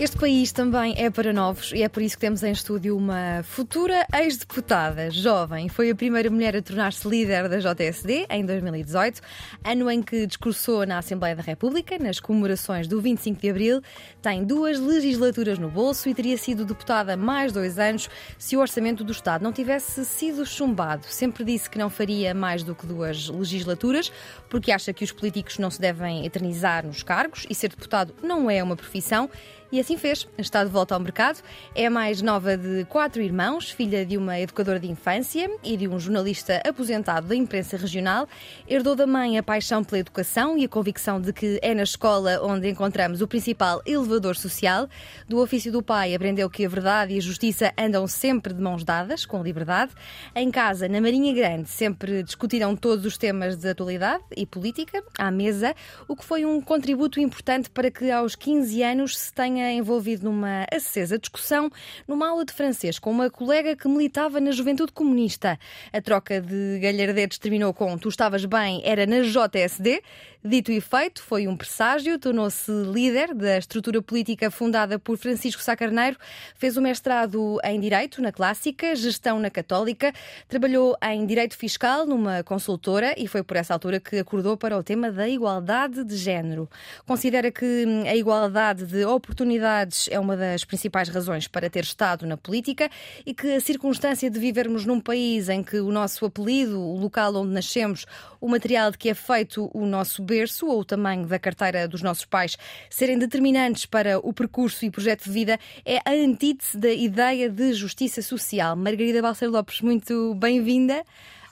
Este 0.00 0.16
país 0.16 0.52
também 0.52 0.94
é 0.96 1.10
para 1.10 1.32
novos 1.32 1.72
e 1.72 1.82
é 1.82 1.88
por 1.88 2.00
isso 2.00 2.14
que 2.14 2.20
temos 2.20 2.44
em 2.44 2.52
estúdio 2.52 2.96
uma 2.96 3.42
futura 3.42 4.06
ex-deputada 4.14 5.10
jovem. 5.10 5.68
Foi 5.68 5.90
a 5.90 5.94
primeira 5.94 6.30
mulher 6.30 6.56
a 6.56 6.62
tornar-se 6.62 7.08
líder 7.08 7.48
da 7.48 7.58
JSD 7.58 8.26
em 8.30 8.46
2018, 8.46 9.20
ano 9.64 9.90
em 9.90 10.00
que 10.00 10.24
discursou 10.24 10.86
na 10.86 10.98
Assembleia 10.98 11.34
da 11.34 11.42
República, 11.42 11.98
nas 11.98 12.20
comemorações 12.20 12.86
do 12.86 13.00
25 13.00 13.40
de 13.40 13.50
Abril. 13.50 13.82
Tem 14.22 14.44
duas 14.44 14.78
legislaturas 14.78 15.58
no 15.58 15.68
bolso 15.68 16.08
e 16.08 16.14
teria 16.14 16.38
sido 16.38 16.64
deputada 16.64 17.16
mais 17.16 17.50
dois 17.50 17.76
anos 17.76 18.08
se 18.38 18.56
o 18.56 18.60
orçamento 18.60 19.02
do 19.02 19.10
Estado 19.10 19.42
não 19.42 19.52
tivesse 19.52 20.04
sido 20.04 20.46
chumbado. 20.46 21.06
Sempre 21.06 21.42
disse 21.42 21.68
que 21.68 21.76
não 21.76 21.90
faria 21.90 22.32
mais 22.32 22.62
do 22.62 22.72
que 22.72 22.86
duas 22.86 23.28
legislaturas, 23.28 24.12
porque 24.48 24.70
acha 24.70 24.92
que 24.92 25.02
os 25.02 25.10
políticos 25.10 25.58
não 25.58 25.72
se 25.72 25.80
devem 25.80 26.24
eternizar 26.24 26.86
nos 26.86 27.02
cargos 27.02 27.48
e 27.50 27.54
ser 27.54 27.70
deputado 27.70 28.14
não 28.22 28.48
é 28.48 28.62
uma 28.62 28.76
profissão. 28.76 29.28
E 29.70 29.78
assim 29.78 29.98
fez. 29.98 30.26
Está 30.38 30.64
de 30.64 30.70
volta 30.70 30.94
ao 30.94 31.00
mercado. 31.00 31.42
É 31.74 31.84
a 31.84 31.90
mais 31.90 32.22
nova 32.22 32.56
de 32.56 32.86
quatro 32.86 33.20
irmãos, 33.20 33.70
filha 33.70 34.04
de 34.06 34.16
uma 34.16 34.40
educadora 34.40 34.80
de 34.80 34.90
infância 34.90 35.50
e 35.62 35.76
de 35.76 35.86
um 35.86 36.00
jornalista 36.00 36.62
aposentado 36.66 37.28
da 37.28 37.36
imprensa 37.36 37.76
regional. 37.76 38.26
Herdou 38.66 38.96
da 38.96 39.06
mãe 39.06 39.36
a 39.36 39.42
paixão 39.42 39.84
pela 39.84 39.98
educação 39.98 40.56
e 40.56 40.64
a 40.64 40.68
convicção 40.68 41.20
de 41.20 41.34
que 41.34 41.58
é 41.60 41.74
na 41.74 41.82
escola 41.82 42.40
onde 42.42 42.70
encontramos 42.70 43.20
o 43.20 43.28
principal 43.28 43.82
elevador 43.84 44.36
social. 44.36 44.88
Do 45.28 45.38
ofício 45.38 45.70
do 45.70 45.82
pai, 45.82 46.14
aprendeu 46.14 46.48
que 46.48 46.64
a 46.64 46.68
verdade 46.68 47.12
e 47.12 47.18
a 47.18 47.20
justiça 47.20 47.70
andam 47.76 48.06
sempre 48.06 48.54
de 48.54 48.62
mãos 48.62 48.82
dadas, 48.84 49.26
com 49.26 49.42
liberdade. 49.42 49.92
Em 50.34 50.50
casa, 50.50 50.88
na 50.88 50.98
Marinha 50.98 51.34
Grande, 51.34 51.68
sempre 51.68 52.22
discutiram 52.22 52.74
todos 52.74 53.04
os 53.04 53.18
temas 53.18 53.58
de 53.58 53.68
atualidade 53.68 54.24
e 54.34 54.46
política 54.46 55.04
à 55.18 55.30
mesa, 55.30 55.74
o 56.08 56.16
que 56.16 56.24
foi 56.24 56.46
um 56.46 56.58
contributo 56.58 57.20
importante 57.20 57.68
para 57.68 57.90
que 57.90 58.10
aos 58.10 58.34
15 58.34 58.82
anos 58.82 59.18
se 59.18 59.30
tenha 59.30 59.57
envolvido 59.72 60.24
numa 60.24 60.66
acesa 60.72 61.18
discussão 61.18 61.70
numa 62.06 62.28
aula 62.28 62.44
de 62.44 62.52
francês 62.52 62.98
com 62.98 63.10
uma 63.10 63.30
colega 63.30 63.76
que 63.76 63.88
militava 63.88 64.40
na 64.40 64.50
Juventude 64.50 64.92
Comunista. 64.92 65.58
A 65.92 66.00
troca 66.00 66.40
de 66.40 66.78
galhardetes 66.80 67.38
terminou 67.38 67.72
com 67.74 67.96
Tu 67.98 68.08
estavas 68.08 68.44
bem, 68.44 68.82
era 68.84 69.06
na 69.06 69.20
JSD. 69.20 70.02
Dito 70.44 70.70
e 70.70 70.80
feito, 70.80 71.20
foi 71.20 71.48
um 71.48 71.56
presságio, 71.56 72.16
tornou-se 72.16 72.70
líder 72.70 73.34
da 73.34 73.58
estrutura 73.58 74.00
política 74.00 74.52
fundada 74.52 74.96
por 74.96 75.18
Francisco 75.18 75.60
Sá 75.60 75.74
Carneiro, 75.74 76.16
fez 76.54 76.76
o 76.76 76.80
mestrado 76.80 77.58
em 77.64 77.80
Direito 77.80 78.22
na 78.22 78.30
Clássica, 78.30 78.94
Gestão 78.94 79.40
na 79.40 79.50
Católica, 79.50 80.12
trabalhou 80.46 80.96
em 81.02 81.26
Direito 81.26 81.56
Fiscal 81.56 82.06
numa 82.06 82.44
consultora 82.44 83.16
e 83.18 83.26
foi 83.26 83.42
por 83.42 83.56
essa 83.56 83.72
altura 83.74 83.98
que 83.98 84.16
acordou 84.16 84.56
para 84.56 84.78
o 84.78 84.82
tema 84.82 85.10
da 85.10 85.28
igualdade 85.28 86.04
de 86.04 86.16
género. 86.16 86.70
Considera 87.04 87.50
que 87.50 87.84
a 88.08 88.14
igualdade 88.14 88.86
de 88.86 89.04
oportunidades 89.04 90.08
é 90.08 90.20
uma 90.20 90.36
das 90.36 90.64
principais 90.64 91.08
razões 91.08 91.48
para 91.48 91.68
ter 91.68 91.82
estado 91.82 92.24
na 92.24 92.36
política 92.36 92.88
e 93.26 93.34
que 93.34 93.54
a 93.54 93.60
circunstância 93.60 94.30
de 94.30 94.38
vivermos 94.38 94.86
num 94.86 95.00
país 95.00 95.48
em 95.48 95.64
que 95.64 95.80
o 95.80 95.90
nosso 95.90 96.24
apelido, 96.24 96.80
o 96.80 96.96
local 96.96 97.34
onde 97.34 97.52
nascemos, 97.52 98.06
o 98.40 98.46
material 98.46 98.92
de 98.92 98.98
que 98.98 99.10
é 99.10 99.14
feito 99.14 99.68
o 99.74 99.84
nosso 99.84 100.27
berço 100.28 100.66
ou 100.66 100.80
o 100.80 100.84
tamanho 100.84 101.26
da 101.26 101.38
carteira 101.38 101.88
dos 101.88 102.02
nossos 102.02 102.26
pais 102.26 102.56
serem 102.90 103.18
determinantes 103.18 103.86
para 103.86 104.18
o 104.18 104.30
percurso 104.32 104.84
e 104.84 104.90
projeto 104.90 105.24
de 105.24 105.30
vida 105.30 105.58
é 105.86 105.96
a 106.04 106.12
antítese 106.12 106.76
da 106.76 106.92
ideia 106.92 107.48
de 107.48 107.72
justiça 107.72 108.20
social. 108.20 108.76
Margarida 108.76 109.22
Balcer 109.22 109.50
Lopes, 109.50 109.80
muito 109.80 110.34
bem-vinda. 110.34 111.02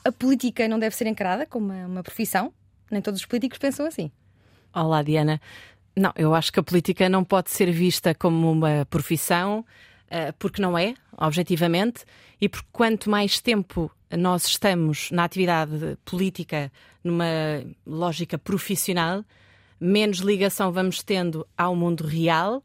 A 0.05 0.12
política 0.12 0.69
não 0.69 0.78
deve 0.78 0.95
ser 0.95 1.06
encarada 1.06 1.47
como 1.47 1.73
uma, 1.73 1.87
uma 1.87 2.03
profissão? 2.03 2.53
Nem 2.91 3.00
todos 3.00 3.21
os 3.21 3.27
políticos 3.27 3.59
pensam 3.59 3.87
assim. 3.87 4.11
Olá, 4.75 5.03
Diana. 5.03 5.41
Não, 5.97 6.12
eu 6.15 6.34
acho 6.34 6.53
que 6.53 6.61
a 6.61 6.62
política 6.62 7.09
não 7.09 7.25
pode 7.25 7.50
ser 7.50 7.73
vista 7.73 8.15
como 8.15 8.53
uma 8.53 8.87
profissão, 8.91 9.65
eh, 10.11 10.33
porque 10.39 10.61
não 10.61 10.77
é, 10.77 10.93
objetivamente, 11.17 12.05
e 12.39 12.47
porque 12.47 12.69
quanto 12.71 13.09
mais 13.09 13.41
tempo 13.41 13.91
nós 14.11 14.47
estamos 14.47 15.11
na 15.11 15.25
atividade 15.25 15.99
política 16.05 16.71
numa 17.03 17.25
lógica 17.87 18.39
profissional, 18.39 19.25
menos 19.81 20.19
ligação 20.19 20.71
vamos 20.72 21.03
tendo 21.03 21.47
ao 21.56 21.75
mundo 21.75 22.05
real 22.06 22.62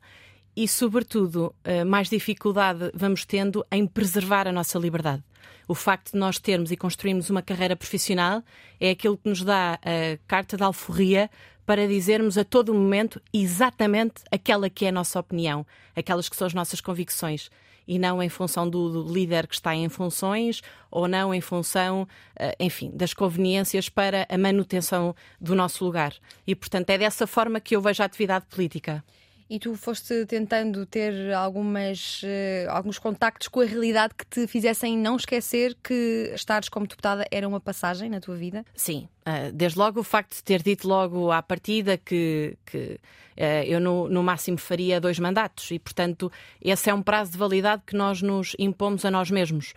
e, 0.55 0.67
sobretudo, 0.67 1.53
eh, 1.63 1.83
mais 1.83 2.09
dificuldade 2.09 2.91
vamos 2.93 3.25
tendo 3.25 3.65
em 3.71 3.87
preservar 3.87 4.47
a 4.47 4.51
nossa 4.51 4.77
liberdade. 4.77 5.23
O 5.67 5.73
facto 5.73 6.11
de 6.11 6.17
nós 6.17 6.37
termos 6.37 6.71
e 6.71 6.77
construirmos 6.77 7.29
uma 7.29 7.41
carreira 7.41 7.75
profissional 7.75 8.43
é 8.79 8.91
aquilo 8.91 9.17
que 9.17 9.29
nos 9.29 9.43
dá 9.43 9.75
a 9.75 10.17
carta 10.27 10.57
de 10.57 10.63
alforria 10.63 11.29
para 11.65 11.87
dizermos 11.87 12.37
a 12.37 12.43
todo 12.43 12.73
momento 12.73 13.21
exatamente 13.33 14.23
aquela 14.29 14.69
que 14.69 14.85
é 14.85 14.89
a 14.89 14.91
nossa 14.91 15.19
opinião, 15.19 15.65
aquelas 15.95 16.27
que 16.27 16.35
são 16.35 16.47
as 16.47 16.53
nossas 16.53 16.81
convicções 16.81 17.49
e 17.87 17.97
não 17.99 18.21
em 18.21 18.29
função 18.29 18.69
do, 18.69 19.03
do, 19.03 19.13
líder 19.13 19.47
que 19.47 19.55
está 19.55 19.75
em 19.75 19.89
funções 19.89 20.61
ou 20.89 21.07
não 21.07 21.33
em 21.33 21.41
função, 21.41 22.07
eh, 22.35 22.55
enfim, 22.59 22.91
das 22.93 23.13
conveniências 23.13 23.89
para 23.89 24.25
a 24.29 24.37
manutenção 24.37 25.15
do 25.39 25.55
nosso 25.55 25.83
lugar. 25.83 26.13
E, 26.45 26.55
portanto, 26.55 26.89
é 26.89 26.97
dessa 26.97 27.25
forma 27.25 27.59
que 27.59 27.75
eu 27.75 27.81
vejo 27.81 28.01
a 28.01 28.05
atividade 28.05 28.45
política. 28.45 29.03
E 29.51 29.59
tu 29.59 29.75
foste 29.75 30.25
tentando 30.27 30.85
ter 30.85 31.33
algumas, 31.33 32.23
uh, 32.23 32.69
alguns 32.69 32.97
contactos 32.97 33.49
com 33.49 33.59
a 33.59 33.65
realidade 33.65 34.13
que 34.17 34.25
te 34.25 34.47
fizessem 34.47 34.97
não 34.97 35.17
esquecer 35.17 35.75
que 35.83 36.31
estares 36.33 36.69
como 36.69 36.87
deputada 36.87 37.27
era 37.29 37.45
uma 37.45 37.59
passagem 37.59 38.09
na 38.09 38.21
tua 38.21 38.37
vida? 38.37 38.65
Sim. 38.73 39.09
Uh, 39.27 39.51
desde 39.51 39.77
logo 39.77 39.99
o 39.99 40.03
facto 40.05 40.37
de 40.37 40.43
ter 40.45 40.63
dito 40.63 40.87
logo 40.87 41.33
à 41.33 41.43
partida 41.43 41.97
que, 41.97 42.57
que 42.65 42.97
uh, 43.37 43.65
eu 43.67 43.81
no, 43.81 44.07
no, 44.07 44.23
máximo 44.23 44.57
faria 44.57 45.01
dois 45.01 45.19
mandatos 45.19 45.69
e, 45.69 45.77
portanto, 45.77 46.31
esse 46.61 46.89
é 46.89 46.93
um 46.93 47.01
prazo 47.01 47.33
de 47.33 47.37
validade 47.37 47.81
que 47.85 47.93
nós 47.93 48.21
nos 48.21 48.55
impomos 48.57 49.03
a 49.03 49.11
nós 49.11 49.29
mesmos. 49.29 49.73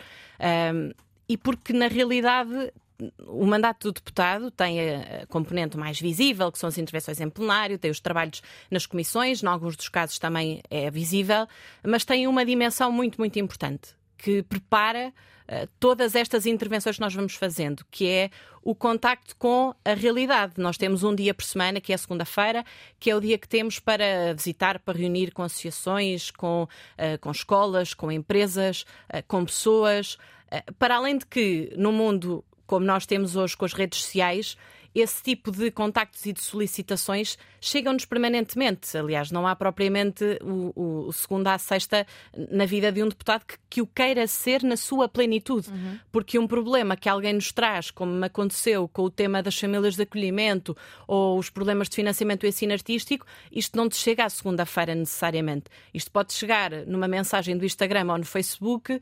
e 1.28 1.36
porque, 1.36 1.72
na 1.72 1.88
realidade, 1.88 2.72
o 3.26 3.46
mandato 3.46 3.88
do 3.88 3.92
deputado 3.92 4.50
tem 4.50 4.78
a 4.80 5.26
componente 5.28 5.76
mais 5.76 6.00
visível, 6.00 6.50
que 6.50 6.58
são 6.58 6.68
as 6.68 6.78
intervenções 6.78 7.20
em 7.20 7.28
plenário, 7.28 7.78
tem 7.78 7.90
os 7.90 8.00
trabalhos 8.00 8.42
nas 8.70 8.86
comissões, 8.86 9.42
em 9.42 9.46
alguns 9.46 9.76
dos 9.76 9.88
casos 9.88 10.18
também 10.18 10.62
é 10.70 10.90
visível, 10.90 11.46
mas 11.82 12.04
tem 12.04 12.26
uma 12.26 12.44
dimensão 12.44 12.90
muito, 12.92 13.18
muito 13.18 13.38
importante, 13.38 13.94
que 14.16 14.42
prepara 14.42 15.12
uh, 15.48 15.68
todas 15.78 16.14
estas 16.14 16.46
intervenções 16.46 16.96
que 16.96 17.02
nós 17.02 17.14
vamos 17.14 17.34
fazendo, 17.34 17.84
que 17.90 18.08
é 18.08 18.30
o 18.62 18.74
contacto 18.74 19.36
com 19.36 19.74
a 19.84 19.92
realidade. 19.92 20.54
Nós 20.56 20.78
temos 20.78 21.02
um 21.02 21.14
dia 21.14 21.34
por 21.34 21.44
semana, 21.44 21.80
que 21.80 21.92
é 21.92 21.94
a 21.94 21.98
segunda-feira, 21.98 22.64
que 22.98 23.10
é 23.10 23.16
o 23.16 23.20
dia 23.20 23.36
que 23.36 23.48
temos 23.48 23.78
para 23.78 24.32
visitar, 24.34 24.78
para 24.78 24.98
reunir 24.98 25.32
com 25.32 25.42
associações, 25.42 26.30
com, 26.30 26.62
uh, 26.62 27.18
com 27.20 27.30
escolas, 27.30 27.92
com 27.92 28.10
empresas, 28.10 28.86
uh, 29.12 29.22
com 29.26 29.44
pessoas. 29.44 30.16
Para 30.78 30.96
além 30.96 31.18
de 31.18 31.26
que, 31.26 31.72
no 31.76 31.90
mundo 31.90 32.44
como 32.74 32.86
nós 32.86 33.06
temos 33.06 33.36
hoje 33.36 33.56
com 33.56 33.64
as 33.64 33.72
redes 33.72 34.02
sociais, 34.02 34.56
esse 34.94 35.22
tipo 35.22 35.50
de 35.50 35.70
contactos 35.70 36.24
e 36.24 36.32
de 36.32 36.40
solicitações 36.40 37.36
chegam-nos 37.60 38.04
permanentemente. 38.04 38.96
Aliás, 38.96 39.30
não 39.30 39.46
há 39.46 39.56
propriamente 39.56 40.38
o, 40.42 41.08
o, 41.08 41.12
segunda 41.12 41.52
à 41.52 41.58
sexta 41.58 42.06
na 42.50 42.64
vida 42.64 42.92
de 42.92 43.02
um 43.02 43.08
deputado 43.08 43.44
que, 43.44 43.56
que 43.68 43.82
o 43.82 43.86
queira 43.86 44.26
ser 44.26 44.62
na 44.62 44.76
sua 44.76 45.08
plenitude. 45.08 45.68
Uhum. 45.70 45.98
Porque 46.12 46.38
um 46.38 46.46
problema 46.46 46.96
que 46.96 47.08
alguém 47.08 47.32
nos 47.32 47.50
traz, 47.50 47.90
como 47.90 48.24
aconteceu 48.24 48.86
com 48.86 49.02
o 49.02 49.10
tema 49.10 49.42
das 49.42 49.58
famílias 49.58 49.96
de 49.96 50.02
acolhimento 50.02 50.76
ou 51.08 51.38
os 51.38 51.50
problemas 51.50 51.88
de 51.88 51.96
financiamento 51.96 52.42
do 52.42 52.46
ensino 52.46 52.72
artístico, 52.72 53.26
isto 53.50 53.76
não 53.76 53.88
te 53.88 53.96
chega 53.96 54.24
à 54.24 54.28
segunda-feira 54.28 54.94
necessariamente. 54.94 55.64
Isto 55.92 56.10
pode 56.12 56.32
chegar 56.32 56.70
numa 56.86 57.08
mensagem 57.08 57.56
do 57.56 57.64
Instagram 57.64 58.12
ou 58.12 58.18
no 58.18 58.24
Facebook 58.24 58.92
uh, 58.92 59.00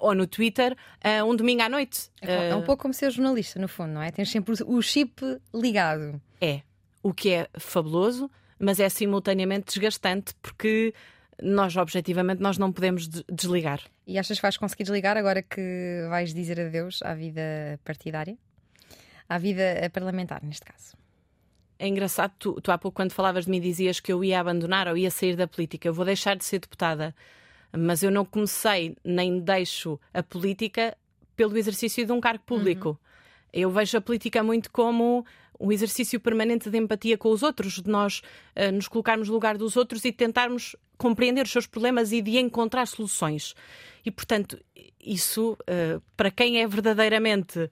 ou 0.00 0.14
no 0.14 0.26
Twitter 0.26 0.76
uh, 1.04 1.24
um 1.24 1.34
domingo 1.34 1.62
à 1.62 1.68
noite. 1.68 2.10
É, 2.20 2.50
é 2.50 2.54
um 2.54 2.62
pouco 2.62 2.82
como 2.82 2.94
ser 2.94 3.10
jornalista, 3.10 3.58
no 3.58 3.66
fundo, 3.66 3.92
não 3.92 4.02
é? 4.02 4.10
Tens 4.10 4.30
sempre 4.30 4.54
o 4.64 4.80
chip 4.82 5.31
ligado. 5.54 6.20
É. 6.40 6.62
O 7.02 7.12
que 7.12 7.30
é 7.30 7.48
fabuloso, 7.58 8.30
mas 8.58 8.78
é 8.78 8.88
simultaneamente 8.88 9.74
desgastante 9.74 10.34
porque 10.40 10.94
nós, 11.40 11.76
objetivamente, 11.76 12.40
nós 12.40 12.58
não 12.58 12.72
podemos 12.72 13.08
desligar. 13.08 13.80
E 14.06 14.18
achas 14.18 14.38
que 14.38 14.42
vais 14.42 14.56
conseguir 14.56 14.84
desligar 14.84 15.16
agora 15.16 15.42
que 15.42 16.06
vais 16.08 16.32
dizer 16.32 16.60
adeus 16.60 17.02
à 17.02 17.14
vida 17.14 17.80
partidária? 17.84 18.36
À 19.28 19.38
vida 19.38 19.62
parlamentar, 19.92 20.42
neste 20.42 20.64
caso? 20.64 20.96
É 21.78 21.88
engraçado, 21.88 22.32
tu, 22.38 22.60
tu 22.60 22.70
há 22.70 22.78
pouco, 22.78 22.94
quando 22.94 23.12
falavas 23.12 23.46
de 23.46 23.50
mim, 23.50 23.60
dizias 23.60 23.98
que 23.98 24.12
eu 24.12 24.22
ia 24.22 24.38
abandonar 24.38 24.86
ou 24.86 24.96
ia 24.96 25.10
sair 25.10 25.34
da 25.34 25.48
política. 25.48 25.88
Eu 25.88 25.94
vou 25.94 26.04
deixar 26.04 26.36
de 26.36 26.44
ser 26.44 26.60
deputada, 26.60 27.14
mas 27.76 28.04
eu 28.04 28.10
não 28.10 28.24
comecei 28.24 28.96
nem 29.04 29.40
deixo 29.40 29.98
a 30.14 30.22
política 30.22 30.96
pelo 31.34 31.56
exercício 31.56 32.06
de 32.06 32.12
um 32.12 32.20
cargo 32.20 32.44
público. 32.44 32.90
Uhum. 32.90 32.96
Eu 33.52 33.70
vejo 33.70 33.98
a 33.98 34.00
política 34.00 34.42
muito 34.42 34.70
como 34.70 35.24
um 35.58 35.70
exercício 35.70 36.18
permanente 36.18 36.68
de 36.68 36.78
empatia 36.78 37.16
com 37.16 37.30
os 37.30 37.42
outros, 37.42 37.80
de 37.80 37.88
nós 37.88 38.22
uh, 38.56 38.72
nos 38.72 38.88
colocarmos 38.88 39.28
no 39.28 39.34
lugar 39.34 39.56
dos 39.56 39.76
outros 39.76 40.04
e 40.04 40.12
tentarmos 40.12 40.74
compreender 40.98 41.44
os 41.44 41.52
seus 41.52 41.66
problemas 41.66 42.12
e 42.12 42.20
de 42.20 42.38
encontrar 42.38 42.86
soluções. 42.86 43.54
E, 44.04 44.10
portanto, 44.10 44.58
isso, 45.00 45.56
uh, 45.62 46.02
para 46.16 46.30
quem 46.30 46.60
é 46.60 46.66
verdadeiramente 46.66 47.70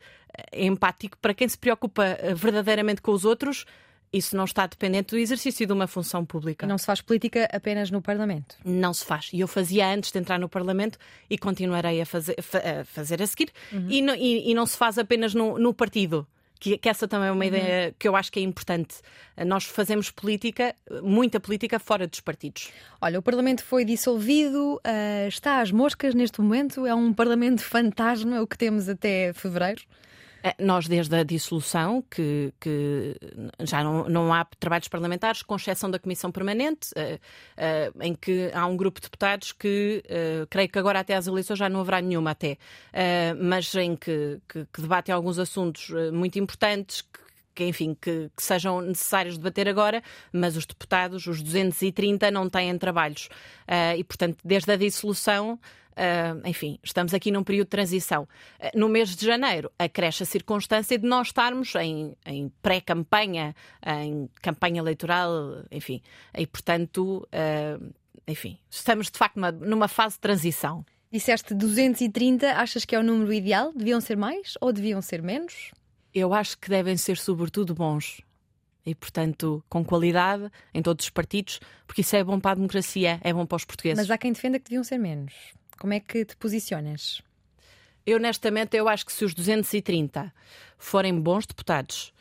empático, 0.52 1.18
para 1.18 1.34
quem 1.34 1.48
se 1.48 1.58
preocupa 1.58 2.16
verdadeiramente 2.36 3.02
com 3.02 3.10
os 3.10 3.24
outros, 3.24 3.64
isso 4.12 4.36
não 4.36 4.44
está 4.44 4.66
dependente 4.66 5.14
do 5.14 5.18
exercício 5.18 5.66
de 5.66 5.72
uma 5.72 5.86
função 5.86 6.24
pública. 6.24 6.66
E 6.66 6.68
não 6.68 6.78
se 6.78 6.86
faz 6.86 7.00
política 7.00 7.48
apenas 7.52 7.90
no 7.90 8.02
Parlamento? 8.02 8.56
Não 8.64 8.92
se 8.92 9.04
faz. 9.04 9.30
E 9.32 9.40
eu 9.40 9.48
fazia 9.48 9.86
antes 9.88 10.10
de 10.10 10.18
entrar 10.18 10.38
no 10.38 10.48
Parlamento 10.48 10.98
e 11.28 11.38
continuarei 11.38 12.00
a 12.00 12.06
fazer 12.06 12.36
a, 12.38 12.84
fazer 12.84 13.22
a 13.22 13.26
seguir. 13.26 13.50
Uhum. 13.72 13.86
E, 13.88 14.02
não, 14.02 14.14
e, 14.14 14.50
e, 14.50 14.54
não 14.54 14.66
se 14.66 14.76
faz 14.76 14.98
apenas 14.98 15.32
no, 15.32 15.58
no 15.58 15.72
partido. 15.72 16.26
Que, 16.58 16.76
que, 16.76 16.90
essa 16.90 17.08
também 17.08 17.28
é 17.28 17.32
uma 17.32 17.40
uhum. 17.40 17.48
ideia 17.48 17.94
que 17.98 18.06
eu 18.06 18.14
acho 18.14 18.30
que 18.30 18.38
é 18.38 18.42
importante. 18.42 18.96
Nós 19.46 19.64
fazemos 19.64 20.10
política, 20.10 20.74
muita 21.02 21.40
política, 21.40 21.78
fora 21.78 22.06
dos 22.06 22.20
partidos. 22.20 22.68
Olha, 23.00 23.18
o 23.18 23.22
Parlamento 23.22 23.64
foi 23.64 23.82
dissolvido, 23.82 24.74
uh, 24.74 25.28
está 25.28 25.62
às 25.62 25.72
moscas 25.72 26.14
neste 26.14 26.38
momento, 26.40 26.84
é 26.84 26.94
um 26.94 27.14
Parlamento 27.14 27.62
fantasma, 27.62 28.42
o 28.42 28.46
que 28.46 28.58
temos 28.58 28.90
até 28.90 29.32
fevereiro. 29.32 29.80
É, 30.42 30.54
nós, 30.58 30.88
desde 30.88 31.14
a 31.14 31.22
dissolução, 31.22 32.02
que, 32.10 32.52
que 32.58 33.16
já 33.60 33.84
não, 33.84 34.08
não, 34.08 34.32
há 34.32 34.44
trabalhos 34.58 34.88
parlamentares, 34.88 35.42
com 35.42 35.56
exceção 35.56 35.90
da 35.90 35.98
Comissão 35.98 36.32
Permanente, 36.32 36.88
uh, 36.96 37.16
uh, 37.16 38.02
em 38.02 38.14
que 38.14 38.50
há 38.54 38.66
um 38.66 38.76
grupo 38.76 39.00
de 39.00 39.06
deputados 39.06 39.52
que, 39.52 40.02
uh, 40.06 40.46
creio 40.48 40.68
que 40.68 40.78
agora 40.78 41.00
até 41.00 41.14
às 41.14 41.26
eleições 41.26 41.58
já 41.58 41.68
não 41.68 41.80
haverá 41.80 42.00
nenhuma 42.00 42.30
até, 42.30 42.56
mas 43.38 43.74
em 43.74 43.96
que, 43.96 44.40
que, 44.48 44.66
que 44.72 44.80
debatem 44.80 45.14
alguns 45.14 45.38
assuntos 45.38 45.90
muito 46.12 46.38
importantes, 46.38 47.04
que, 47.54 47.64
enfim, 47.64 47.96
que, 48.00 48.30
que, 48.34 48.42
sejam 48.42 48.80
necessários 48.80 49.36
debater 49.36 49.68
agora, 49.68 50.02
mas 50.32 50.56
os 50.56 50.64
deputados, 50.64 51.26
os 51.26 51.42
230, 51.42 52.30
não 52.30 52.48
têm 52.48 52.76
trabalhos. 52.78 53.28
Uh, 53.68 53.98
e, 53.98 54.04
portanto, 54.04 54.38
desde 54.44 54.72
a 54.72 54.76
dissolução. 54.76 55.58
Uh, 55.90 56.46
enfim, 56.48 56.78
estamos 56.82 57.12
aqui 57.12 57.30
num 57.30 57.44
período 57.44 57.66
de 57.66 57.70
transição. 57.70 58.22
Uh, 58.58 58.78
no 58.78 58.88
mês 58.88 59.14
de 59.14 59.26
janeiro, 59.26 59.70
acresce 59.78 60.22
a 60.22 60.26
circunstância 60.26 60.98
de 60.98 61.06
nós 61.06 61.28
estarmos 61.28 61.74
em, 61.74 62.14
em 62.24 62.50
pré-campanha, 62.62 63.54
em 63.84 64.28
campanha 64.40 64.80
eleitoral, 64.80 65.64
enfim, 65.70 66.00
e 66.36 66.46
portanto, 66.46 67.26
uh, 67.26 67.92
enfim, 68.26 68.58
estamos 68.70 69.10
de 69.10 69.18
facto 69.18 69.36
numa, 69.36 69.52
numa 69.52 69.88
fase 69.88 70.14
de 70.14 70.20
transição. 70.20 70.84
Disseste 71.12 71.54
230, 71.54 72.52
achas 72.52 72.84
que 72.84 72.94
é 72.94 72.98
o 72.98 73.02
número 73.02 73.32
ideal? 73.32 73.72
Deviam 73.74 74.00
ser 74.00 74.16
mais 74.16 74.54
ou 74.60 74.72
deviam 74.72 75.02
ser 75.02 75.22
menos? 75.22 75.72
eu 76.14 76.34
acho 76.34 76.58
que 76.58 76.68
devem 76.68 76.96
ser, 76.96 77.16
sobretudo, 77.16 77.74
bons. 77.74 78.20
E, 78.84 78.94
portanto, 78.94 79.62
com 79.68 79.84
qualidade 79.84 80.50
em 80.72 80.82
todos 80.82 81.04
os 81.04 81.10
partidos, 81.10 81.60
porque 81.86 82.00
isso 82.00 82.16
é 82.16 82.24
bom 82.24 82.40
para 82.40 82.52
a 82.52 82.54
democracia, 82.54 83.20
é 83.22 83.32
bom 83.32 83.46
para 83.46 83.56
os 83.56 83.64
portugueses. 83.64 83.98
Mas 83.98 84.10
há 84.10 84.18
quem 84.18 84.32
defenda 84.32 84.58
que 84.58 84.64
deviam 84.64 84.82
ser 84.82 84.98
menos. 84.98 85.34
Como 85.80 85.94
é 85.94 85.98
que 85.98 86.26
te 86.26 86.36
posicionas? 86.36 87.22
Eu, 88.06 88.18
honestamente, 88.18 88.76
eu 88.76 88.86
acho 88.86 89.06
que 89.06 89.12
se 89.14 89.24
os 89.24 89.32
230 89.32 90.30
forem 90.76 91.18
bons 91.18 91.46
deputados 91.46 92.12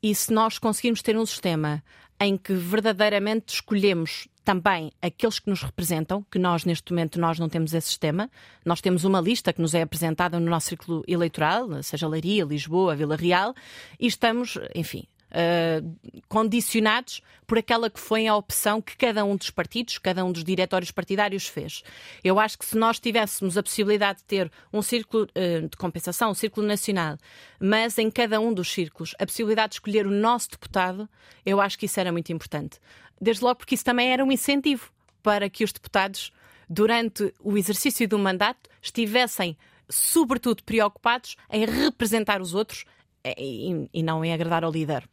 e 0.00 0.14
se 0.14 0.32
nós 0.32 0.56
conseguirmos 0.56 1.02
ter 1.02 1.16
um 1.16 1.26
sistema 1.26 1.82
em 2.20 2.38
que 2.38 2.54
verdadeiramente 2.54 3.54
escolhemos 3.54 4.28
também 4.44 4.92
aqueles 5.02 5.40
que 5.40 5.50
nos 5.50 5.62
representam, 5.64 6.24
que 6.30 6.38
nós 6.38 6.64
neste 6.64 6.92
momento 6.92 7.18
nós 7.18 7.40
não 7.40 7.48
temos 7.48 7.74
esse 7.74 7.88
sistema. 7.88 8.30
Nós 8.64 8.80
temos 8.80 9.02
uma 9.02 9.20
lista 9.20 9.52
que 9.52 9.60
nos 9.60 9.74
é 9.74 9.82
apresentada 9.82 10.38
no 10.38 10.48
nosso 10.48 10.68
círculo 10.68 11.02
eleitoral, 11.08 11.82
seja 11.82 12.06
Leiria, 12.06 12.44
Lisboa, 12.44 12.94
Vila 12.94 13.16
Real, 13.16 13.52
e 13.98 14.06
estamos, 14.06 14.56
enfim, 14.76 15.08
Uh, 15.28 16.20
condicionados 16.26 17.20
por 17.46 17.58
aquela 17.58 17.90
que 17.90 18.00
foi 18.00 18.26
a 18.26 18.34
opção 18.34 18.80
que 18.80 18.96
cada 18.96 19.24
um 19.24 19.36
dos 19.36 19.50
partidos, 19.50 19.98
cada 19.98 20.24
um 20.24 20.32
dos 20.32 20.42
diretórios 20.42 20.90
partidários 20.90 21.46
fez. 21.46 21.82
Eu 22.24 22.38
acho 22.40 22.58
que 22.58 22.64
se 22.64 22.76
nós 22.76 22.98
tivéssemos 22.98 23.58
a 23.58 23.62
possibilidade 23.62 24.18
de 24.18 24.24
ter 24.24 24.50
um 24.72 24.80
círculo 24.80 25.24
uh, 25.24 25.68
de 25.68 25.76
compensação, 25.76 26.30
um 26.30 26.34
círculo 26.34 26.66
nacional, 26.66 27.18
mas 27.60 27.98
em 27.98 28.10
cada 28.10 28.40
um 28.40 28.52
dos 28.54 28.70
círculos 28.70 29.14
a 29.18 29.26
possibilidade 29.26 29.70
de 29.70 29.74
escolher 29.76 30.06
o 30.06 30.10
nosso 30.10 30.50
deputado, 30.50 31.08
eu 31.44 31.60
acho 31.60 31.78
que 31.78 31.86
isso 31.86 32.00
era 32.00 32.10
muito 32.10 32.32
importante. 32.32 32.78
Desde 33.20 33.44
logo 33.44 33.56
porque 33.56 33.74
isso 33.74 33.84
também 33.84 34.12
era 34.12 34.24
um 34.24 34.32
incentivo 34.32 34.90
para 35.22 35.50
que 35.50 35.64
os 35.64 35.72
deputados, 35.72 36.32
durante 36.68 37.34
o 37.40 37.58
exercício 37.58 38.08
do 38.08 38.18
mandato, 38.18 38.70
estivessem 38.80 39.56
sobretudo 39.88 40.62
preocupados 40.62 41.36
em 41.50 41.64
representar 41.64 42.40
os 42.40 42.54
outros 42.54 42.84
e, 43.24 43.88
e 43.92 44.02
não 44.02 44.24
em 44.24 44.32
agradar 44.32 44.64
ao 44.64 44.72
líder. 44.72 45.08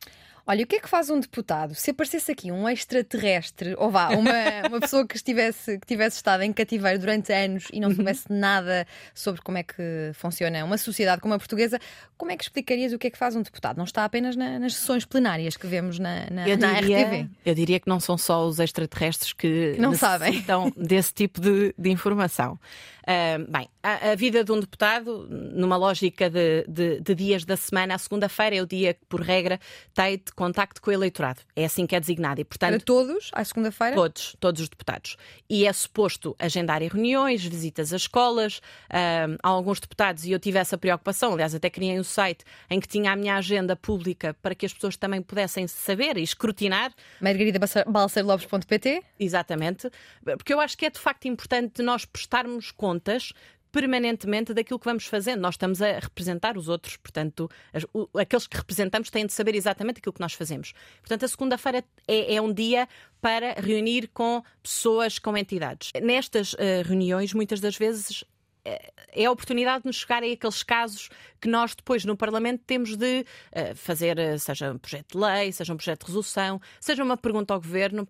Olha, 0.47 0.63
o 0.63 0.67
que 0.67 0.75
é 0.75 0.79
que 0.79 0.87
faz 0.87 1.09
um 1.09 1.19
deputado? 1.19 1.73
Se 1.73 1.89
aparecesse 1.89 2.31
aqui 2.31 2.51
um 2.51 2.69
extraterrestre, 2.69 3.73
ou 3.79 3.89
vá, 3.89 4.09
uma, 4.09 4.31
uma 4.69 4.79
pessoa 4.79 5.05
que 5.05 5.15
estivesse, 5.15 5.79
que 5.79 5.87
tivesse 5.87 6.17
estado 6.17 6.43
em 6.43 6.53
cativeiro 6.53 6.99
durante 6.99 7.33
anos 7.33 7.67
e 7.73 7.79
não 7.79 7.89
uhum. 7.89 7.95
soubesse 7.95 8.25
nada 8.29 8.85
sobre 9.13 9.41
como 9.41 9.57
é 9.57 9.63
que 9.63 10.11
funciona 10.13 10.63
uma 10.63 10.77
sociedade 10.77 11.19
como 11.19 11.33
a 11.33 11.39
portuguesa, 11.39 11.79
como 12.15 12.31
é 12.31 12.37
que 12.37 12.43
explicarias 12.43 12.93
o 12.93 12.99
que 12.99 13.07
é 13.07 13.09
que 13.09 13.17
faz 13.17 13.35
um 13.35 13.41
deputado? 13.41 13.77
Não 13.77 13.85
está 13.85 14.05
apenas 14.05 14.35
na, 14.35 14.59
nas 14.59 14.75
sessões 14.75 15.03
plenárias 15.03 15.57
que 15.57 15.65
vemos 15.65 15.97
na, 15.97 16.29
na, 16.29 16.47
eu 16.47 16.57
na 16.57 16.79
diria, 16.79 17.01
RTV? 17.01 17.29
Eu 17.43 17.55
diria 17.55 17.79
que 17.79 17.89
não 17.89 17.99
são 17.99 18.15
só 18.15 18.45
os 18.45 18.59
extraterrestres 18.59 19.33
que 19.33 19.75
não 19.79 19.95
sabem 19.95 20.45
desse 20.77 21.11
tipo 21.11 21.41
de, 21.41 21.73
de 21.75 21.89
informação. 21.89 22.59
Uh, 23.05 23.51
bem, 23.51 23.69
a, 23.83 24.11
a, 24.11 24.15
vida 24.15 24.43
de 24.43 24.51
um 24.51 24.59
deputado, 24.59 25.27
numa 25.29 25.77
lógica 25.77 26.27
de, 26.27 26.65
de, 26.67 26.99
de 26.99 27.13
dias 27.13 27.45
da 27.45 27.55
semana, 27.55 27.93
a 27.93 27.99
segunda-feira 27.99 28.55
é 28.55 28.61
o 28.63 28.65
dia 28.65 28.95
que, 28.95 29.05
por 29.07 29.21
regra, 29.21 29.59
tem 29.93 30.17
de 30.17 30.33
contacto 30.35 30.81
com 30.81 30.89
o 30.89 30.93
eleitorado. 30.93 31.41
É 31.55 31.65
assim 31.65 31.85
que 31.85 31.95
é 31.95 31.99
designado. 31.99 32.41
E, 32.41 32.43
portanto, 32.43 32.71
Para 32.71 32.85
todos, 32.85 33.31
à 33.33 33.43
segunda-feira? 33.43 33.95
Todos, 33.95 34.35
todos 34.39 34.61
os 34.61 34.69
deputados. 34.69 35.15
E 35.49 35.65
é 35.65 35.71
suposto 35.71 36.35
agendar 36.37 36.81
reuniões, 36.81 37.43
visitas 37.45 37.93
às 37.93 38.01
escolas. 38.01 38.57
Uh, 38.57 39.37
há 39.41 39.47
alguns 39.47 39.79
deputados, 39.79 40.25
e 40.25 40.31
eu 40.31 40.39
tive 40.39 40.59
essa 40.59 40.77
preocupação, 40.77 41.33
aliás, 41.33 41.55
até 41.55 41.69
criei 41.69 41.99
um 41.99 42.03
site 42.03 42.43
em 42.69 42.79
que 42.79 42.87
tinha 42.87 43.11
a 43.11 43.15
minha 43.15 43.35
agenda 43.37 43.75
pública 43.75 44.35
para 44.41 44.53
que 44.53 44.65
as 44.65 44.73
pessoas 44.73 44.97
também 44.97 45.21
pudessem 45.21 45.67
saber 45.67 46.17
e 46.17 46.23
escrutinar. 46.23 46.91
margaridabalcerlopes.pt 47.21 49.03
Exatamente. 49.19 49.89
Porque 50.23 50.53
eu 50.53 50.59
acho 50.59 50.77
que 50.77 50.85
é 50.85 50.89
de 50.89 50.99
facto 50.99 51.27
importante 51.27 51.81
nós 51.81 52.03
prestarmos 52.03 52.71
conta 52.71 53.05
contas 53.05 53.33
permanentemente 53.75 54.53
daquilo 54.53 54.79
que 54.79 54.85
vamos 54.85 55.05
fazendo. 55.05 55.41
Nós 55.41 55.55
estamos 55.55 55.81
a 55.81 55.99
representar 55.99 56.57
os 56.57 56.69
outros, 56.69 56.95
portanto, 56.95 57.49
as, 57.73 57.85
o, 57.93 58.07
aqueles 58.17 58.47
que 58.47 58.55
representamos 58.55 59.09
têm 59.09 59.25
de 59.25 59.33
saber 59.33 59.53
exatamente 59.53 59.97
aquilo 59.97 60.13
que 60.13 60.21
nós 60.21 60.31
fazemos. 60.31 60.71
Portanto, 61.01 61.25
a 61.25 61.27
segunda-feira 61.27 61.83
é, 62.07 62.35
é, 62.35 62.41
um 62.41 62.53
dia 62.53 62.87
para 63.19 63.51
reunir 63.59 64.09
com 64.13 64.41
pessoas, 64.63 65.19
com 65.19 65.35
entidades. 65.35 65.91
Nestas 66.01 66.53
uh, 66.53 66.57
reuniões, 66.85 67.33
muitas 67.33 67.59
das 67.59 67.75
vezes 67.75 68.23
é 68.65 69.25
a 69.25 69.31
oportunidade 69.31 69.83
de 69.83 69.87
nos 69.87 69.97
chegar 69.97 70.23
aqueles 70.23 70.63
casos 70.63 71.09
que 71.39 71.47
nós 71.47 71.75
depois 71.75 72.03
no 72.03 72.17
Parlamento 72.17 72.63
temos 72.65 72.95
de 72.95 73.21
uh, 73.21 73.75
fazer, 73.75 74.17
uh, 74.17 74.39
seja 74.39 74.71
um 74.71 74.77
projeto 74.77 75.11
de 75.11 75.17
lei, 75.17 75.51
seja 75.51 75.73
um 75.73 75.77
projeto 75.77 76.01
de 76.01 76.05
resolução, 76.07 76.59
seja 76.79 77.03
uma 77.03 77.15
pergunta 77.15 77.53
ao 77.53 77.61
Governo, 77.61 78.07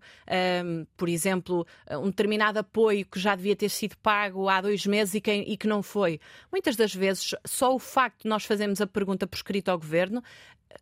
por 0.96 1.08
exemplo, 1.08 1.66
um 1.90 2.06
determinado 2.06 2.58
apoio 2.58 3.04
que 3.06 3.18
já 3.18 3.34
devia 3.34 3.54
ter 3.54 3.68
sido 3.68 3.96
pago 3.98 4.48
há 4.48 4.60
dois 4.60 4.86
meses 4.86 5.14
e 5.14 5.56
que 5.56 5.66
não 5.66 5.82
foi. 5.82 6.20
Muitas 6.50 6.76
das 6.76 6.94
vezes, 6.94 7.34
só 7.44 7.74
o 7.74 7.78
facto 7.78 8.22
de 8.22 8.28
nós 8.28 8.44
fazermos 8.44 8.80
a 8.80 8.86
pergunta 8.86 9.26
por 9.26 9.36
escrito 9.36 9.68
ao 9.68 9.78
Governo 9.78 10.22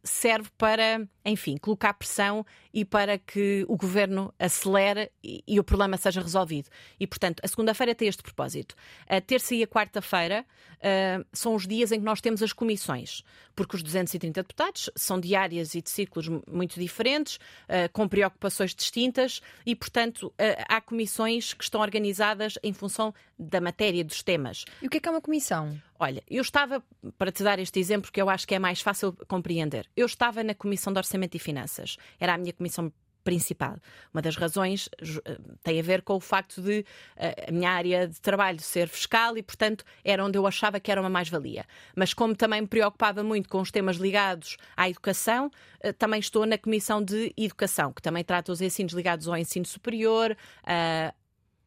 serve 0.02 0.48
para, 0.56 1.06
enfim, 1.24 1.56
colocar 1.56 1.94
pressão 1.94 2.44
e 2.74 2.84
para 2.84 3.16
que 3.16 3.64
o 3.68 3.76
governo 3.76 4.34
acelere 4.36 5.08
e, 5.22 5.44
e 5.46 5.60
o 5.60 5.64
problema 5.64 5.96
seja 5.96 6.20
resolvido. 6.20 6.68
E, 6.98 7.06
portanto, 7.06 7.40
a 7.44 7.46
segunda-feira 7.46 7.94
tem 7.94 8.08
este 8.08 8.22
propósito. 8.22 8.74
A 9.08 9.20
terça 9.20 9.54
e 9.54 9.62
a 9.62 9.66
quarta-feira 9.66 10.44
uh, 10.44 11.24
são 11.32 11.54
os 11.54 11.68
dias 11.68 11.92
em 11.92 12.00
que 12.00 12.04
nós 12.04 12.20
temos 12.20 12.42
as 12.42 12.52
comissões, 12.52 13.22
porque 13.54 13.76
os 13.76 13.82
230 13.82 14.42
deputados 14.42 14.90
são 14.96 15.20
de 15.20 15.36
áreas 15.36 15.76
e 15.76 15.80
de 15.80 15.88
ciclos 15.88 16.28
muito 16.50 16.80
diferentes, 16.80 17.36
uh, 17.36 17.88
com 17.92 18.08
preocupações 18.08 18.74
distintas 18.74 19.40
e, 19.64 19.76
portanto, 19.76 20.26
uh, 20.26 20.64
há 20.68 20.80
comissões 20.80 21.54
que 21.54 21.62
estão 21.62 21.80
organizadas 21.80 22.58
em 22.60 22.72
função 22.72 23.14
da 23.38 23.60
matéria 23.60 24.04
dos 24.04 24.22
temas. 24.22 24.64
E 24.82 24.86
o 24.86 24.90
que 24.90 24.96
é 24.96 25.00
que 25.00 25.08
é 25.08 25.10
uma 25.12 25.20
comissão? 25.20 25.80
Olha, 25.98 26.22
eu 26.28 26.42
estava, 26.42 26.82
para 27.16 27.30
te 27.30 27.42
dar 27.42 27.58
este 27.58 27.78
exemplo 27.78 28.10
que 28.10 28.20
eu 28.20 28.28
acho 28.28 28.46
que 28.46 28.54
é 28.54 28.58
mais 28.58 28.80
fácil 28.80 29.16
compreender, 29.28 29.88
eu 29.96 30.06
estava 30.06 30.42
na 30.42 30.54
Comissão 30.54 30.92
de 30.92 30.98
Orçamento 30.98 31.36
e 31.36 31.38
Finanças, 31.38 31.96
era 32.18 32.34
a 32.34 32.38
minha 32.38 32.52
comissão 32.52 32.63
principal. 33.24 33.78
Uma 34.12 34.22
das 34.22 34.36
razões 34.36 34.88
eh, 35.24 35.38
tem 35.62 35.80
a 35.80 35.82
ver 35.82 36.02
com 36.02 36.14
o 36.14 36.20
facto 36.20 36.60
de 36.60 36.84
eh, 37.16 37.46
a 37.48 37.50
minha 37.50 37.70
área 37.70 38.06
de 38.06 38.20
trabalho 38.20 38.60
ser 38.60 38.86
fiscal 38.86 39.36
e, 39.36 39.42
portanto, 39.42 39.82
era 40.04 40.24
onde 40.24 40.38
eu 40.38 40.46
achava 40.46 40.78
que 40.78 40.92
era 40.92 41.00
uma 41.00 41.08
mais-valia. 41.08 41.64
Mas 41.96 42.12
como 42.12 42.36
também 42.36 42.60
me 42.60 42.68
preocupava 42.68 43.22
muito 43.22 43.48
com 43.48 43.60
os 43.60 43.70
temas 43.70 43.96
ligados 43.96 44.58
à 44.76 44.88
educação, 44.88 45.50
eh, 45.80 45.92
também 45.92 46.20
estou 46.20 46.44
na 46.44 46.58
Comissão 46.58 47.02
de 47.02 47.32
Educação, 47.36 47.92
que 47.92 48.02
também 48.02 48.22
trata 48.22 48.52
os 48.52 48.60
ensinos 48.60 48.92
ligados 48.92 49.26
ao 49.26 49.36
ensino 49.36 49.64
superior, 49.64 50.36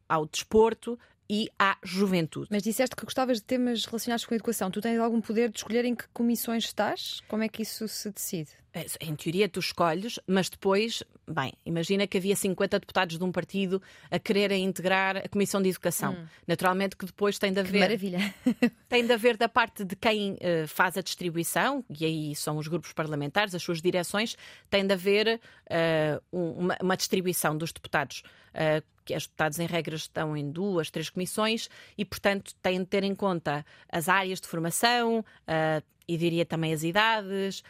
ao 0.08 0.26
desporto 0.26 0.98
e 1.28 1.50
à 1.58 1.76
juventude. 1.82 2.48
Mas 2.50 2.62
disseste 2.62 2.94
que 2.94 3.04
gostavas 3.04 3.38
de 3.38 3.44
temas 3.44 3.84
relacionados 3.84 4.24
com 4.24 4.34
a 4.34 4.36
educação. 4.36 4.70
Tu 4.70 4.80
tens 4.80 4.98
algum 4.98 5.20
poder 5.20 5.50
de 5.50 5.58
escolher 5.58 5.84
em 5.84 5.94
que 5.94 6.06
comissões 6.08 6.64
estás? 6.64 7.20
Como 7.28 7.42
é 7.42 7.48
que 7.48 7.62
isso 7.62 7.86
se 7.88 8.10
decide? 8.10 8.50
É, 8.72 8.84
em 9.00 9.16
teoria, 9.16 9.48
tu 9.48 9.60
escolhes, 9.60 10.20
mas 10.26 10.50
depois, 10.50 11.02
bem, 11.26 11.52
imagina 11.64 12.06
que 12.06 12.18
havia 12.18 12.36
50 12.36 12.78
deputados 12.78 13.16
de 13.16 13.24
um 13.24 13.32
partido 13.32 13.80
a 14.10 14.18
quererem 14.18 14.64
integrar 14.64 15.16
a 15.16 15.28
Comissão 15.28 15.62
de 15.62 15.70
Educação. 15.70 16.12
Hum. 16.12 16.26
Naturalmente 16.46 16.96
que 16.96 17.06
depois 17.06 17.38
tem 17.38 17.52
de 17.52 17.60
haver. 17.60 17.72
Que 17.72 17.78
maravilha! 17.78 18.34
tem 18.88 19.06
de 19.06 19.12
haver 19.12 19.36
da 19.38 19.48
parte 19.48 19.84
de 19.84 19.96
quem 19.96 20.34
uh, 20.34 20.68
faz 20.68 20.98
a 20.98 21.00
distribuição, 21.00 21.82
e 21.88 22.04
aí 22.04 22.34
são 22.34 22.58
os 22.58 22.68
grupos 22.68 22.92
parlamentares, 22.92 23.54
as 23.54 23.62
suas 23.62 23.80
direções, 23.80 24.36
tem 24.68 24.86
de 24.86 24.92
haver 24.92 25.40
uh, 25.70 26.22
uma, 26.30 26.76
uma, 26.82 26.96
distribuição 26.96 27.56
dos 27.56 27.72
deputados. 27.72 28.22
Uh, 28.50 28.84
que 29.08 29.16
os 29.16 29.22
deputados, 29.22 29.58
em 29.58 29.66
regra, 29.66 29.96
estão 29.96 30.36
em 30.36 30.50
duas, 30.50 30.90
três 30.90 31.08
comissões 31.08 31.70
e, 31.96 32.04
portanto, 32.04 32.54
têm 32.60 32.80
de 32.80 32.86
ter 32.86 33.02
em 33.04 33.14
conta 33.14 33.64
as 33.90 34.06
áreas 34.06 34.38
de 34.38 34.46
formação, 34.46 35.20
uh, 35.20 35.82
e 36.08 36.16
diria 36.16 36.46
também 36.46 36.72
as 36.72 36.82
idades, 36.82 37.62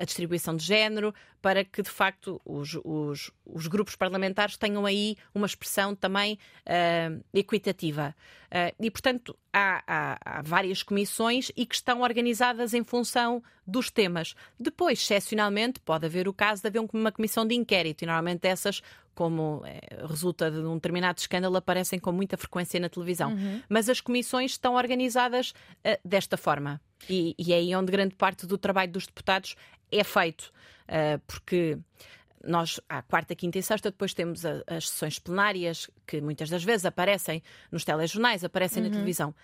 a 0.00 0.04
distribuição 0.04 0.56
de 0.56 0.64
género, 0.64 1.14
para 1.44 1.62
que 1.62 1.82
de 1.82 1.90
facto 1.90 2.40
os, 2.42 2.74
os, 2.82 3.30
os 3.44 3.66
grupos 3.66 3.94
parlamentares 3.94 4.56
tenham 4.56 4.86
aí 4.86 5.14
uma 5.34 5.44
expressão 5.44 5.94
também 5.94 6.38
uh, 6.62 7.22
equitativa. 7.34 8.16
Uh, 8.46 8.74
e, 8.80 8.90
portanto, 8.90 9.36
há, 9.52 9.82
há, 9.86 10.18
há, 10.24 10.42
várias 10.42 10.82
comissões 10.82 11.52
e 11.54 11.66
que 11.66 11.74
estão 11.74 12.00
organizadas 12.00 12.72
em 12.72 12.82
função 12.82 13.42
dos 13.66 13.90
temas. 13.90 14.34
Depois, 14.58 15.00
excepcionalmente, 15.00 15.80
pode 15.80 16.06
haver 16.06 16.26
o 16.28 16.32
caso 16.32 16.62
de 16.62 16.68
haver 16.68 16.82
uma 16.94 17.12
comissão 17.12 17.46
de 17.46 17.54
inquérito, 17.54 18.04
e 18.04 18.06
normalmente 18.06 18.46
essas 18.46 18.80
como 19.14 19.62
é, 19.64 19.80
resulta 20.08 20.50
de 20.50 20.58
um 20.58 20.74
determinado 20.74 21.20
escândalo, 21.20 21.56
aparecem 21.56 22.00
com 22.00 22.10
muita 22.10 22.36
frequência 22.36 22.80
na 22.80 22.88
televisão. 22.88 23.30
Uhum. 23.32 23.62
Mas 23.68 23.88
as 23.88 24.00
comissões 24.00 24.52
estão 24.52 24.74
organizadas 24.74 25.50
uh, 25.50 25.98
desta 26.04 26.36
forma. 26.36 26.80
E, 27.08 27.34
e 27.38 27.52
é 27.52 27.56
aí 27.56 27.74
onde 27.74 27.90
grande 27.90 28.14
parte 28.14 28.46
do 28.46 28.58
trabalho 28.58 28.92
dos 28.92 29.06
deputados 29.06 29.56
é 29.90 30.04
feito. 30.04 30.52
Uh, 30.88 31.18
porque 31.26 31.78
nós, 32.46 32.80
à 32.88 33.02
quarta, 33.02 33.34
quinta 33.34 33.58
e 33.58 33.62
sexta, 33.62 33.90
depois 33.90 34.14
temos 34.14 34.44
a, 34.44 34.62
as 34.66 34.88
sessões 34.88 35.18
plenárias, 35.18 35.90
que 36.06 36.20
muitas 36.20 36.50
das 36.50 36.62
vezes 36.62 36.84
aparecem 36.84 37.42
nos 37.70 37.84
telejornais, 37.84 38.44
aparecem 38.44 38.82
uhum. 38.82 38.88
na 38.88 38.94
televisão. 38.94 39.34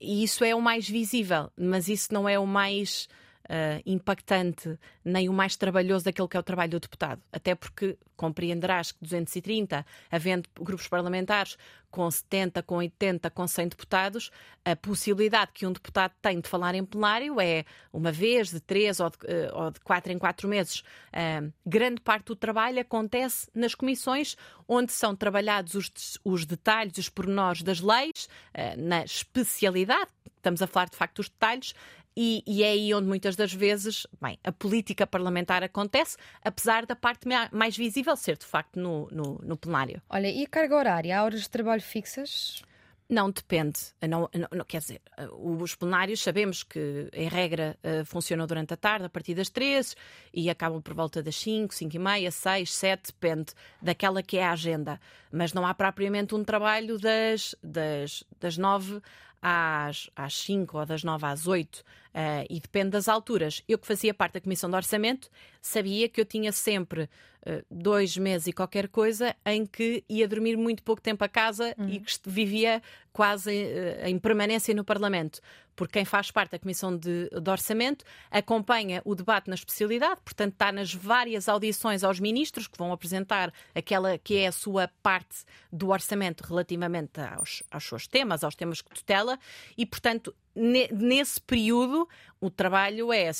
E 0.00 0.22
isso 0.22 0.44
é 0.44 0.54
o 0.54 0.60
mais 0.60 0.88
visível, 0.88 1.50
mas 1.56 1.88
isso 1.88 2.14
não 2.14 2.28
é 2.28 2.38
o 2.38 2.46
mais 2.46 3.08
uh, 3.48 3.82
impactante 3.86 4.78
nem 5.04 5.28
o 5.28 5.32
mais 5.32 5.56
trabalhoso 5.56 6.04
daquele 6.04 6.28
que 6.28 6.36
é 6.36 6.40
o 6.40 6.42
trabalho 6.42 6.72
do 6.72 6.80
deputado. 6.80 7.22
Até 7.32 7.54
porque 7.54 7.96
compreenderás 8.16 8.92
que 8.92 8.98
230, 9.00 9.86
havendo 10.10 10.48
grupos 10.60 10.88
parlamentares 10.88 11.56
com 11.90 12.10
70, 12.10 12.62
com 12.62 12.76
80, 12.76 13.30
com 13.30 13.46
100 13.46 13.68
deputados, 13.68 14.30
a 14.64 14.76
possibilidade 14.76 15.52
que 15.54 15.66
um 15.66 15.72
deputado 15.72 16.12
tem 16.20 16.40
de 16.40 16.48
falar 16.48 16.74
em 16.74 16.84
plenário 16.84 17.40
é 17.40 17.64
uma 17.92 18.12
vez, 18.12 18.50
de 18.50 18.60
três 18.60 19.00
ou 19.00 19.08
de, 19.08 19.16
uh, 19.16 19.54
ou 19.54 19.70
de 19.70 19.80
quatro 19.80 20.12
em 20.12 20.18
quatro 20.18 20.48
meses. 20.48 20.80
Uh, 20.80 21.50
grande 21.64 22.00
parte 22.00 22.26
do 22.26 22.36
trabalho 22.36 22.80
acontece 22.80 23.48
nas 23.54 23.74
comissões, 23.74 24.36
onde 24.66 24.92
são 24.92 25.16
trabalhados 25.16 25.74
os, 25.74 26.18
os 26.24 26.44
detalhes, 26.44 26.98
os 26.98 27.08
pormenores 27.08 27.62
das 27.62 27.80
leis, 27.80 28.28
uh, 28.54 28.78
na 28.78 29.04
especialidade, 29.04 30.10
estamos 30.36 30.60
a 30.60 30.66
falar 30.66 30.88
de 30.88 30.96
facto 30.96 31.16
dos 31.16 31.28
detalhes, 31.28 31.74
e, 32.20 32.42
e, 32.44 32.64
é 32.64 32.70
aí 32.70 32.92
onde 32.92 33.06
muitas 33.06 33.36
das 33.36 33.52
vezes 33.52 34.04
bem, 34.20 34.36
a 34.42 34.50
política 34.50 35.06
parlamentar 35.06 35.62
acontece, 35.62 36.16
apesar 36.42 36.84
da 36.84 36.96
parte 36.96 37.28
mais 37.52 37.76
visível 37.76 38.16
ser 38.16 38.36
de 38.36 38.44
facto 38.44 38.76
no, 38.80 39.08
no, 39.12 39.38
no 39.40 39.56
plenário. 39.56 40.02
Olha, 40.10 40.26
e 40.26 40.42
a 40.42 40.48
carga 40.48 40.74
horária? 40.74 41.16
Há 41.16 41.22
horas 41.22 41.42
de 41.42 41.50
trabalho 41.50 41.80
fixas? 41.80 42.60
Não, 43.08 43.30
depende. 43.30 43.78
Não, 44.02 44.28
não, 44.52 44.64
quer 44.66 44.80
dizer, 44.80 45.00
os 45.32 45.76
plenários 45.76 46.20
sabemos 46.20 46.64
que, 46.64 47.08
em 47.12 47.28
regra, 47.28 47.78
uh, 47.84 48.04
funcionam 48.04 48.46
durante 48.48 48.74
a 48.74 48.76
tarde, 48.76 49.06
a 49.06 49.08
partir 49.08 49.34
das 49.34 49.48
13 49.48 49.94
e 50.34 50.50
acabam 50.50 50.82
por 50.82 50.94
volta 50.94 51.22
das 51.22 51.36
5, 51.36 51.72
5 51.72 51.96
e 51.96 51.98
meia, 52.00 52.30
6, 52.32 52.74
7, 52.74 53.12
depende 53.12 53.52
daquela 53.80 54.22
que 54.24 54.36
é 54.36 54.44
a 54.44 54.52
agenda. 54.52 55.00
Mas 55.32 55.54
não 55.54 55.64
há 55.64 55.72
propriamente 55.72 56.34
um 56.34 56.42
trabalho 56.42 56.98
das, 56.98 57.54
das, 57.62 58.24
das 58.40 58.58
9 58.58 59.00
às, 59.40 60.10
às 60.14 60.34
5 60.34 60.78
ou 60.78 60.86
das 60.86 61.04
9 61.04 61.26
às 61.26 61.46
8 61.46 61.84
Uh, 62.08 62.42
e 62.50 62.58
depende 62.58 62.90
das 62.90 63.06
alturas. 63.06 63.62
Eu 63.68 63.78
que 63.78 63.86
fazia 63.86 64.12
parte 64.12 64.32
da 64.32 64.40
Comissão 64.40 64.68
de 64.68 64.74
Orçamento 64.74 65.30
sabia 65.62 66.08
que 66.08 66.20
eu 66.20 66.24
tinha 66.24 66.50
sempre 66.50 67.02
uh, 67.02 67.64
dois 67.70 68.16
meses 68.16 68.48
e 68.48 68.52
qualquer 68.52 68.88
coisa 68.88 69.36
em 69.46 69.64
que 69.64 70.02
ia 70.08 70.26
dormir 70.26 70.56
muito 70.56 70.82
pouco 70.82 71.00
tempo 71.00 71.22
a 71.22 71.28
casa 71.28 71.76
uhum. 71.78 71.88
e 71.88 72.00
que 72.00 72.12
vivia 72.26 72.82
quase 73.18 73.50
uh, 73.50 74.06
em 74.06 74.16
permanência 74.16 74.72
no 74.72 74.84
Parlamento. 74.84 75.40
Porque 75.74 75.94
quem 75.94 76.04
faz 76.04 76.30
parte 76.30 76.52
da 76.52 76.58
Comissão 76.58 76.96
de, 76.96 77.28
de, 77.28 77.50
Orçamento 77.50 78.04
acompanha 78.30 79.02
o 79.04 79.12
debate 79.12 79.48
na 79.48 79.56
especialidade, 79.56 80.20
portanto 80.24 80.52
está 80.52 80.70
nas 80.70 80.94
várias 80.94 81.48
audições 81.48 82.04
aos 82.04 82.20
ministros 82.20 82.68
que 82.68 82.78
vão 82.78 82.92
apresentar 82.92 83.52
aquela 83.74 84.16
que 84.18 84.36
é 84.36 84.46
a 84.46 84.52
sua 84.52 84.88
parte 85.02 85.44
do 85.72 85.88
orçamento 85.88 86.42
relativamente 86.42 87.20
aos, 87.20 87.64
aos 87.72 87.84
seus 87.88 88.06
temas, 88.06 88.44
aos 88.44 88.54
temas 88.54 88.80
que 88.80 88.90
tutela, 88.90 89.36
e 89.76 89.84
portanto 89.84 90.32
nesse 90.58 91.40
período, 91.40 92.08
o 92.40 92.50
trabalho 92.50 93.12
é 93.12 93.30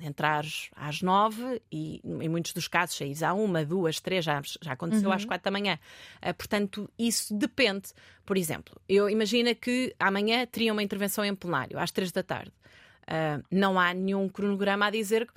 entrar 0.00 0.44
às 0.74 1.02
nove 1.02 1.60
e, 1.70 2.00
em 2.04 2.28
muitos 2.28 2.52
dos 2.52 2.68
casos, 2.68 2.96
saís 2.96 3.22
à 3.22 3.32
uma, 3.34 3.64
duas, 3.64 4.00
três, 4.00 4.24
já, 4.24 4.40
já 4.60 4.72
aconteceu 4.72 5.08
uhum. 5.08 5.14
às 5.14 5.24
quatro 5.24 5.44
da 5.44 5.50
manhã. 5.50 5.78
Uh, 6.16 6.34
portanto, 6.34 6.90
isso 6.98 7.34
depende. 7.34 7.92
Por 8.24 8.36
exemplo, 8.36 8.80
eu 8.88 9.08
imagino 9.08 9.54
que 9.54 9.94
amanhã 9.98 10.46
teria 10.46 10.72
uma 10.72 10.82
intervenção 10.82 11.24
em 11.24 11.34
plenário, 11.34 11.78
às 11.78 11.90
três 11.90 12.12
da 12.12 12.22
tarde. 12.22 12.52
Uh, 13.02 13.44
não 13.50 13.78
há 13.78 13.92
nenhum 13.92 14.28
cronograma 14.28 14.86
a 14.86 14.90
dizer 14.90 15.28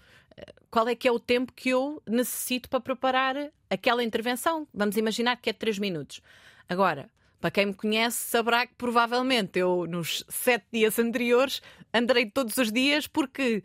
qual 0.70 0.88
é 0.88 0.96
que 0.96 1.08
é 1.08 1.12
o 1.12 1.20
tempo 1.20 1.54
que 1.54 1.70
eu 1.70 2.02
necessito 2.08 2.68
para 2.70 2.80
preparar 2.80 3.36
aquela 3.70 4.04
intervenção. 4.04 4.68
Vamos 4.74 4.98
imaginar 4.98 5.38
que 5.38 5.50
é 5.50 5.54
três 5.54 5.78
minutos. 5.78 6.22
Agora, 6.68 7.10
para 7.44 7.52
quem 7.52 7.66
me 7.66 7.74
conhece, 7.74 8.16
saberá 8.30 8.66
que 8.66 8.74
provavelmente 8.76 9.60
eu, 9.60 9.86
nos 9.86 10.24
sete 10.30 10.66
dias 10.72 10.98
anteriores, 10.98 11.62
andarei 11.94 12.26
todos 12.26 12.56
os 12.56 12.72
dias, 12.72 13.06
porque 13.06 13.62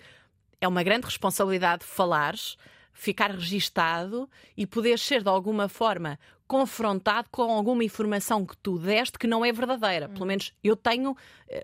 é 0.61 0.67
uma 0.67 0.83
grande 0.83 1.05
responsabilidade 1.05 1.85
falares, 1.85 2.57
ficar 2.93 3.31
registado 3.31 4.29
e 4.57 4.67
poder 4.67 4.99
ser 4.99 5.23
de 5.23 5.29
alguma 5.29 5.69
forma 5.69 6.19
confrontado 6.45 7.29
com 7.31 7.43
alguma 7.43 7.85
informação 7.85 8.45
que 8.45 8.57
tu 8.57 8.81
deste 8.81 9.17
que 9.17 9.29
não 9.29 9.45
é 9.45 9.53
verdadeira. 9.53 10.09
Pelo 10.09 10.27
menos 10.27 10.53
eu 10.65 10.75
tenho 10.75 11.13
uh, 11.13 11.17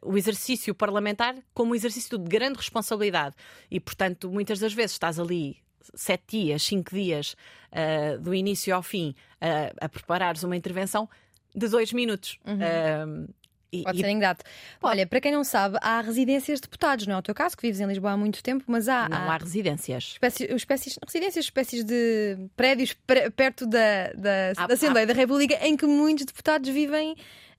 o 0.04 0.16
exercício 0.16 0.72
parlamentar 0.72 1.34
como 1.52 1.72
um 1.72 1.74
exercício 1.74 2.16
de 2.16 2.28
grande 2.28 2.58
responsabilidade. 2.58 3.34
E, 3.68 3.80
portanto, 3.80 4.30
muitas 4.30 4.60
das 4.60 4.72
vezes 4.72 4.92
estás 4.92 5.18
ali 5.18 5.56
sete 5.96 6.38
dias, 6.38 6.62
cinco 6.62 6.94
dias 6.94 7.34
uh, 7.72 8.20
do 8.20 8.32
início 8.32 8.72
ao 8.72 8.84
fim 8.84 9.16
uh, 9.42 9.74
a 9.80 9.88
preparares 9.88 10.44
uma 10.44 10.56
intervenção 10.56 11.08
de 11.54 11.68
dois 11.68 11.92
minutos. 11.92 12.38
Uhum. 12.46 13.26
Pode 13.82 13.98
ser 13.98 14.08
ingrato. 14.08 14.44
Olha, 14.82 15.06
para 15.06 15.20
quem 15.20 15.32
não 15.32 15.42
sabe, 15.42 15.78
há 15.80 16.00
residências 16.00 16.60
de 16.60 16.62
deputados, 16.62 17.06
não 17.06 17.16
é 17.16 17.18
o 17.18 17.22
teu 17.22 17.34
caso, 17.34 17.56
que 17.56 17.62
vives 17.62 17.80
em 17.80 17.86
Lisboa 17.86 18.12
há 18.12 18.16
muito 18.16 18.42
tempo, 18.42 18.64
mas 18.68 18.88
há. 18.88 19.08
Não 19.08 19.16
há, 19.16 19.34
há 19.34 19.36
residências. 19.36 20.12
Espécies, 20.12 20.50
espécies, 20.50 20.98
residências, 21.04 21.44
espécies 21.46 21.84
de 21.84 22.36
prédios 22.56 22.94
perto 23.34 23.66
da, 23.66 24.12
da, 24.12 24.52
há, 24.56 24.66
da 24.66 24.74
Assembleia 24.74 25.04
há... 25.04 25.08
da 25.08 25.14
República 25.14 25.58
em 25.66 25.76
que 25.76 25.86
muitos 25.86 26.24
deputados 26.24 26.68
vivem 26.70 27.16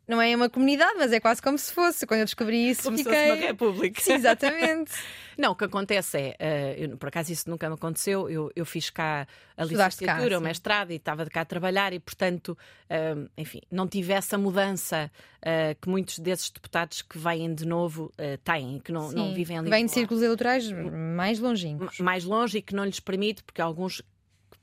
não 0.07 0.21
é 0.21 0.35
uma 0.35 0.49
comunidade, 0.49 0.93
mas 0.97 1.11
é 1.11 1.19
quase 1.19 1.41
como 1.41 1.57
se 1.57 1.73
fosse. 1.73 2.05
Quando 2.05 2.19
eu 2.19 2.25
descobri 2.25 2.69
isso, 2.69 2.83
como 2.83 2.97
fiquei. 2.97 3.13
Se 3.13 3.27
fosse 3.27 3.39
uma 3.39 3.47
república. 3.47 4.01
Sim, 4.01 4.13
exatamente. 4.13 4.91
não, 5.37 5.51
o 5.51 5.55
que 5.55 5.63
acontece 5.63 6.17
é, 6.17 6.77
uh, 6.79 6.83
eu, 6.83 6.97
por 6.97 7.09
acaso 7.09 7.31
isso 7.31 7.49
nunca 7.49 7.67
me 7.67 7.75
aconteceu, 7.75 8.29
eu, 8.29 8.51
eu 8.55 8.65
fiz 8.65 8.89
cá 8.89 9.27
a 9.57 9.65
licenciatura, 9.65 10.37
o 10.37 10.41
mestrado 10.41 10.91
e 10.91 10.95
estava 10.95 11.23
de 11.23 11.31
cá 11.31 11.41
a 11.41 11.45
trabalhar 11.45 11.91
e, 11.91 11.99
portanto, 11.99 12.57
uh, 12.89 13.29
enfim, 13.37 13.61
não 13.71 13.87
tive 13.87 14.13
essa 14.13 14.37
mudança 14.37 15.11
uh, 15.39 15.79
que 15.81 15.89
muitos 15.89 16.19
desses 16.19 16.51
deputados 16.51 17.01
que 17.01 17.17
vêm 17.17 17.53
de 17.53 17.65
novo 17.65 18.11
têm, 18.43 18.79
que 18.79 18.91
não, 18.91 19.11
não 19.11 19.33
vivem 19.33 19.57
ali. 19.57 19.69
Vêm 19.69 19.85
de 19.85 19.91
círculos 19.91 20.21
eleitorais 20.21 20.71
mais 20.71 21.39
longínquos. 21.39 21.99
Mais 21.99 22.23
longe 22.23 22.59
e 22.59 22.61
que 22.61 22.75
não 22.75 22.85
lhes 22.85 22.99
permite, 22.99 23.43
porque 23.43 23.61
alguns 23.61 24.01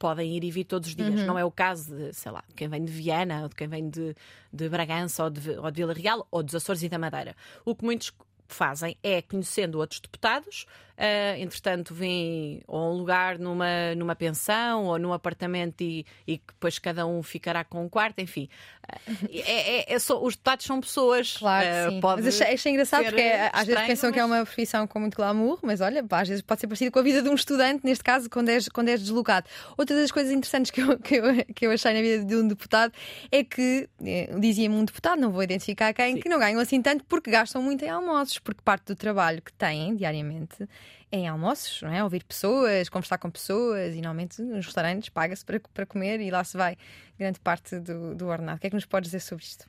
podem 0.02 0.37
ir 0.37 0.42
e 0.42 0.50
vir 0.50 0.64
todos 0.64 0.88
os 0.88 0.97
dias. 0.97 1.21
Uhum. 1.21 1.26
Não 1.26 1.38
é 1.38 1.44
o 1.44 1.50
caso 1.50 1.94
de, 1.94 2.12
sei 2.12 2.32
lá, 2.32 2.42
de 2.49 2.54
quem 2.56 2.68
vem 2.68 2.85
de 2.85 2.90
Viana, 2.90 3.42
ou 3.42 3.49
de 3.49 3.54
quem 3.54 3.68
vem 3.68 3.88
de, 3.88 4.16
de 4.52 4.68
Bragança, 4.68 5.23
ou 5.23 5.30
de, 5.30 5.50
ou 5.50 5.71
de 5.71 5.76
Vila 5.76 5.94
Real, 5.94 6.26
ou 6.28 6.42
dos 6.42 6.56
Açores 6.56 6.82
e 6.82 6.88
da 6.88 6.99
Madeira. 6.99 7.37
O 7.64 7.73
que 7.73 7.85
muitos 7.85 8.12
fazem 8.54 8.97
é 9.02 9.23
conhecendo 9.23 9.78
outros 9.78 10.00
deputados, 10.00 10.66
uh, 11.02 11.40
entretanto 11.40 11.94
vêm 11.94 12.62
ou 12.66 12.92
um 12.92 12.99
lugar 12.99 13.38
numa, 13.38 13.94
numa 13.97 14.14
pensão 14.14 14.85
ou 14.85 14.99
num 14.99 15.12
apartamento 15.12 15.80
e, 15.82 16.06
e 16.26 16.40
depois 16.47 16.78
cada 16.78 17.06
um 17.06 17.23
ficará 17.23 17.64
com 17.64 17.85
um 17.85 17.88
quarto, 17.88 18.21
enfim. 18.21 18.49
Uh, 18.82 19.28
é, 19.30 19.92
é, 19.92 19.94
é 19.94 19.99
só, 19.99 20.23
os 20.23 20.35
deputados 20.35 20.66
são 20.66 20.80
pessoas. 20.80 21.37
Claro, 21.37 21.66
uh, 21.66 21.90
sim. 21.90 22.00
Mas 22.02 22.26
achei, 22.26 22.54
achei 22.54 22.73
engraçado 22.73 23.04
porque 23.04 23.32
às 23.52 23.66
vezes 23.66 23.82
pensam 23.87 24.11
mas... 24.11 24.14
que 24.14 24.21
é 24.21 24.25
uma 24.25 24.44
profissão 24.44 24.87
com 24.87 25.00
muito 25.00 25.16
glamour, 25.16 25.59
mas 25.62 25.80
olha, 25.80 26.04
às 26.11 26.28
vezes 26.28 26.42
pode 26.42 26.61
ser 26.61 26.66
parecido 26.66 26.90
com 26.90 26.99
a 26.99 27.02
vida 27.02 27.23
de 27.23 27.28
um 27.28 27.35
estudante, 27.35 27.85
neste 27.85 28.04
caso, 28.04 28.28
quando 28.28 28.49
és, 28.49 28.68
quando 28.68 28.88
és 28.88 29.00
deslocado. 29.00 29.47
Outra 29.76 29.97
das 29.97 30.11
coisas 30.11 30.32
interessantes 30.32 30.71
que 30.71 30.80
eu, 30.80 30.99
que, 30.99 31.16
eu, 31.16 31.25
que 31.54 31.66
eu 31.66 31.71
achei 31.71 31.92
na 31.92 32.00
vida 32.00 32.25
de 32.25 32.37
um 32.37 32.47
deputado 32.47 32.92
é 33.30 33.42
que, 33.44 33.88
eh, 34.04 34.30
dizia-me 34.38 34.75
um 34.75 34.85
deputado, 34.85 35.21
não 35.21 35.30
vou 35.30 35.42
identificar 35.42 35.92
quem, 35.92 36.14
sim. 36.14 36.21
que 36.21 36.28
não 36.28 36.38
ganham 36.38 36.61
assim 36.61 36.80
tanto 36.82 37.04
porque 37.04 37.30
gastam 37.30 37.62
muito 37.62 37.85
em 37.85 37.88
almoços, 37.88 38.38
porque 38.42 38.61
parte 38.62 38.87
do 38.87 38.96
trabalho 38.96 39.40
que 39.40 39.52
têm 39.52 39.94
diariamente 39.96 40.68
é 41.11 41.18
em 41.18 41.28
almoços, 41.28 41.82
não 41.82 41.92
é? 41.92 42.02
Ouvir 42.02 42.25
pessoas, 42.25 42.88
conversar 42.88 43.18
com 43.18 43.30
pessoas 43.30 43.94
e 43.94 44.00
normalmente 44.00 44.40
nos 44.42 44.66
restaurantes 44.66 45.08
paga-se 45.08 45.44
para, 45.44 45.61
para 45.61 45.87
comer 45.87 46.20
e 46.20 46.30
lá 46.30 46.42
se 46.44 46.56
vai 46.56 46.76
grande 47.18 47.38
parte 47.40 47.78
do, 47.78 48.14
do 48.14 48.26
ordenado. 48.26 48.58
O 48.58 48.61
que 48.61 48.66
é 48.66 48.70
que 48.70 48.76
nos 48.76 48.87
podes 48.87 49.11
dizer 49.11 49.20
sobre 49.20 49.44
isto? 49.44 49.66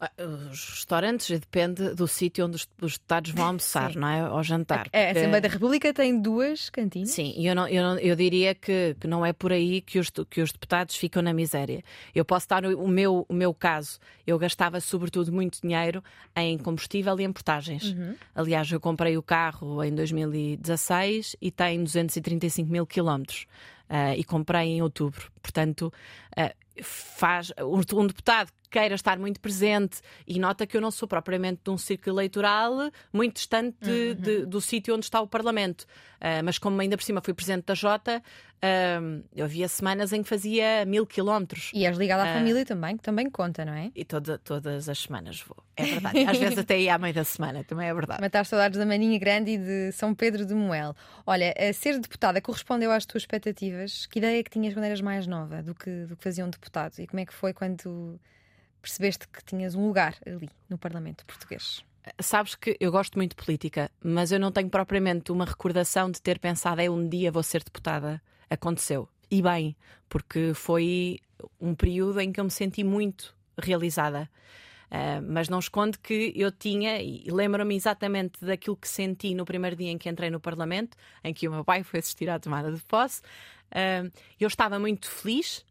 Ah, 0.00 0.10
os 0.50 0.70
restaurantes 0.70 1.28
depende 1.38 1.94
do 1.94 2.08
sítio 2.08 2.46
onde 2.46 2.56
os, 2.56 2.66
os 2.80 2.92
deputados 2.94 3.32
vão 3.32 3.44
almoçar, 3.48 3.94
não 3.94 4.08
é? 4.08 4.20
Ao 4.20 4.42
jantar. 4.42 4.88
É, 4.92 5.08
a 5.08 5.10
Assembleia 5.10 5.42
da 5.42 5.48
República 5.48 5.92
tem 5.92 6.18
duas 6.18 6.70
cantinas. 6.70 7.10
Sim, 7.10 7.34
eu, 7.36 7.54
não, 7.54 7.68
eu, 7.68 7.82
não, 7.82 7.98
eu 7.98 8.16
diria 8.16 8.54
que, 8.54 8.96
que 8.98 9.06
não 9.06 9.26
é 9.26 9.34
por 9.34 9.52
aí 9.52 9.82
que 9.82 9.98
os, 9.98 10.10
que 10.30 10.40
os 10.40 10.52
deputados 10.52 10.96
ficam 10.96 11.20
na 11.20 11.34
miséria. 11.34 11.84
Eu 12.14 12.24
posso 12.24 12.48
dar 12.48 12.64
o 12.64 12.88
meu, 12.88 13.26
o 13.28 13.34
meu 13.34 13.52
caso. 13.52 13.98
Eu 14.26 14.38
gastava 14.38 14.80
sobretudo 14.80 15.30
muito 15.30 15.60
dinheiro 15.60 16.02
em 16.34 16.56
combustível 16.56 17.20
e 17.20 17.24
em 17.24 17.32
portagens. 17.32 17.92
Uhum. 17.92 18.14
Aliás, 18.34 18.72
eu 18.72 18.80
comprei 18.80 19.18
o 19.18 19.22
carro 19.22 19.84
em 19.84 19.94
2016 19.94 21.36
e 21.42 21.50
tem 21.50 21.84
235 21.84 22.72
mil 22.72 22.86
quilómetros. 22.86 23.46
Uh, 23.90 24.14
e 24.16 24.22
comprei 24.22 24.68
em 24.68 24.82
outubro. 24.82 25.32
Portanto, 25.42 25.92
uh, 26.38 26.82
faz 26.82 27.52
um 27.60 28.06
deputado 28.06 28.52
queira 28.70 28.94
estar 28.94 29.18
muito 29.18 29.40
presente 29.40 30.00
e 30.26 30.38
nota 30.38 30.66
que 30.66 30.76
eu 30.76 30.80
não 30.80 30.90
sou 30.90 31.08
propriamente 31.08 31.60
de 31.64 31.70
um 31.70 31.76
círculo 31.78 32.16
eleitoral 32.16 32.90
muito 33.12 33.34
distante 33.34 33.90
uhum. 33.90 34.14
de, 34.14 34.46
do 34.46 34.60
sítio 34.60 34.94
onde 34.94 35.04
está 35.04 35.20
o 35.20 35.26
Parlamento. 35.26 35.86
Uh, 36.20 36.44
mas 36.44 36.58
como 36.58 36.78
ainda 36.80 36.98
por 36.98 37.02
cima 37.02 37.22
fui 37.22 37.32
presidente 37.32 37.64
da 37.64 37.74
Jota, 37.74 38.22
uh, 38.22 39.24
eu 39.34 39.46
havia 39.46 39.66
semanas 39.68 40.12
em 40.12 40.22
que 40.22 40.28
fazia 40.28 40.84
mil 40.84 41.06
quilómetros. 41.06 41.70
E 41.72 41.86
és 41.86 41.96
ligada 41.96 42.24
à 42.24 42.30
uh, 42.30 42.34
família 42.34 42.64
também, 42.66 42.96
que 42.98 43.02
também 43.02 43.30
conta, 43.30 43.64
não 43.64 43.72
é? 43.72 43.90
E 43.94 44.04
toda, 44.04 44.36
todas 44.38 44.86
as 44.88 44.98
semanas 44.98 45.40
vou. 45.40 45.56
É 45.76 45.84
verdade. 45.84 46.18
Às 46.28 46.38
vezes 46.38 46.58
até 46.58 46.78
ia 46.78 46.94
à 46.94 46.98
meia 46.98 47.14
da 47.14 47.24
semana, 47.24 47.64
também 47.64 47.88
é 47.88 47.94
verdade. 47.94 48.20
Matar 48.20 48.44
saudades 48.44 48.78
da 48.78 48.84
Maninha 48.84 49.18
Grande 49.18 49.52
e 49.52 49.58
de 49.58 49.92
São 49.92 50.14
Pedro 50.14 50.44
de 50.44 50.54
Moel. 50.54 50.94
Olha, 51.26 51.54
ser 51.72 51.98
deputada 51.98 52.38
correspondeu 52.42 52.92
às 52.92 53.06
tuas 53.06 53.22
expectativas? 53.22 54.04
Que 54.04 54.18
ideia 54.18 54.44
que 54.44 54.50
tinhas 54.50 54.74
quando 54.74 54.84
eras 54.84 55.00
mais 55.00 55.26
nova 55.26 55.62
do 55.62 55.74
que, 55.74 56.04
do 56.04 56.16
que 56.16 56.22
fazia 56.22 56.44
um 56.44 56.50
deputado? 56.50 56.98
E 56.98 57.06
como 57.06 57.20
é 57.20 57.24
que 57.24 57.32
foi 57.32 57.54
quando 57.54 58.20
percebeste 58.80 59.28
que 59.28 59.44
tinhas 59.44 59.74
um 59.74 59.86
lugar 59.86 60.16
ali 60.26 60.48
no 60.68 60.78
Parlamento 60.78 61.24
português? 61.26 61.84
Sabes 62.20 62.54
que 62.54 62.76
eu 62.80 62.90
gosto 62.90 63.16
muito 63.16 63.36
de 63.36 63.44
política, 63.44 63.90
mas 64.02 64.32
eu 64.32 64.40
não 64.40 64.50
tenho 64.50 64.70
propriamente 64.70 65.30
uma 65.30 65.44
recordação 65.44 66.10
de 66.10 66.20
ter 66.20 66.38
pensado, 66.38 66.80
é 66.80 66.88
um 66.88 67.08
dia 67.08 67.30
vou 67.30 67.42
ser 67.42 67.62
deputada. 67.62 68.20
Aconteceu. 68.48 69.08
E 69.30 69.40
bem, 69.42 69.76
porque 70.08 70.52
foi 70.54 71.20
um 71.60 71.74
período 71.74 72.20
em 72.20 72.32
que 72.32 72.40
eu 72.40 72.44
me 72.44 72.50
senti 72.50 72.82
muito 72.82 73.34
realizada. 73.56 74.28
Uh, 74.90 75.22
mas 75.22 75.48
não 75.48 75.60
escondo 75.60 75.96
que 76.00 76.32
eu 76.34 76.50
tinha, 76.50 77.00
e 77.00 77.24
lembro-me 77.30 77.76
exatamente 77.76 78.44
daquilo 78.44 78.76
que 78.76 78.88
senti 78.88 79.34
no 79.34 79.44
primeiro 79.44 79.76
dia 79.76 79.88
em 79.88 79.96
que 79.96 80.08
entrei 80.08 80.30
no 80.30 80.40
Parlamento, 80.40 80.96
em 81.22 81.32
que 81.32 81.46
o 81.46 81.52
meu 81.52 81.64
pai 81.64 81.84
foi 81.84 82.00
assistir 82.00 82.28
à 82.28 82.40
tomada 82.40 82.72
de 82.72 82.82
posse. 82.82 83.22
Uh, 83.70 84.10
eu 84.40 84.48
estava 84.48 84.80
muito 84.80 85.08
feliz, 85.08 85.64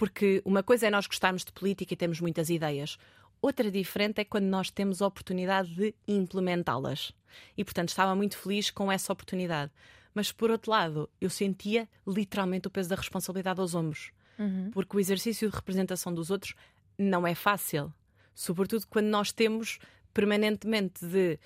porque 0.00 0.40
uma 0.46 0.62
coisa 0.62 0.86
é 0.86 0.90
nós 0.90 1.06
gostarmos 1.06 1.44
de 1.44 1.52
política 1.52 1.92
e 1.92 1.96
temos 1.96 2.22
muitas 2.22 2.48
ideias. 2.48 2.96
Outra 3.42 3.70
diferente 3.70 4.18
é 4.18 4.24
quando 4.24 4.46
nós 4.46 4.70
temos 4.70 5.02
a 5.02 5.06
oportunidade 5.06 5.74
de 5.74 5.94
implementá-las. 6.08 7.12
E, 7.54 7.62
portanto, 7.62 7.90
estava 7.90 8.14
muito 8.14 8.38
feliz 8.38 8.70
com 8.70 8.90
essa 8.90 9.12
oportunidade. 9.12 9.70
Mas, 10.14 10.32
por 10.32 10.50
outro 10.50 10.70
lado, 10.70 11.10
eu 11.20 11.28
sentia 11.28 11.86
literalmente 12.06 12.66
o 12.66 12.70
peso 12.70 12.88
da 12.88 12.96
responsabilidade 12.96 13.60
aos 13.60 13.74
ombros. 13.74 14.10
Uhum. 14.38 14.70
Porque 14.70 14.96
o 14.96 15.00
exercício 15.00 15.50
de 15.50 15.54
representação 15.54 16.14
dos 16.14 16.30
outros 16.30 16.54
não 16.96 17.26
é 17.26 17.34
fácil. 17.34 17.92
Sobretudo 18.34 18.86
quando 18.88 19.08
nós 19.08 19.32
temos 19.32 19.78
permanentemente 20.14 21.04
de 21.04 21.38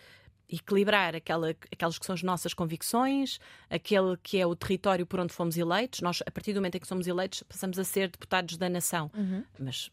equilibrar 0.48 1.14
aquela, 1.14 1.50
aquelas 1.50 1.98
que 1.98 2.06
são 2.06 2.14
as 2.14 2.22
nossas 2.22 2.54
convicções, 2.54 3.38
aquele 3.68 4.16
que 4.22 4.38
é 4.38 4.46
o 4.46 4.54
território 4.54 5.06
por 5.06 5.20
onde 5.20 5.32
fomos 5.32 5.56
eleitos. 5.56 6.00
Nós, 6.00 6.22
a 6.26 6.30
partir 6.30 6.52
do 6.52 6.56
momento 6.56 6.76
em 6.76 6.80
que 6.80 6.86
somos 6.86 7.06
eleitos, 7.06 7.42
passamos 7.42 7.78
a 7.78 7.84
ser 7.84 8.10
deputados 8.10 8.56
da 8.56 8.68
nação. 8.68 9.10
Uhum. 9.14 9.44
Mas 9.58 9.90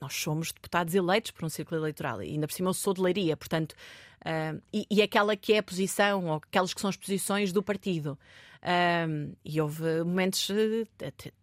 nós 0.00 0.14
somos 0.14 0.52
deputados 0.52 0.94
eleitos 0.94 1.30
por 1.30 1.44
um 1.44 1.48
círculo 1.48 1.80
eleitoral 1.80 2.22
e 2.22 2.30
ainda 2.30 2.46
por 2.46 2.52
cima 2.52 2.70
eu 2.70 2.74
sou 2.74 2.92
de 2.92 3.00
Leiria, 3.00 3.36
portanto, 3.36 3.72
uh, 3.72 4.60
e, 4.72 4.86
e, 4.90 5.02
aquela 5.02 5.36
que 5.36 5.52
é 5.52 5.58
a 5.58 5.62
posição, 5.62 6.26
ou 6.26 6.34
aquelas 6.36 6.74
que 6.74 6.80
são 6.80 6.90
as 6.90 6.96
posições 6.96 7.52
do 7.52 7.62
partido. 7.62 8.18
Uh, 8.62 9.36
e 9.44 9.60
houve 9.60 10.02
momentos 10.04 10.48
uh, 10.48 10.86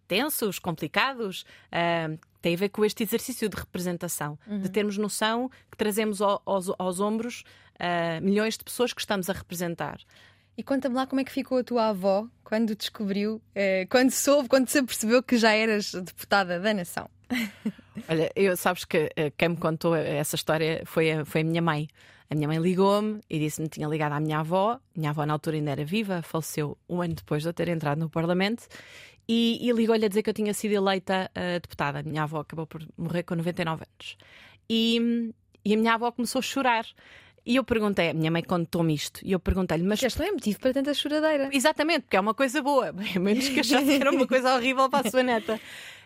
tensos, 0.07 0.59
complicados, 0.59 1.45
tem 2.41 2.55
a 2.55 2.57
ver 2.57 2.69
com 2.69 2.83
este 2.83 3.03
exercício 3.03 3.47
de 3.47 3.55
representação, 3.55 4.37
uhum. 4.47 4.59
de 4.59 4.69
termos 4.69 4.97
noção 4.97 5.49
que 5.69 5.77
trazemos 5.77 6.21
ao, 6.21 6.41
aos, 6.45 6.71
aos 6.77 6.99
ombros 6.99 7.43
uh, 7.75 8.23
milhões 8.23 8.57
de 8.57 8.63
pessoas 8.63 8.93
que 8.93 9.01
estamos 9.01 9.29
a 9.29 9.33
representar. 9.33 9.99
E 10.57 10.63
conta-me 10.63 10.95
lá 10.95 11.07
como 11.07 11.21
é 11.21 11.23
que 11.23 11.31
ficou 11.31 11.59
a 11.59 11.63
tua 11.63 11.89
avó 11.89 12.27
quando 12.43 12.75
descobriu, 12.75 13.41
eh, 13.55 13.87
quando 13.89 14.11
soube, 14.11 14.49
quando 14.49 14.67
se 14.67 14.83
percebeu 14.83 15.23
que 15.23 15.37
já 15.37 15.53
eras 15.53 15.93
deputada 15.93 16.59
da 16.59 16.73
nação. 16.73 17.09
Olha, 18.09 18.29
eu 18.35 18.55
sabes 18.57 18.83
que 18.83 19.05
uh, 19.05 19.31
quem 19.37 19.49
me 19.49 19.57
contou 19.57 19.95
essa 19.95 20.35
história 20.35 20.83
foi 20.85 21.11
a, 21.11 21.25
foi 21.25 21.41
a 21.41 21.43
minha 21.45 21.61
mãe. 21.61 21.87
A 22.29 22.35
minha 22.35 22.47
mãe 22.47 22.59
ligou-me 22.59 23.21
e 23.29 23.39
disse-me 23.39 23.67
que 23.67 23.75
tinha 23.75 23.87
ligado 23.87 24.13
à 24.13 24.19
minha 24.19 24.39
avó. 24.39 24.79
Minha 24.95 25.09
avó, 25.09 25.25
na 25.25 25.33
altura, 25.33 25.57
ainda 25.57 25.71
era 25.71 25.83
viva, 25.83 26.21
faleceu 26.21 26.77
um 26.87 27.01
ano 27.01 27.13
depois 27.13 27.41
de 27.43 27.49
eu 27.49 27.53
ter 27.53 27.67
entrado 27.67 27.99
no 27.99 28.09
Parlamento. 28.09 28.67
E, 29.27 29.59
e 29.61 29.71
ligou-lhe 29.71 30.05
a 30.05 30.07
dizer 30.07 30.23
que 30.23 30.29
eu 30.29 30.33
tinha 30.33 30.53
sido 30.53 30.73
eleita 30.73 31.31
uh, 31.35 31.59
deputada. 31.59 31.99
A 31.99 32.03
minha 32.03 32.23
avó 32.23 32.39
acabou 32.39 32.67
por 32.67 32.81
morrer 32.97 33.23
com 33.23 33.35
99 33.35 33.83
anos. 33.83 34.17
E, 34.69 35.31
e 35.63 35.73
a 35.73 35.77
minha 35.77 35.93
avó 35.93 36.11
começou 36.11 36.39
a 36.39 36.41
chorar. 36.41 36.85
E 37.45 37.55
eu 37.55 37.63
perguntei, 37.63 38.09
a 38.09 38.13
minha 38.13 38.29
mãe 38.29 38.43
contou-me 38.43 38.93
isto, 38.93 39.19
e 39.23 39.31
eu 39.31 39.39
perguntei-lhe, 39.39 39.83
mas. 39.83 40.01
Este 40.03 40.19
não 40.19 40.27
é 40.27 40.31
motivo 40.31 40.59
para 40.59 40.73
tanta 40.73 40.93
choradeira. 40.93 41.49
Exatamente, 41.51 42.01
porque 42.01 42.15
é 42.15 42.19
uma 42.19 42.35
coisa 42.35 42.61
boa, 42.61 42.93
menos 43.19 43.49
que 43.49 43.61
achasse 43.61 43.85
que 43.85 43.93
era 43.93 44.11
uma 44.11 44.27
coisa 44.27 44.55
horrível 44.55 44.87
para 44.89 45.07
a 45.07 45.11
sua 45.11 45.23
neta. 45.23 45.59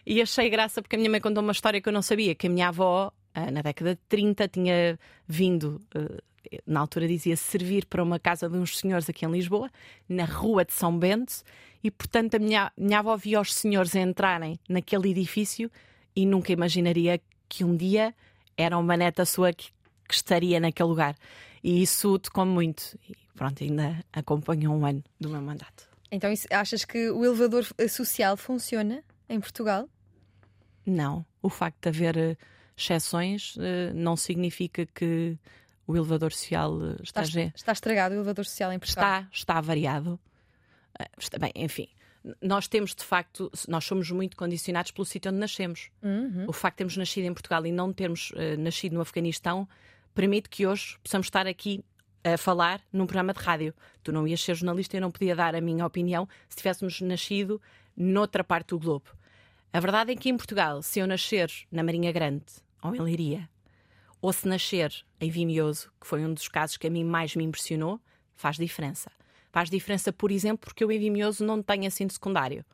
E 0.06 0.22
achei 0.22 0.50
graça 0.50 0.82
porque 0.82 0.96
a 0.96 1.00
minha 1.00 1.10
mãe 1.10 1.20
contou 1.20 1.44
uma 1.44 1.52
história 1.52 1.82
que 1.82 1.90
eu 1.90 1.94
não 1.94 2.02
sabia, 2.02 2.36
que 2.36 2.48
a 2.48 2.50
minha 2.50 2.70
avó, 2.70 3.12
ah, 3.34 3.52
na 3.52 3.62
década 3.62 3.96
de 3.96 4.02
30, 4.08 4.48
tinha 4.48 5.00
vindo, 5.28 5.82
ah, 5.94 6.22
na 6.66 6.80
altura 6.80 7.08
dizia, 7.08 7.36
servir 7.36 7.86
para 7.86 8.02
uma 8.02 8.20
casa 8.20 8.48
de 8.48 8.56
uns 8.56 8.78
senhores 8.78 9.10
aqui 9.10 9.26
em 9.26 9.32
Lisboa, 9.32 9.70
na 10.08 10.24
rua 10.24 10.64
de 10.64 10.72
São 10.72 10.98
Bento, 10.98 11.44
e 11.86 11.92
portanto 11.92 12.36
a 12.36 12.40
minha, 12.40 12.72
minha 12.78 13.00
avó 13.00 13.16
via 13.16 13.40
os 13.40 13.54
senhores 13.54 13.96
entrarem 13.96 14.60
naquele 14.68 15.12
edifício 15.12 15.72
e 16.16 16.26
nunca 16.26 16.52
imaginaria 16.52 17.22
que 17.48 17.64
um 17.64 17.76
dia 17.76 18.14
era 18.58 18.78
uma 18.78 18.98
neta 18.98 19.26
sua 19.26 19.54
que 19.54 19.76
que 20.08 20.14
estaria 20.14 20.60
naquele 20.60 20.90
lugar. 20.90 21.16
E 21.64 21.82
isso 21.82 22.18
tocou 22.20 22.46
muito. 22.46 22.98
E 23.10 23.16
pronto, 23.36 23.64
ainda 23.64 24.04
acompanhou 24.14 24.76
um 24.76 24.86
ano 24.86 25.04
do 25.20 25.30
meu 25.30 25.42
mandato. 25.42 25.90
Então, 26.12 26.32
achas 26.52 26.86
que 26.86 27.10
o 27.10 27.26
elevador 27.26 27.66
social 27.90 28.38
funciona 28.38 29.04
em 29.28 29.40
Portugal? 29.40 29.90
Não. 30.86 31.26
O 31.42 31.50
facto 31.50 31.82
de 31.82 31.90
haver 31.90 32.18
eh, 32.18 32.38
exceções 32.78 33.56
eh, 33.60 33.92
não 33.94 34.16
significa 34.16 34.86
que 34.86 35.38
o 35.88 35.96
elevador 35.96 36.32
social 36.32 36.80
eh, 36.82 36.96
está, 37.02 37.24
está, 37.24 37.42
está 37.56 37.72
estragado 37.72 38.14
o 38.14 38.18
elevador 38.20 38.46
social 38.46 38.72
em 38.72 38.78
Portugal? 38.78 39.22
Está, 39.22 39.30
está 39.32 39.62
variado. 39.62 40.20
Está, 41.18 41.38
bem, 41.38 41.52
enfim, 41.56 41.88
nós 42.42 42.68
temos 42.68 42.96
de 42.96 43.04
facto, 43.04 43.52
nós 43.68 43.86
somos 43.86 44.10
muito 44.12 44.36
condicionados 44.36 44.92
pelo 44.92 45.06
sítio 45.06 45.32
onde 45.32 45.40
nascemos. 45.40 45.90
Uhum. 46.02 46.46
O 46.48 46.54
facto 46.54 46.76
de 46.76 46.78
termos 46.78 46.98
nascido 46.98 47.26
em 47.26 47.34
Portugal 47.34 47.66
e 47.66 47.72
não 47.72 47.94
termos 47.94 48.32
uh, 48.32 48.60
nascido 48.60 48.94
no 48.94 49.02
Afeganistão 49.02 49.68
permite 50.14 50.50
que 50.50 50.66
hoje 50.66 50.98
possamos 51.04 51.28
estar 51.28 51.46
aqui 51.46 51.84
a 52.24 52.38
falar 52.38 52.82
num 52.92 53.06
programa 53.06 53.34
de 53.34 53.40
rádio. 53.40 53.74
Tu 54.02 54.12
não 54.12 54.28
ias 54.28 54.42
ser 54.42 54.56
jornalista 54.56 54.96
e 54.96 54.98
eu 54.98 55.02
não 55.02 55.12
podia 55.12 55.36
dar 55.36 55.56
a 55.56 55.62
minha 55.62 55.86
opinião 55.86 56.28
se 56.50 56.58
tivéssemos 56.58 57.00
nascido 57.02 57.62
noutra 57.96 58.44
parte 58.44 58.70
do 58.70 58.80
globo. 58.80 59.06
A 59.72 59.80
verdade 59.80 60.14
é 60.14 60.16
que 60.16 60.30
em 60.30 60.38
Portugal, 60.38 60.82
se 60.82 61.00
eu 61.00 61.06
nascer 61.06 61.52
na 61.72 61.84
Marinha 61.84 62.12
Grande 62.12 62.46
ou 62.82 62.96
em 62.96 63.04
Liria, 63.04 63.50
ou 64.22 64.34
se 64.34 64.48
nascer 64.48 64.92
em 65.20 65.30
Vimioso, 65.30 65.92
que 66.00 66.08
foi 66.08 66.26
um 66.26 66.34
dos 66.34 66.48
casos 66.48 66.78
que 66.78 66.88
a 66.88 66.90
mim 66.90 67.04
mais 67.04 67.36
me 67.36 67.44
impressionou, 67.44 68.00
faz 68.34 68.56
diferença. 68.56 69.12
Faz 69.56 69.70
diferença, 69.70 70.12
por 70.12 70.34
exemplo, 70.34 70.66
porque 70.66 70.84
eu 70.84 70.92
em 70.92 71.00
Vimioso 71.00 71.46
não 71.46 71.64
tenho 71.64 71.88
assento 71.88 72.12
secundário. 72.12 72.66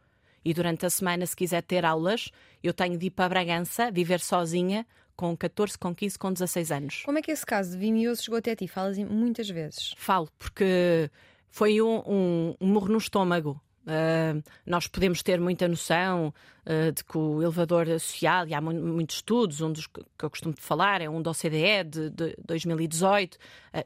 E 0.43 0.51
durante 0.51 0.83
a 0.83 0.89
semana, 0.89 1.23
se 1.27 1.35
quiser 1.35 1.61
ter 1.61 1.85
aulas, 1.85 2.31
eu 2.63 2.73
tenho 2.73 2.97
de 2.97 3.05
ir 3.05 3.11
para 3.11 3.29
Bragança, 3.29 3.91
viver 3.91 4.19
sozinha, 4.19 4.83
com 5.15 5.37
14, 5.37 5.77
com 5.77 5.93
15, 5.93 6.17
com 6.17 6.33
16 6.33 6.71
anos. 6.71 7.03
Como 7.05 7.19
é 7.19 7.21
que 7.21 7.29
esse 7.29 7.45
caso 7.45 7.73
de 7.73 7.77
Vimioso 7.77 8.23
chegou 8.23 8.39
até 8.39 8.55
ti? 8.55 8.67
Falas 8.67 8.97
muitas 8.97 9.47
vezes. 9.47 9.93
Falo, 9.95 10.27
porque 10.39 11.11
foi 11.51 11.79
um, 11.83 11.99
um, 11.99 12.55
um 12.59 12.67
murro 12.67 12.87
no 12.87 12.97
estômago. 12.97 13.61
Uh, 13.81 14.43
nós 14.63 14.85
podemos 14.85 15.23
ter 15.23 15.39
muita 15.39 15.67
noção 15.67 16.31
uh, 16.65 16.91
de 16.91 17.03
que 17.03 17.17
o 17.17 17.41
elevador 17.41 17.87
social, 17.99 18.47
e 18.47 18.53
há 18.53 18.61
mu 18.61 18.71
muitos 18.73 19.15
estudos, 19.17 19.59
um 19.59 19.71
dos 19.71 19.87
que 19.87 20.01
eu 20.21 20.29
costumo 20.29 20.53
falar 20.55 21.01
é 21.01 21.09
um 21.09 21.19
da 21.19 21.31
OCDE 21.31 21.83
de, 21.89 22.09
de 22.11 22.35
2018, 22.45 23.35
uh, 23.35 23.39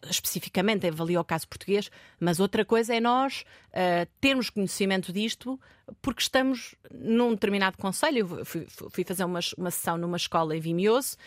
especificamente 0.09 0.85
avalia 0.85 1.19
o 1.21 1.23
caso 1.23 1.47
português, 1.47 1.89
mas 2.19 2.41
outra 2.41 2.65
coisa 2.65 2.93
é 2.93 2.99
nós 2.99 3.43
termos 4.21 4.49
conhecimento 4.49 5.11
disto 5.11 5.59
porque 6.01 6.21
estamos 6.21 6.75
num 6.89 7.31
determinado 7.31 7.77
conselho. 7.77 8.19
Eu 8.19 8.45
fui, 8.45 8.65
fui 8.89 9.03
fazer 9.03 9.25
uma, 9.25 9.39
uma 9.57 9.69
sessão 9.69 9.97
numa 9.97 10.15
escola 10.15 10.55
em 10.55 10.61
Vimioso 10.61 11.17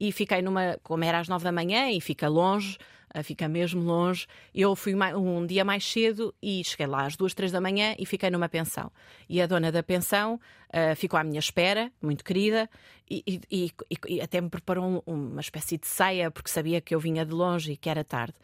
e 0.00 0.10
fiquei 0.10 0.40
numa, 0.40 0.78
como 0.82 1.04
era 1.04 1.18
às 1.18 1.28
nove 1.28 1.44
da 1.44 1.52
manhã 1.52 1.90
e 1.90 2.00
fica 2.00 2.26
longe 2.26 2.78
fica 3.22 3.48
mesmo 3.48 3.82
longe. 3.82 4.26
Eu 4.54 4.74
fui 4.76 4.94
um 4.94 5.46
dia 5.46 5.64
mais 5.64 5.84
cedo 5.84 6.34
e 6.42 6.62
cheguei 6.64 6.86
lá 6.86 7.06
às 7.06 7.16
duas, 7.16 7.34
três 7.34 7.52
da 7.52 7.60
manhã 7.60 7.94
e 7.98 8.06
fiquei 8.06 8.30
numa 8.30 8.48
pensão. 8.48 8.90
E 9.28 9.40
a 9.40 9.46
dona 9.46 9.72
da 9.72 9.82
pensão 9.82 10.40
uh, 10.68 10.96
ficou 10.96 11.18
à 11.18 11.24
minha 11.24 11.38
espera, 11.38 11.90
muito 12.00 12.24
querida, 12.24 12.68
e, 13.10 13.40
e, 13.50 13.72
e 14.06 14.20
até 14.20 14.40
me 14.40 14.50
preparou 14.50 15.02
um, 15.06 15.12
uma 15.12 15.40
espécie 15.40 15.78
de 15.78 15.86
ceia, 15.86 16.30
porque 16.30 16.50
sabia 16.50 16.80
que 16.80 16.94
eu 16.94 17.00
vinha 17.00 17.24
de 17.24 17.32
longe 17.32 17.72
e 17.72 17.76
que 17.76 17.88
era 17.88 18.04
tarde. 18.04 18.34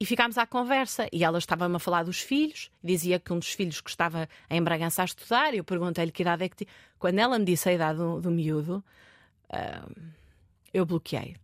E 0.00 0.06
ficámos 0.06 0.38
à 0.38 0.46
conversa 0.46 1.08
e 1.12 1.24
ela 1.24 1.38
estava-me 1.38 1.74
a 1.74 1.78
falar 1.80 2.04
dos 2.04 2.20
filhos, 2.20 2.70
dizia 2.82 3.18
que 3.18 3.32
um 3.32 3.38
dos 3.38 3.52
filhos 3.52 3.80
que 3.80 3.90
estava 3.90 4.28
em 4.48 4.62
Bragança 4.62 5.02
a 5.02 5.04
estudar, 5.04 5.54
eu 5.54 5.64
perguntei-lhe 5.64 6.12
que 6.12 6.22
idade 6.22 6.44
é 6.44 6.48
que 6.48 6.56
tinha. 6.56 6.70
Quando 6.98 7.18
ela 7.18 7.36
me 7.36 7.44
disse 7.44 7.68
a 7.68 7.72
idade 7.72 7.98
do, 7.98 8.20
do 8.20 8.30
miúdo, 8.30 8.84
uh, 9.50 10.02
eu 10.72 10.86
bloqueei. 10.86 11.36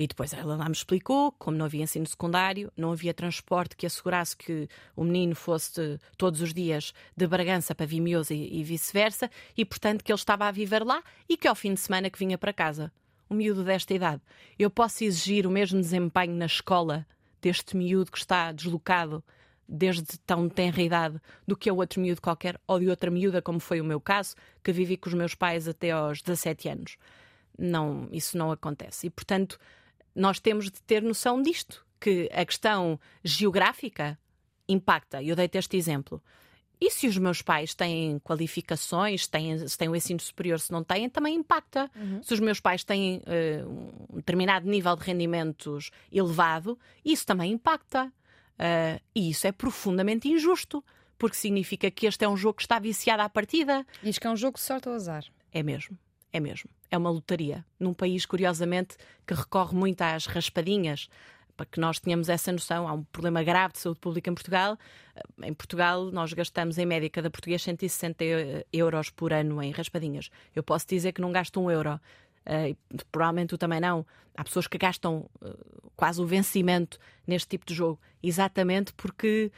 E 0.00 0.06
depois 0.06 0.32
ela 0.32 0.56
lá 0.56 0.64
me 0.64 0.72
explicou, 0.72 1.30
como 1.32 1.58
não 1.58 1.66
havia 1.66 1.82
ensino 1.82 2.06
secundário, 2.06 2.72
não 2.74 2.90
havia 2.90 3.12
transporte 3.12 3.76
que 3.76 3.84
assegurasse 3.84 4.34
que 4.34 4.66
o 4.96 5.04
menino 5.04 5.34
fosse 5.34 6.00
todos 6.16 6.40
os 6.40 6.54
dias 6.54 6.94
de 7.14 7.26
Bragança 7.26 7.74
para 7.74 7.84
Vimioso 7.84 8.32
e, 8.32 8.60
e 8.60 8.64
vice-versa, 8.64 9.30
e 9.54 9.62
portanto 9.62 10.02
que 10.02 10.10
ele 10.10 10.18
estava 10.18 10.46
a 10.46 10.50
viver 10.50 10.86
lá 10.86 11.02
e 11.28 11.36
que 11.36 11.46
ao 11.46 11.54
fim 11.54 11.74
de 11.74 11.80
semana 11.80 12.08
que 12.08 12.18
vinha 12.18 12.38
para 12.38 12.50
casa. 12.50 12.90
Um 13.28 13.34
miúdo 13.34 13.62
desta 13.62 13.92
idade. 13.92 14.22
Eu 14.58 14.70
posso 14.70 15.04
exigir 15.04 15.46
o 15.46 15.50
mesmo 15.50 15.78
desempenho 15.78 16.32
na 16.32 16.46
escola 16.46 17.06
deste 17.42 17.76
miúdo 17.76 18.10
que 18.10 18.16
está 18.16 18.52
deslocado 18.52 19.22
desde 19.68 20.18
tão 20.20 20.48
tenra 20.48 20.80
idade 20.80 21.20
do 21.46 21.54
que 21.54 21.68
a 21.68 21.74
outro 21.74 22.00
miúdo 22.00 22.22
qualquer, 22.22 22.58
ou 22.66 22.80
de 22.80 22.88
outra 22.88 23.10
miúda, 23.10 23.42
como 23.42 23.60
foi 23.60 23.82
o 23.82 23.84
meu 23.84 24.00
caso, 24.00 24.34
que 24.64 24.72
vivi 24.72 24.96
com 24.96 25.10
os 25.10 25.14
meus 25.14 25.34
pais 25.34 25.68
até 25.68 25.90
aos 25.90 26.22
17 26.22 26.70
anos. 26.70 26.96
Não, 27.58 28.08
isso 28.10 28.38
não 28.38 28.50
acontece. 28.50 29.06
E, 29.06 29.10
portanto, 29.10 29.58
nós 30.20 30.38
temos 30.38 30.66
de 30.66 30.82
ter 30.82 31.02
noção 31.02 31.42
disto, 31.42 31.84
que 31.98 32.28
a 32.32 32.44
questão 32.44 33.00
geográfica 33.24 34.18
impacta. 34.68 35.22
Eu 35.22 35.34
dei-te 35.34 35.56
este 35.56 35.76
exemplo. 35.76 36.22
E 36.78 36.90
se 36.90 37.06
os 37.06 37.16
meus 37.18 37.42
pais 37.42 37.74
têm 37.74 38.18
qualificações, 38.20 39.26
têm, 39.26 39.66
se 39.66 39.76
têm 39.76 39.88
o 39.88 39.96
ensino 39.96 40.20
superior, 40.20 40.60
se 40.60 40.72
não 40.72 40.84
têm, 40.84 41.08
também 41.10 41.34
impacta. 41.36 41.90
Uhum. 41.94 42.22
Se 42.22 42.34
os 42.34 42.40
meus 42.40 42.60
pais 42.60 42.84
têm 42.84 43.18
uh, 43.18 44.10
um 44.10 44.16
determinado 44.16 44.68
nível 44.68 44.94
de 44.96 45.04
rendimentos 45.04 45.90
elevado, 46.12 46.78
isso 47.04 47.26
também 47.26 47.52
impacta. 47.52 48.06
Uh, 48.06 49.00
e 49.14 49.30
isso 49.30 49.46
é 49.46 49.52
profundamente 49.52 50.28
injusto, 50.28 50.84
porque 51.18 51.36
significa 51.36 51.90
que 51.90 52.06
este 52.06 52.24
é 52.24 52.28
um 52.28 52.36
jogo 52.36 52.56
que 52.56 52.62
está 52.62 52.78
viciado 52.78 53.22
à 53.22 53.28
partida. 53.28 53.86
Diz 54.02 54.18
que 54.18 54.26
é 54.26 54.30
um 54.30 54.36
jogo 54.36 54.58
de 54.58 54.64
sorte 54.64 54.88
ou 54.88 54.94
azar. 54.94 55.24
É 55.52 55.62
mesmo, 55.62 55.98
é 56.32 56.40
mesmo 56.40 56.70
é 56.90 56.98
uma 56.98 57.10
lotaria. 57.10 57.64
Num 57.78 57.94
país, 57.94 58.26
curiosamente, 58.26 58.96
que 59.26 59.34
recorre 59.34 59.74
muito 59.74 60.02
às 60.02 60.26
raspadinhas, 60.26 61.08
para 61.56 61.66
que 61.66 61.78
nós 61.78 62.00
tenhamos 62.00 62.30
essa 62.30 62.50
noção, 62.50 62.88
há 62.88 62.92
um 62.94 63.04
problema 63.04 63.42
grave 63.42 63.74
de 63.74 63.80
saúde 63.80 64.00
pública 64.00 64.30
em 64.30 64.34
Portugal. 64.34 64.78
Em 65.42 65.52
Portugal, 65.52 66.06
nós 66.10 66.32
gastamos 66.32 66.78
em 66.78 66.86
média 66.86 67.10
cada 67.10 67.28
português 67.30 67.62
160 67.62 68.24
euros 68.72 69.10
por 69.10 69.32
ano 69.32 69.62
em 69.62 69.70
raspadinhas. 69.70 70.30
Eu 70.56 70.62
posso 70.62 70.86
dizer 70.88 71.12
que 71.12 71.20
não 71.20 71.30
gasto 71.30 71.60
um 71.60 71.70
euro. 71.70 72.00
Uh, 72.46 72.74
provavelmente 73.12 73.50
tu 73.50 73.58
também 73.58 73.78
não. 73.78 74.06
Há 74.34 74.42
pessoas 74.42 74.66
que 74.66 74.78
gastam 74.78 75.28
uh, 75.42 75.90
quase 75.94 76.22
o 76.22 76.26
vencimento 76.26 76.98
neste 77.26 77.48
tipo 77.50 77.66
de 77.66 77.74
jogo, 77.74 78.00
exatamente 78.22 78.94
porque 78.94 79.52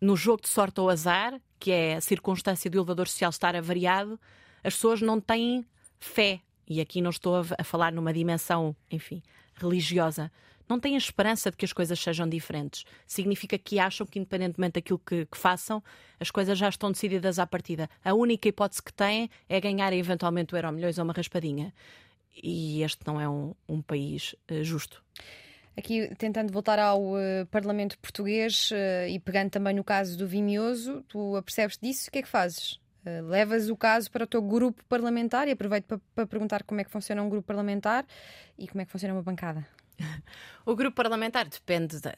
no 0.00 0.16
jogo 0.16 0.40
de 0.40 0.48
sorte 0.48 0.80
ou 0.80 0.88
azar, 0.88 1.38
que 1.60 1.70
é 1.70 1.96
a 1.96 2.00
circunstância 2.00 2.70
do 2.70 2.78
elevador 2.78 3.06
social 3.06 3.28
estar 3.28 3.54
avariado, 3.54 4.18
as 4.64 4.74
pessoas 4.74 5.02
não 5.02 5.20
têm 5.20 5.66
fé 6.00 6.40
e 6.68 6.80
aqui 6.80 7.00
não 7.00 7.10
estou 7.10 7.42
a, 7.58 7.64
falar 7.64 7.92
numa 7.92 8.12
dimensão, 8.12 8.74
enfim, 8.90 9.22
religiosa, 9.54 10.30
não 10.68 10.78
têm 10.80 10.94
a 10.94 10.98
esperança 10.98 11.50
de 11.50 11.56
que 11.56 11.64
as 11.64 11.72
coisas 11.72 11.98
sejam 11.98 12.28
diferentes. 12.28 12.84
Significa 13.06 13.58
que 13.58 13.78
acham 13.78 14.06
que, 14.06 14.18
independentemente 14.18 14.74
daquilo 14.74 14.98
que, 14.98 15.26
que, 15.26 15.36
façam, 15.36 15.82
as 16.18 16.30
coisas 16.30 16.56
já 16.56 16.68
estão 16.68 16.90
decididas 16.90 17.38
à 17.38 17.46
partida. 17.46 17.90
A 18.04 18.14
única 18.14 18.48
hipótese 18.48 18.82
que 18.82 18.92
têm 18.92 19.28
é 19.48 19.60
ganhar 19.60 19.92
eventualmente 19.92 20.54
o 20.54 20.56
Euro 20.56 20.72
Milhões 20.72 20.98
ou 20.98 21.04
uma 21.04 21.12
raspadinha. 21.12 21.74
E 22.42 22.82
este 22.82 23.00
não 23.06 23.20
é 23.20 23.28
um, 23.28 23.54
um 23.68 23.82
país 23.82 24.34
uh, 24.50 24.64
justo. 24.64 25.04
Aqui, 25.76 26.14
tentando 26.16 26.52
voltar 26.52 26.78
ao 26.78 27.02
uh, 27.02 27.46
Parlamento 27.50 27.98
Português 27.98 28.70
uh, 28.70 29.08
e 29.08 29.18
pegando 29.18 29.50
também 29.50 29.74
no 29.74 29.84
caso 29.84 30.16
do 30.16 30.26
Vimioso, 30.26 31.02
tu 31.08 31.36
apercebes 31.36 31.78
disso? 31.78 32.08
O 32.08 32.12
que 32.12 32.18
é 32.18 32.22
que 32.22 32.28
fazes? 32.28 32.78
Uh, 33.04 33.26
levas 33.28 33.68
o 33.68 33.76
caso 33.76 34.10
para 34.10 34.24
o 34.24 34.26
teu 34.26 34.40
grupo 34.40 34.84
parlamentar 34.88 35.48
e 35.48 35.50
aproveito 35.50 35.86
para, 35.86 36.00
para 36.14 36.26
perguntar 36.26 36.62
como 36.62 36.80
é 36.80 36.84
que 36.84 36.90
funciona 36.90 37.20
um 37.22 37.28
grupo 37.28 37.46
parlamentar 37.46 38.06
e 38.56 38.68
como 38.68 38.80
é 38.80 38.84
que 38.84 38.92
funciona 38.92 39.14
uma 39.14 39.22
bancada. 39.22 39.66
O 40.64 40.76
grupo 40.76 40.94
parlamentar 40.94 41.48
depende 41.48 42.00
de, 42.00 42.12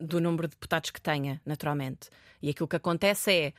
do 0.00 0.20
número 0.20 0.48
de 0.48 0.54
deputados 0.54 0.90
que 0.90 1.00
tenha, 1.00 1.40
naturalmente. 1.46 2.10
E 2.42 2.50
aquilo 2.50 2.68
que 2.68 2.76
acontece 2.76 3.32
é. 3.32 3.52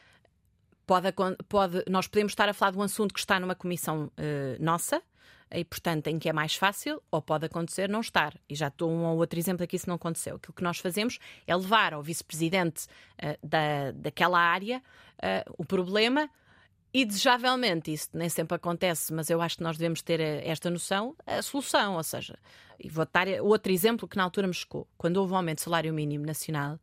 Pode, 0.85 1.07
pode, 1.47 1.83
nós 1.89 2.07
podemos 2.07 2.33
estar 2.33 2.47
a 2.47 2.53
falar 2.53 2.71
de 2.71 2.77
um 2.77 2.83
assunto 2.83 3.11
que 3.11 3.19
está 3.19 3.39
numa 3.39 3.55
comissão 3.55 4.05
uh, 4.05 4.63
nossa, 4.63 5.01
e 5.51 5.65
portanto 5.65 6.07
em 6.07 6.19
que 6.19 6.29
é 6.29 6.33
mais 6.33 6.53
fácil, 6.55 7.01
ou 7.09 7.21
pode 7.23 7.45
acontecer 7.45 7.89
não 7.89 8.01
estar. 8.01 8.35
E 8.47 8.53
já 8.53 8.67
estou 8.67 8.91
um 8.91 9.03
ou 9.05 9.17
outro 9.17 9.39
exemplo 9.39 9.63
aqui 9.63 9.79
se 9.79 9.87
não 9.87 9.95
aconteceu. 9.95 10.35
Aquilo 10.35 10.53
que 10.53 10.63
nós 10.63 10.77
fazemos 10.77 11.17
é 11.47 11.55
levar 11.55 11.93
ao 11.93 12.03
vice-presidente 12.03 12.85
uh, 12.85 13.35
da, 13.41 13.91
daquela 13.93 14.39
área 14.39 14.77
uh, 14.77 15.55
o 15.57 15.65
problema 15.65 16.29
e 16.95 17.03
desejavelmente, 17.03 17.91
isso 17.91 18.07
nem 18.13 18.29
sempre 18.29 18.55
acontece, 18.55 19.11
mas 19.11 19.29
eu 19.29 19.41
acho 19.41 19.57
que 19.57 19.63
nós 19.63 19.77
devemos 19.77 20.01
ter 20.01 20.21
eh, 20.21 20.47
esta 20.47 20.69
noção, 20.69 21.13
a 21.25 21.41
solução, 21.41 21.97
ou 21.97 22.03
seja, 22.03 22.39
e 22.79 22.87
vou 22.87 23.05
dar 23.11 23.27
outro 23.41 23.69
exemplo 23.69 24.07
que 24.07 24.15
na 24.15 24.23
altura 24.23 24.47
me 24.47 24.53
chocou. 24.53 24.87
Quando 24.97 25.17
houve 25.17 25.33
um 25.33 25.35
aumento 25.35 25.57
do 25.57 25.63
salário 25.63 25.93
mínimo 25.93 26.25
nacional, 26.25 26.79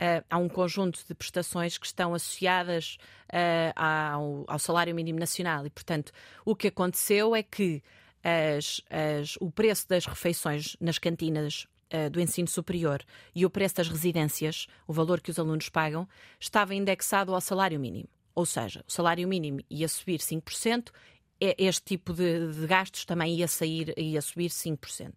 Uh, 0.00 0.22
há 0.30 0.38
um 0.38 0.48
conjunto 0.48 1.04
de 1.08 1.12
prestações 1.12 1.76
que 1.76 1.84
estão 1.84 2.14
associadas 2.14 2.98
uh, 3.32 3.72
ao, 3.74 4.44
ao, 4.46 4.56
salário 4.56 4.94
mínimo 4.94 5.18
nacional 5.18 5.66
e, 5.66 5.70
portanto, 5.70 6.12
o 6.44 6.54
que 6.54 6.68
aconteceu 6.68 7.34
é 7.34 7.42
que 7.42 7.82
as, 8.22 8.80
as, 8.88 9.36
o 9.40 9.50
preço 9.50 9.88
das 9.88 10.06
refeições 10.06 10.76
nas 10.80 10.98
cantinas 10.98 11.66
do 12.12 12.20
ensino 12.20 12.46
superior 12.46 13.02
e 13.34 13.44
o 13.44 13.50
preço 13.50 13.74
das 13.74 13.88
residências, 13.88 14.68
o 14.86 14.92
valor 14.92 15.20
que 15.20 15.32
os 15.32 15.38
alunos 15.40 15.68
pagam, 15.68 16.08
estava 16.38 16.76
indexado 16.76 17.34
ao 17.34 17.40
salário 17.40 17.80
mínimo. 17.80 18.08
Ou 18.38 18.46
seja, 18.46 18.84
o 18.86 18.92
salário 18.92 19.26
mínimo 19.26 19.58
ia 19.68 19.88
subir 19.88 20.20
5%, 20.20 20.92
este 21.40 21.82
tipo 21.82 22.12
de, 22.12 22.52
de 22.52 22.68
gastos 22.68 23.04
também 23.04 23.34
ia 23.34 23.48
sair, 23.48 23.92
ia 23.96 24.22
subir 24.22 24.48
5%. 24.48 25.12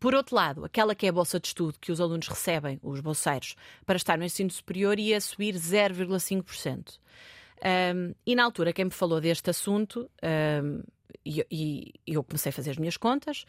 Por 0.00 0.12
outro 0.12 0.34
lado, 0.34 0.64
aquela 0.64 0.92
que 0.92 1.06
é 1.06 1.10
a 1.10 1.12
bolsa 1.12 1.38
de 1.38 1.46
estudo 1.46 1.78
que 1.80 1.92
os 1.92 2.00
alunos 2.00 2.26
recebem, 2.26 2.80
os 2.82 2.98
bolseiros, 2.98 3.54
para 3.86 3.96
estar 3.96 4.18
no 4.18 4.24
ensino 4.24 4.50
superior, 4.50 4.98
ia 4.98 5.20
subir 5.20 5.54
0,5%. 5.54 6.98
Um, 7.94 8.12
e 8.26 8.34
na 8.34 8.42
altura, 8.42 8.72
quem 8.72 8.86
me 8.86 8.90
falou 8.90 9.20
deste 9.20 9.50
assunto, 9.50 10.10
um, 10.60 10.82
e, 11.24 11.46
e, 11.48 11.92
eu 12.08 12.24
comecei 12.24 12.50
a 12.50 12.52
fazer 12.52 12.72
as 12.72 12.76
minhas 12.76 12.96
contas, 12.96 13.44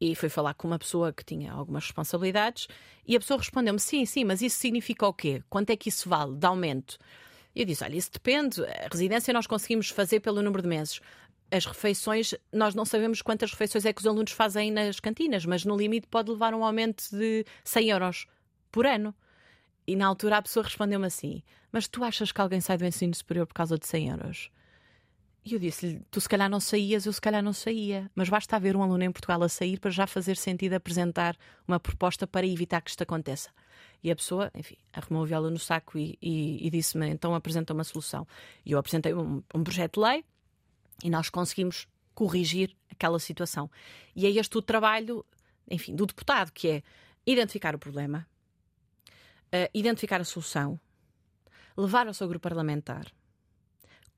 e 0.00 0.14
fui 0.14 0.28
falar 0.28 0.54
com 0.54 0.68
uma 0.68 0.78
pessoa 0.78 1.12
que 1.12 1.24
tinha 1.24 1.52
algumas 1.52 1.82
responsabilidades, 1.82 2.68
e 3.04 3.16
a 3.16 3.18
pessoa 3.18 3.38
respondeu-me: 3.38 3.80
sim, 3.80 4.06
sim, 4.06 4.22
mas 4.22 4.40
isso 4.40 4.58
significa 4.58 5.04
o 5.04 5.12
quê? 5.12 5.42
Quanto 5.50 5.70
é 5.70 5.76
que 5.76 5.88
isso 5.88 6.08
vale 6.08 6.36
de 6.36 6.46
aumento? 6.46 6.96
Eu 7.54 7.64
disse: 7.64 7.84
olha, 7.84 7.96
isso 7.96 8.10
depende. 8.12 8.64
A 8.64 8.88
residência 8.90 9.32
nós 9.32 9.46
conseguimos 9.46 9.90
fazer 9.90 10.20
pelo 10.20 10.42
número 10.42 10.62
de 10.62 10.68
meses. 10.68 11.00
As 11.50 11.66
refeições, 11.66 12.34
nós 12.50 12.74
não 12.74 12.84
sabemos 12.84 13.20
quantas 13.20 13.50
refeições 13.50 13.84
é 13.84 13.92
que 13.92 14.00
os 14.00 14.06
alunos 14.06 14.32
fazem 14.32 14.70
nas 14.70 14.98
cantinas, 15.00 15.44
mas 15.44 15.64
no 15.64 15.76
limite 15.76 16.06
pode 16.06 16.30
levar 16.30 16.54
um 16.54 16.64
aumento 16.64 17.04
de 17.10 17.44
100 17.62 17.90
euros 17.90 18.26
por 18.70 18.86
ano. 18.86 19.14
E 19.86 19.94
na 19.94 20.06
altura 20.06 20.38
a 20.38 20.42
pessoa 20.42 20.64
respondeu-me 20.64 21.06
assim: 21.06 21.42
Mas 21.70 21.86
tu 21.86 22.02
achas 22.02 22.32
que 22.32 22.40
alguém 22.40 22.60
sai 22.60 22.78
do 22.78 22.86
ensino 22.86 23.14
superior 23.14 23.46
por 23.46 23.54
causa 23.54 23.78
de 23.78 23.86
100 23.86 24.08
euros? 24.08 24.50
E 25.44 25.54
eu 25.54 25.58
disse-lhe: 25.58 26.00
Tu 26.10 26.20
se 26.20 26.28
calhar 26.28 26.48
não 26.48 26.60
saías, 26.60 27.04
eu 27.04 27.12
se 27.12 27.20
calhar 27.20 27.42
não 27.42 27.52
saía. 27.52 28.10
Mas 28.14 28.28
basta 28.28 28.56
haver 28.56 28.74
um 28.76 28.82
aluno 28.82 29.04
em 29.04 29.12
Portugal 29.12 29.42
a 29.42 29.48
sair 29.48 29.78
para 29.78 29.90
já 29.90 30.06
fazer 30.06 30.36
sentido 30.36 30.74
apresentar 30.74 31.36
uma 31.66 31.80
proposta 31.80 32.26
para 32.26 32.46
evitar 32.46 32.80
que 32.80 32.90
isto 32.90 33.02
aconteça. 33.02 33.50
E 34.02 34.10
a 34.10 34.16
pessoa, 34.16 34.50
enfim, 34.54 34.76
arrumou 34.92 35.22
a 35.22 35.26
viola 35.26 35.50
no 35.50 35.58
saco 35.58 35.96
e, 35.96 36.18
e, 36.20 36.66
e 36.66 36.70
disse-me: 36.70 37.08
então 37.08 37.34
apresenta 37.34 37.72
uma 37.72 37.84
solução. 37.84 38.26
E 38.66 38.72
eu 38.72 38.78
apresentei 38.78 39.14
um, 39.14 39.42
um 39.54 39.62
projeto 39.62 40.00
de 40.00 40.06
lei 40.06 40.24
e 41.04 41.10
nós 41.10 41.30
conseguimos 41.30 41.86
corrigir 42.14 42.76
naquela 42.90 43.18
situação. 43.18 43.70
E 44.14 44.26
é 44.26 44.30
este 44.30 44.58
o 44.58 44.62
trabalho, 44.62 45.24
enfim, 45.70 45.94
do 45.94 46.06
deputado, 46.06 46.52
que 46.52 46.68
é 46.68 46.82
identificar 47.26 47.74
o 47.74 47.78
problema, 47.78 48.26
uh, 49.46 49.70
identificar 49.72 50.20
a 50.20 50.24
solução, 50.24 50.78
levar 51.76 52.06
ao 52.06 52.14
seu 52.14 52.28
grupo 52.28 52.42
parlamentar, 52.42 53.06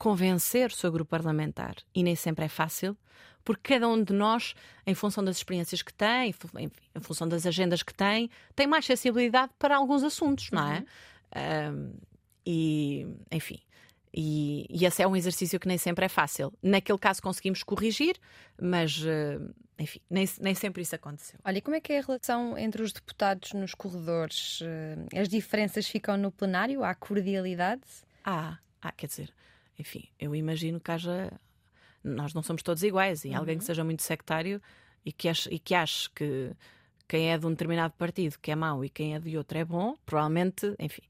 convencer 0.04 0.68
o 0.68 0.74
seu 0.74 0.92
grupo 0.92 1.12
parlamentar, 1.12 1.76
e 1.94 2.02
nem 2.02 2.14
sempre 2.14 2.44
é 2.44 2.48
fácil, 2.48 2.94
porque 3.42 3.72
cada 3.72 3.88
um 3.88 4.04
de 4.04 4.12
nós, 4.12 4.54
em 4.86 4.94
função 4.94 5.24
das 5.24 5.38
experiências 5.38 5.80
que 5.80 5.94
tem, 5.94 6.34
em 6.94 7.00
função 7.00 7.26
das 7.26 7.46
agendas 7.46 7.82
que 7.82 7.94
tem, 7.94 8.28
tem 8.54 8.66
mais 8.66 8.84
sensibilidade 8.84 9.50
para 9.58 9.74
alguns 9.74 10.02
assuntos, 10.02 10.50
não 10.50 10.70
é? 10.70 10.84
Uhum. 11.70 11.94
e, 12.44 13.06
enfim. 13.32 13.62
E, 14.12 14.66
e, 14.68 14.84
esse 14.84 15.02
é 15.02 15.08
um 15.08 15.16
exercício 15.16 15.58
que 15.58 15.66
nem 15.66 15.78
sempre 15.78 16.04
é 16.04 16.08
fácil. 16.08 16.52
Naquele 16.62 16.98
caso 16.98 17.22
conseguimos 17.22 17.62
corrigir, 17.62 18.14
mas, 18.60 18.98
uh, 18.98 19.54
enfim, 19.78 20.00
nem, 20.10 20.28
nem 20.38 20.54
sempre 20.54 20.82
isso 20.82 20.94
aconteceu. 20.94 21.40
Olha, 21.42 21.56
e 21.56 21.62
como 21.62 21.76
é 21.76 21.80
que 21.80 21.94
é 21.94 21.98
a 21.98 22.02
relação 22.02 22.58
entre 22.58 22.82
os 22.82 22.92
deputados 22.92 23.54
nos 23.54 23.74
corredores? 23.74 24.60
Uh, 24.60 25.18
as 25.18 25.30
diferenças 25.30 25.88
ficam 25.88 26.18
no 26.18 26.30
plenário? 26.30 26.84
Há 26.84 26.94
cordialidade? 26.94 27.82
Ah, 28.22 28.58
ah, 28.82 28.92
quer 28.92 29.06
dizer, 29.06 29.34
enfim, 29.78 30.08
eu 30.18 30.34
imagino 30.34 30.80
que 30.80 30.90
haja 30.90 31.32
nós 32.04 32.34
não 32.34 32.42
somos 32.42 32.62
todos 32.62 32.82
iguais 32.82 33.24
e 33.24 33.28
uhum. 33.28 33.38
alguém 33.38 33.58
que 33.58 33.64
seja 33.64 33.82
muito 33.82 34.02
sectário 34.02 34.60
e 35.04 35.10
que 35.10 35.28
ache, 35.28 35.48
e 35.50 35.58
que 35.58 35.74
ache 35.74 36.10
que 36.14 36.52
quem 37.08 37.32
é 37.32 37.38
de 37.38 37.46
um 37.46 37.50
determinado 37.50 37.94
partido 37.94 38.38
que 38.40 38.50
é 38.50 38.56
mau 38.56 38.84
e 38.84 38.90
quem 38.90 39.14
é 39.14 39.18
de 39.18 39.36
outro 39.36 39.58
é 39.58 39.64
bom, 39.64 39.96
provavelmente, 40.04 40.74
enfim, 40.78 41.02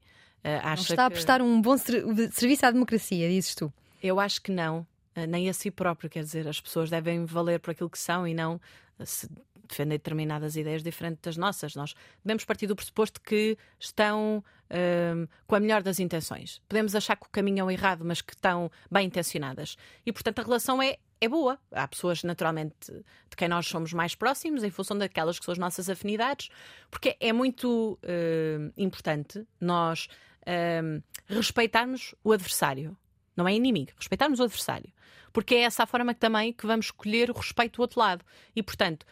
uh, 0.43 0.59
acha 0.63 0.75
não 0.75 0.81
está 0.81 0.95
que... 0.95 1.01
a 1.01 1.11
prestar 1.11 1.41
um 1.41 1.61
bom 1.61 1.77
ser 1.77 2.03
serviço 2.31 2.65
à 2.65 2.71
democracia, 2.71 3.27
dizes 3.29 3.55
tu? 3.55 3.71
Eu 4.01 4.19
acho 4.19 4.41
que 4.41 4.51
não, 4.51 4.79
uh, 5.15 5.25
nem 5.27 5.49
a 5.49 5.53
si 5.53 5.69
próprio, 5.69 6.09
quer 6.09 6.23
dizer, 6.23 6.47
as 6.47 6.59
pessoas 6.59 6.89
devem 6.89 7.25
valer 7.25 7.59
por 7.59 7.71
aquilo 7.71 7.89
que 7.89 7.99
são 7.99 8.27
e 8.27 8.33
não 8.33 8.59
se 9.03 9.29
defender 9.67 9.97
determinadas 9.97 10.55
ideias 10.55 10.83
diferentes 10.83 11.21
das 11.21 11.37
nossas. 11.37 11.75
Nós 11.75 11.93
devemos 12.23 12.45
partir 12.45 12.67
do 12.67 12.75
pressuposto 12.75 13.21
que 13.21 13.57
estão 13.79 14.43
um, 14.69 15.27
com 15.45 15.55
a 15.55 15.59
melhor 15.59 15.83
das 15.83 15.99
intenções. 15.99 16.61
Podemos 16.67 16.95
achar 16.95 17.15
que 17.15 17.27
o 17.27 17.29
caminho 17.29 17.61
é 17.61 17.63
o 17.63 17.71
errado, 17.71 18.03
mas 18.03 18.21
que 18.21 18.33
estão 18.33 18.71
bem 18.91 19.07
intencionadas. 19.07 19.75
E, 20.05 20.11
portanto, 20.11 20.39
a 20.39 20.43
relação 20.43 20.81
é, 20.81 20.97
é 21.19 21.27
boa. 21.27 21.59
Há 21.71 21.87
pessoas, 21.87 22.23
naturalmente, 22.23 22.91
de 22.91 23.35
quem 23.35 23.47
nós 23.47 23.67
somos 23.67 23.93
mais 23.93 24.15
próximos, 24.15 24.63
em 24.63 24.69
função 24.69 24.97
daquelas 24.97 25.39
que 25.39 25.45
são 25.45 25.51
as 25.51 25.57
nossas 25.57 25.89
afinidades, 25.89 26.49
porque 26.89 27.15
é 27.19 27.31
muito 27.31 27.99
uh, 28.03 28.73
importante 28.77 29.45
nós 29.59 30.07
uh, 30.41 31.03
respeitarmos 31.27 32.15
o 32.23 32.31
adversário. 32.31 32.97
Não 33.35 33.47
é 33.47 33.53
inimigo, 33.53 33.91
respeitarmos 33.97 34.39
o 34.39 34.43
adversário. 34.43 34.91
Porque 35.33 35.55
é 35.55 35.63
essa 35.63 35.83
a 35.83 35.85
forma 35.85 36.13
que 36.13 36.19
também 36.21 36.53
que 36.53 36.65
vamos 36.65 36.85
escolher 36.85 37.29
o 37.29 37.33
respeito 37.33 37.75
do 37.75 37.81
outro 37.81 37.99
lado. 37.99 38.23
E, 38.55 38.63
portanto, 38.63 39.05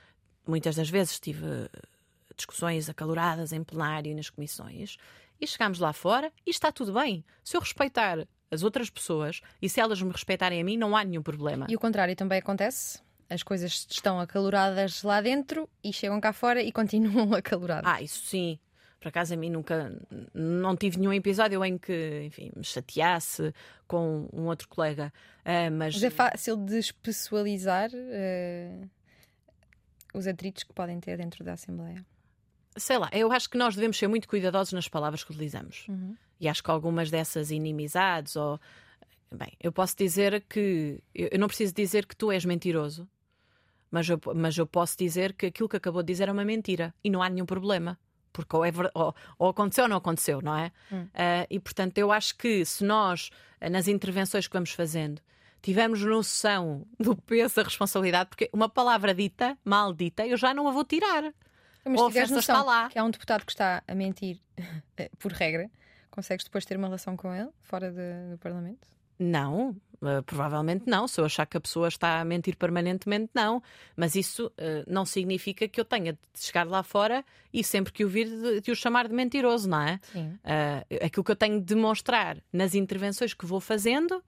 muitas 0.45 0.75
das 0.75 0.89
vezes 0.89 1.19
tive 1.19 1.69
discussões 2.35 2.89
acaloradas 2.89 3.51
em 3.51 3.63
plenário 3.63 4.11
e 4.11 4.15
nas 4.15 4.29
comissões 4.29 4.97
e 5.39 5.47
chegámos 5.47 5.79
lá 5.79 5.93
fora 5.93 6.31
e 6.45 6.49
está 6.49 6.71
tudo 6.71 6.93
bem. 6.93 7.23
Se 7.43 7.55
eu 7.55 7.61
respeitar 7.61 8.25
as 8.49 8.63
outras 8.63 8.89
pessoas 8.89 9.41
e 9.61 9.67
se 9.67 9.79
elas 9.79 10.01
me 10.01 10.11
respeitarem 10.11 10.61
a 10.61 10.63
mim, 10.63 10.77
não 10.77 10.95
há 10.95 11.03
nenhum 11.03 11.23
problema. 11.23 11.65
E 11.69 11.75
o 11.75 11.79
contrário 11.79 12.15
também 12.15 12.39
acontece? 12.39 13.01
As 13.29 13.41
coisas 13.41 13.87
estão 13.89 14.19
acaloradas 14.19 15.01
lá 15.03 15.21
dentro 15.21 15.67
e 15.83 15.91
chegam 15.91 16.19
cá 16.21 16.33
fora 16.33 16.61
e 16.61 16.71
continuam 16.73 17.33
acaloradas. 17.33 17.91
Ah, 17.91 18.01
isso 18.01 18.25
sim. 18.25 18.59
Por 18.99 19.09
acaso 19.09 19.33
a 19.33 19.37
mim 19.37 19.49
nunca 19.49 19.93
não 20.33 20.77
tive 20.77 20.97
nenhum 20.97 21.11
episódio 21.11 21.63
em 21.65 21.77
que, 21.77 22.23
enfim, 22.25 22.51
me 22.55 22.63
chateasse 22.63 23.53
com 23.85 24.29
um 24.31 24.43
outro 24.43 24.69
colega. 24.69 25.11
Uh, 25.39 25.69
mas... 25.71 25.95
mas... 25.95 26.03
é 26.03 26.09
fácil 26.09 26.55
de 26.55 26.77
especializar 26.77 27.89
uh, 27.89 28.89
os 30.13 30.27
atritos 30.27 30.63
que 30.63 30.73
podem 30.73 30.99
ter 30.99 31.17
dentro 31.17 31.43
da 31.43 31.53
Assembleia 31.53 32.05
sei 32.77 32.97
lá, 32.97 33.09
eu 33.11 33.31
acho 33.31 33.49
que 33.49 33.57
nós 33.57 33.75
devemos 33.75 33.97
ser 33.97 34.07
muito 34.07 34.27
cuidadosos 34.27 34.73
nas 34.73 34.87
palavras 34.87 35.23
que 35.23 35.31
utilizamos. 35.31 35.85
Uhum. 35.87 36.15
E 36.39 36.47
acho 36.47 36.63
que 36.63 36.71
algumas 36.71 37.09
dessas 37.09 37.51
inimizades 37.51 38.35
ou. 38.35 38.59
Bem, 39.31 39.53
eu 39.59 39.71
posso 39.71 39.95
dizer 39.97 40.43
que. 40.47 41.01
Eu 41.13 41.39
não 41.39 41.47
preciso 41.47 41.73
dizer 41.73 42.05
que 42.05 42.15
tu 42.15 42.31
és 42.31 42.45
mentiroso, 42.45 43.07
mas 43.89 44.07
eu, 44.09 44.19
mas 44.35 44.57
eu 44.57 44.65
posso 44.65 44.97
dizer 44.97 45.33
que 45.33 45.47
aquilo 45.47 45.69
que 45.69 45.77
acabou 45.77 46.03
de 46.03 46.07
dizer 46.07 46.27
é 46.27 46.31
uma 46.31 46.45
mentira 46.45 46.93
e 47.03 47.09
não 47.09 47.21
há 47.21 47.29
nenhum 47.29 47.45
problema. 47.45 47.97
Porque 48.31 48.55
ou, 48.55 48.65
é, 48.65 48.71
ou, 48.95 49.15
ou 49.37 49.49
aconteceu 49.49 49.83
ou 49.83 49.89
não 49.89 49.97
aconteceu, 49.97 50.41
não 50.41 50.57
é? 50.57 50.71
Uhum. 50.91 51.03
Uh, 51.03 51.47
e 51.51 51.59
portanto, 51.59 51.97
eu 51.99 52.11
acho 52.11 52.35
que 52.35 52.65
se 52.65 52.83
nós, 52.83 53.29
nas 53.71 53.87
intervenções 53.87 54.47
que 54.47 54.53
vamos 54.53 54.71
fazendo, 54.71 55.21
tivermos 55.63 56.03
noção 56.03 56.85
do 56.99 57.15
peso 57.15 57.55
da 57.55 57.63
responsabilidade, 57.63 58.29
porque 58.29 58.49
uma 58.53 58.67
palavra 58.67 59.15
dita, 59.15 59.57
mal 59.63 59.93
dita, 59.93 60.27
eu 60.27 60.35
já 60.35 60.53
não 60.53 60.67
a 60.67 60.71
vou 60.71 60.83
tirar. 60.83 61.33
Mas 61.85 61.99
se 61.99 62.07
tiveres 62.07 62.31
noção 62.31 62.55
está 62.57 62.63
lá. 62.63 62.89
que 62.89 62.99
há 62.99 63.03
um 63.03 63.09
deputado 63.09 63.45
que 63.45 63.51
está 63.51 63.81
a 63.87 63.95
mentir 63.95 64.39
por 65.17 65.31
regra, 65.31 65.71
consegues 66.11 66.43
depois 66.43 66.65
ter 66.65 66.77
uma 66.77 66.87
relação 66.87 67.15
com 67.15 67.33
ele 67.33 67.49
fora 67.61 67.89
de, 67.89 68.31
do 68.31 68.37
Parlamento? 68.37 68.87
Não, 69.17 69.69
uh, 70.01 70.23
provavelmente 70.25 70.83
não. 70.85 71.07
Se 71.07 71.21
eu 71.21 71.25
achar 71.25 71.45
que 71.45 71.55
a 71.55 71.61
pessoa 71.61 71.87
está 71.87 72.19
a 72.19 72.25
mentir 72.25 72.57
permanentemente, 72.57 73.31
não. 73.33 73.63
Mas 73.95 74.15
isso 74.15 74.47
uh, 74.47 74.83
não 74.85 75.05
significa 75.05 75.67
que 75.67 75.79
eu 75.79 75.85
tenha 75.85 76.13
de 76.13 76.19
chegar 76.35 76.67
lá 76.67 76.83
fora 76.83 77.23
e 77.53 77.63
sempre 77.63 77.93
que 77.93 78.03
o 78.03 78.09
vir 78.09 78.27
de, 78.27 78.61
de 78.61 78.71
o 78.71 78.75
chamar 78.75 79.07
de 79.07 79.13
mentiroso, 79.13 79.69
não 79.69 79.81
é? 79.81 79.99
Sim. 80.11 80.37
Uh, 80.43 81.05
aquilo 81.05 81.23
que 81.23 81.31
eu 81.31 81.35
tenho 81.35 81.59
de 81.59 81.65
demonstrar 81.65 82.37
nas 82.51 82.75
intervenções 82.75 83.33
que 83.33 83.45
vou 83.45 83.61
fazendo 83.61 84.21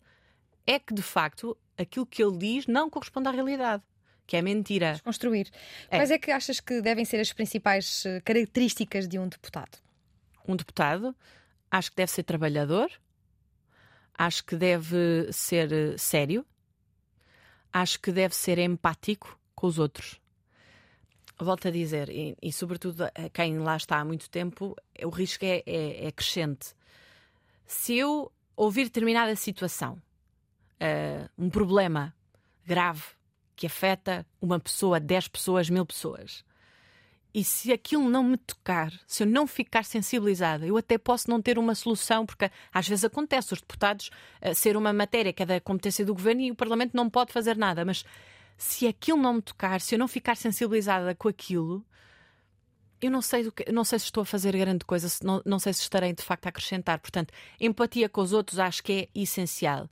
é 0.65 0.79
que, 0.79 0.93
de 0.93 1.01
facto, 1.01 1.57
aquilo 1.77 2.05
que 2.05 2.23
ele 2.23 2.37
diz 2.37 2.67
não 2.67 2.89
corresponde 2.89 3.27
à 3.27 3.31
realidade 3.31 3.83
que 4.25 4.35
é 4.35 4.41
mentira. 4.41 4.99
Construir. 5.03 5.51
É. 5.89 5.97
Quais 5.97 6.11
é 6.11 6.17
que 6.17 6.31
achas 6.31 6.59
que 6.59 6.81
devem 6.81 7.05
ser 7.05 7.19
as 7.19 7.31
principais 7.31 8.05
eh, 8.05 8.21
características 8.21 9.07
de 9.07 9.19
um 9.19 9.27
deputado? 9.27 9.77
Um 10.47 10.55
deputado, 10.55 11.15
acho 11.69 11.91
que 11.91 11.97
deve 11.97 12.11
ser 12.11 12.23
trabalhador, 12.23 12.89
acho 14.17 14.43
que 14.43 14.55
deve 14.55 15.31
ser 15.31 15.71
eh, 15.71 15.97
sério, 15.97 16.45
acho 17.71 17.99
que 17.99 18.11
deve 18.11 18.35
ser 18.35 18.57
empático 18.57 19.39
com 19.53 19.67
os 19.67 19.77
outros. 19.77 20.19
Volto 21.37 21.67
a 21.67 21.71
dizer, 21.71 22.09
e, 22.09 22.35
e 22.41 22.51
sobretudo 22.51 23.03
a 23.03 23.29
quem 23.31 23.59
lá 23.59 23.75
está 23.75 23.99
há 23.99 24.05
muito 24.05 24.29
tempo, 24.29 24.75
o 25.03 25.09
risco 25.09 25.43
é, 25.43 25.61
é, 25.65 26.07
é 26.07 26.11
crescente. 26.11 26.73
Se 27.67 27.97
eu 27.97 28.31
ouvir 28.55 28.85
determinada 28.85 29.35
situação, 29.35 30.01
uh, 30.81 31.29
um 31.37 31.49
problema 31.49 32.13
grave, 32.65 33.03
que 33.55 33.67
afeta 33.67 34.25
uma 34.41 34.59
pessoa, 34.59 34.99
dez 34.99 35.27
pessoas, 35.27 35.69
mil 35.69 35.85
pessoas. 35.85 36.43
E 37.33 37.43
se 37.43 37.73
aquilo 37.73 38.09
não 38.09 38.23
me 38.23 38.37
tocar, 38.37 38.93
se 39.05 39.23
eu 39.23 39.27
não 39.27 39.45
ficar 39.45 39.83
sensibilizada, 39.83 40.65
eu 40.65 40.77
até 40.77 40.97
posso 40.97 41.29
não 41.29 41.41
ter 41.41 41.59
uma 41.59 41.75
solução, 41.75 42.25
porque 42.25 42.49
às 42.73 42.87
vezes 42.87 43.03
acontece 43.03 43.53
os 43.53 43.59
deputados 43.59 44.09
uh, 44.41 44.55
ser 44.55 44.77
uma 44.77 44.93
matéria 44.93 45.33
que 45.33 45.43
é 45.43 45.45
da 45.45 45.59
competência 45.59 46.05
do 46.05 46.13
governo 46.13 46.41
e 46.41 46.51
o 46.51 46.55
Parlamento 46.55 46.93
não 46.93 47.09
pode 47.09 47.33
fazer 47.33 47.57
nada. 47.57 47.83
Mas 47.83 48.05
se 48.57 48.87
aquilo 48.87 49.21
não 49.21 49.33
me 49.33 49.41
tocar, 49.41 49.81
se 49.81 49.95
eu 49.95 49.99
não 49.99 50.07
ficar 50.07 50.35
sensibilizada 50.37 51.13
com 51.13 51.27
aquilo, 51.27 51.85
eu 53.01 53.11
não 53.11 53.21
sei, 53.21 53.51
que, 53.51 53.71
não 53.71 53.83
sei 53.83 53.99
se 53.99 54.05
estou 54.05 54.21
a 54.21 54.25
fazer 54.25 54.55
grande 54.57 54.85
coisa, 54.85 55.07
não, 55.21 55.41
não 55.45 55.59
sei 55.59 55.73
se 55.73 55.81
estarei 55.81 56.13
de 56.13 56.23
facto 56.23 56.45
a 56.45 56.49
acrescentar. 56.49 56.99
Portanto, 56.99 57.33
empatia 57.59 58.07
com 58.07 58.21
os 58.21 58.33
outros 58.33 58.59
acho 58.59 58.81
que 58.83 58.93
é 58.93 59.09
essencial. 59.13 59.89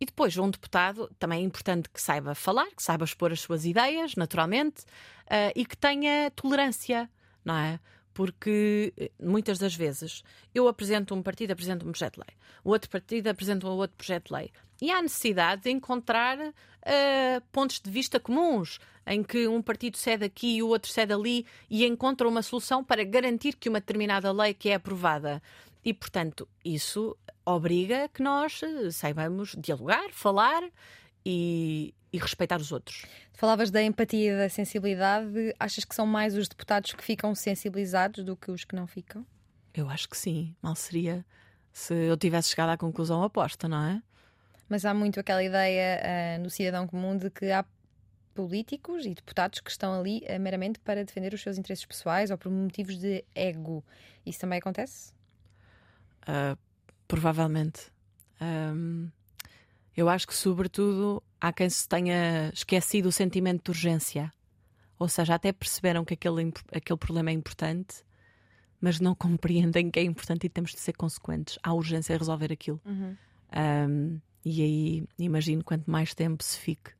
E 0.00 0.06
depois, 0.06 0.36
um 0.36 0.50
deputado 0.50 1.10
também 1.18 1.42
é 1.42 1.44
importante 1.44 1.88
que 1.88 2.00
saiba 2.00 2.34
falar, 2.34 2.66
que 2.76 2.82
saiba 2.82 3.04
expor 3.04 3.32
as 3.32 3.40
suas 3.40 3.64
ideias, 3.64 4.16
naturalmente, 4.16 4.82
uh, 4.82 5.52
e 5.54 5.64
que 5.64 5.76
tenha 5.76 6.30
tolerância, 6.32 7.08
não 7.44 7.56
é? 7.56 7.80
Porque 8.12 8.92
eh, 8.96 9.10
muitas 9.20 9.58
das 9.58 9.74
vezes 9.74 10.22
eu 10.54 10.68
apresento 10.68 11.14
um 11.14 11.22
partido, 11.22 11.50
apresento 11.50 11.84
um 11.84 11.90
projeto 11.90 12.14
de 12.14 12.20
lei, 12.20 12.36
o 12.62 12.70
outro 12.70 12.88
partido 12.88 13.26
apresenta 13.26 13.66
um 13.66 13.70
outro 13.70 13.96
projeto 13.96 14.28
de 14.28 14.34
lei. 14.34 14.52
E 14.80 14.90
há 14.90 15.02
necessidade 15.02 15.62
de 15.62 15.70
encontrar 15.70 16.38
uh, 16.38 16.52
pontos 17.50 17.80
de 17.80 17.90
vista 17.90 18.20
comuns, 18.20 18.78
em 19.06 19.22
que 19.22 19.48
um 19.48 19.60
partido 19.60 19.96
cede 19.96 20.24
aqui 20.24 20.56
e 20.56 20.62
o 20.62 20.68
outro 20.68 20.90
cede 20.90 21.12
ali 21.12 21.46
e 21.68 21.84
encontra 21.84 22.28
uma 22.28 22.42
solução 22.42 22.84
para 22.84 23.04
garantir 23.04 23.56
que 23.56 23.68
uma 23.68 23.80
determinada 23.80 24.30
lei 24.32 24.54
que 24.54 24.68
é 24.68 24.74
aprovada 24.74 25.42
e, 25.84 25.92
portanto, 25.92 26.48
isso 26.64 27.16
obriga 27.44 28.08
que 28.08 28.22
nós 28.22 28.62
eh, 28.62 28.90
saibamos 28.90 29.54
dialogar, 29.58 30.10
falar 30.12 30.62
e, 31.24 31.94
e, 32.12 32.18
respeitar 32.18 32.58
os 32.60 32.72
outros. 32.72 33.04
Falavas 33.34 33.70
da 33.70 33.82
empatia 33.82 34.32
e 34.32 34.36
da 34.38 34.48
sensibilidade. 34.48 35.54
Achas 35.58 35.84
que 35.84 35.94
são 35.94 36.06
mais 36.06 36.36
os 36.36 36.48
deputados 36.48 36.92
que 36.92 37.04
ficam 37.04 37.34
sensibilizados 37.34 38.24
do 38.24 38.36
que 38.36 38.50
os 38.50 38.64
que 38.64 38.74
não 38.74 38.86
ficam? 38.86 39.26
Eu 39.74 39.90
acho 39.90 40.08
que 40.08 40.16
sim. 40.16 40.54
Mal 40.62 40.74
seria 40.74 41.24
se 41.72 41.92
eu 41.92 42.16
tivesse 42.16 42.50
chegado 42.50 42.70
à 42.70 42.76
conclusão 42.76 43.22
oposta, 43.22 43.68
não 43.68 43.84
é? 43.84 44.02
Mas 44.68 44.84
há 44.84 44.94
muito 44.94 45.20
aquela 45.20 45.42
ideia 45.42 46.38
uh, 46.38 46.42
no 46.42 46.48
cidadão 46.48 46.86
comum 46.86 47.16
de 47.16 47.28
que 47.28 47.50
há 47.50 47.64
políticos 48.34 49.04
e 49.04 49.14
deputados 49.14 49.60
que 49.60 49.70
estão 49.70 50.00
ali 50.00 50.24
uh, 50.28 50.40
meramente 50.40 50.80
para 50.80 51.04
defender 51.04 51.34
os 51.34 51.42
seus 51.42 51.58
interesses 51.58 51.84
pessoais 51.84 52.30
ou 52.30 52.38
por 52.38 52.50
motivos 52.50 52.96
de 52.96 53.24
ego. 53.34 53.84
Isso 54.24 54.40
também 54.40 54.58
acontece? 54.58 55.13
Uh, 56.28 56.58
provavelmente. 57.06 57.92
Um, 58.40 59.10
eu 59.96 60.08
acho 60.08 60.26
que, 60.26 60.34
sobretudo, 60.34 61.22
há 61.40 61.52
quem 61.52 61.70
se 61.70 61.88
tenha 61.88 62.50
esquecido 62.52 63.06
o 63.06 63.12
sentimento 63.12 63.64
de 63.64 63.70
urgência. 63.70 64.32
Ou 64.98 65.08
seja, 65.08 65.34
até 65.34 65.52
perceberam 65.52 66.04
que 66.04 66.14
aquele, 66.14 66.52
aquele 66.72 66.98
problema 66.98 67.30
é 67.30 67.32
importante, 67.32 68.04
mas 68.80 68.98
não 68.98 69.14
compreendem 69.16 69.90
que 69.90 70.00
é 70.00 70.02
importante 70.02 70.46
e 70.46 70.48
temos 70.48 70.72
de 70.72 70.80
ser 70.80 70.94
consequentes. 70.94 71.58
Há 71.62 71.72
urgência 71.72 72.14
a 72.14 72.18
resolver 72.18 72.52
aquilo. 72.52 72.80
Uhum. 72.84 73.16
Um, 73.56 74.20
e 74.44 74.62
aí 74.62 75.04
imagino 75.18 75.62
quanto 75.64 75.90
mais 75.90 76.14
tempo 76.14 76.42
se 76.42 76.58
fique, 76.58 76.90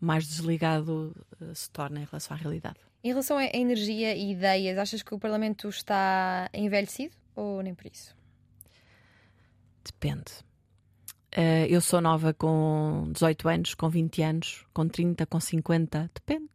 mais 0.00 0.26
desligado 0.26 1.14
uh, 1.40 1.54
se 1.54 1.70
torna 1.70 2.00
em 2.00 2.04
relação 2.04 2.36
à 2.36 2.40
realidade. 2.40 2.80
Em 3.02 3.08
relação 3.08 3.36
a 3.36 3.44
energia 3.44 4.16
e 4.16 4.32
ideias, 4.32 4.78
achas 4.78 5.02
que 5.02 5.14
o 5.14 5.18
Parlamento 5.18 5.68
está 5.68 6.48
envelhecido 6.54 7.14
ou 7.36 7.62
nem 7.62 7.74
por 7.74 7.86
isso? 7.86 8.16
Depende. 9.84 10.32
Uh, 11.36 11.66
eu 11.68 11.80
sou 11.80 12.00
nova 12.00 12.32
com 12.32 13.10
18 13.12 13.48
anos, 13.48 13.74
com 13.74 13.88
20 13.88 14.22
anos, 14.22 14.64
com 14.72 14.86
30, 14.86 15.26
com 15.26 15.40
50, 15.40 16.10
depende. 16.14 16.50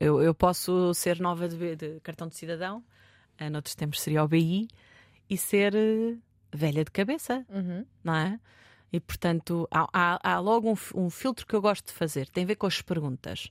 Eu, 0.00 0.20
eu 0.20 0.34
posso 0.34 0.92
ser 0.94 1.20
nova 1.20 1.48
de, 1.48 1.76
de 1.76 2.00
cartão 2.00 2.26
de 2.26 2.34
cidadão, 2.34 2.82
uh, 3.40 3.50
noutros 3.50 3.76
tempos 3.76 4.00
seria 4.00 4.24
o 4.24 4.28
BI, 4.28 4.66
e 5.28 5.36
ser 5.36 5.74
uh, 5.76 6.18
velha 6.52 6.84
de 6.84 6.90
cabeça, 6.90 7.46
uhum. 7.48 7.86
não 8.02 8.14
é? 8.14 8.40
E 8.92 8.98
portanto, 8.98 9.68
há, 9.70 9.88
há, 9.92 10.32
há 10.32 10.40
logo 10.40 10.68
um, 10.68 11.04
um, 11.04 11.08
filtro 11.08 11.46
que 11.46 11.54
eu 11.54 11.62
gosto 11.62 11.86
de 11.86 11.92
fazer, 11.92 12.28
tem 12.28 12.42
a 12.42 12.46
ver 12.48 12.56
com 12.56 12.66
as 12.66 12.82
perguntas. 12.82 13.48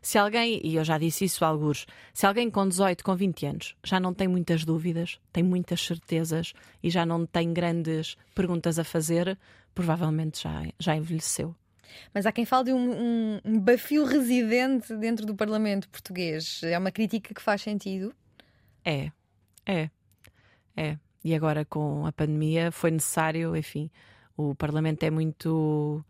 Se 0.00 0.18
alguém, 0.18 0.60
e 0.62 0.76
eu 0.76 0.84
já 0.84 0.98
disse 0.98 1.24
isso 1.24 1.44
a 1.44 1.48
alguns, 1.48 1.86
se 2.12 2.26
alguém 2.26 2.50
com 2.50 2.68
18, 2.68 3.02
com 3.02 3.14
20 3.14 3.46
anos 3.46 3.76
já 3.84 3.98
não 3.98 4.14
tem 4.14 4.28
muitas 4.28 4.64
dúvidas, 4.64 5.18
tem 5.32 5.42
muitas 5.42 5.80
certezas 5.80 6.52
e 6.82 6.90
já 6.90 7.04
não 7.04 7.26
tem 7.26 7.52
grandes 7.52 8.16
perguntas 8.34 8.78
a 8.78 8.84
fazer, 8.84 9.38
provavelmente 9.74 10.42
já, 10.42 10.62
já 10.78 10.96
envelheceu. 10.96 11.54
Mas 12.12 12.26
há 12.26 12.32
quem 12.32 12.44
fale 12.44 12.66
de 12.66 12.72
um, 12.72 12.90
um, 12.90 13.40
um 13.44 13.60
bafio 13.60 14.04
residente 14.04 14.94
dentro 14.96 15.24
do 15.24 15.34
Parlamento 15.34 15.88
português. 15.88 16.60
É 16.62 16.78
uma 16.78 16.90
crítica 16.90 17.34
que 17.34 17.42
faz 17.42 17.62
sentido? 17.62 18.14
É, 18.84 19.10
é, 19.64 19.90
é. 20.76 20.98
E 21.24 21.34
agora 21.34 21.64
com 21.64 22.06
a 22.06 22.12
pandemia 22.12 22.70
foi 22.70 22.90
necessário, 22.90 23.56
enfim, 23.56 23.90
o 24.36 24.54
Parlamento 24.54 25.02
é 25.02 25.10
muito 25.10 26.04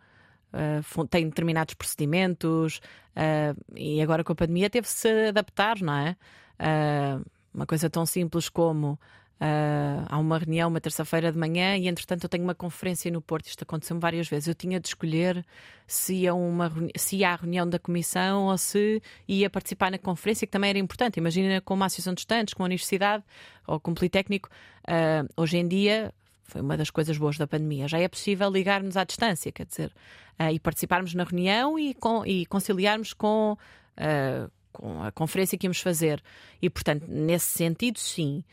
uh, 0.56 1.06
tem 1.06 1.28
determinados 1.28 1.74
procedimentos 1.74 2.80
uh, 3.16 3.74
e 3.74 4.00
agora 4.00 4.24
com 4.24 4.32
a 4.32 4.36
pandemia 4.36 4.70
teve-se 4.70 4.96
se 4.96 5.28
adaptar, 5.28 5.80
não 5.80 5.94
é? 5.94 6.16
Uh, 6.60 7.24
uma 7.52 7.66
coisa 7.66 7.88
tão 7.88 8.04
simples 8.04 8.48
como 8.48 8.98
Uh, 9.38 10.00
há 10.08 10.18
uma 10.18 10.38
reunião 10.38 10.70
uma 10.70 10.80
terça-feira 10.80 11.30
de 11.30 11.36
manhã 11.36 11.76
e 11.76 11.88
entretanto 11.88 12.24
eu 12.24 12.28
tenho 12.28 12.42
uma 12.42 12.54
conferência 12.54 13.10
no 13.10 13.20
Porto. 13.20 13.46
Isto 13.46 13.64
aconteceu 13.64 13.98
várias 14.00 14.28
vezes. 14.28 14.48
Eu 14.48 14.54
tinha 14.54 14.80
de 14.80 14.88
escolher 14.88 15.44
se 15.86 16.14
ia, 16.14 16.34
uma, 16.34 16.72
se 16.96 17.16
ia 17.16 17.32
à 17.32 17.36
reunião 17.36 17.68
da 17.68 17.78
comissão 17.78 18.46
ou 18.46 18.56
se 18.56 19.02
ia 19.28 19.50
participar 19.50 19.90
na 19.90 19.98
conferência, 19.98 20.46
que 20.46 20.50
também 20.50 20.70
era 20.70 20.78
importante. 20.78 21.18
Imagina 21.18 21.60
com 21.60 21.74
uma 21.74 21.84
associação 21.86 22.14
de 22.14 22.20
estudantes, 22.20 22.54
com 22.54 22.62
a 22.62 22.66
universidade 22.66 23.22
ou 23.66 23.78
com 23.78 23.90
o 23.90 23.94
Politécnico. 23.94 24.48
Uh, 24.88 25.28
hoje 25.36 25.58
em 25.58 25.68
dia 25.68 26.14
foi 26.46 26.60
uma 26.60 26.76
das 26.76 26.90
coisas 26.90 27.18
boas 27.18 27.36
da 27.36 27.46
pandemia. 27.46 27.88
Já 27.88 27.98
é 27.98 28.08
possível 28.08 28.48
ligar-nos 28.50 28.96
à 28.96 29.04
distância, 29.04 29.50
quer 29.52 29.66
dizer, 29.66 29.92
uh, 30.40 30.50
e 30.50 30.58
participarmos 30.60 31.14
na 31.14 31.24
reunião 31.24 31.78
e, 31.78 31.94
com, 31.94 32.24
e 32.24 32.46
conciliarmos 32.46 33.12
com, 33.12 33.56
uh, 33.98 34.50
com 34.72 35.02
a 35.02 35.10
conferência 35.10 35.58
que 35.58 35.66
íamos 35.66 35.80
fazer. 35.80 36.22
E, 36.62 36.70
portanto, 36.70 37.04
nesse 37.08 37.46
sentido, 37.46 37.98
sim. 37.98 38.44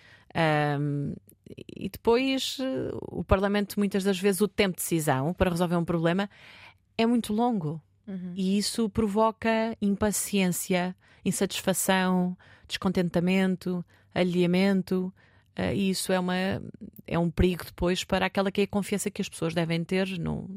Um, 0.80 1.14
e 1.78 1.90
depois, 1.90 2.58
uh, 2.60 2.98
o 3.02 3.24
Parlamento, 3.24 3.78
muitas 3.78 4.04
das 4.04 4.20
vezes, 4.20 4.42
o 4.42 4.48
tempo 4.48 4.76
de 4.76 4.82
decisão 4.82 5.34
para 5.34 5.52
resolver 5.52 5.76
um 5.76 5.86
problema 5.86 6.30
é 6.98 7.06
muito 7.06 7.32
longo. 7.32 7.82
Uhum. 8.08 8.34
E 8.36 8.58
isso 8.58 8.90
provoca 8.90 9.78
impaciência, 9.82 10.96
insatisfação, 11.24 12.36
descontentamento, 12.68 13.86
alheamento. 14.14 15.14
Uh, 15.58 15.74
e 15.74 15.90
isso 15.92 16.12
é, 16.12 16.20
uma, 16.20 16.36
é 17.06 17.20
um 17.20 17.30
perigo 17.30 17.64
depois 17.64 18.04
para 18.04 18.26
aquela 18.26 18.52
que 18.52 18.62
é 18.62 18.64
a 18.64 18.68
confiança 18.68 19.12
que 19.12 19.22
as 19.22 19.30
pessoas 19.30 19.54
devem 19.54 19.84
ter 19.84 20.08
no, 20.18 20.50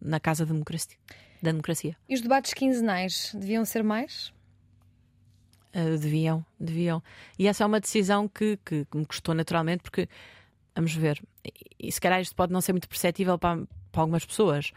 na 0.00 0.18
casa 0.18 0.46
da 0.46 0.52
democracia, 0.52 0.96
da 1.42 1.50
democracia. 1.50 1.96
E 2.08 2.14
os 2.14 2.20
debates 2.20 2.54
quinzenais 2.54 3.32
deviam 3.34 3.64
ser 3.64 3.82
mais? 3.82 4.32
Uh, 5.74 5.98
deviam, 5.98 6.44
deviam. 6.58 7.02
E 7.38 7.46
essa 7.46 7.64
é 7.64 7.66
uma 7.66 7.80
decisão 7.80 8.26
que, 8.26 8.58
que, 8.64 8.84
que, 8.84 8.96
me 8.96 9.04
custou 9.04 9.34
naturalmente, 9.34 9.82
porque, 9.82 10.08
vamos 10.74 10.94
ver, 10.94 11.22
e, 11.44 11.88
e 11.88 11.92
se 11.92 12.00
calhar 12.00 12.20
isto 12.20 12.34
pode 12.34 12.52
não 12.52 12.60
ser 12.60 12.72
muito 12.72 12.88
perceptível 12.88 13.38
para, 13.38 13.66
para 13.90 14.00
algumas 14.00 14.24
pessoas, 14.24 14.72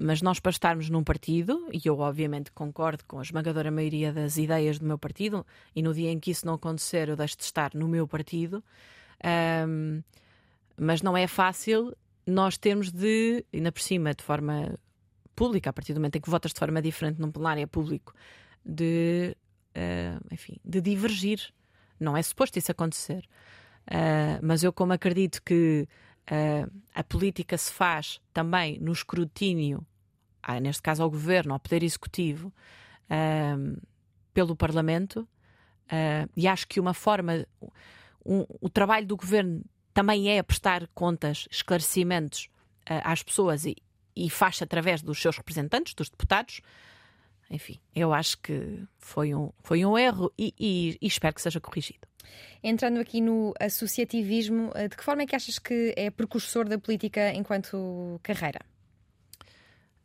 mas 0.00 0.22
nós, 0.22 0.40
para 0.40 0.50
estarmos 0.50 0.88
num 0.88 1.04
partido, 1.04 1.68
e 1.72 1.80
eu 1.84 1.98
obviamente 1.98 2.50
concordo 2.52 3.04
com 3.04 3.18
a 3.18 3.22
esmagadora 3.22 3.70
maioria 3.70 4.10
das 4.12 4.38
ideias 4.38 4.78
do 4.78 4.86
meu 4.86 4.98
partido, 4.98 5.46
e 5.76 5.82
no 5.82 5.92
dia 5.92 6.10
em 6.10 6.18
que 6.18 6.30
isso 6.30 6.46
não 6.46 6.54
acontecer, 6.54 7.10
eu 7.10 7.16
deixo 7.16 7.36
de 7.36 7.44
estar 7.44 7.72
no 7.74 7.86
meu 7.86 8.08
partido, 8.08 8.64
um, 9.68 10.02
mas 10.76 11.02
não 11.02 11.14
é 11.14 11.26
fácil 11.26 11.94
nós 12.26 12.56
termos 12.56 12.90
de, 12.90 13.44
ainda 13.52 13.70
por 13.70 13.82
cima, 13.82 14.14
de 14.14 14.24
forma 14.24 14.78
pública, 15.36 15.68
a 15.68 15.72
partir 15.72 15.92
do 15.92 16.00
momento 16.00 16.16
em 16.16 16.20
que 16.20 16.30
votas 16.30 16.52
de 16.52 16.58
forma 16.58 16.80
diferente 16.80 17.20
num 17.20 17.30
plenário 17.30 17.62
é 17.62 17.66
público, 17.66 18.14
de, 18.64 19.36
uh, 19.76 20.26
enfim, 20.32 20.56
de 20.64 20.80
divergir. 20.80 21.52
Não 21.98 22.16
é 22.16 22.22
suposto 22.22 22.58
isso 22.58 22.72
acontecer. 22.72 23.28
Uh, 23.86 24.40
mas 24.42 24.62
eu, 24.62 24.72
como 24.72 24.94
acredito 24.94 25.42
que 25.42 25.86
uh, 26.30 26.70
a 26.94 27.04
política 27.04 27.58
se 27.58 27.72
faz 27.72 28.18
também 28.32 28.78
no 28.78 28.92
escrutínio, 28.92 29.86
neste 30.60 30.82
caso 30.82 31.02
ao 31.02 31.10
governo, 31.10 31.52
ao 31.52 31.60
poder 31.60 31.82
executivo, 31.82 32.52
uh, 33.10 33.80
pelo 34.32 34.56
Parlamento, 34.56 35.20
uh, 35.20 36.30
e 36.36 36.46
acho 36.46 36.66
que 36.66 36.80
uma 36.80 36.94
forma, 36.94 37.46
um, 38.24 38.44
o 38.60 38.68
trabalho 38.68 39.06
do 39.06 39.16
governo 39.16 39.62
também 39.92 40.30
é 40.30 40.42
prestar 40.42 40.86
contas, 40.94 41.48
esclarecimentos 41.50 42.48
às 43.04 43.22
pessoas 43.22 43.64
e, 43.64 43.76
e 44.16 44.30
faz-se 44.30 44.64
através 44.64 45.02
dos 45.02 45.20
seus 45.20 45.36
representantes, 45.36 45.94
dos 45.94 46.08
deputados. 46.08 46.60
Enfim, 47.50 47.80
eu 47.94 48.12
acho 48.12 48.38
que 48.38 48.84
foi 48.98 49.34
um, 49.34 49.52
foi 49.62 49.84
um 49.84 49.98
erro 49.98 50.32
e, 50.38 50.54
e, 50.58 50.98
e 51.00 51.06
espero 51.06 51.34
que 51.34 51.42
seja 51.42 51.60
corrigido. 51.60 52.06
Entrando 52.62 53.00
aqui 53.00 53.20
no 53.20 53.54
associativismo, 53.58 54.70
eh, 54.74 54.88
de 54.88 54.96
que 54.96 55.02
forma 55.02 55.22
é 55.22 55.26
que 55.26 55.34
achas 55.34 55.58
que 55.58 55.94
é 55.96 56.10
precursor 56.10 56.68
da 56.68 56.78
política 56.78 57.32
enquanto 57.34 58.20
carreira? 58.22 58.60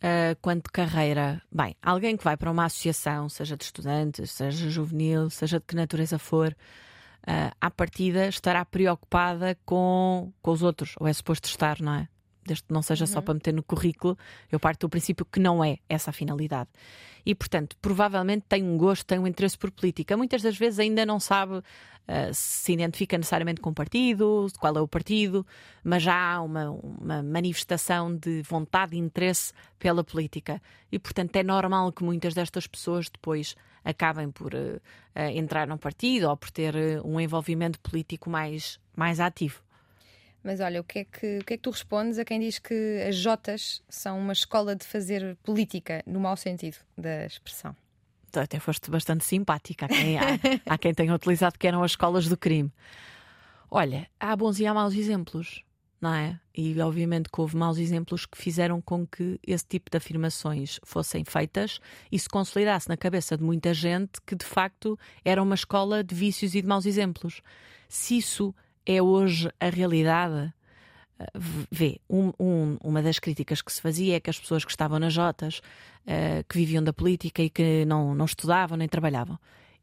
Uh, 0.05 0.37
quanto 0.39 0.71
carreira, 0.71 1.41
bem, 1.51 1.75
alguém 1.81 2.15
que 2.15 2.23
vai 2.23 2.37
para 2.37 2.51
uma 2.51 2.65
associação, 2.65 3.27
seja 3.27 3.57
de 3.57 3.63
estudantes, 3.63 4.29
seja 4.29 4.69
juvenil, 4.69 5.31
seja 5.31 5.59
de 5.59 5.65
que 5.65 5.75
natureza 5.75 6.19
for, 6.19 6.55
uh, 7.27 7.55
à 7.59 7.71
partida 7.71 8.27
estará 8.27 8.63
preocupada 8.63 9.57
com, 9.65 10.31
com 10.43 10.51
os 10.51 10.61
outros, 10.61 10.93
ou 10.99 11.07
é 11.07 11.13
suposto 11.13 11.49
estar, 11.49 11.81
não 11.81 11.95
é? 11.95 12.07
Desde 12.45 12.63
que 12.63 12.73
não 12.73 12.81
seja 12.81 13.05
uhum. 13.05 13.11
só 13.11 13.21
para 13.21 13.33
meter 13.33 13.53
no 13.53 13.63
currículo, 13.63 14.17
eu 14.51 14.59
parto 14.59 14.87
do 14.87 14.89
princípio 14.89 15.25
que 15.25 15.39
não 15.39 15.63
é 15.63 15.77
essa 15.89 16.09
a 16.09 16.13
finalidade. 16.13 16.69
E, 17.25 17.33
portanto, 17.33 17.75
provavelmente 17.81 18.45
tem 18.47 18.63
um 18.63 18.77
gosto, 18.77 19.05
tem 19.05 19.17
um 19.17 19.25
interesse 19.25 19.57
por 19.57 19.71
política. 19.71 20.15
Muitas 20.15 20.43
das 20.43 20.55
vezes 20.55 20.77
ainda 20.77 21.05
não 21.05 21.19
sabe 21.19 21.55
uh, 21.55 21.63
se 22.31 22.73
identifica 22.73 23.17
necessariamente 23.17 23.59
com 23.59 23.71
o 23.71 23.73
partido, 23.73 24.47
qual 24.59 24.77
é 24.77 24.81
o 24.81 24.87
partido, 24.87 25.45
mas 25.83 26.03
já 26.03 26.15
há 26.15 26.41
uma, 26.41 26.69
uma 26.69 27.23
manifestação 27.23 28.15
de 28.15 28.43
vontade 28.43 28.95
e 28.95 28.99
interesse 28.99 29.51
pela 29.79 30.03
política. 30.03 30.61
E, 30.91 30.99
portanto, 30.99 31.35
é 31.35 31.43
normal 31.43 31.91
que 31.91 32.03
muitas 32.03 32.35
destas 32.35 32.67
pessoas 32.67 33.09
depois 33.09 33.55
acabem 33.83 34.29
por 34.29 34.53
uh, 34.53 34.77
uh, 35.15 35.19
entrar 35.33 35.67
num 35.67 35.77
partido 35.77 36.29
ou 36.29 36.37
por 36.37 36.51
ter 36.51 36.75
um 37.03 37.19
envolvimento 37.19 37.79
político 37.79 38.29
mais, 38.29 38.79
mais 38.95 39.19
ativo. 39.19 39.64
Mas 40.45 40.59
olha, 40.59 40.79
o 40.79 40.83
que, 40.83 40.99
é 40.99 41.03
que, 41.05 41.39
o 41.39 41.43
que 41.43 41.55
é 41.55 41.57
que 41.57 41.63
tu 41.63 41.71
respondes 41.71 42.19
a 42.19 42.23
quem 42.23 42.39
diz 42.39 42.59
que 42.59 43.03
as 43.09 43.15
Jotas 43.15 43.81
são 43.89 44.19
uma 44.19 44.31
escola 44.31 44.75
de 44.75 44.85
fazer 44.85 45.35
política, 45.41 46.03
no 46.05 46.19
mau 46.19 46.37
sentido 46.37 46.77
da 46.95 47.25
expressão? 47.25 47.75
Até 48.31 48.59
foste 48.59 48.91
bastante 48.91 49.25
simpática. 49.25 49.87
Há 49.87 49.89
quem, 49.89 50.19
há, 50.19 50.23
há 50.67 50.77
quem 50.77 50.93
tenha 50.93 51.15
utilizado 51.15 51.57
que 51.57 51.65
eram 51.67 51.81
as 51.81 51.93
escolas 51.93 52.27
do 52.27 52.37
crime. 52.37 52.71
Olha, 53.71 54.07
há 54.19 54.35
bons 54.35 54.59
e 54.59 54.67
há 54.67 54.73
maus 54.73 54.93
exemplos, 54.93 55.63
não 55.99 56.13
é? 56.13 56.39
E 56.55 56.79
obviamente 56.79 57.27
que 57.27 57.41
houve 57.41 57.57
maus 57.57 57.79
exemplos 57.79 58.27
que 58.27 58.37
fizeram 58.37 58.79
com 58.79 59.07
que 59.07 59.39
esse 59.47 59.65
tipo 59.65 59.89
de 59.89 59.97
afirmações 59.97 60.79
fossem 60.83 61.25
feitas 61.25 61.79
e 62.11 62.19
se 62.19 62.29
consolidasse 62.29 62.87
na 62.87 62.95
cabeça 62.95 63.35
de 63.35 63.43
muita 63.43 63.73
gente 63.73 64.21
que 64.23 64.35
de 64.35 64.45
facto 64.45 64.95
era 65.23 65.41
uma 65.41 65.55
escola 65.55 66.03
de 66.03 66.13
vícios 66.13 66.53
e 66.53 66.61
de 66.61 66.67
maus 66.67 66.85
exemplos. 66.85 67.41
Se 67.89 68.17
isso 68.19 68.53
é 68.85 69.01
hoje 69.01 69.49
a 69.59 69.69
realidade. 69.69 70.53
Vê, 71.71 71.99
um, 72.09 72.31
um, 72.39 72.77
uma 72.83 73.01
das 73.01 73.19
críticas 73.19 73.61
que 73.61 73.71
se 73.71 73.81
fazia 73.81 74.17
é 74.17 74.19
que 74.19 74.29
as 74.29 74.39
pessoas 74.39 74.65
que 74.65 74.71
estavam 74.71 74.99
nas 74.99 75.13
Jotas, 75.13 75.59
uh, 76.05 76.43
que 76.47 76.57
viviam 76.57 76.83
da 76.83 76.91
política 76.91 77.41
e 77.41 77.49
que 77.49 77.85
não, 77.85 78.13
não 78.13 78.25
estudavam 78.25 78.77
nem 78.77 78.87
trabalhavam. 78.87 79.39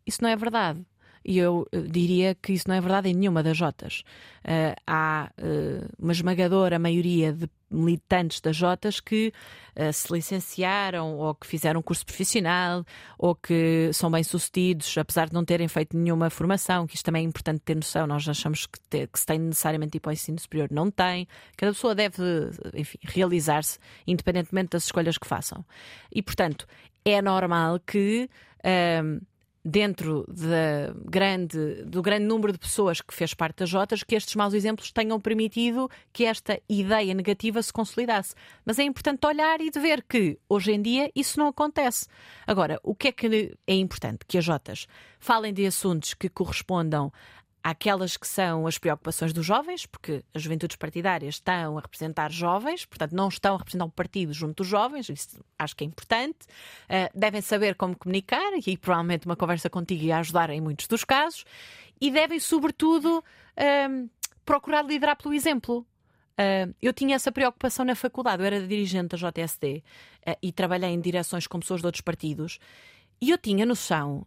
Isso 0.06 0.22
não 0.22 0.28
é 0.28 0.36
verdade. 0.36 0.84
E 1.24 1.38
eu 1.38 1.66
uh, 1.72 1.82
diria 1.82 2.34
que 2.34 2.52
isso 2.52 2.68
não 2.68 2.74
é 2.74 2.80
verdade 2.80 3.08
em 3.08 3.14
nenhuma 3.14 3.42
das 3.42 3.56
Jotas. 3.56 4.02
Uh, 4.44 4.74
há 4.86 5.30
uh, 5.38 5.88
uma 5.98 6.12
esmagadora 6.12 6.78
maioria 6.78 7.32
de 7.32 7.48
militantes 7.70 8.40
das 8.40 8.54
Jotas 8.54 9.00
que 9.00 9.32
se 9.94 10.12
licenciaram 10.12 11.16
ou 11.16 11.34
que 11.34 11.46
fizeram 11.46 11.80
curso 11.80 12.04
profissional 12.04 12.84
ou 13.16 13.34
que 13.34 13.88
são 13.94 14.10
bem-sucedidos, 14.10 14.98
apesar 14.98 15.30
de 15.30 15.32
não 15.32 15.42
terem 15.42 15.66
feito 15.68 15.96
nenhuma 15.96 16.28
formação, 16.28 16.86
que 16.86 16.96
isto 16.96 17.06
também 17.06 17.24
é 17.24 17.26
importante 17.26 17.62
ter 17.64 17.74
noção. 17.74 18.06
Nós 18.06 18.28
achamos 18.28 18.66
que, 18.66 19.06
que 19.06 19.18
se 19.18 19.24
tem 19.24 19.38
necessariamente 19.38 19.96
ir 19.96 20.00
para 20.00 20.10
o 20.10 20.12
ensino 20.12 20.38
superior. 20.38 20.68
Não 20.70 20.90
tem. 20.90 21.26
Cada 21.56 21.72
pessoa 21.72 21.94
deve, 21.94 22.22
enfim, 22.74 22.98
realizar-se 23.02 23.78
independentemente 24.06 24.72
das 24.72 24.84
escolhas 24.84 25.16
que 25.16 25.26
façam. 25.26 25.64
E, 26.14 26.20
portanto, 26.20 26.66
é 27.02 27.22
normal 27.22 27.80
que 27.80 28.28
dentro 29.64 30.26
grande, 31.04 31.84
do 31.84 32.02
grande 32.02 32.24
número 32.24 32.52
de 32.52 32.58
pessoas 32.58 33.00
que 33.00 33.14
fez 33.14 33.32
parte 33.32 33.58
das 33.58 33.68
Jotas, 33.68 34.02
que 34.02 34.14
estes 34.14 34.34
maus 34.34 34.54
exemplos 34.54 34.90
tenham 34.90 35.20
permitido 35.20 35.88
que 36.12 36.24
esta 36.24 36.60
ideia 36.68 37.14
negativa 37.14 37.62
se 37.62 37.72
consolidasse. 37.72 38.34
Mas 38.64 38.78
é 38.78 38.82
importante 38.82 39.26
olhar 39.26 39.60
e 39.60 39.70
de 39.70 39.78
ver 39.78 40.02
que, 40.02 40.38
hoje 40.48 40.72
em 40.72 40.82
dia, 40.82 41.10
isso 41.14 41.38
não 41.38 41.46
acontece. 41.46 42.06
Agora, 42.46 42.80
o 42.82 42.94
que 42.94 43.08
é 43.08 43.12
que 43.12 43.56
é 43.66 43.74
importante? 43.74 44.26
Que 44.26 44.38
as 44.38 44.44
Jotas 44.44 44.86
falem 45.18 45.54
de 45.54 45.64
assuntos 45.64 46.14
que 46.14 46.28
correspondam 46.28 47.12
aquelas 47.62 48.16
que 48.16 48.26
são 48.26 48.66
as 48.66 48.76
preocupações 48.76 49.32
dos 49.32 49.46
jovens, 49.46 49.86
porque 49.86 50.24
as 50.34 50.42
juventudes 50.42 50.76
partidárias 50.76 51.36
estão 51.36 51.78
a 51.78 51.80
representar 51.80 52.30
jovens, 52.32 52.84
portanto, 52.84 53.12
não 53.12 53.28
estão 53.28 53.54
a 53.54 53.58
representar 53.58 53.84
um 53.84 53.90
partido 53.90 54.32
junto 54.32 54.56
dos 54.62 54.66
jovens, 54.66 55.08
isso 55.08 55.44
acho 55.58 55.76
que 55.76 55.84
é 55.84 55.86
importante. 55.86 56.38
Uh, 56.84 57.18
devem 57.18 57.40
saber 57.40 57.76
como 57.76 57.96
comunicar, 57.96 58.52
e 58.66 58.76
provavelmente 58.76 59.26
uma 59.26 59.36
conversa 59.36 59.70
contigo 59.70 60.02
ia 60.02 60.18
ajudar 60.18 60.50
em 60.50 60.60
muitos 60.60 60.88
dos 60.88 61.04
casos, 61.04 61.44
e 62.00 62.10
devem, 62.10 62.40
sobretudo, 62.40 63.18
uh, 63.18 64.10
procurar 64.44 64.82
liderar 64.82 65.16
pelo 65.16 65.32
exemplo. 65.32 65.86
Uh, 66.32 66.74
eu 66.82 66.92
tinha 66.92 67.14
essa 67.14 67.30
preocupação 67.30 67.84
na 67.84 67.94
faculdade, 67.94 68.42
eu 68.42 68.46
era 68.46 68.66
dirigente 68.66 69.16
da 69.16 69.30
JSD 69.30 69.84
e 70.40 70.50
trabalhei 70.50 70.90
em 70.90 71.00
direções 71.00 71.46
com 71.46 71.60
pessoas 71.60 71.80
de 71.80 71.86
outros 71.86 72.00
partidos. 72.00 72.58
E 73.20 73.30
eu 73.30 73.38
tinha 73.38 73.64
noção, 73.64 74.26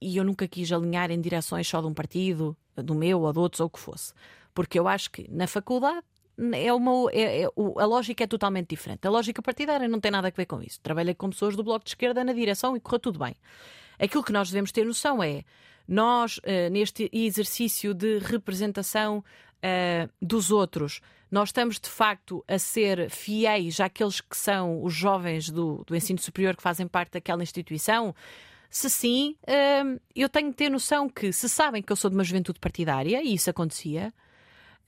e 0.00 0.16
eu 0.16 0.24
nunca 0.24 0.46
quis 0.46 0.70
alinhar 0.72 1.10
em 1.10 1.20
direções 1.20 1.66
só 1.66 1.80
de 1.80 1.86
um 1.86 1.94
partido, 1.94 2.56
do 2.76 2.94
meu 2.94 3.22
ou 3.22 3.32
de 3.32 3.38
outros, 3.38 3.60
ou 3.60 3.66
o 3.66 3.70
que 3.70 3.78
fosse. 3.78 4.12
Porque 4.54 4.78
eu 4.78 4.86
acho 4.88 5.10
que 5.10 5.30
na 5.30 5.46
faculdade 5.46 6.04
é 6.54 6.72
uma, 6.72 7.10
é, 7.12 7.42
é, 7.42 7.44
a 7.46 7.84
lógica 7.84 8.24
é 8.24 8.26
totalmente 8.26 8.68
diferente. 8.68 9.06
A 9.06 9.10
lógica 9.10 9.40
partidária 9.40 9.88
não 9.88 10.00
tem 10.00 10.10
nada 10.10 10.28
a 10.28 10.30
ver 10.30 10.46
com 10.46 10.62
isso. 10.62 10.80
Trabalhei 10.82 11.14
com 11.14 11.30
pessoas 11.30 11.56
do 11.56 11.64
Bloco 11.64 11.84
de 11.84 11.90
Esquerda 11.90 12.22
na 12.22 12.32
direção 12.32 12.76
e 12.76 12.80
correu 12.80 12.98
tudo 12.98 13.18
bem. 13.18 13.34
Aquilo 13.98 14.22
que 14.22 14.32
nós 14.32 14.48
devemos 14.48 14.70
ter 14.72 14.84
noção 14.84 15.22
é, 15.22 15.44
nós, 15.88 16.38
uh, 16.38 16.70
neste 16.70 17.08
exercício 17.12 17.94
de 17.94 18.18
representação 18.18 19.18
uh, 19.18 20.12
dos 20.20 20.50
outros, 20.50 21.00
nós 21.30 21.48
estamos 21.48 21.80
de 21.80 21.88
facto 21.88 22.44
a 22.46 22.58
ser 22.58 23.10
fiéis 23.10 23.80
àqueles 23.80 24.20
que 24.20 24.36
são 24.36 24.82
os 24.82 24.94
jovens 24.94 25.50
do, 25.50 25.84
do 25.86 25.96
ensino 25.96 26.18
superior 26.18 26.54
que 26.54 26.62
fazem 26.62 26.86
parte 26.86 27.12
daquela 27.12 27.42
instituição. 27.42 28.14
Se 28.76 28.90
sim, 28.90 29.38
hum, 29.48 29.98
eu 30.14 30.28
tenho 30.28 30.50
de 30.50 30.54
ter 30.54 30.68
noção 30.68 31.08
que, 31.08 31.32
se 31.32 31.48
sabem 31.48 31.82
que 31.82 31.90
eu 31.90 31.96
sou 31.96 32.10
de 32.10 32.16
uma 32.16 32.22
juventude 32.22 32.60
partidária, 32.60 33.22
e 33.22 33.32
isso 33.32 33.48
acontecia, 33.48 34.12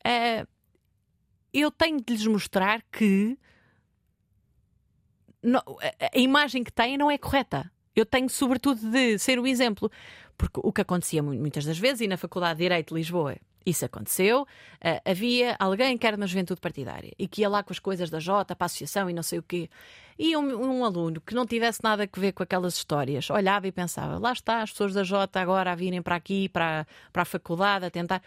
hum, 0.05 0.47
eu 1.55 1.71
tenho 1.71 1.99
de 1.99 2.13
lhes 2.13 2.27
mostrar 2.27 2.83
que 2.93 3.39
a 6.13 6.19
imagem 6.19 6.63
que 6.63 6.71
têm 6.71 6.99
não 6.99 7.11
é 7.11 7.17
correta. 7.17 7.73
Eu 7.97 8.05
tenho, 8.05 8.29
sobretudo, 8.29 8.79
de 8.91 9.19
ser 9.19 9.39
o 9.39 9.47
exemplo. 9.47 9.91
Porque 10.37 10.61
o 10.63 10.71
que 10.71 10.83
acontecia 10.83 11.23
muitas 11.23 11.65
das 11.65 11.79
vezes, 11.79 12.03
e 12.03 12.09
na 12.09 12.19
Faculdade 12.19 12.59
de 12.59 12.65
Direito 12.65 12.89
de 12.89 13.01
Lisboa 13.01 13.37
isso 13.69 13.85
aconteceu. 13.85 14.43
Uh, 14.43 15.01
havia 15.05 15.57
alguém 15.59 15.97
que 15.99 16.07
era 16.07 16.17
uma 16.17 16.27
juventude 16.27 16.61
partidária 16.61 17.13
e 17.19 17.27
que 17.27 17.43
ia 17.43 17.49
lá 17.49 17.63
com 17.63 17.73
as 17.73 17.79
coisas 17.79 18.11
da 18.11 18.21
Jota 18.21 18.55
para 18.55 18.65
a 18.65 18.67
associação 18.67 19.09
e 19.09 19.13
não 19.13 19.23
sei 19.23 19.39
o 19.39 19.43
quê. 19.43 19.69
E 20.19 20.37
um, 20.37 20.81
um, 20.81 20.85
aluno 20.85 21.21
que 21.21 21.35
não 21.35 21.47
tivesse 21.47 21.83
nada 21.83 22.09
a 22.11 22.21
ver 22.21 22.33
com 22.33 22.43
aquelas 22.43 22.75
histórias 22.75 23.31
olhava 23.31 23.67
e 23.69 23.73
pensava: 23.73 24.19
lá 24.19 24.33
está, 24.33 24.63
as 24.63 24.71
pessoas 24.71 24.95
da 24.95 25.05
Jota 25.05 25.41
agora 25.41 25.73
a 25.73 25.75
virem 25.75 26.03
para 26.03 26.17
aqui, 26.17 26.49
para, 26.49 26.87
para 27.13 27.23
a 27.23 27.27
faculdade, 27.27 27.85
a 27.85 27.91
tentar. 27.91 28.23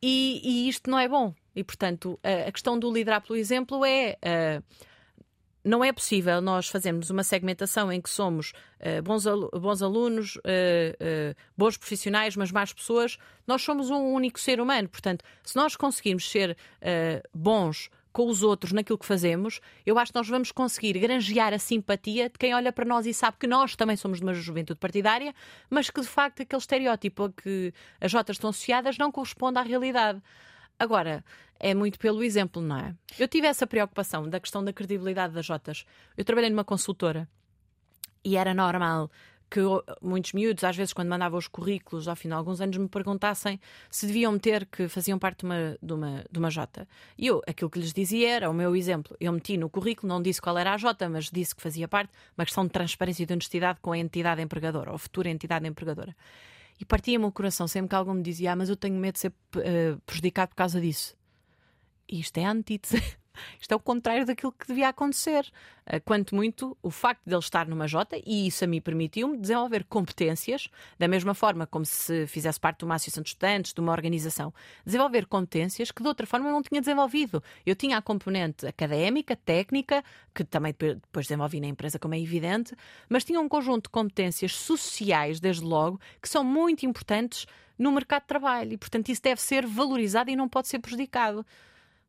E, 0.00 0.40
e 0.44 0.68
isto 0.68 0.90
não 0.90 0.98
é 0.98 1.08
bom. 1.08 1.34
E, 1.54 1.64
portanto, 1.64 2.18
a, 2.22 2.48
a 2.48 2.52
questão 2.52 2.78
do 2.78 2.92
liderar 2.92 3.20
pelo 3.20 3.36
exemplo 3.36 3.84
é. 3.84 4.16
Uh, 4.22 4.88
não 5.68 5.84
é 5.84 5.92
possível 5.92 6.40
nós 6.40 6.68
fazermos 6.68 7.10
uma 7.10 7.22
segmentação 7.22 7.92
em 7.92 8.00
que 8.00 8.08
somos 8.08 8.52
uh, 8.80 9.02
bons, 9.02 9.24
bons, 9.60 9.82
alunos, 9.82 10.36
uh, 10.36 10.40
uh, 10.40 11.34
bons 11.56 11.76
profissionais, 11.76 12.34
mas 12.36 12.50
más 12.50 12.72
pessoas. 12.72 13.18
Nós 13.46 13.62
somos 13.62 13.90
um 13.90 14.12
único 14.12 14.40
ser 14.40 14.60
humano. 14.60 14.88
Portanto, 14.88 15.24
se 15.42 15.56
nós 15.56 15.76
conseguirmos 15.76 16.28
ser 16.30 16.56
bons 17.32 17.90
com 18.12 18.26
os 18.28 18.42
outros 18.42 18.72
naquilo 18.72 18.98
que 18.98 19.06
fazemos, 19.06 19.60
eu 19.86 19.98
acho 19.98 20.12
que 20.12 20.18
nós 20.18 20.28
vamos 20.28 20.50
conseguir 20.50 20.98
granjear 20.98 21.52
a 21.52 21.58
simpatia 21.58 22.28
de 22.28 22.38
quem 22.38 22.54
olha 22.54 22.72
para 22.72 22.84
nós 22.84 23.06
e 23.06 23.14
sabe 23.14 23.36
que 23.38 23.46
nós 23.46 23.76
também 23.76 23.96
somos 23.96 24.18
de 24.18 24.24
uma 24.24 24.34
juventude 24.34 24.80
partidária, 24.80 25.34
mas 25.70 25.90
que 25.90 26.00
de 26.00 26.06
facto 26.06 26.42
aquele 26.42 26.60
estereótipo 26.60 27.24
a 27.24 27.32
que 27.32 27.72
as 28.00 28.10
Jotas 28.10 28.36
estão 28.36 28.50
associadas 28.50 28.98
não 28.98 29.12
corresponde 29.12 29.58
à 29.58 29.62
realidade. 29.62 30.20
Agora, 30.78 31.24
é 31.60 31.74
muito 31.74 31.98
pelo 31.98 32.22
exemplo, 32.22 32.62
não 32.62 32.76
é? 32.76 32.94
Eu 33.18 33.28
tive 33.28 33.46
essa 33.46 33.66
preocupação 33.66 34.28
da 34.28 34.40
questão 34.40 34.64
da 34.64 34.72
credibilidade 34.72 35.34
das 35.34 35.44
Jotas. 35.44 35.84
Eu 36.16 36.24
trabalhei 36.24 36.50
numa 36.50 36.64
consultora 36.64 37.28
e 38.24 38.36
era 38.36 38.54
normal 38.54 39.10
que 39.50 39.60
muitos 40.02 40.32
miúdos, 40.32 40.62
às 40.62 40.76
vezes, 40.76 40.92
quando 40.92 41.08
mandavam 41.08 41.38
os 41.38 41.48
currículos, 41.48 42.06
ao 42.06 42.14
fim 42.14 42.28
de 42.28 42.34
alguns 42.34 42.60
anos, 42.60 42.76
me 42.76 42.88
perguntassem 42.88 43.58
se 43.90 44.06
deviam 44.06 44.32
meter 44.32 44.66
que 44.66 44.88
faziam 44.88 45.18
parte 45.18 45.40
de 45.40 45.46
uma, 45.46 45.78
de 45.82 45.92
uma, 45.92 46.24
de 46.30 46.38
uma 46.38 46.50
Jota. 46.50 46.86
E 47.16 47.26
eu, 47.26 47.40
aquilo 47.46 47.70
que 47.70 47.78
lhes 47.78 47.92
dizia 47.92 48.28
era 48.30 48.50
o 48.50 48.54
meu 48.54 48.76
exemplo. 48.76 49.16
Eu 49.18 49.32
meti 49.32 49.56
no 49.56 49.70
currículo, 49.70 50.08
não 50.08 50.20
disse 50.20 50.40
qual 50.40 50.58
era 50.58 50.74
a 50.74 50.76
Jota, 50.76 51.08
mas 51.08 51.30
disse 51.30 51.54
que 51.54 51.62
fazia 51.62 51.88
parte, 51.88 52.12
uma 52.36 52.44
questão 52.44 52.64
de 52.64 52.70
transparência 52.70 53.22
e 53.22 53.26
de 53.26 53.32
honestidade 53.32 53.78
com 53.80 53.92
a 53.92 53.98
entidade 53.98 54.42
empregadora, 54.42 54.92
ou 54.92 54.98
futura 54.98 55.30
entidade 55.30 55.66
empregadora. 55.66 56.14
E 56.80 56.84
partia-me 56.84 57.24
o 57.24 57.32
coração 57.32 57.66
sempre 57.66 57.88
que 57.88 57.94
alguém 57.94 58.14
me 58.14 58.22
dizia: 58.22 58.52
Ah, 58.52 58.56
mas 58.56 58.68
eu 58.68 58.76
tenho 58.76 58.94
medo 58.94 59.14
de 59.14 59.20
ser 59.20 59.28
uh, 59.28 60.00
prejudicado 60.06 60.50
por 60.50 60.56
causa 60.56 60.80
disso. 60.80 61.17
Isto 62.08 62.38
é 62.38 62.44
antítese. 62.44 63.02
Isto 63.60 63.72
é 63.72 63.76
o 63.76 63.80
contrário 63.80 64.26
daquilo 64.26 64.52
que 64.52 64.66
devia 64.66 64.88
acontecer. 64.88 65.46
Ah, 65.86 66.00
quanto 66.00 66.34
muito, 66.34 66.76
o 66.82 66.90
facto 66.90 67.22
de 67.24 67.34
ele 67.34 67.40
estar 67.40 67.66
numa 67.66 67.86
Jota, 67.86 68.16
e 68.26 68.46
isso 68.46 68.64
a 68.64 68.66
mim 68.66 68.80
permitiu-me 68.80 69.36
desenvolver 69.38 69.84
competências, 69.84 70.68
da 70.98 71.06
mesma 71.06 71.34
forma 71.34 71.66
como 71.66 71.84
se 71.84 72.26
fizesse 72.26 72.58
parte 72.58 72.84
uma 72.84 72.96
associação 72.96 73.22
de 73.22 73.30
estudantes, 73.30 73.72
de 73.72 73.80
uma 73.80 73.92
organização, 73.92 74.52
desenvolver 74.84 75.26
competências 75.26 75.90
que 75.90 76.02
de 76.02 76.08
outra 76.08 76.26
forma 76.26 76.48
eu 76.48 76.52
não 76.52 76.62
tinha 76.62 76.80
desenvolvido. 76.80 77.42
Eu 77.64 77.76
tinha 77.76 77.96
a 77.96 78.02
componente 78.02 78.66
académica, 78.66 79.36
técnica, 79.36 80.02
que 80.34 80.44
também 80.44 80.74
depois 80.76 81.26
desenvolvi 81.26 81.60
na 81.60 81.68
empresa, 81.68 81.98
como 81.98 82.14
é 82.14 82.20
evidente, 82.20 82.74
mas 83.08 83.24
tinha 83.24 83.40
um 83.40 83.48
conjunto 83.48 83.84
de 83.84 83.90
competências 83.90 84.54
sociais, 84.54 85.40
desde 85.40 85.64
logo, 85.64 86.00
que 86.20 86.28
são 86.28 86.42
muito 86.42 86.84
importantes 86.84 87.46
no 87.78 87.92
mercado 87.92 88.22
de 88.22 88.28
trabalho 88.28 88.72
e, 88.72 88.76
portanto, 88.76 89.08
isso 89.08 89.22
deve 89.22 89.40
ser 89.40 89.64
valorizado 89.64 90.30
e 90.30 90.36
não 90.36 90.48
pode 90.48 90.66
ser 90.66 90.80
prejudicado. 90.80 91.46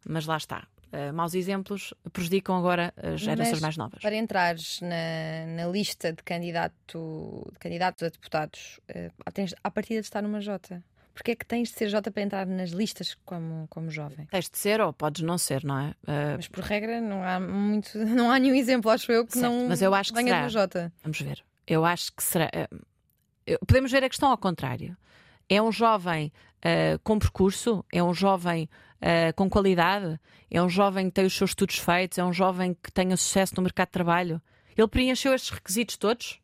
Mas 0.08 0.26
lá 0.26 0.38
está. 0.38 0.68
Uh, 0.92 1.14
maus 1.14 1.36
exemplos 1.36 1.94
prejudicam 2.12 2.58
agora 2.58 2.92
as 2.98 3.22
gerações 3.22 3.52
Mas, 3.52 3.62
mais 3.62 3.78
novas. 3.78 4.02
Para 4.02 4.16
entrares 4.16 4.82
na, 4.82 5.46
na 5.64 5.68
lista 5.72 6.12
de, 6.12 6.24
candidato, 6.24 7.48
de 7.54 7.60
candidatos 7.60 8.02
a 8.02 8.10
deputados, 8.10 8.80
uh, 8.90 9.32
tens, 9.32 9.54
à 9.64 9.70
partida 9.70 10.02
de 10.02 10.08
estar 10.08 10.24
numa 10.24 10.42
Jota. 10.42 10.84
Porque 11.14 11.32
é 11.32 11.36
que 11.36 11.46
tens 11.46 11.70
de 11.70 11.78
ser 11.78 11.90
Jota 11.90 12.10
para 12.10 12.24
entrar 12.24 12.48
nas 12.48 12.72
listas 12.72 13.16
como, 13.26 13.68
como 13.68 13.92
jovem? 13.92 14.26
Tens 14.32 14.50
de 14.50 14.58
ser 14.58 14.82
ou 14.82 14.92
podes 14.92 15.22
não 15.22 15.38
ser, 15.38 15.64
não 15.64 15.78
é? 15.78 15.90
Uh... 15.90 16.38
Mas 16.38 16.48
por 16.48 16.64
regra 16.64 17.00
não 17.00 17.24
há 17.24 17.40
muito, 17.40 17.96
não 18.00 18.32
há 18.32 18.40
nenhum 18.40 18.56
exemplo, 18.56 18.90
acho 18.90 19.12
eu, 19.12 19.28
que 19.28 19.34
certo, 19.34 19.52
não 19.52 19.68
mas 19.68 19.82
eu 19.82 19.94
acho 19.94 20.12
que 20.12 20.24
será. 20.24 20.48
Jota. 20.48 20.92
Vamos 21.04 21.22
ver. 21.22 21.44
Eu 21.68 21.86
acho 21.86 22.12
que 22.14 22.24
será. 22.24 22.50
Podemos 23.68 23.92
ver 23.92 24.04
a 24.04 24.10
questão 24.10 24.32
ao 24.32 24.38
contrário. 24.38 24.98
É 25.50 25.62
um 25.62 25.72
jovem 25.72 26.32
com 27.04 27.18
percurso, 27.18 27.86
é 27.92 28.04
um 28.04 28.14
jovem 28.14 28.70
uh, 29.00 29.34
com 29.36 29.50
qualidade, 29.50 30.20
é 30.50 30.62
um 30.62 30.70
jovem 30.70 31.08
que 31.08 31.14
tem 31.14 31.26
os 31.26 31.34
seus 31.34 31.52
estudos 31.52 31.78
feitos, 31.78 32.18
é 32.18 32.24
um 32.24 32.34
jovem 32.34 32.76
que 32.82 32.92
tenha 32.92 33.16
sucesso 33.18 33.54
no 33.56 33.64
mercado 33.64 33.88
de 33.88 33.94
trabalho. 33.94 34.42
Ele 34.78 34.88
preencheu 34.88 35.34
estes 35.34 35.52
requisitos 35.52 35.98
todos? 35.98 36.40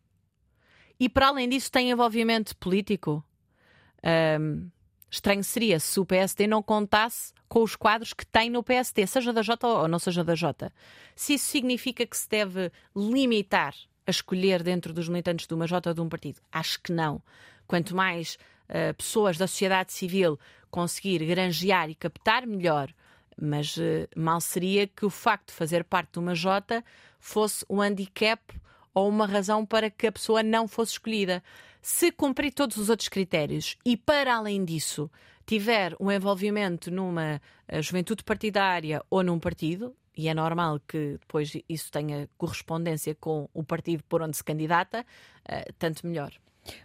E 0.99 1.10
para 1.10 1.28
além 1.28 1.49
disso, 1.49 1.72
tem 1.72 1.91
envolvimento 1.91 2.56
político? 2.58 3.24
Um, 4.39 4.70
estranho 5.10 5.43
seria 5.43 5.80
se 5.80 5.99
o 5.99 6.06
PSD 6.06 6.47
não 6.47 6.62
contasse 6.62 7.34
com 7.47 7.64
os 7.64 7.76
quadros 7.76 8.14
que 8.14 8.26
tem 8.26 8.49
no 8.49 8.64
PSD, 8.64 9.06
seja 9.08 9.34
da 9.34 9.41
J 9.41 9.68
ou 9.68 9.88
não 9.88 9.99
seja 9.99 10.24
da 10.24 10.36
J. 10.36 10.72
Se 11.16 11.34
isso 11.34 11.45
significa 11.45 12.06
que 12.06 12.18
se 12.18 12.30
deve 12.30 12.72
limitar 12.95 13.74
a 14.06 14.12
escolher 14.12 14.62
dentro 14.62 14.93
dos 14.93 15.10
militantes 15.10 15.47
de 15.47 15.53
uma 15.53 15.68
J 15.68 15.89
ou 15.89 15.93
de 15.93 16.01
um 16.01 16.10
partido, 16.10 16.39
acho 16.51 16.82
que 16.82 16.91
não. 16.91 17.22
Quanto 17.68 17.95
mais 17.95 18.38
uh, 18.70 18.93
pessoas 18.95 19.38
da 19.38 19.47
sociedade 19.47 19.93
civil 19.93 20.39
conseguir 20.70 21.26
granjear 21.26 21.89
e 21.89 21.95
captar 21.95 22.45
melhor, 22.45 22.93
mas 23.39 23.78
uh, 23.78 24.07
mal 24.16 24.41
seria 24.41 24.88
que 24.88 25.05
o 25.05 25.09
facto 25.09 25.47
de 25.47 25.53
fazer 25.53 25.84
parte 25.84 26.13
de 26.13 26.20
uma 26.20 26.36
J 26.36 26.84
fosse 27.20 27.66
um 27.70 27.82
handicap 27.82 28.41
ou 28.93 29.09
uma 29.09 29.26
razão 29.26 29.66
para 29.66 29.89
que 29.89 30.07
a 30.07 30.11
pessoa 30.11 30.41
não 30.41 30.68
fosse 30.68 30.93
escolhida. 30.93 31.43
Se 31.82 32.11
cumprir 32.11 32.53
todos 32.53 32.78
os 32.78 32.89
outros 32.89 33.09
critérios 33.09 33.78
e, 33.86 33.95
para 33.95 34.36
além 34.36 34.63
disso, 34.63 35.11
tiver 35.45 35.95
um 35.99 36.11
envolvimento 36.11 36.89
numa 36.89 37.41
eh, 37.68 37.82
juventude 37.82 38.24
partidária 38.24 39.03
ou 39.09 39.22
num 39.22 39.38
partido, 39.38 39.95
e 40.18 40.28
é 40.28 40.34
normal 40.34 40.80
que 40.88 41.18
depois 41.20 41.51
isso 41.68 41.91
tenha 41.91 42.28
correspondência 42.38 43.13
com 43.13 43.49
o 43.53 43.63
partido 43.63 44.03
por 44.05 44.22
onde 44.22 44.38
se 44.38 44.43
candidata, 44.43 45.05
tanto 45.78 46.07
melhor. 46.07 46.32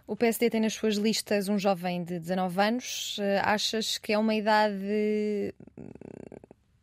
O 0.05 0.15
PSD 0.15 0.49
tem 0.49 0.61
nas 0.61 0.73
suas 0.73 0.95
listas 0.95 1.49
um 1.49 1.57
jovem 1.57 2.03
de 2.03 2.19
19 2.19 2.61
anos. 2.61 3.17
Uh, 3.17 3.41
achas 3.43 3.97
que 3.97 4.13
é 4.13 4.17
uma 4.17 4.35
idade 4.35 5.53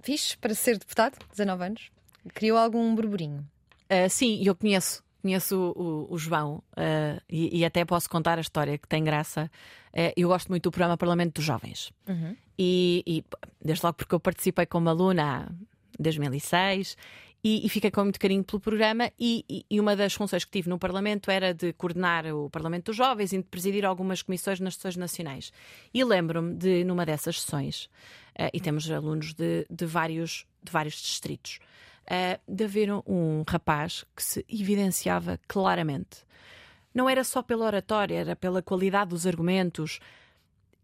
fixe 0.03 0.37
para 0.37 0.55
ser 0.55 0.79
deputado? 0.79 1.19
19 1.31 1.65
anos? 1.65 1.91
Criou 2.35 2.59
algum 2.59 2.95
burburinho? 2.95 3.47
Uh, 3.85 4.09
sim, 4.09 4.43
eu 4.45 4.55
conheço. 4.55 5.03
Conheço 5.21 5.57
o, 5.57 5.83
o, 5.83 6.15
o 6.15 6.19
João 6.19 6.63
uh, 6.73 7.21
e, 7.29 7.59
e, 7.59 7.65
até 7.65 7.85
posso 7.85 8.09
contar 8.09 8.39
a 8.39 8.41
história 8.41 8.79
que 8.79 8.87
tem 8.87 9.03
graça. 9.03 9.51
Uh, 9.93 10.13
eu 10.17 10.29
gosto 10.29 10.49
muito 10.49 10.65
do 10.65 10.71
programa 10.71 10.97
Parlamento 10.97 11.35
dos 11.35 11.45
Jovens. 11.45 11.93
Uhum. 12.09 12.37
E, 12.59 13.03
e, 13.07 13.25
desde 13.63 13.85
logo 13.85 13.97
porque 13.97 14.15
eu 14.15 14.21
participei 14.21 14.65
como 14.65 14.89
aluna 14.89 15.55
em 15.99 16.03
2006 16.03 16.97
e, 17.43 17.65
e 17.65 17.69
fiquei 17.69 17.91
com 17.91 18.03
muito 18.03 18.19
carinho 18.19 18.43
pelo 18.43 18.61
programa. 18.61 19.11
E, 19.19 19.65
e, 19.71 19.81
uma 19.81 19.95
das 19.95 20.15
funções 20.15 20.45
que 20.45 20.51
tive 20.51 20.69
no 20.69 20.79
Parlamento 20.79 21.31
era 21.31 21.55
de 21.55 21.73
coordenar 21.73 22.27
o 22.27 22.51
Parlamento 22.51 22.87
dos 22.87 22.97
Jovens 22.97 23.33
e 23.33 23.39
de 23.39 23.45
presidir 23.45 23.85
algumas 23.85 24.23
comissões 24.23 24.61
nas 24.61 24.75
sessões 24.75 24.97
nacionais. 24.97 25.53
E 25.93 26.03
lembro-me 26.05 26.55
de, 26.55 26.85
numa 26.85 27.07
dessas 27.07 27.41
sessões, 27.41 27.85
uh, 28.39 28.51
e 28.53 28.61
temos 28.61 28.91
alunos 28.91 29.35
de, 29.35 29.67
de, 29.71 29.87
vários, 29.87 30.47
de 30.63 30.73
vários 30.73 30.95
distritos 30.95 31.61
uh, 32.09 32.41
de 32.53 32.65
haver 32.65 32.91
um, 33.07 33.45
rapaz 33.49 34.05
que 34.17 34.23
se 34.23 34.45
evidenciava 34.49 35.39
claramente. 35.47 36.27
Não 36.93 37.09
era 37.09 37.23
só 37.23 37.43
pela 37.43 37.67
oratória, 37.67 38.17
era 38.17 38.35
pela 38.35 38.63
qualidade 38.63 39.11
dos 39.11 39.27
argumentos 39.27 40.01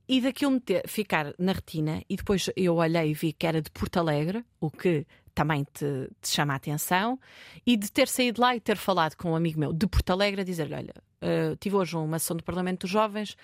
e 0.06 0.20
daquilo 0.20 0.62
ficar 0.86 1.34
na 1.38 1.52
retina. 1.52 2.02
E 2.08 2.16
depois 2.16 2.48
eu 2.54 2.76
olhei 2.76 3.10
e 3.10 3.14
vi 3.14 3.32
que 3.32 3.46
era 3.46 3.60
de 3.60 3.70
Porto 3.70 3.96
Alegre, 3.96 4.44
o 4.60 4.70
que 4.70 5.06
também 5.34 5.64
te, 5.64 6.08
te 6.20 6.28
chama 6.28 6.52
a 6.52 6.56
atenção, 6.56 7.18
e 7.66 7.76
de 7.76 7.90
ter 7.90 8.08
saído 8.08 8.40
lá 8.40 8.54
e 8.54 8.60
ter 8.60 8.76
falado 8.76 9.16
com 9.16 9.32
um 9.32 9.36
amigo 9.36 9.58
meu 9.58 9.72
de 9.72 9.86
Porto 9.86 10.10
Alegre 10.10 10.42
a 10.42 10.44
dizer-lhe: 10.44 10.74
Olha, 10.74 10.94
uh, 11.22 11.56
tive 11.56 11.76
hoje 11.76 11.96
uma 11.96 12.18
sessão 12.18 12.36
do 12.36 12.44
Parlamento 12.44 12.82
dos 12.82 12.90
Jovens 12.90 13.36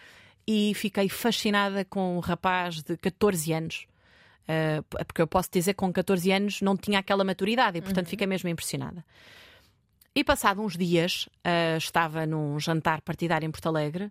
e 0.46 0.72
fiquei 0.74 1.08
fascinada 1.08 1.84
com 1.84 2.16
um 2.16 2.20
rapaz 2.20 2.82
de 2.82 2.96
14 2.96 3.52
anos 3.52 3.86
Uh, 4.50 4.82
porque 5.06 5.22
eu 5.22 5.28
posso 5.28 5.48
dizer 5.52 5.74
que 5.74 5.78
com 5.78 5.92
14 5.92 6.32
anos 6.32 6.60
não 6.60 6.76
tinha 6.76 6.98
aquela 6.98 7.22
maturidade 7.22 7.78
e, 7.78 7.80
portanto, 7.80 8.06
uhum. 8.06 8.10
fiquei 8.10 8.26
mesmo 8.26 8.48
impressionada. 8.48 9.04
E 10.12 10.24
passado 10.24 10.60
uns 10.60 10.76
dias, 10.76 11.28
uh, 11.46 11.76
estava 11.78 12.26
num 12.26 12.58
jantar 12.58 13.00
partidário 13.00 13.46
em 13.46 13.50
Porto 13.50 13.68
Alegre 13.68 14.10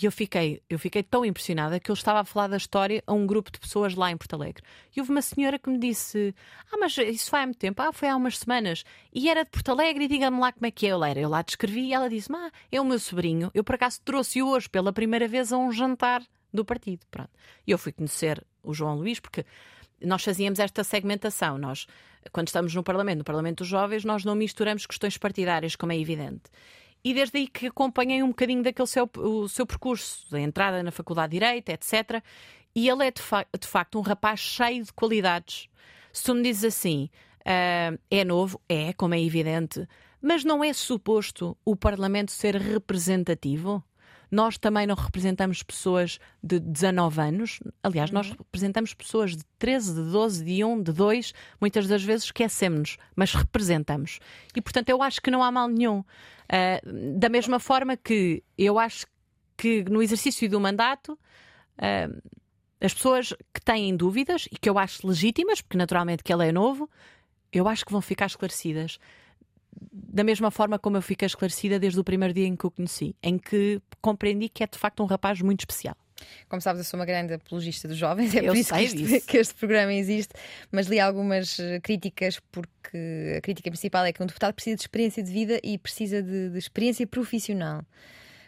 e 0.00 0.04
eu 0.04 0.12
fiquei, 0.12 0.62
eu 0.68 0.78
fiquei 0.78 1.02
tão 1.02 1.24
impressionada 1.24 1.80
que 1.80 1.90
ele 1.90 1.98
estava 1.98 2.20
a 2.20 2.24
falar 2.24 2.48
da 2.48 2.58
história 2.58 3.02
a 3.06 3.14
um 3.14 3.26
grupo 3.26 3.50
de 3.50 3.58
pessoas 3.58 3.94
lá 3.94 4.10
em 4.10 4.16
Porto 4.16 4.34
Alegre. 4.34 4.62
E 4.94 5.00
houve 5.00 5.10
uma 5.10 5.22
senhora 5.22 5.58
que 5.58 5.70
me 5.70 5.78
disse: 5.78 6.34
Ah, 6.70 6.76
mas 6.78 6.98
isso 6.98 7.30
foi 7.30 7.40
há 7.40 7.46
muito 7.46 7.58
tempo? 7.58 7.80
Ah, 7.80 7.90
foi 7.92 8.08
há 8.08 8.16
umas 8.16 8.38
semanas. 8.38 8.84
E 9.10 9.30
era 9.30 9.42
de 9.42 9.50
Porto 9.50 9.70
Alegre 9.70 10.04
e 10.04 10.08
diga-me 10.08 10.38
lá 10.38 10.52
como 10.52 10.66
é 10.66 10.70
que 10.70 10.86
é. 10.86 10.90
Eu 10.90 11.02
era. 11.02 11.18
Eu 11.18 11.30
lá 11.30 11.40
descrevi 11.40 11.86
e 11.86 11.94
ela 11.94 12.10
disse: 12.10 12.30
Ah, 12.30 12.50
é 12.70 12.78
o 12.78 12.84
meu 12.84 12.98
sobrinho. 12.98 13.50
Eu 13.54 13.64
por 13.64 13.76
acaso 13.76 14.00
trouxe-o 14.04 14.48
hoje 14.48 14.68
pela 14.68 14.92
primeira 14.92 15.26
vez 15.26 15.50
a 15.50 15.56
um 15.56 15.72
jantar 15.72 16.22
do 16.52 16.62
partido. 16.62 17.06
Pronto. 17.10 17.30
E 17.66 17.70
eu 17.70 17.78
fui 17.78 17.90
conhecer 17.90 18.44
o 18.62 18.74
João 18.74 18.96
Luís 18.96 19.18
porque 19.18 19.46
nós 20.02 20.22
fazíamos 20.22 20.58
esta 20.58 20.84
segmentação. 20.84 21.56
Nós, 21.56 21.86
quando 22.32 22.48
estamos 22.48 22.74
no 22.74 22.82
Parlamento, 22.82 23.18
no 23.18 23.24
Parlamento 23.24 23.58
dos 23.58 23.68
Jovens, 23.68 24.04
nós 24.04 24.26
não 24.26 24.34
misturamos 24.34 24.84
questões 24.84 25.16
partidárias, 25.16 25.74
como 25.74 25.92
é 25.92 25.98
evidente. 25.98 26.42
E 27.04 27.14
desde 27.14 27.38
aí 27.38 27.46
que 27.46 27.66
acompanhei 27.66 28.22
um 28.22 28.28
bocadinho 28.28 28.62
daquele 28.62 28.88
seu, 28.88 29.08
o 29.18 29.48
seu 29.48 29.66
percurso, 29.66 30.30
da 30.30 30.40
entrada 30.40 30.82
na 30.82 30.90
Faculdade 30.90 31.30
de 31.30 31.38
Direito, 31.38 31.68
etc. 31.70 32.22
E 32.74 32.88
ele 32.88 33.06
é 33.06 33.10
de, 33.10 33.22
fa 33.22 33.46
de 33.58 33.66
facto 33.66 33.98
um 33.98 34.02
rapaz 34.02 34.40
cheio 34.40 34.84
de 34.84 34.92
qualidades. 34.92 35.68
Se 36.12 36.24
tu 36.24 36.34
me 36.34 36.42
dizes 36.42 36.64
assim, 36.64 37.08
uh, 37.40 37.98
é 38.10 38.24
novo, 38.24 38.60
é, 38.68 38.92
como 38.92 39.14
é 39.14 39.22
evidente, 39.22 39.86
mas 40.20 40.42
não 40.42 40.64
é 40.64 40.72
suposto 40.72 41.56
o 41.64 41.76
Parlamento 41.76 42.32
ser 42.32 42.56
representativo? 42.56 43.84
Nós 44.30 44.58
também 44.58 44.86
não 44.86 44.94
representamos 44.94 45.62
pessoas 45.62 46.18
de 46.42 46.58
19 46.58 47.20
anos, 47.20 47.60
aliás, 47.82 48.10
nós 48.10 48.28
uhum. 48.28 48.36
representamos 48.38 48.94
pessoas 48.94 49.36
de 49.36 49.44
13, 49.58 49.94
de 49.94 50.10
12, 50.10 50.44
de 50.44 50.64
1, 50.64 50.82
de 50.82 50.92
2, 50.92 51.34
muitas 51.60 51.86
das 51.86 52.02
vezes 52.02 52.24
esquecemos-nos, 52.24 52.96
mas 53.14 53.34
representamos. 53.34 54.18
E 54.54 54.60
portanto 54.60 54.88
eu 54.88 55.02
acho 55.02 55.20
que 55.20 55.30
não 55.30 55.42
há 55.42 55.50
mal 55.50 55.68
nenhum. 55.68 56.00
Uh, 56.00 57.18
da 57.18 57.28
mesma 57.28 57.58
forma 57.58 57.96
que 57.96 58.42
eu 58.56 58.78
acho 58.78 59.06
que 59.56 59.84
no 59.84 60.02
exercício 60.02 60.48
do 60.48 60.60
mandato. 60.60 61.18
Uh, 61.78 62.20
as 62.80 62.92
pessoas 62.92 63.32
que 63.54 63.60
têm 63.64 63.96
dúvidas 63.96 64.46
e 64.52 64.56
que 64.56 64.68
eu 64.68 64.78
acho 64.78 65.06
legítimas, 65.06 65.60
porque 65.60 65.78
naturalmente 65.78 66.22
que 66.22 66.32
ele 66.32 66.46
é 66.48 66.52
novo, 66.52 66.90
eu 67.52 67.66
acho 67.66 67.84
que 67.84 67.92
vão 67.92 68.00
ficar 68.00 68.26
esclarecidas 68.26 68.98
da 69.92 70.24
mesma 70.24 70.50
forma 70.50 70.78
como 70.78 70.96
eu 70.96 71.02
fiquei 71.02 71.26
esclarecida 71.26 71.78
desde 71.78 72.00
o 72.00 72.04
primeiro 72.04 72.32
dia 72.32 72.46
em 72.46 72.56
que 72.56 72.66
o 72.66 72.70
conheci, 72.70 73.14
em 73.22 73.38
que 73.38 73.80
compreendi 74.00 74.48
que 74.48 74.62
é 74.62 74.66
de 74.66 74.78
facto 74.78 75.02
um 75.02 75.06
rapaz 75.06 75.40
muito 75.42 75.60
especial. 75.60 75.96
Como 76.48 76.62
sabes, 76.62 76.80
eu 76.80 76.84
sou 76.84 76.98
uma 76.98 77.04
grande 77.04 77.34
apologista 77.34 77.86
dos 77.86 77.96
jovens, 77.96 78.34
é 78.34 78.40
eu 78.40 78.46
por 78.46 78.56
isso 78.56 78.72
que 78.72 78.80
este, 78.80 79.20
que 79.26 79.36
este, 79.36 79.54
programa 79.54 79.92
existe, 79.92 80.32
mas 80.72 80.86
li 80.86 80.98
algumas 80.98 81.58
eh, 81.58 81.78
críticas, 81.80 82.40
porque 82.50 83.34
a 83.36 83.40
crítica 83.42 83.70
principal 83.70 84.04
é 84.04 84.12
que 84.12 84.22
um 84.22 84.26
deputado 84.26 84.54
precisa 84.54 84.76
de 84.76 84.82
experiência 84.82 85.22
de 85.22 85.30
vida 85.30 85.60
e 85.62 85.76
precisa 85.76 86.22
de, 86.22 86.50
de 86.50 86.58
experiência 86.58 87.06
profissional. 87.06 87.84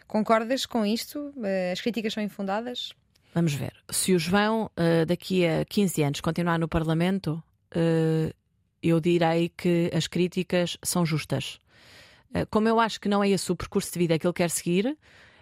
Concordas 0.07 0.65
com 0.65 0.83
isto? 0.83 1.31
Eh, 1.43 1.71
as 1.71 1.81
críticas 1.81 2.13
são 2.13 2.23
infundadas? 2.23 2.93
Vamos 3.35 3.53
ver. 3.53 3.73
Se 3.91 4.13
o 4.13 4.19
João, 4.19 4.71
eh, 4.75 5.05
daqui 5.05 5.45
a 5.45 5.63
15 5.65 6.01
anos, 6.01 6.21
continuar 6.21 6.57
no 6.57 6.67
Parlamento, 6.67 7.43
eu 8.81 8.99
direi 8.99 9.49
que 9.49 9.91
as 9.93 10.07
críticas 10.07 10.77
são 10.83 11.05
justas. 11.05 11.59
Eh, 12.33 12.45
como 12.45 12.67
eu 12.67 12.79
acho 12.79 12.99
que 12.99 13.09
não 13.09 13.23
é 13.23 13.29
esse 13.29 13.51
o 13.51 13.55
percurso 13.55 13.91
de 13.91 13.99
vida 13.99 14.19
que 14.19 14.25
ele 14.25 14.33
quer 14.33 14.49
seguir, 14.49 14.97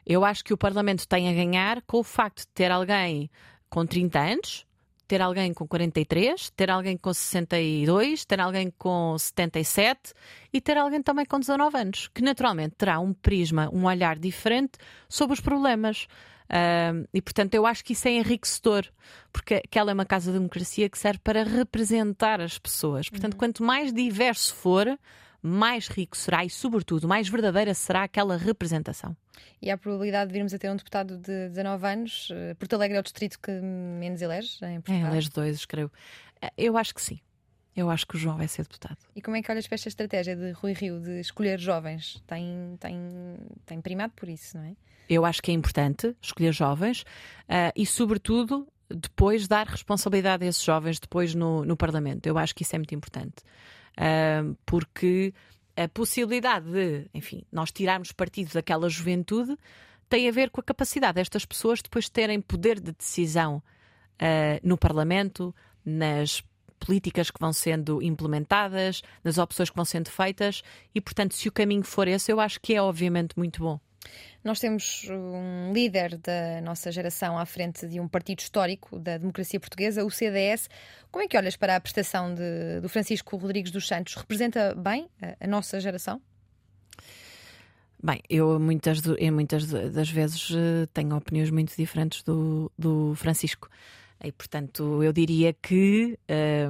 eu 0.05 0.23
acho 0.23 0.43
que 0.43 0.53
o 0.53 0.57
Parlamento 0.57 1.07
tem 1.07 1.29
a 1.29 1.33
ganhar 1.33 1.81
com 1.83 1.99
o 1.99 2.03
facto 2.03 2.39
de 2.39 2.47
ter 2.47 2.71
alguém 2.71 3.29
com 3.69 3.85
30 3.85 4.19
anos, 4.19 4.65
ter 5.07 5.21
alguém 5.21 5.53
com 5.53 5.67
43, 5.67 6.49
ter 6.51 6.69
alguém 6.69 6.97
com 6.97 7.13
62, 7.13 8.25
ter 8.25 8.39
alguém 8.39 8.71
com 8.77 9.17
77 9.17 10.13
e 10.51 10.59
ter 10.59 10.77
alguém 10.77 11.01
também 11.01 11.25
com 11.25 11.39
19 11.39 11.77
anos, 11.77 12.07
que 12.13 12.21
naturalmente 12.21 12.75
terá 12.75 12.99
um 12.99 13.13
prisma, 13.13 13.69
um 13.71 13.85
olhar 13.85 14.17
diferente 14.17 14.77
sobre 15.07 15.33
os 15.33 15.39
problemas. 15.39 16.07
E 17.13 17.21
portanto 17.21 17.53
eu 17.53 17.65
acho 17.65 17.83
que 17.83 17.93
isso 17.93 18.07
é 18.07 18.11
enriquecedor, 18.11 18.85
porque 19.31 19.55
aquela 19.55 19.91
é 19.91 19.93
uma 19.93 20.05
casa 20.05 20.31
de 20.31 20.37
democracia 20.37 20.89
que 20.89 20.97
serve 20.97 21.19
para 21.19 21.43
representar 21.43 22.39
as 22.41 22.57
pessoas. 22.57 23.09
Portanto, 23.09 23.33
uhum. 23.33 23.39
quanto 23.39 23.63
mais 23.63 23.91
diverso 23.91 24.55
for, 24.55 24.97
mais 25.41 25.87
rico 25.87 26.15
será 26.17 26.43
e, 26.43 26.49
sobretudo, 26.49 27.07
mais 27.07 27.27
verdadeira 27.29 27.73
será 27.73 28.03
aquela 28.03 28.37
representação. 28.37 29.15
E 29.61 29.71
há 29.71 29.75
a 29.75 29.77
probabilidade 29.77 30.27
de 30.27 30.33
virmos 30.33 30.53
a 30.53 30.59
ter 30.59 30.69
um 30.69 30.75
deputado 30.75 31.17
de 31.17 31.49
19 31.49 31.87
anos? 31.87 32.29
Eh, 32.31 32.53
Porto 32.55 32.73
Alegre 32.73 32.97
é 32.97 32.99
o 32.99 33.03
distrito 33.03 33.39
que 33.39 33.51
menos 33.51 34.21
elege 34.21 34.63
em 34.65 34.81
Portugal? 34.81 35.09
É, 35.09 35.11
elege 35.13 35.29
dois, 35.29 35.65
creio. 35.65 35.91
Eh, 36.41 36.51
eu 36.57 36.77
acho 36.77 36.93
que 36.93 37.01
sim. 37.01 37.19
Eu 37.78 37.91
acho 37.91 38.07
que 38.07 38.15
o 38.15 38.19
João 38.19 38.36
vai 38.36 38.47
ser 38.47 38.63
deputado. 38.63 38.97
E 39.15 39.21
como 39.21 39.38
é 39.38 39.41
que 39.43 39.51
olhas 39.51 39.67
para 39.67 39.75
esta 39.75 39.88
estratégia 39.88 40.36
de 40.36 40.49
Rui 40.49 40.73
Rio 40.73 40.99
de 40.99 41.19
escolher 41.19 41.59
jovens? 41.59 42.23
Tem, 42.25 42.75
tem, 42.80 43.38
tem 43.67 43.80
primado 43.80 44.13
por 44.15 44.28
isso, 44.28 44.57
não 44.57 44.63
é? 44.63 44.75
Eu 45.07 45.23
acho 45.23 45.43
que 45.43 45.51
é 45.51 45.53
importante 45.53 46.17
escolher 46.19 46.51
jovens 46.51 47.03
uh, 47.03 47.71
e, 47.75 47.86
sobretudo, 47.86 48.67
depois 48.89 49.47
dar 49.47 49.67
responsabilidade 49.67 50.43
a 50.43 50.47
esses 50.47 50.63
jovens 50.63 50.99
depois 50.99 51.36
no, 51.36 51.63
no 51.63 51.78
Parlamento. 51.78 52.25
Eu 52.25 52.39
acho 52.39 52.55
que 52.55 52.63
isso 52.63 52.75
é 52.75 52.80
muito 52.80 52.95
importante. 52.95 53.43
Uh, 53.93 54.57
porque 54.65 55.32
a 55.75 55.88
possibilidade 55.88 56.71
de, 56.71 57.07
enfim, 57.13 57.43
nós 57.51 57.71
tirarmos 57.71 58.11
partido 58.11 58.51
daquela 58.53 58.89
juventude 58.89 59.55
tem 60.09 60.28
a 60.28 60.32
ver 60.32 60.49
com 60.49 60.59
a 60.61 60.63
capacidade 60.63 61.15
destas 61.15 61.45
pessoas 61.45 61.80
depois 61.80 62.09
terem 62.09 62.41
poder 62.41 62.80
de 62.80 62.91
decisão 62.91 63.57
uh, 63.57 64.59
no 64.63 64.80
Parlamento, 64.80 65.53
nas 65.86 66.43
políticas 66.80 67.32
que 67.32 67.39
vão 67.39 67.53
sendo 67.53 68.01
implementadas, 68.01 69.01
nas 69.23 69.38
opções 69.38 69.69
que 69.69 69.75
vão 69.75 69.86
sendo 69.86 70.09
feitas, 70.09 70.63
e 70.93 71.01
portanto, 71.01 71.36
se 71.36 71.47
o 71.47 71.51
caminho 71.51 71.84
for 71.84 72.07
esse, 72.07 72.32
eu 72.32 72.39
acho 72.39 72.59
que 72.61 72.73
é 72.73 72.82
obviamente 72.82 73.38
muito 73.38 73.61
bom. 73.61 73.80
Nós 74.43 74.59
temos 74.59 75.05
um 75.09 75.73
líder 75.73 76.17
da 76.17 76.61
nossa 76.61 76.91
geração 76.91 77.38
à 77.38 77.45
frente 77.45 77.86
de 77.86 77.99
um 77.99 78.07
partido 78.07 78.39
histórico 78.39 78.97
da 78.97 79.17
democracia 79.17 79.59
portuguesa, 79.59 80.05
o 80.05 80.09
CDS. 80.09 80.69
Como 81.11 81.23
é 81.23 81.28
que 81.28 81.38
olhas 81.38 81.57
para 81.57 81.75
a 81.75 81.82
prestação 81.82 82.34
de, 82.34 82.80
do 82.82 82.88
Francisco 82.88 83.36
Rodrigues 83.36 83.71
dos 83.71 83.88
Santos? 83.88 84.15
Representa 84.15 84.73
bem 84.73 85.09
a, 85.21 85.36
a 85.43 85.47
nossa 85.47 85.80
geração? 85.80 86.21
Bem, 88.01 88.21
eu 88.30 88.59
muitas, 88.59 89.01
em 89.17 89.32
muitas 89.32 89.65
das 89.67 90.09
vezes 90.09 90.51
eh, 90.51 90.88
tenho 90.93 91.15
opiniões 91.17 91.49
muito 91.49 91.75
diferentes 91.75 92.21
do, 92.21 92.71
do 92.78 93.15
Francisco. 93.15 93.69
E, 94.24 94.32
portanto, 94.32 95.03
eu 95.03 95.13
diria 95.13 95.53
que 95.53 96.18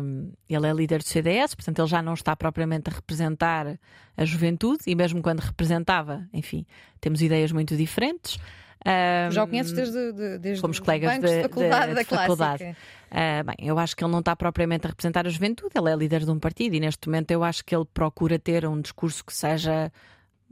um, 0.01 0.31
ele 0.49 0.67
é 0.67 0.73
líder 0.73 0.99
do 0.99 1.07
CDS, 1.07 1.55
portanto, 1.55 1.79
ele 1.79 1.87
já 1.87 2.01
não 2.01 2.13
está 2.13 2.35
propriamente 2.35 2.89
a 2.89 2.93
representar 2.93 3.79
a 4.17 4.25
juventude, 4.25 4.83
e 4.85 4.95
mesmo 4.95 5.21
quando 5.21 5.39
representava, 5.39 6.27
enfim, 6.33 6.65
temos 6.99 7.21
ideias 7.21 7.51
muito 7.51 7.75
diferentes. 7.77 8.37
Um, 8.85 9.31
já 9.31 9.43
o 9.43 9.47
conheces 9.47 9.73
desde, 9.73 10.37
desde 10.39 10.61
Fomos 10.61 10.79
colegas 10.79 11.19
de, 11.19 11.41
faculdade, 11.41 11.93
de, 11.93 11.99
de 11.99 12.05
faculdade. 12.05 12.63
Uh, 12.63 13.43
bem, 13.43 13.67
eu 13.67 13.79
acho 13.79 13.95
que 13.95 14.03
ele 14.03 14.11
não 14.11 14.19
está 14.19 14.35
propriamente 14.35 14.85
a 14.85 14.89
representar 14.89 15.25
a 15.25 15.29
juventude, 15.29 15.71
ele 15.75 15.89
é 15.89 15.95
líder 15.95 16.23
de 16.23 16.31
um 16.31 16.39
partido 16.39 16.75
e 16.75 16.79
neste 16.79 17.07
momento 17.07 17.31
eu 17.31 17.43
acho 17.43 17.65
que 17.65 17.75
ele 17.75 17.85
procura 17.93 18.37
ter 18.37 18.65
um 18.65 18.79
discurso 18.79 19.25
que 19.25 19.33
seja 19.33 19.91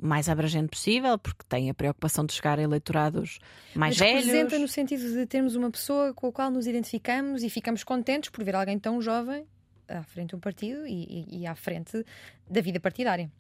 mais 0.02 0.28
abrangente 0.30 0.70
possível, 0.70 1.18
porque 1.18 1.43
tem 1.48 1.70
a 1.70 1.74
preocupação 1.74 2.26
de 2.26 2.34
chegar 2.34 2.60
a 2.60 2.62
eleitorados 2.62 3.39
mais 3.74 3.98
Mas 3.98 4.00
velhos. 4.00 4.26
representa 4.26 4.60
no 4.60 4.68
sentido 4.68 5.14
de 5.14 5.26
termos 5.26 5.56
uma 5.56 5.72
pessoa 5.72 6.14
com 6.14 6.28
a 6.28 6.32
qual 6.32 6.52
nos 6.52 6.68
identificamos 6.68 7.43
e 7.43 7.50
ficamos 7.50 7.84
contentes 7.84 8.30
por 8.30 8.43
ver 8.43 8.56
alguém 8.56 8.78
tão 8.78 9.02
jovem 9.02 9.46
à 9.88 10.04
frente 10.04 10.30
de 10.30 10.36
um 10.36 10.39
partido 10.39 10.86
e, 10.88 11.26
e, 11.30 11.41
e 11.41 11.48
à 11.48 11.56
frente 11.56 12.06
da 12.50 12.62
vida 12.62 12.80
partidária. 12.80 13.32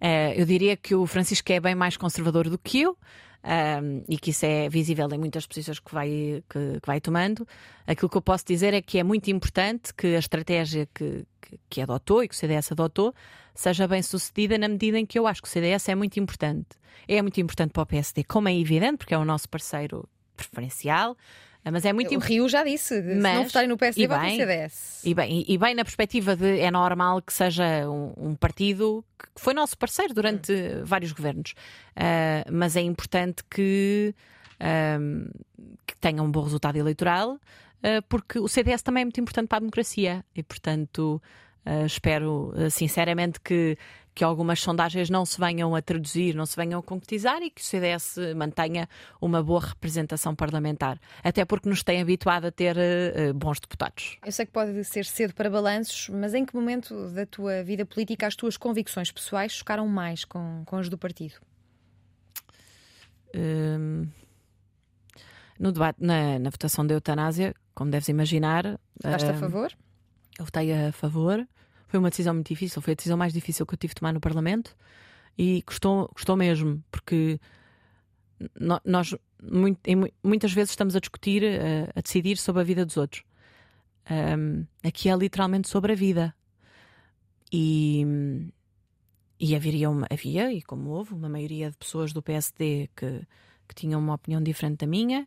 É, 0.00 0.40
eu 0.40 0.46
diria 0.46 0.76
que 0.76 0.94
o 0.94 1.06
Francisco 1.06 1.50
é 1.52 1.58
bem 1.58 1.74
mais 1.74 1.96
conservador 1.96 2.48
do 2.48 2.58
que 2.58 2.82
eu 2.82 2.96
um, 3.44 4.04
e 4.08 4.18
que 4.18 4.30
isso 4.30 4.44
é 4.44 4.68
visível 4.68 5.08
em 5.12 5.18
muitas 5.18 5.46
posições 5.46 5.78
que 5.78 5.92
vai, 5.92 6.42
que, 6.48 6.80
que, 6.80 6.86
vai 6.86 7.00
tomando. 7.00 7.46
Aquilo 7.86 8.08
que 8.08 8.16
eu 8.16 8.22
posso 8.22 8.44
dizer 8.44 8.74
é 8.74 8.82
que 8.82 8.98
é 8.98 9.02
muito 9.02 9.30
importante 9.30 9.94
que 9.94 10.14
a 10.14 10.18
estratégia 10.18 10.88
que, 10.94 11.24
que, 11.40 11.60
que 11.68 11.80
adotou 11.80 12.22
e 12.22 12.28
que 12.28 12.34
o 12.34 12.36
CDS 12.36 12.72
adotou 12.72 13.14
seja 13.58 13.88
bem 13.88 14.00
sucedida 14.02 14.56
na 14.56 14.68
medida 14.68 15.00
em 15.00 15.04
que 15.04 15.18
eu 15.18 15.26
acho 15.26 15.42
que 15.42 15.48
o 15.48 15.50
CDS 15.50 15.88
é 15.88 15.94
muito 15.96 16.20
importante. 16.20 16.68
É 17.08 17.20
muito 17.20 17.40
importante 17.40 17.72
para 17.72 17.82
o 17.82 17.86
PSD, 17.86 18.22
como 18.22 18.48
é 18.48 18.56
evidente, 18.56 18.98
porque 18.98 19.12
é 19.12 19.18
o 19.18 19.24
nosso 19.24 19.48
parceiro 19.48 20.08
preferencial. 20.36 21.16
Ah, 21.64 21.72
mas 21.72 21.84
é 21.84 21.92
muito 21.92 22.14
O 22.14 22.20
Rio 22.20 22.48
já 22.48 22.62
disse, 22.62 23.02
mas, 23.02 23.32
se 23.32 23.36
não 23.36 23.44
votarem 23.44 23.68
no 23.68 23.76
PSD, 23.76 24.06
vai 24.06 24.30
no 24.30 24.36
CDS. 24.36 25.04
E 25.04 25.12
bem, 25.12 25.44
e 25.48 25.58
bem 25.58 25.74
na 25.74 25.82
perspectiva 25.82 26.36
de 26.36 26.60
é 26.60 26.70
normal 26.70 27.20
que 27.20 27.32
seja 27.32 27.90
um, 27.90 28.12
um 28.16 28.34
partido 28.36 29.04
que 29.18 29.40
foi 29.40 29.52
nosso 29.52 29.76
parceiro 29.76 30.14
durante 30.14 30.52
hum. 30.52 30.84
vários 30.84 31.10
governos. 31.10 31.56
Uh, 31.96 32.52
mas 32.52 32.76
é 32.76 32.80
importante 32.80 33.42
que, 33.50 34.14
que 35.84 35.96
tenha 35.96 36.22
um 36.22 36.30
bom 36.30 36.42
resultado 36.44 36.76
eleitoral, 36.76 37.32
uh, 37.32 38.02
porque 38.08 38.38
o 38.38 38.46
CDS 38.46 38.82
também 38.82 39.00
é 39.00 39.04
muito 39.04 39.20
importante 39.20 39.48
para 39.48 39.56
a 39.56 39.60
democracia. 39.60 40.24
E, 40.32 40.44
portanto, 40.44 41.20
Uh, 41.68 41.84
espero 41.84 42.54
uh, 42.56 42.70
sinceramente 42.70 43.38
que, 43.40 43.76
que 44.14 44.24
algumas 44.24 44.58
sondagens 44.60 45.10
não 45.10 45.26
se 45.26 45.38
venham 45.38 45.74
a 45.74 45.82
traduzir, 45.82 46.34
não 46.34 46.46
se 46.46 46.56
venham 46.56 46.80
a 46.80 46.82
concretizar 46.82 47.42
e 47.42 47.50
que 47.50 47.60
o 47.60 47.64
CDS 47.64 48.16
mantenha 48.34 48.88
uma 49.20 49.42
boa 49.42 49.60
representação 49.60 50.34
parlamentar. 50.34 50.98
Até 51.22 51.44
porque 51.44 51.68
nos 51.68 51.82
tem 51.82 52.00
habituado 52.00 52.46
a 52.46 52.50
ter 52.50 52.74
uh, 52.74 53.34
bons 53.34 53.60
deputados. 53.60 54.16
Eu 54.24 54.32
sei 54.32 54.46
que 54.46 54.52
pode 54.52 54.82
ser 54.84 55.04
cedo 55.04 55.34
para 55.34 55.50
balanços, 55.50 56.08
mas 56.08 56.32
em 56.32 56.46
que 56.46 56.54
momento 56.54 57.10
da 57.10 57.26
tua 57.26 57.62
vida 57.62 57.84
política 57.84 58.26
as 58.26 58.34
tuas 58.34 58.56
convicções 58.56 59.10
pessoais 59.10 59.52
chocaram 59.52 59.86
mais 59.86 60.24
com, 60.24 60.62
com 60.64 60.76
as 60.76 60.88
do 60.88 60.96
partido? 60.96 61.34
Hum, 63.34 64.08
no 65.58 65.70
debate, 65.70 65.98
na, 66.00 66.38
na, 66.38 66.48
votação 66.48 66.86
da 66.86 66.94
eutanásia, 66.94 67.54
como 67.74 67.90
deves 67.90 68.08
imaginar. 68.08 68.80
Estás 68.96 69.22
uh, 69.22 69.30
a 69.30 69.34
favor? 69.34 69.72
Eu 70.38 70.44
votei 70.44 70.72
a 70.72 70.92
favor. 70.92 71.46
Foi 71.88 71.98
uma 71.98 72.10
decisão 72.10 72.34
muito 72.34 72.48
difícil, 72.48 72.80
foi 72.80 72.92
a 72.92 72.96
decisão 72.96 73.16
mais 73.16 73.32
difícil 73.32 73.66
que 73.66 73.74
eu 73.74 73.78
tive 73.78 73.94
de 73.94 74.00
tomar 74.00 74.12
no 74.12 74.20
Parlamento 74.20 74.76
e 75.36 75.62
custou, 75.62 76.08
custou 76.08 76.36
mesmo, 76.36 76.84
porque 76.90 77.40
nós 78.84 79.14
muitas 80.22 80.52
vezes 80.52 80.70
estamos 80.70 80.94
a 80.94 81.00
discutir, 81.00 81.42
a, 81.44 81.98
a, 81.98 82.02
decidir 82.02 82.36
sobre 82.36 82.60
a 82.60 82.64
vida 82.64 82.84
dos 82.84 82.96
outros. 82.96 83.24
Um, 84.10 84.66
aqui 84.82 85.08
é 85.08 85.16
literalmente 85.16 85.68
sobre 85.68 85.92
a 85.92 85.94
vida. 85.94 86.34
E, 87.50 88.04
e 89.40 89.56
haveria 89.56 89.88
uma, 89.88 90.06
havia, 90.10 90.52
e 90.52 90.60
como 90.60 90.90
houve, 90.90 91.14
uma 91.14 91.28
maioria 91.28 91.70
de 91.70 91.76
pessoas 91.76 92.12
do 92.12 92.22
PSD 92.22 92.90
que, 92.94 93.26
que 93.66 93.74
tinham 93.74 94.00
uma 94.00 94.14
opinião 94.14 94.42
diferente 94.42 94.78
da 94.78 94.86
minha. 94.86 95.26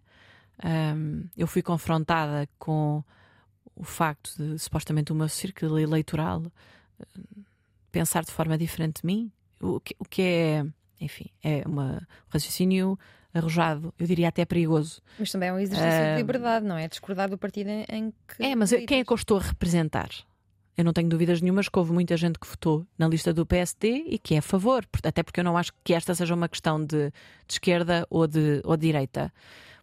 Um, 0.64 1.24
eu 1.36 1.48
fui 1.48 1.64
confrontada 1.64 2.48
com 2.60 3.04
o 3.76 3.84
facto 3.84 4.36
de 4.38 4.60
supostamente 4.60 5.12
o 5.12 5.16
meu 5.16 5.30
círculo 5.30 5.80
eleitoral 5.80 6.44
eh, 7.00 7.06
pensar 7.92 8.24
de 8.24 8.32
forma 8.32 8.58
diferente 8.58 9.02
de 9.02 9.06
mim, 9.06 9.32
o 9.60 9.80
que, 9.80 9.96
o 10.00 10.06
que 10.06 10.22
é, 10.22 10.66
enfim, 11.00 11.26
é 11.44 11.64
uma, 11.66 11.96
um 11.96 12.30
raciocínio 12.30 12.98
arrojado, 13.34 13.94
eu 13.98 14.06
diria 14.06 14.28
até 14.28 14.46
perigoso. 14.46 15.02
Mas 15.18 15.32
também 15.32 15.50
é 15.50 15.54
um 15.54 15.60
exercício 15.60 15.90
uh, 15.90 16.16
de 16.16 16.18
liberdade, 16.18 16.66
não 16.66 16.78
é? 16.78 16.88
Discordar 16.88 17.30
do 17.30 17.38
partido 17.38 17.70
em 17.70 18.14
que. 18.28 18.44
É, 18.44 18.56
mas 18.56 18.72
quem 18.88 19.00
é 19.00 19.06
que 19.06 19.12
eu 19.12 19.16
estou 19.16 19.38
a 19.38 19.42
representar? 19.42 20.10
Eu 20.78 20.86
não 20.86 20.94
tenho 20.94 21.10
dúvidas 21.10 21.42
nenhumas 21.42 21.68
que 21.70 21.78
houve 21.78 21.92
muita 21.92 22.16
gente 22.18 22.40
que 22.40 22.48
votou 22.48 22.86
na 22.98 23.08
lista 23.08 23.34
do 23.34 23.46
PSD 23.46 24.06
e 24.08 24.18
que 24.18 24.36
é 24.36 24.38
a 24.38 24.42
favor, 24.42 24.86
até 25.04 25.22
porque 25.22 25.40
eu 25.40 25.44
não 25.44 25.58
acho 25.58 25.72
que 25.84 25.94
esta 25.94 26.16
seja 26.16 26.34
uma 26.34 26.48
questão 26.48 26.84
de, 26.84 27.10
de 27.10 27.14
esquerda 27.54 28.06
ou 28.10 28.26
de, 28.26 28.62
ou 28.64 28.76
de 28.78 28.88
direita. 28.88 29.32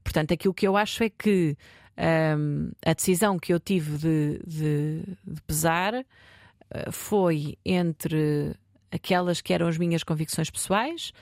Portanto, 0.03 0.33
aquilo 0.33 0.55
que 0.55 0.67
eu 0.67 0.77
acho 0.77 1.05
é 1.05 1.11
que 1.11 1.57
um, 1.99 2.71
a 2.85 2.93
decisão 2.93 3.39
que 3.39 3.53
eu 3.53 3.59
tive 3.59 3.99
de, 3.99 4.41
de, 4.47 5.03
de 5.27 5.41
pesar 5.43 5.95
uh, 5.95 6.93
foi 6.93 7.59
entre 7.65 8.55
aquelas 8.91 9.41
que 9.41 9.53
eram 9.53 9.67
as 9.67 9.77
minhas 9.77 10.05
convicções 10.05 10.49
pessoais, 10.49 11.13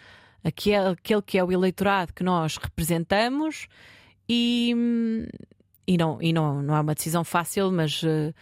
aquele, 0.45 0.89
aquele 0.89 1.23
que 1.23 1.39
é 1.39 1.45
o 1.45 1.51
eleitorado 1.51 2.13
que 2.13 2.23
nós 2.23 2.57
representamos 2.59 3.69
e, 4.29 4.75
e, 5.87 5.97
não, 5.97 6.21
e 6.21 6.33
não, 6.33 6.63
não 6.63 6.77
é 6.77 6.81
uma 6.81 6.95
decisão 6.95 7.25
fácil, 7.25 7.73
mas 7.73 8.03
uh, 8.03 8.35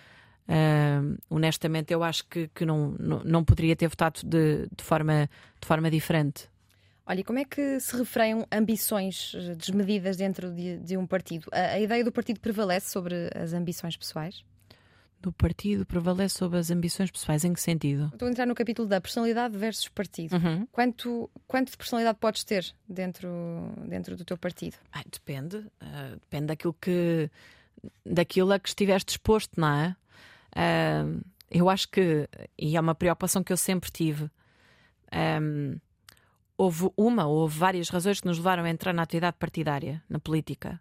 uh, 0.48 1.18
honestamente 1.30 1.92
eu 1.92 2.02
acho 2.02 2.26
que, 2.26 2.48
que 2.48 2.64
não, 2.66 2.96
não, 2.98 3.22
não 3.24 3.44
poderia 3.44 3.76
ter 3.76 3.88
votado 3.88 4.20
de, 4.24 4.66
de, 4.76 4.84
forma, 4.84 5.30
de 5.60 5.66
forma 5.66 5.90
diferente. 5.90 6.48
Olha, 7.06 7.20
e 7.20 7.24
como 7.24 7.38
é 7.38 7.44
que 7.44 7.78
se 7.80 7.96
refreiam 7.96 8.46
ambições 8.50 9.34
eh, 9.34 9.54
desmedidas 9.54 10.16
dentro 10.16 10.50
de, 10.50 10.78
de 10.78 10.96
um 10.96 11.06
partido? 11.06 11.48
A, 11.52 11.74
a, 11.74 11.80
ideia 11.80 12.02
do 12.02 12.10
partido 12.10 12.40
prevalece 12.40 12.90
sobre 12.90 13.30
as 13.34 13.52
ambições 13.52 13.96
pessoais? 13.96 14.42
Do 15.20 15.30
partido 15.32 15.84
prevalece 15.84 16.36
sobre 16.36 16.58
as 16.58 16.70
ambições 16.70 17.10
pessoais? 17.10 17.44
Em 17.44 17.52
que 17.52 17.60
sentido? 17.60 18.10
Estou 18.12 18.26
a 18.26 18.30
entrar 18.30 18.46
no 18.46 18.54
capítulo 18.54 18.88
da 18.88 19.00
personalidade 19.00 19.56
versus 19.56 19.88
partido. 19.88 20.34
Uhum. 20.36 20.66
Quanto, 20.72 21.30
quanto 21.46 21.70
de 21.70 21.76
personalidade 21.76 22.18
podes 22.18 22.42
ter 22.44 22.74
dentro, 22.88 23.28
dentro 23.86 24.16
do 24.16 24.24
teu 24.24 24.38
partido? 24.38 24.76
Ah, 24.92 25.02
depende. 25.10 25.56
Uh, 25.56 26.16
depende 26.20 26.46
daquilo 26.46 26.74
que 26.74 27.30
daquilo 28.04 28.52
a 28.52 28.58
que 28.58 28.68
estiveste 28.68 29.06
disposto, 29.08 29.60
não 29.60 29.68
é? 29.68 29.96
Uh, 30.56 31.20
eu 31.50 31.68
acho 31.68 31.88
que, 31.88 32.28
e 32.58 32.76
é 32.76 32.80
uma 32.80 32.94
preocupação 32.94 33.42
que 33.42 33.52
eu 33.52 33.56
sempre 33.56 33.90
tive. 33.90 34.30
Um, 35.12 35.78
houve 36.56 36.90
uma 36.96 37.26
ou 37.26 37.36
houve 37.38 37.58
várias 37.58 37.88
razões 37.88 38.20
que 38.20 38.26
nos 38.26 38.38
levaram 38.38 38.64
a 38.64 38.70
entrar 38.70 38.92
na 38.92 39.02
atividade 39.02 39.36
partidária, 39.38 40.02
na 40.08 40.18
política. 40.18 40.80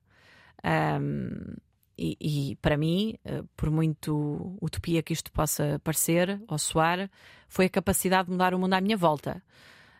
Um, 0.63 1.55
e, 1.97 2.17
e, 2.19 2.55
para 2.55 2.75
mim, 2.75 3.15
eh, 3.23 3.43
por 3.55 3.69
muito 3.69 4.57
utopia 4.59 5.03
que 5.03 5.13
isto 5.13 5.31
possa 5.31 5.79
parecer 5.83 6.41
ou 6.47 6.57
soar, 6.57 7.09
foi 7.47 7.65
a 7.65 7.69
capacidade 7.69 8.25
de 8.25 8.31
mudar 8.31 8.53
o 8.53 8.59
mundo 8.59 8.73
à 8.73 8.81
minha 8.81 8.97
volta. 8.97 9.43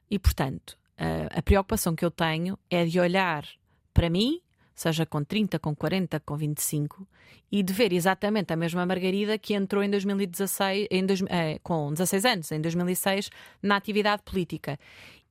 E, 0.10 0.18
portanto, 0.18 0.76
a 0.98 1.42
preocupação 1.42 1.96
que 1.96 2.06
eu 2.06 2.12
tenho 2.12 2.58
é 2.70 2.86
de 2.86 3.00
olhar 3.00 3.46
para 3.94 4.10
mim, 4.10 4.42
seja 4.74 5.06
com 5.06 5.24
30, 5.24 5.60
com 5.60 5.76
40, 5.76 6.20
com 6.22 6.36
25, 6.36 7.08
e 7.52 7.62
de 7.62 7.72
ver 7.72 7.94
exatamente 7.94 8.52
a 8.52 8.56
mesma 8.56 8.86
Margarida 8.86 9.38
que 9.38 9.54
entrou 9.54 9.84
em 9.84 9.90
2016, 9.90 10.88
em 10.90 11.06
dois, 11.06 11.22
eh, 11.30 11.60
com 11.62 11.92
16 11.94 12.26
anos, 12.26 12.52
em 12.52 12.60
2006, 12.60 13.30
na 13.62 13.76
atividade 13.76 14.24
política. 14.24 14.80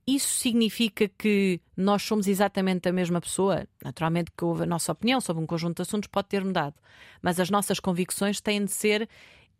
Isso 0.06 0.34
significa 0.34 1.08
que 1.08 1.60
nós 1.76 2.02
somos 2.02 2.26
exatamente 2.26 2.88
a 2.88 2.92
mesma 2.92 3.20
pessoa? 3.20 3.66
Naturalmente 3.84 4.32
que 4.36 4.44
a 4.44 4.66
nossa 4.66 4.90
opinião 4.90 5.20
sobre 5.20 5.42
um 5.42 5.46
conjunto 5.46 5.76
de 5.76 5.82
assuntos 5.82 6.08
pode 6.08 6.28
ter 6.28 6.44
mudado, 6.44 6.74
mas 7.20 7.38
as 7.38 7.50
nossas 7.50 7.78
convicções 7.78 8.40
têm 8.40 8.64
de 8.64 8.72
ser 8.72 9.08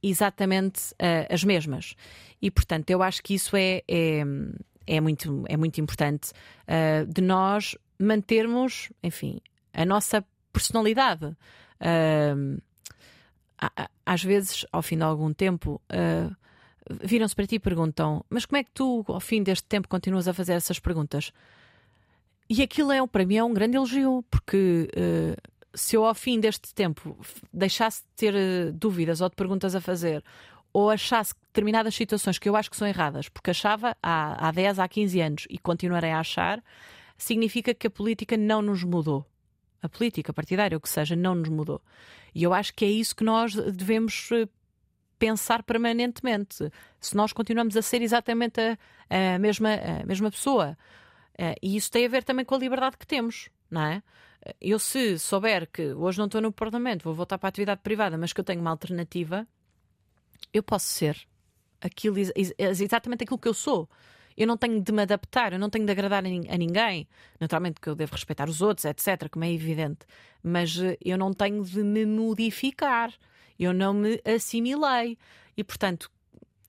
exatamente 0.03 0.93
uh, 0.95 1.33
as 1.33 1.45
mesmas. 1.45 1.95
E, 2.41 2.51
portanto, 2.51 2.91
eu 2.91 3.03
acho 3.03 3.23
que 3.23 3.35
isso 3.35 3.57
é, 3.57 3.83
é, 3.87 4.23
é 4.87 5.01
muito, 5.01 5.45
é 5.49 5.57
muito 5.57 5.81
importante 5.81 6.33
uh, 6.33 7.07
de 7.07 7.23
nós 7.23 7.77
mantermos, 7.99 8.91
enfim, 9.01 9.41
a 9.73 9.85
nossa 9.85 10.25
personalidade. 10.53 11.27
Uh, 11.81 12.61
às 14.05 14.25
vezes, 14.25 14.67
ao 14.73 14.83
fim 14.83 14.97
de 14.97 15.05
algum 15.05 15.33
tempo, 15.33 15.81
uh, 15.89 16.35
viram-se 16.91 17.35
para 17.35 17.47
ti 17.47 17.57
e 17.57 17.61
perguntam: 17.61 18.25
Mas 18.29 18.45
como 18.45 18.59
é 18.59 18.65
que 18.65 18.71
tu, 18.73 19.05
ao 19.09 19.21
fim 19.21 19.43
deste 19.43 19.65
tempo, 19.65 19.89
continuas 19.89 20.29
a 20.29 20.35
fazer 20.35 20.55
essas 20.55 20.79
perguntas? 20.79 21.33
E 22.49 22.63
aquilo 22.63 22.93
é, 22.93 23.07
para 23.07 23.25
mim 23.25 23.37
é 23.37 23.45
um 23.45 23.55
grande 23.55 23.77
elogio, 23.77 24.25
porque 24.31 24.89
uh, 24.97 25.51
se 25.75 25.97
eu, 25.97 26.05
ao 26.05 26.15
fim 26.15 26.39
deste 26.39 26.75
tempo, 26.75 27.19
deixasse 27.53 28.03
de 28.03 28.09
ter 28.17 28.35
uh, 28.35 28.73
dúvidas 28.73 29.21
ou 29.21 29.29
de 29.29 29.37
perguntas 29.37 29.75
a 29.75 29.81
fazer, 29.81 30.23
ou 30.73 30.91
achasse 30.91 31.35
determinadas 31.47 31.95
situações 31.95 32.39
que 32.39 32.49
eu 32.49 32.57
acho 32.57 32.71
que 32.71 32.77
são 32.77 32.87
erradas, 32.87 33.29
porque 33.29 33.51
achava 33.51 33.97
há, 34.03 34.49
há 34.49 34.51
10, 34.51 34.79
há 34.79 34.89
15 34.89 35.21
anos 35.21 35.47
e 35.51 35.59
continuarei 35.59 36.11
a 36.11 36.21
achar, 36.21 36.63
significa 37.17 37.75
que 37.75 37.87
a 37.87 37.91
política 37.91 38.37
não 38.37 38.63
nos 38.63 38.83
mudou. 38.83 39.27
a 39.83 39.89
política 39.89 40.33
partidária, 40.33 40.79
o 40.79 40.81
que 40.81 40.89
seja, 40.89 41.17
não 41.17 41.35
nos 41.35 41.49
mudou. 41.49 41.81
E 42.35 42.43
eu 42.43 42.55
acho 42.55 42.73
que 42.75 42.85
é 42.85 42.89
isso 42.89 43.17
que 43.17 43.25
nós 43.25 43.55
devemos 43.55 44.29
eh, 44.33 44.49
pensar 45.23 45.63
permanentemente. 45.63 46.69
Se 47.01 47.17
nós 47.17 47.33
continuamos 47.33 47.77
a 47.77 47.83
ser 47.83 48.03
exatamente 48.03 48.61
a, 48.61 49.35
a 49.35 49.39
mesma, 49.39 49.69
a 50.03 50.05
mesma 50.05 50.33
pessoa. 50.33 50.77
Uh, 51.35 51.55
e 51.63 51.77
isso 51.77 51.93
tem 51.93 52.05
a 52.05 52.09
ver 52.09 52.25
também 52.25 52.45
com 52.45 52.57
a 52.57 52.59
liberdade 52.59 52.99
que 52.99 53.07
temos, 53.07 53.49
não 53.71 53.83
é? 53.83 54.03
Eu, 54.61 54.81
se 54.81 55.21
souber 55.21 55.69
que 55.71 55.95
hoje 55.95 56.19
não 56.19 56.27
estou 56.27 56.41
no 56.41 56.51
Parlamento, 56.51 57.05
vou 57.05 57.15
voltar 57.15 57.39
para 57.39 57.47
a 57.47 57.51
atividade 57.51 57.81
privada, 57.83 58.19
mas 58.19 58.33
que 58.33 58.41
eu 58.41 58.45
tenho 58.45 58.61
uma 58.61 58.71
alternativa, 58.71 59.47
eu 60.53 60.61
posso 60.61 60.87
ser 60.87 61.17
aquilo, 61.81 62.17
exatamente 62.59 63.23
aquilo 63.23 63.39
que 63.39 63.47
eu 63.47 63.55
sou. 63.55 63.89
Eu 64.37 64.49
não 64.49 64.57
tenho 64.57 64.83
de 64.83 64.91
me 64.91 65.03
adaptar, 65.03 65.53
eu 65.53 65.59
não 65.61 65.71
tenho 65.71 65.87
de 65.87 65.93
agradar 65.93 66.25
a 66.25 66.57
ninguém. 66.59 67.07
Naturalmente 67.39 67.81
que 67.81 67.89
eu 67.89 67.95
devo 67.95 68.13
respeitar 68.13 68.49
os 68.49 68.61
outros, 68.61 68.85
etc., 68.87 69.29
como 69.31 69.45
é 69.45 69.53
evidente. 69.53 70.01
Mas 70.43 70.77
eh, 70.77 70.99
eu 71.05 71.17
não 71.17 71.33
tenho 71.33 71.63
de 71.63 71.85
me 71.85 72.05
modificar. 72.05 73.13
Eu 73.63 73.73
não 73.73 73.95
me 73.95 74.21
assimilei. 74.25 75.17
E, 75.57 75.63
portanto, 75.63 76.11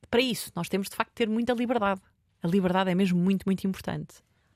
para 0.10 0.22
isso, 0.22 0.52
nós 0.56 0.70
temos 0.70 0.90
de 0.90 0.96
facto 0.96 1.12
ter 1.14 1.28
muita 1.28 1.54
liberdade. 1.54 2.02
A 2.42 2.48
liberdade 2.48 2.92
é 2.92 2.96
mesmo 2.96 3.20
muito, 3.20 3.44
muito 3.46 3.66
importante. 3.66 4.16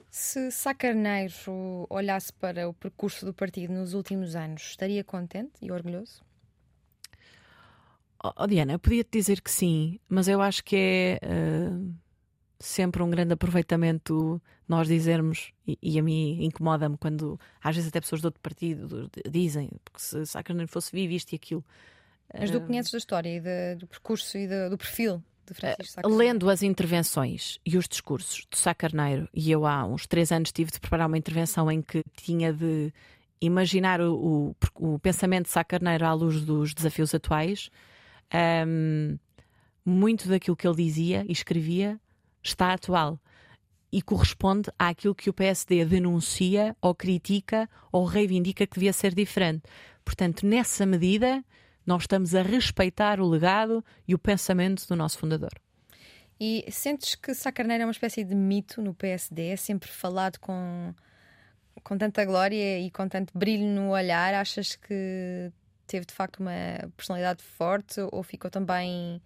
Se 0.10 0.52
Sá 0.52 0.74
Carneiro 0.74 1.88
olhasse 1.90 2.32
para 2.34 2.68
o 2.68 2.74
percurso 2.74 3.26
do 3.26 3.34
partido 3.34 3.74
nos 3.74 3.94
últimos 3.94 4.36
anos, 4.36 4.62
estaria 4.62 5.04
contente 5.04 5.54
e 5.62 5.72
orgulhoso? 5.72 6.22
Oh, 8.24 8.48
Diana, 8.48 8.74
eu 8.74 8.80
podia 8.80 9.04
te 9.04 9.12
dizer 9.12 9.42
que 9.42 9.52
sim, 9.52 10.00
mas 10.10 10.28
eu 10.28 10.42
acho 10.42 10.64
que 10.64 10.76
é 10.76 11.20
uh, 11.24 11.96
sempre 12.60 13.04
um 13.04 13.10
grande 13.10 13.34
aproveitamento 13.34 14.42
nós 14.68 14.88
dizermos, 14.88 15.54
e, 15.66 15.78
e 15.82 16.00
a 16.00 16.04
mim 16.04 16.44
incomoda-me 16.44 16.98
quando 16.98 17.40
às 17.64 17.76
vezes 17.76 17.90
até 17.90 18.02
pessoas 18.02 18.22
de 18.22 18.28
outro 18.28 18.42
partido 18.42 19.10
dizem, 19.30 19.70
porque 19.84 20.02
se 20.02 20.26
Sá 20.26 20.42
Carneiro 20.42 20.72
fosse 20.72 20.92
vivo 20.92 21.14
isto 21.14 21.32
e 21.34 21.36
aquilo. 21.36 21.64
Mas 22.34 22.52
tu 22.52 22.62
conheces 22.62 22.92
da 22.92 22.98
história 22.98 23.30
e 23.30 23.40
de, 23.40 23.76
do 23.76 23.88
percurso 23.88 24.38
e 24.38 24.48
de, 24.48 24.70
do 24.70 24.78
perfil 24.78 25.24
de 25.48 25.54
Francisco 25.54 26.02
Sá 26.02 26.08
Lendo 26.08 26.50
as 26.50 26.62
intervenções 26.62 27.60
e 27.66 27.78
os 27.78 27.88
discursos 27.88 28.46
do 28.50 28.58
Sá 28.58 28.74
Carneiro, 28.74 29.30
e 29.34 29.50
eu 29.50 29.66
há 29.66 29.86
uns 29.86 30.06
três 30.06 30.32
anos 30.32 30.52
tive 30.52 30.72
de 30.72 30.80
preparar 30.80 31.08
uma 31.08 31.18
intervenção 31.18 31.72
em 31.72 31.82
que 31.82 32.04
tinha 32.16 32.52
de 32.52 32.94
imaginar 33.40 34.02
o, 34.02 34.54
o, 34.80 34.94
o 34.96 35.00
pensamento 35.00 35.46
de 35.46 35.52
Sá 35.52 35.64
Carneiro 35.64 36.06
à 36.06 36.14
luz 36.14 36.42
dos 36.42 36.74
desafios 36.74 37.16
atuais, 37.16 37.70
um, 38.68 39.18
muito 39.86 40.28
daquilo 40.28 40.58
que 40.58 40.68
ele 40.68 40.76
dizia 40.76 41.26
e 41.28 41.32
escrevia 41.32 42.00
está 42.44 42.74
atual 42.74 43.20
e 43.92 44.02
corresponde 44.02 44.70
àquilo 44.78 45.16
que 45.16 45.30
o 45.30 45.34
PSD 45.34 45.86
denuncia 45.86 46.76
ou 46.82 46.94
critica 46.94 47.70
ou 47.92 48.04
reivindica 48.04 48.68
que 48.68 48.76
devia 48.76 48.92
ser 48.92 49.16
diferente. 49.16 49.64
Portanto, 50.04 50.46
nessa 50.46 50.86
medida, 50.86 51.44
nós 51.88 52.04
estamos 52.04 52.36
a 52.36 52.42
respeitar 52.42 53.22
o 53.22 53.28
legado 53.28 53.84
e 54.06 54.14
o 54.14 54.20
pensamento 54.20 54.86
do 54.88 54.96
nosso 54.96 55.18
fundador. 55.18 55.52
E 56.40 56.66
sentes 56.70 57.16
que 57.16 57.34
Sá 57.34 57.52
Carneiro 57.52 57.84
é 57.84 57.86
uma 57.86 57.92
espécie 57.92 58.24
de 58.24 58.36
mito 58.36 58.82
no 58.82 58.94
PSD? 58.94 59.48
É 59.48 59.56
sempre 59.56 59.90
falado 59.90 60.38
com, 60.38 60.94
com 61.84 61.98
tanta 61.98 62.24
glória 62.26 62.80
e 62.80 62.92
com 62.92 63.08
tanto 63.08 63.36
brilho 63.36 63.66
no 63.66 63.90
olhar? 63.90 64.34
Achas 64.36 64.76
que 64.76 65.52
teve 65.88 66.06
de 66.06 66.14
facto 66.14 66.42
uma 66.42 66.52
personalidade 66.96 67.42
forte 67.42 68.02
ou 68.12 68.22
ficou 68.22 68.52
também 68.52 69.22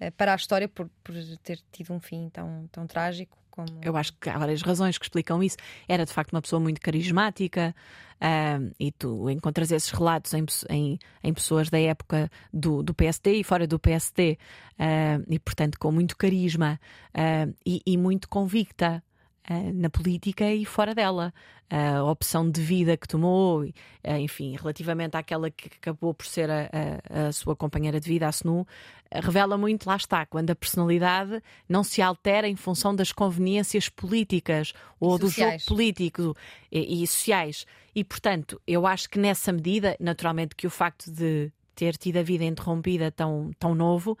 uh, 0.00 0.12
para 0.12 0.34
a 0.34 0.36
história 0.36 0.68
por, 0.68 0.88
por 1.02 1.14
ter 1.42 1.58
tido 1.72 1.92
um 1.92 1.98
fim 1.98 2.28
tão, 2.28 2.68
tão 2.70 2.86
trágico? 2.86 3.36
Como... 3.56 3.66
Eu 3.82 3.96
acho 3.96 4.12
que 4.20 4.28
há 4.28 4.36
várias 4.36 4.60
razões 4.60 4.98
que 4.98 5.06
explicam 5.06 5.42
isso. 5.42 5.56
Era 5.88 6.04
de 6.04 6.12
facto 6.12 6.32
uma 6.32 6.42
pessoa 6.42 6.60
muito 6.60 6.78
carismática 6.78 7.74
uh, 8.20 8.74
e 8.78 8.92
tu 8.92 9.30
encontras 9.30 9.72
esses 9.72 9.90
relatos 9.90 10.34
em, 10.34 10.44
em, 10.68 10.98
em, 11.24 11.34
pessoas 11.34 11.70
da 11.70 11.80
época 11.80 12.30
do, 12.52 12.82
do 12.82 12.92
PSD 12.92 13.36
e 13.36 13.44
fora 13.44 13.66
do 13.66 13.78
PSD 13.78 14.38
uh, 14.78 15.24
e, 15.26 15.38
portanto, 15.38 15.78
com 15.78 15.90
muito 15.90 16.16
carisma 16.18 16.78
uh, 17.14 17.54
e, 17.64 17.80
e 17.86 17.96
muito 17.96 18.28
convicta. 18.28 19.02
Uh, 19.48 19.72
na 19.72 19.88
política 19.88 20.52
e 20.52 20.64
fora 20.64 20.94
dela. 20.94 21.32
A 21.68 22.04
opção 22.04 22.48
de 22.48 22.60
vida 22.60 22.96
que 22.96 23.08
tomou, 23.08 23.62
uh, 23.62 23.72
enfim, 24.18 24.56
relativamente 24.56 25.16
àquela 25.16 25.50
que 25.50 25.66
acabou 25.66 26.14
por 26.14 26.26
ser 26.26 26.48
a, 26.48 26.70
a, 27.10 27.26
a 27.28 27.32
sua 27.32 27.56
companheira 27.56 27.98
de 27.98 28.08
vida, 28.08 28.28
a 28.28 28.32
Senu, 28.32 28.66
revela 29.12 29.56
muito, 29.56 29.86
lá 29.86 29.96
está, 29.96 30.26
quando 30.26 30.50
a 30.50 30.54
personalidade 30.54 31.42
não 31.68 31.82
se 31.82 32.02
altera 32.02 32.48
em 32.48 32.56
função 32.56 32.94
das 32.94 33.12
conveniências 33.12 33.88
políticas 33.88 34.72
ou 34.98 35.18
do 35.18 35.28
jogo 35.28 35.56
político 35.66 36.36
e, 36.70 37.02
e 37.02 37.06
sociais. 37.06 37.66
E, 37.94 38.04
portanto, 38.04 38.60
eu 38.66 38.86
acho 38.86 39.08
que 39.08 39.18
nessa 39.18 39.52
medida, 39.52 39.96
naturalmente, 39.98 40.54
que 40.54 40.66
o 40.66 40.70
facto 40.70 41.10
de 41.10 41.50
ter 41.74 41.96
tido 41.96 42.18
a 42.18 42.22
vida 42.22 42.44
interrompida 42.44 43.10
tão, 43.10 43.50
tão 43.58 43.74
novo, 43.74 44.18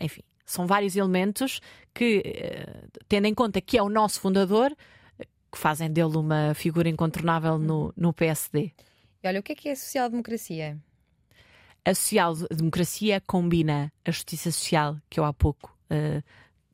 enfim, 0.00 0.22
são 0.44 0.66
vários 0.66 0.96
elementos 0.96 1.60
que, 1.92 2.22
eh, 2.24 2.84
tendo 3.08 3.26
em 3.26 3.34
conta 3.34 3.60
que 3.60 3.78
é 3.78 3.82
o 3.82 3.88
nosso 3.88 4.20
fundador, 4.20 4.74
que 5.54 5.58
fazem 5.58 5.90
dele 5.90 6.16
uma 6.16 6.52
figura 6.54 6.88
incontornável 6.88 7.58
no, 7.58 7.92
no 7.96 8.12
PSD. 8.12 8.72
E 9.22 9.28
olha, 9.28 9.40
o 9.40 9.42
que 9.42 9.52
é 9.52 9.54
que 9.54 9.68
é 9.68 9.72
a 9.72 9.76
social-democracia? 9.76 10.76
A 11.84 11.94
social-democracia 11.94 13.20
combina 13.20 13.92
a 14.04 14.10
justiça 14.10 14.50
social, 14.50 14.96
que 15.08 15.20
eu 15.20 15.24
há 15.24 15.32
pouco. 15.32 15.76
Uh, 15.90 16.22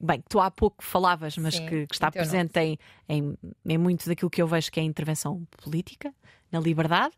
bem, 0.01 0.23
tu 0.29 0.41
há 0.41 0.51
pouco 0.51 0.83
falavas, 0.83 1.37
mas 1.37 1.57
Sim, 1.57 1.67
que, 1.67 1.87
que, 1.87 1.95
está 1.95 2.11
presente 2.11 2.59
em, 2.59 2.79
em, 3.09 3.37
em 3.65 3.79
muito 3.79 4.09
daquilo 4.09 4.31
que 4.31 4.41
eu 4.41 4.47
vejo 4.47 4.71
que 4.73 4.81
é 4.81 4.83
a 4.83 4.87
intervenção 4.87 5.47
política, 5.63 6.15
na 6.51 6.59
liberdade, 6.59 7.15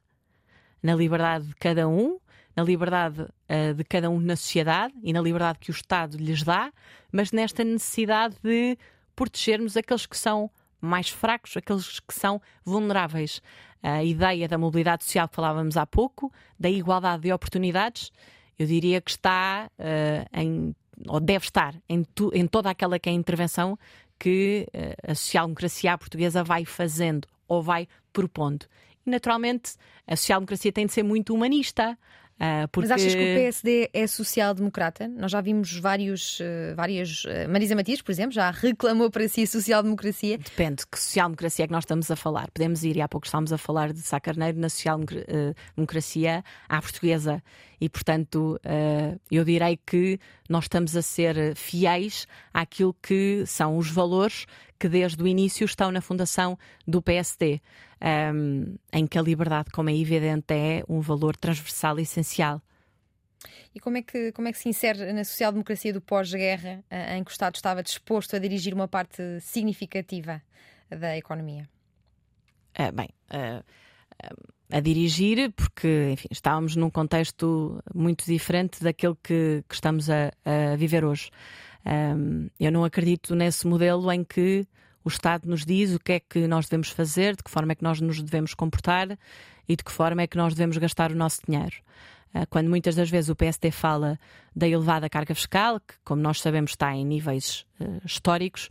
na 0.82 0.94
liberdade 0.94 1.46
de 1.46 1.54
cada 1.54 1.88
um, 1.88 2.18
na 2.56 2.62
liberdade 2.62 3.22
uh, 3.22 3.74
de 3.74 3.84
cada 3.84 4.10
um 4.10 4.20
na 4.20 4.36
sociedade 4.36 4.94
e 5.02 5.12
na 5.12 5.20
liberdade 5.20 5.58
que 5.58 5.70
o 5.70 5.72
Estado 5.72 6.16
lhes 6.16 6.42
dá, 6.42 6.72
mas 7.10 7.32
nesta 7.32 7.64
necessidade 7.64 8.36
de 8.42 8.76
protegermos 9.14 9.76
aqueles 9.76 10.06
que 10.06 10.16
são 10.16 10.50
mais 10.80 11.08
fracos, 11.08 11.56
aqueles 11.56 12.00
que 12.00 12.14
são 12.14 12.40
vulneráveis. 12.64 13.40
A 13.82 14.02
ideia 14.02 14.46
da 14.48 14.58
mobilidade 14.58 15.04
social 15.04 15.28
que 15.28 15.34
falávamos 15.34 15.76
há 15.76 15.86
pouco, 15.86 16.32
da 16.58 16.68
igualdade 16.68 17.22
de 17.22 17.32
oportunidades, 17.32 18.12
eu 18.58 18.66
diria 18.66 19.00
que 19.00 19.10
está 19.10 19.70
uh, 19.78 20.38
em, 20.38 20.74
ou 21.08 21.20
deve 21.20 21.46
estar 21.46 21.74
em, 21.88 22.04
tu, 22.04 22.30
em, 22.34 22.46
toda 22.46 22.70
aquela 22.70 22.98
que 22.98 23.08
é 23.08 23.12
a 23.12 23.14
intervenção 23.14 23.78
que 24.18 24.68
uh, 24.68 25.10
a 25.12 25.14
social-democracia 25.14 25.96
portuguesa 25.98 26.44
vai 26.44 26.64
fazendo 26.64 27.26
ou 27.48 27.62
vai 27.62 27.88
propondo. 28.12 28.66
E, 29.04 29.10
naturalmente, 29.10 29.74
a 30.06 30.16
social-democracia 30.16 30.72
tem 30.72 30.86
de 30.86 30.92
ser 30.92 31.02
muito 31.02 31.34
humanista. 31.34 31.98
Uh, 32.40 32.66
porque... 32.72 32.88
Mas 32.88 33.00
achas 33.00 33.14
que 33.14 33.20
o 33.20 33.34
PSD 33.36 33.90
é 33.92 34.06
social-democrata? 34.06 35.06
Nós 35.08 35.30
já 35.30 35.40
vimos 35.40 35.76
vários, 35.78 36.40
uh, 36.40 36.74
várias. 36.74 37.24
Uh, 37.24 37.48
Marisa 37.48 37.76
Matias, 37.76 38.02
por 38.02 38.10
exemplo, 38.10 38.32
já 38.32 38.50
reclamou 38.52 39.10
para 39.10 39.28
si 39.28 39.46
social-democracia. 39.46 40.38
Depende 40.38 40.84
que 40.86 40.98
social-democracia 40.98 41.64
é 41.64 41.68
que 41.68 41.72
nós 41.72 41.84
estamos 41.84 42.10
a 42.10 42.16
falar. 42.16 42.50
Podemos 42.50 42.82
ir, 42.82 42.96
e 42.96 43.00
há 43.00 43.08
pouco 43.08 43.26
estávamos 43.26 43.52
a 43.52 43.58
falar 43.58 43.92
de 43.92 44.00
Sá 44.00 44.18
Carneiro 44.18 44.58
na 44.58 44.68
social-democracia 44.68 46.42
à 46.68 46.82
portuguesa. 46.82 47.42
E, 47.80 47.88
portanto, 47.88 48.60
eu 49.28 49.44
direi 49.44 49.76
que 49.76 50.16
nós 50.48 50.64
estamos 50.64 50.96
a 50.96 51.02
ser 51.02 51.56
fiéis 51.56 52.28
àquilo 52.54 52.94
que 53.02 53.42
são 53.44 53.76
os 53.76 53.90
valores 53.90 54.46
que 54.82 54.88
desde 54.88 55.22
o 55.22 55.28
início 55.28 55.64
estão 55.64 55.92
na 55.92 56.00
fundação 56.00 56.58
do 56.84 57.00
PSD, 57.00 57.60
um, 58.34 58.74
em 58.92 59.06
que 59.06 59.16
a 59.16 59.22
liberdade, 59.22 59.70
como 59.70 59.88
é 59.88 59.96
evidente, 59.96 60.52
é 60.52 60.82
um 60.88 61.00
valor 61.00 61.36
transversal 61.36 62.00
e 62.00 62.02
essencial. 62.02 62.60
E 63.72 63.78
como 63.78 63.96
é 63.98 64.02
que, 64.02 64.32
como 64.32 64.48
é 64.48 64.52
que 64.52 64.58
se 64.58 64.68
insere 64.68 65.12
na 65.12 65.22
social-democracia 65.22 65.92
do 65.92 66.00
pós-guerra, 66.00 66.82
em 67.16 67.22
que 67.22 67.30
o 67.30 67.32
Estado 67.32 67.54
estava 67.54 67.80
disposto 67.80 68.34
a 68.34 68.40
dirigir 68.40 68.74
uma 68.74 68.88
parte 68.88 69.22
significativa 69.38 70.42
da 70.90 71.16
economia? 71.16 71.68
Uh, 72.76 72.90
bem, 72.90 73.08
uh, 73.30 73.62
a 74.68 74.80
dirigir, 74.80 75.52
porque 75.52 76.10
enfim, 76.10 76.28
estávamos 76.32 76.74
num 76.74 76.90
contexto 76.90 77.80
muito 77.94 78.24
diferente 78.24 78.82
daquele 78.82 79.14
que, 79.22 79.62
que 79.68 79.74
estamos 79.76 80.10
a, 80.10 80.32
a 80.44 80.74
viver 80.74 81.04
hoje. 81.04 81.30
Um, 81.84 82.48
eu 82.58 82.70
não 82.70 82.84
acredito 82.84 83.34
nesse 83.34 83.66
modelo 83.66 84.10
em 84.12 84.22
que 84.22 84.66
o 85.04 85.08
Estado 85.08 85.48
nos 85.48 85.64
diz 85.64 85.94
o 85.94 85.98
que 85.98 86.12
é 86.12 86.20
que 86.20 86.46
nós 86.46 86.66
devemos 86.66 86.90
fazer, 86.90 87.36
de 87.36 87.42
que 87.42 87.50
forma 87.50 87.72
é 87.72 87.74
que 87.74 87.82
nós 87.82 88.00
nos 88.00 88.22
devemos 88.22 88.54
comportar 88.54 89.18
e 89.68 89.76
de 89.76 89.82
que 89.82 89.90
forma 89.90 90.22
é 90.22 90.26
que 90.26 90.36
nós 90.36 90.54
devemos 90.54 90.76
gastar 90.78 91.10
o 91.10 91.14
nosso 91.14 91.40
dinheiro. 91.46 91.76
Uh, 92.34 92.46
quando 92.48 92.68
muitas 92.68 92.94
das 92.94 93.10
vezes 93.10 93.28
o 93.28 93.36
PSD 93.36 93.70
fala 93.70 94.18
da 94.54 94.66
elevada 94.66 95.08
carga 95.08 95.34
fiscal, 95.34 95.80
que, 95.80 95.94
como 96.04 96.22
nós 96.22 96.40
sabemos, 96.40 96.70
está 96.72 96.94
em 96.94 97.04
níveis 97.04 97.66
uh, 97.80 98.00
históricos, 98.04 98.68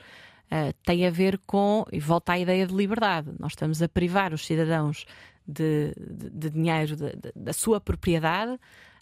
uh, 0.51 0.73
tem 0.85 1.05
a 1.05 1.11
ver 1.11 1.39
com, 1.45 1.85
e 1.91 1.99
volta 1.99 2.33
à 2.33 2.39
ideia 2.39 2.65
de 2.65 2.73
liberdade. 2.73 3.31
Nós 3.39 3.51
estamos 3.51 3.81
a 3.81 3.89
privar 3.89 4.33
os 4.33 4.45
cidadãos 4.45 5.05
de, 5.47 5.93
de, 5.97 6.29
de 6.29 6.49
dinheiro, 6.49 6.95
de, 6.95 7.13
da 7.35 7.53
sua 7.53 7.79
propriedade 7.79 8.57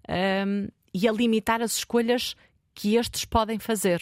um, 0.10 0.68
e 0.93 1.07
a 1.07 1.12
limitar 1.12 1.62
as 1.62 1.78
escolhas 1.78 2.36
que 2.80 2.96
estes 2.96 3.26
podem 3.26 3.60
fazer. 3.60 4.02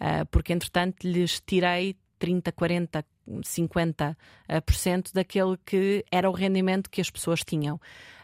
Uh, 0.00 0.24
porque, 0.30 0.52
entretanto, 0.52 1.04
lhes 1.04 1.40
tirei 1.44 1.96
30, 2.20 2.52
40, 2.52 3.04
50% 3.28 5.12
daquele 5.12 5.56
que 5.66 6.04
era 6.08 6.30
o 6.30 6.32
rendimento 6.32 6.88
que 6.88 7.00
as 7.00 7.10
pessoas 7.10 7.40
tinham. 7.40 7.74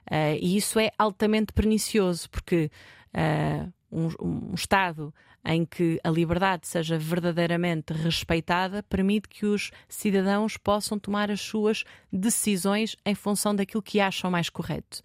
Uh, 0.09 0.39
e 0.41 0.57
isso 0.57 0.79
é 0.79 0.93
altamente 0.97 1.53
pernicioso, 1.53 2.31
porque 2.31 2.71
uh, 3.13 3.73
um, 3.91 4.07
um, 4.21 4.55
Estado 4.55 5.13
em 5.45 5.65
que 5.67 5.99
a 6.05 6.11
liberdade 6.11 6.69
seja 6.69 6.97
verdadeiramente 6.97 7.93
respeitada 7.93 8.85
permite 8.85 9.29
que 9.29 9.47
os 9.47 9.73
cidadãos 9.89 10.57
possam 10.57 10.97
tomar 10.97 11.29
as 11.29 11.41
suas 11.41 11.83
decisões 12.13 12.95
em 13.05 13.17
função 13.17 13.53
daquilo 13.53 13.83
que 13.83 13.99
acham 13.99 14.31
mais 14.31 14.49
correto. 14.49 15.03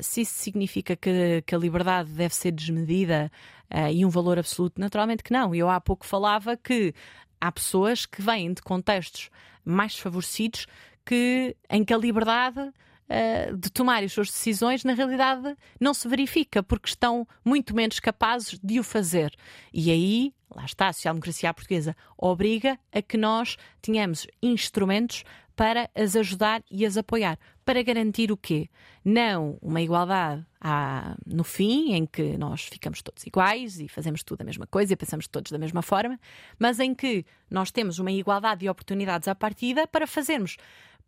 Se 0.00 0.22
isso 0.22 0.34
significa 0.34 0.96
que, 0.96 1.42
que 1.46 1.54
a 1.54 1.58
liberdade 1.58 2.10
deve 2.10 2.34
ser 2.34 2.52
desmedida 2.52 3.30
uh, 3.72 3.90
e 3.92 4.04
um 4.04 4.08
valor 4.08 4.38
absoluto, 4.38 4.80
naturalmente 4.80 5.22
que 5.22 5.32
não. 5.32 5.54
Eu 5.54 5.68
há 5.68 5.80
pouco 5.80 6.04
falava 6.06 6.56
que 6.56 6.94
há 7.40 7.52
pessoas 7.52 8.06
que 8.06 8.22
vêm 8.22 8.52
de 8.52 8.62
contextos 8.62 9.30
mais 9.64 9.92
desfavorecidos 9.92 10.66
que, 11.04 11.56
em 11.68 11.84
que 11.84 11.92
a 11.92 11.98
liberdade 11.98 12.60
uh, 12.60 13.56
de 13.56 13.70
tomar 13.70 14.02
as 14.02 14.12
suas 14.12 14.28
decisões, 14.28 14.84
na 14.84 14.94
realidade, 14.94 15.56
não 15.80 15.94
se 15.94 16.08
verifica, 16.08 16.62
porque 16.62 16.88
estão 16.88 17.26
muito 17.44 17.74
menos 17.74 18.00
capazes 18.00 18.58
de 18.62 18.78
o 18.80 18.84
fazer. 18.84 19.34
E 19.72 19.90
aí, 19.90 20.34
lá 20.54 20.64
está, 20.64 20.88
a 20.88 20.92
social-democracia 20.92 21.52
portuguesa 21.52 21.96
obriga 22.16 22.78
a 22.92 23.02
que 23.02 23.16
nós 23.16 23.56
tenhamos 23.82 24.26
instrumentos 24.42 25.24
para 25.56 25.90
as 25.94 26.16
ajudar 26.16 26.62
e 26.70 26.84
as 26.84 26.96
apoiar. 26.96 27.38
Para 27.64 27.82
garantir 27.82 28.30
o 28.30 28.36
quê? 28.36 28.68
Não 29.04 29.58
uma 29.62 29.80
igualdade 29.80 30.44
à, 30.60 31.16
no 31.26 31.44
fim, 31.44 31.92
em 31.92 32.06
que 32.06 32.36
nós 32.36 32.64
ficamos 32.64 33.02
todos 33.02 33.24
iguais 33.24 33.78
e 33.80 33.88
fazemos 33.88 34.22
tudo 34.22 34.42
a 34.42 34.44
mesma 34.44 34.66
coisa 34.66 34.92
e 34.92 34.96
pensamos 34.96 35.26
todos 35.26 35.52
da 35.52 35.58
mesma 35.58 35.82
forma, 35.82 36.18
mas 36.58 36.80
em 36.80 36.94
que 36.94 37.24
nós 37.50 37.70
temos 37.70 37.98
uma 37.98 38.12
igualdade 38.12 38.60
de 38.60 38.68
oportunidades 38.68 39.28
à 39.28 39.34
partida 39.34 39.86
para 39.86 40.06
fazermos 40.06 40.56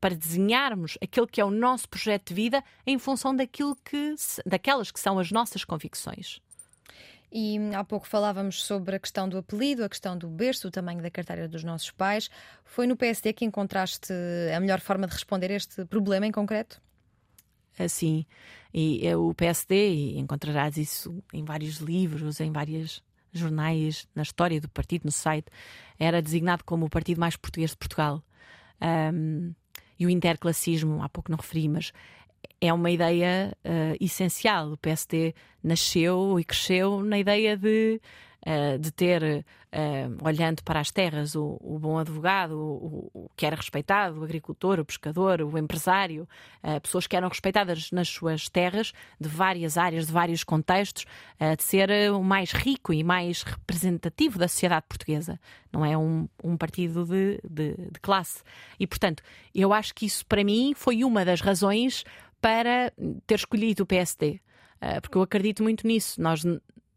para 0.00 0.14
desenharmos 0.14 0.98
aquele 1.02 1.26
que 1.26 1.40
é 1.40 1.44
o 1.44 1.50
nosso 1.50 1.88
projeto 1.88 2.28
de 2.28 2.34
vida 2.34 2.62
em 2.86 2.98
função 2.98 3.34
daquilo 3.34 3.74
que, 3.76 4.14
daquelas 4.44 4.90
que 4.90 5.00
são 5.00 5.18
as 5.18 5.30
nossas 5.32 5.64
convicções. 5.64 6.40
E 7.30 7.58
há 7.74 7.82
pouco 7.84 8.06
falávamos 8.06 8.62
sobre 8.62 8.96
a 8.96 8.98
questão 8.98 9.28
do 9.28 9.38
apelido, 9.38 9.84
a 9.84 9.88
questão 9.88 10.16
do 10.16 10.28
berço, 10.28 10.68
o 10.68 10.70
tamanho 10.70 11.02
da 11.02 11.10
carteira 11.10 11.48
dos 11.48 11.64
nossos 11.64 11.90
pais. 11.90 12.30
Foi 12.64 12.86
no 12.86 12.96
PSD 12.96 13.32
que 13.32 13.44
encontraste 13.44 14.12
a 14.54 14.60
melhor 14.60 14.80
forma 14.80 15.06
de 15.06 15.12
responder 15.12 15.50
a 15.50 15.54
este 15.54 15.84
problema 15.84 16.26
em 16.26 16.32
concreto? 16.32 16.80
Assim, 17.78 18.24
e 18.72 19.06
é 19.06 19.16
o 19.16 19.34
PSD, 19.34 19.90
e 19.90 20.18
encontrarás 20.18 20.76
isso 20.76 21.22
em 21.32 21.44
vários 21.44 21.76
livros, 21.76 22.40
em 22.40 22.50
vários 22.50 23.02
jornais, 23.32 24.08
na 24.14 24.22
história 24.22 24.60
do 24.60 24.68
partido, 24.68 25.04
no 25.04 25.12
site, 25.12 25.48
era 25.98 26.22
designado 26.22 26.64
como 26.64 26.86
o 26.86 26.90
partido 26.90 27.20
mais 27.20 27.36
português 27.36 27.70
de 27.70 27.76
Portugal. 27.76 28.22
Um, 28.80 29.52
e 29.98 30.06
o 30.06 30.10
interclassismo, 30.10 31.02
há 31.02 31.08
pouco 31.08 31.30
não 31.30 31.38
referi, 31.38 31.68
mas 31.68 31.92
é 32.60 32.72
uma 32.72 32.90
ideia 32.90 33.56
uh, 33.64 33.96
essencial. 34.00 34.72
O 34.72 34.76
PSD 34.76 35.34
nasceu 35.62 36.38
e 36.38 36.44
cresceu 36.44 37.02
na 37.02 37.18
ideia 37.18 37.56
de, 37.56 38.00
uh, 38.46 38.78
de 38.78 38.90
ter, 38.90 39.22
uh, 39.22 40.26
olhando 40.26 40.62
para 40.62 40.80
as 40.80 40.90
terras, 40.90 41.34
o, 41.34 41.58
o 41.60 41.78
bom 41.78 41.98
advogado, 41.98 42.58
o, 42.58 43.10
o, 43.12 43.30
que 43.36 43.44
era 43.44 43.56
respeitado, 43.56 44.20
o 44.20 44.24
agricultor, 44.24 44.80
o 44.80 44.84
pescador, 44.84 45.42
o 45.42 45.58
empresário, 45.58 46.26
pessoas 46.82 47.06
que 47.06 47.14
eram 47.14 47.28
respeitadas 47.28 47.90
nas 47.90 48.08
suas 48.08 48.48
terras, 48.48 48.92
de 49.20 49.28
várias 49.28 49.76
áreas, 49.76 50.06
de 50.06 50.12
vários 50.12 50.42
contextos, 50.42 51.04
de 51.56 51.62
ser 51.62 51.90
o 52.10 52.22
mais 52.22 52.52
rico 52.52 52.92
e 52.92 53.04
mais 53.04 53.42
representativo 53.42 54.38
da 54.38 54.48
sociedade 54.48 54.86
portuguesa. 54.88 55.38
Não 55.70 55.84
é 55.84 55.96
um, 55.96 56.26
um 56.42 56.56
partido 56.56 57.04
de, 57.04 57.38
de, 57.48 57.74
de 57.76 58.00
classe. 58.00 58.42
E, 58.80 58.86
portanto, 58.86 59.22
eu 59.54 59.72
acho 59.72 59.94
que 59.94 60.06
isso, 60.06 60.24
para 60.24 60.42
mim, 60.42 60.72
foi 60.74 61.04
uma 61.04 61.24
das 61.24 61.42
razões 61.42 62.02
para 62.40 62.92
ter 63.26 63.34
escolhido 63.34 63.82
o 63.82 63.86
PSD, 63.86 64.40
ah, 64.80 65.00
porque 65.00 65.16
eu 65.16 65.22
acredito 65.22 65.62
muito 65.62 65.86
nisso. 65.86 66.20
Nós, 66.20 66.42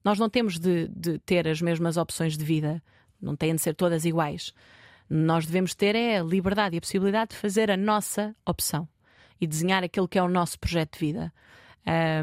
nós 0.04 0.20
não 0.20 0.30
temos 0.30 0.60
de, 0.60 0.88
de 0.88 1.20
ter 1.20 1.48
as 1.48 1.62
mesmas 1.62 1.98
opções 1.98 2.38
de 2.38 2.44
vida, 2.44 2.82
não 3.22 3.36
têm 3.36 3.56
de 3.56 3.62
ser 3.62 3.76
todas 3.76 4.06
iguais. 4.06 4.54
Nós 5.10 5.46
devemos 5.46 5.74
ter 5.74 5.96
é 5.96 6.20
a 6.20 6.24
liberdade 6.24 6.76
e 6.76 6.78
a 6.78 6.82
possibilidade 6.82 7.32
de 7.32 7.38
fazer 7.38 7.72
a 7.72 7.78
nossa 7.78 8.36
opção 8.46 8.88
e 9.42 9.48
desenhar 9.48 9.84
aquilo 9.84 10.08
que 10.08 10.20
é 10.20 10.24
o 10.24 10.28
nosso 10.28 10.60
projeto 10.60 10.94
de 10.94 11.00
vida. 11.00 11.34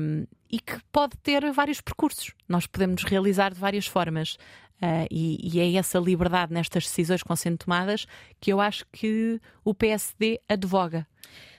Um, 0.01 0.27
e 0.51 0.61
que 0.61 0.79
pode 0.93 1.17
ter 1.19 1.51
vários 1.53 1.81
percursos. 1.81 2.33
Nós 2.49 2.67
podemos 2.67 3.03
realizar 3.03 3.53
de 3.53 3.59
várias 3.59 3.87
formas. 3.87 4.37
Uh, 4.77 5.09
e, 5.11 5.57
e, 5.57 5.59
é 5.59 5.73
essa 5.79 5.99
liberdade 5.99 6.53
nestas 6.53 6.85
decisões 6.85 7.23
que 7.23 7.29
vão 7.29 7.37
sendo 7.37 7.57
tomadas 7.57 8.07
que 8.39 8.53
eu 8.53 8.61
acho 8.61 8.85
que 8.93 9.41
o 9.64 9.75
PSD 9.75 10.39
advoga. 10.47 11.07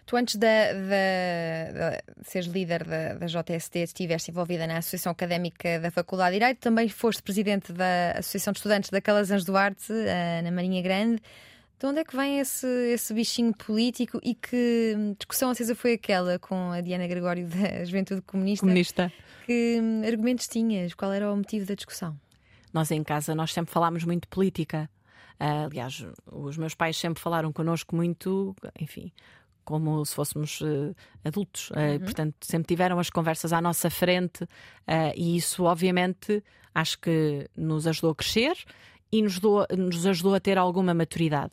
Tu, 0.08 0.16
antes 0.16 0.38
de, 0.38 0.48
seres 2.24 2.48
líder 2.48 2.86
da, 2.86 3.16
da 3.16 3.26
JST, 3.26 3.80
estiveste 3.80 4.32
envolvida 4.32 4.66
na 4.66 4.78
Associação 4.78 5.12
Académica 5.12 5.82
da 5.82 5.92
Faculdade 5.92 6.32
de 6.32 6.40
Direito, 6.40 6.60
também 6.60 6.88
foste 6.88 7.22
presidente 7.22 7.74
da 7.74 8.12
Associação 8.12 8.54
de 8.54 8.60
Estudantes 8.60 8.90
da 8.90 9.02
Calazans 9.02 9.44
Duarte, 9.44 9.92
uh, 9.92 10.44
na 10.46 10.50
Marinha 10.50 10.82
Grande. 10.82 11.22
De 11.78 11.86
onde 11.86 12.00
é 12.00 12.06
que 12.06 12.16
vem 12.16 12.40
esse, 12.40 12.66
esse 12.66 13.14
bichinho 13.14 13.54
político 13.54 14.18
e 14.24 14.34
que 14.34 14.96
discussão 15.20 15.50
acesa 15.50 15.76
foi 15.76 15.96
aquela 15.96 16.40
com 16.40 16.72
a 16.72 16.80
Diana 16.80 17.06
Gregório 17.06 17.46
da 17.46 17.84
Juventude 17.84 18.22
Comunista? 18.22 18.66
Comunista. 18.66 19.12
Que 19.46 19.78
hum, 19.82 20.04
argumentos 20.08 20.48
tinhas? 20.48 20.94
Qual 20.94 21.12
era 21.12 21.30
o 21.30 21.36
motivo 21.36 21.66
da 21.66 21.76
discussão? 21.76 22.18
Nós 22.72 22.90
em 22.92 23.04
casa 23.04 23.36
nós 23.36 23.52
sempre 23.52 23.74
falámos 23.74 24.06
muito 24.06 24.22
de 24.22 24.30
política. 24.30 24.90
Uh, 25.38 25.66
aliás, 25.66 26.06
os 26.32 26.58
meus 26.58 26.74
pais 26.74 26.96
sempre 26.96 27.22
falaram 27.22 27.52
connosco 27.52 27.94
muito, 27.94 28.56
enfim, 28.80 29.12
como 29.68 30.06
se 30.06 30.16
fôssemos 30.16 30.62
uh, 30.62 30.96
adultos. 31.26 31.70
Uh, 31.72 31.74
uhum. 31.76 32.00
Portanto, 32.00 32.36
sempre 32.40 32.68
tiveram 32.70 32.98
as 33.00 33.10
conversas 33.10 33.52
à 33.52 33.60
nossa 33.60 33.90
frente 33.90 34.46
uh, 34.46 34.48
e 35.14 35.36
isso, 35.36 35.66
obviamente, 35.66 36.42
acho 36.74 36.98
que 37.00 37.50
nos 37.54 37.86
ajudou 37.86 38.12
a 38.12 38.16
crescer 38.16 38.56
e 39.12 39.22
nos, 39.22 39.40
do, 39.40 39.68
nos 39.78 40.06
ajudou 40.06 40.36
a 40.36 40.40
ter 40.40 40.58
alguma 40.58 40.94
maturidade. 40.94 41.52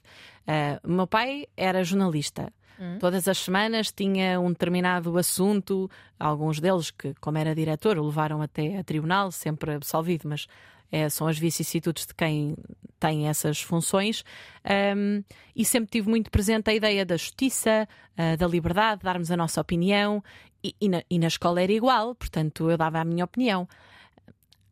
o 0.85 0.91
meu 0.91 1.09
pai 1.09 1.47
era 1.57 1.83
jornalista. 1.83 2.53
Uhum. 2.79 2.99
Todas 2.99 3.27
as 3.27 3.39
semanas 3.39 3.93
tinha 3.93 4.41
um 4.41 4.51
determinado 4.51 5.17
assunto, 5.19 5.91
alguns 6.19 6.61
deles 6.61 6.93
que, 6.93 7.15
como 7.21 7.39
era 7.39 7.55
diretor, 7.55 7.99
o 7.99 8.07
levaram 8.07 8.43
até 8.43 8.79
a 8.79 8.85
tribunal, 8.85 9.33
sempre 9.33 9.75
absolvido, 9.75 10.29
mas 10.29 10.47
é, 10.95 11.09
são 11.09 11.27
as 11.27 11.37
vicissitudes 11.37 12.07
de 12.07 12.15
quem 12.15 12.55
tem 13.01 13.29
essas 13.29 13.61
funções. 13.61 14.25
Um, 14.97 15.25
e 15.55 15.65
sempre 15.65 15.91
tive 15.91 16.09
muito 16.09 16.31
presente 16.31 16.71
a 16.71 16.75
ideia 16.75 17.05
da 17.05 17.17
justiça, 17.17 17.89
uh, 18.17 18.37
da 18.37 18.47
liberdade, 18.47 19.03
darmos 19.03 19.29
a 19.33 19.37
nossa 19.37 19.61
opinião. 19.61 20.23
E, 20.63 20.73
e, 20.81 20.89
na, 20.89 21.03
e 21.11 21.19
na 21.19 21.27
escola 21.27 21.61
era 21.61 21.73
igual, 21.73 22.15
portanto 22.15 22.71
eu 22.71 22.77
dava 22.77 23.01
a 23.01 23.05
minha 23.05 23.25
opinião. 23.25 23.69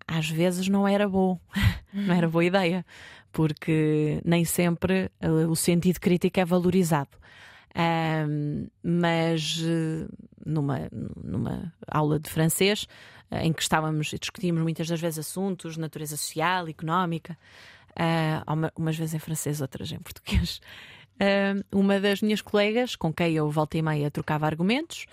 Às 0.07 0.31
vezes 0.31 0.69
não 0.69 0.87
era 0.87 1.09
bom, 1.09 1.41
não 1.93 2.15
era 2.15 2.29
boa 2.29 2.45
ideia, 2.45 2.87
porque 3.33 4.21
nem 4.25 4.45
sempre 4.45 5.11
uh, 5.21 5.51
o 5.51 5.57
sentido 5.57 5.99
crítico 5.99 6.39
é 6.39 6.45
valorizado. 6.45 7.11
Um, 7.75 8.67
mas 8.83 9.59
uh, 9.63 10.09
numa, 10.45 10.89
numa 11.23 11.73
aula 11.89 12.19
de 12.19 12.29
francês, 12.29 12.87
em 13.31 13.53
que 13.53 13.63
estávamos 13.63 14.13
e 14.13 14.19
discutíamos 14.19 14.63
muitas 14.63 14.87
das 14.87 15.01
vezes 15.01 15.21
assuntos 15.21 15.75
de 15.75 15.81
natureza 15.81 16.17
social, 16.17 16.69
económica, 16.69 17.39
uh, 17.93 18.73
umas 18.77 18.97
vezes 18.97 19.15
em 19.15 19.19
francês, 19.19 19.61
outras 19.61 19.91
em 19.91 19.99
português. 19.99 20.61
Uh, 21.15 21.65
uma 21.73 22.01
das 22.01 22.21
minhas 22.21 22.43
colegas, 22.43 22.97
com 22.97 23.13
quem 23.13 23.35
eu 23.35 23.51
volta 23.51 23.79
e 23.79 23.83
meia 23.83 24.11
trocava 24.11 24.47
argumentos, 24.47 25.07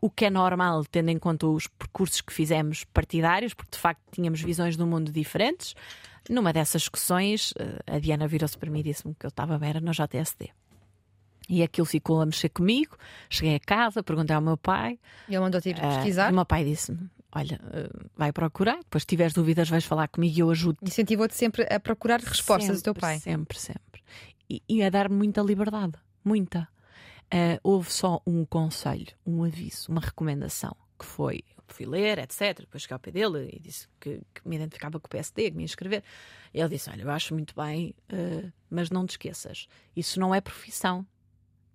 o 0.00 0.10
que 0.10 0.24
é 0.26 0.30
normal, 0.30 0.84
tendo 0.84 1.10
em 1.10 1.18
conta 1.18 1.46
os 1.46 1.66
percursos 1.66 2.20
que 2.20 2.32
fizemos 2.32 2.84
partidários, 2.84 3.54
porque 3.54 3.70
de 3.70 3.78
facto 3.78 4.02
tínhamos 4.10 4.40
visões 4.42 4.76
do 4.76 4.86
mundo 4.86 5.12
diferentes. 5.12 5.74
Numa 6.28 6.52
dessas 6.52 6.82
discussões, 6.82 7.54
a 7.86 7.98
Diana 8.00 8.26
virou-se 8.26 8.58
para 8.58 8.70
mim 8.70 8.80
e 8.80 8.82
disse-me 8.82 9.14
que 9.14 9.24
eu 9.24 9.28
estava 9.28 9.58
bem 9.58 9.74
no 9.74 9.92
JSD. 9.92 10.50
E 11.48 11.62
aquilo 11.62 11.84
ficou 11.84 12.20
a 12.20 12.26
mexer 12.26 12.48
comigo. 12.48 12.96
Cheguei 13.28 13.56
a 13.56 13.60
casa, 13.60 14.02
perguntei 14.02 14.34
ao 14.34 14.42
meu 14.42 14.56
pai. 14.56 14.98
E 15.28 15.34
ele 15.34 15.40
mandou-te 15.40 15.68
ir 15.68 15.80
pesquisar? 15.80 16.28
Uh, 16.28 16.32
o 16.32 16.34
meu 16.36 16.46
pai 16.46 16.64
disse-me: 16.64 17.10
Olha, 17.34 17.60
uh, 17.64 18.10
vai 18.16 18.32
procurar, 18.32 18.78
depois 18.78 19.02
se 19.02 19.06
tiveres 19.06 19.32
dúvidas, 19.32 19.68
vais 19.68 19.84
falar 19.84 20.08
comigo 20.08 20.36
e 20.36 20.40
eu 20.40 20.50
ajudo. 20.50 20.78
Incentivou-te 20.82 21.34
sempre 21.34 21.66
a 21.70 21.80
procurar 21.80 22.20
respostas 22.20 22.66
sempre, 22.66 22.80
do 22.80 22.84
teu 22.84 22.94
pai? 22.94 23.18
Sempre, 23.18 23.58
sempre. 23.58 24.02
E, 24.48 24.62
e 24.68 24.82
a 24.82 24.90
dar-me 24.90 25.16
muita 25.16 25.40
liberdade. 25.40 25.94
Muita. 26.24 26.68
Uh, 27.32 27.58
houve 27.62 27.90
só 27.90 28.20
um 28.26 28.44
conselho, 28.44 29.08
um 29.26 29.42
aviso, 29.42 29.90
uma 29.90 30.02
recomendação, 30.02 30.76
que 30.98 31.06
foi 31.06 31.42
fui 31.72 31.86
ler, 31.86 32.18
etc. 32.18 32.58
Depois 32.60 32.82
cheguei 32.82 32.94
ao 32.94 33.00
pé 33.00 33.10
dele 33.10 33.48
e 33.52 33.58
disse 33.58 33.88
que, 33.98 34.20
que, 34.34 34.46
me 34.46 34.56
identificava 34.56 35.00
com 35.00 35.06
o 35.06 35.10
PSD, 35.10 35.50
que 35.50 35.56
me 35.56 35.62
ia 35.62 35.66
escrever. 35.66 36.04
Ele 36.52 36.68
disse: 36.68 36.90
Olha, 36.90 37.02
eu 37.02 37.10
acho 37.10 37.34
muito 37.34 37.54
bem, 37.56 37.94
uh, 38.12 38.52
mas 38.70 38.90
não 38.90 39.06
te 39.06 39.10
esqueças, 39.12 39.66
isso 39.96 40.20
não 40.20 40.34
é 40.34 40.40
profissão. 40.40 41.06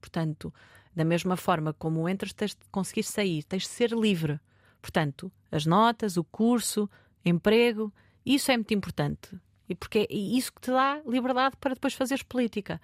Portanto, 0.07 0.53
da 0.95 1.03
mesma 1.03 1.35
forma 1.35 1.73
como 1.73 2.07
entras, 2.07 2.31
tens 2.31 2.51
de 2.51 2.65
conseguir 2.71 3.03
sair, 3.03 3.43
tens 3.43 3.63
de 3.63 3.69
ser 3.69 3.91
livre. 3.91 4.39
Portanto, 4.81 5.29
as 5.51 5.65
notas, 5.65 6.15
o 6.15 6.23
curso, 6.23 6.89
emprego, 7.25 7.93
isso 8.25 8.49
é 8.51 8.55
muito 8.57 8.73
importante. 8.73 9.37
E 9.67 9.75
porque 9.75 10.07
é 10.09 10.15
isso 10.15 10.53
que 10.53 10.61
te 10.61 10.71
dá 10.71 11.01
liberdade 11.05 11.57
para 11.59 11.73
depois 11.73 11.93
fazeres 11.93 12.23
política. 12.23 12.79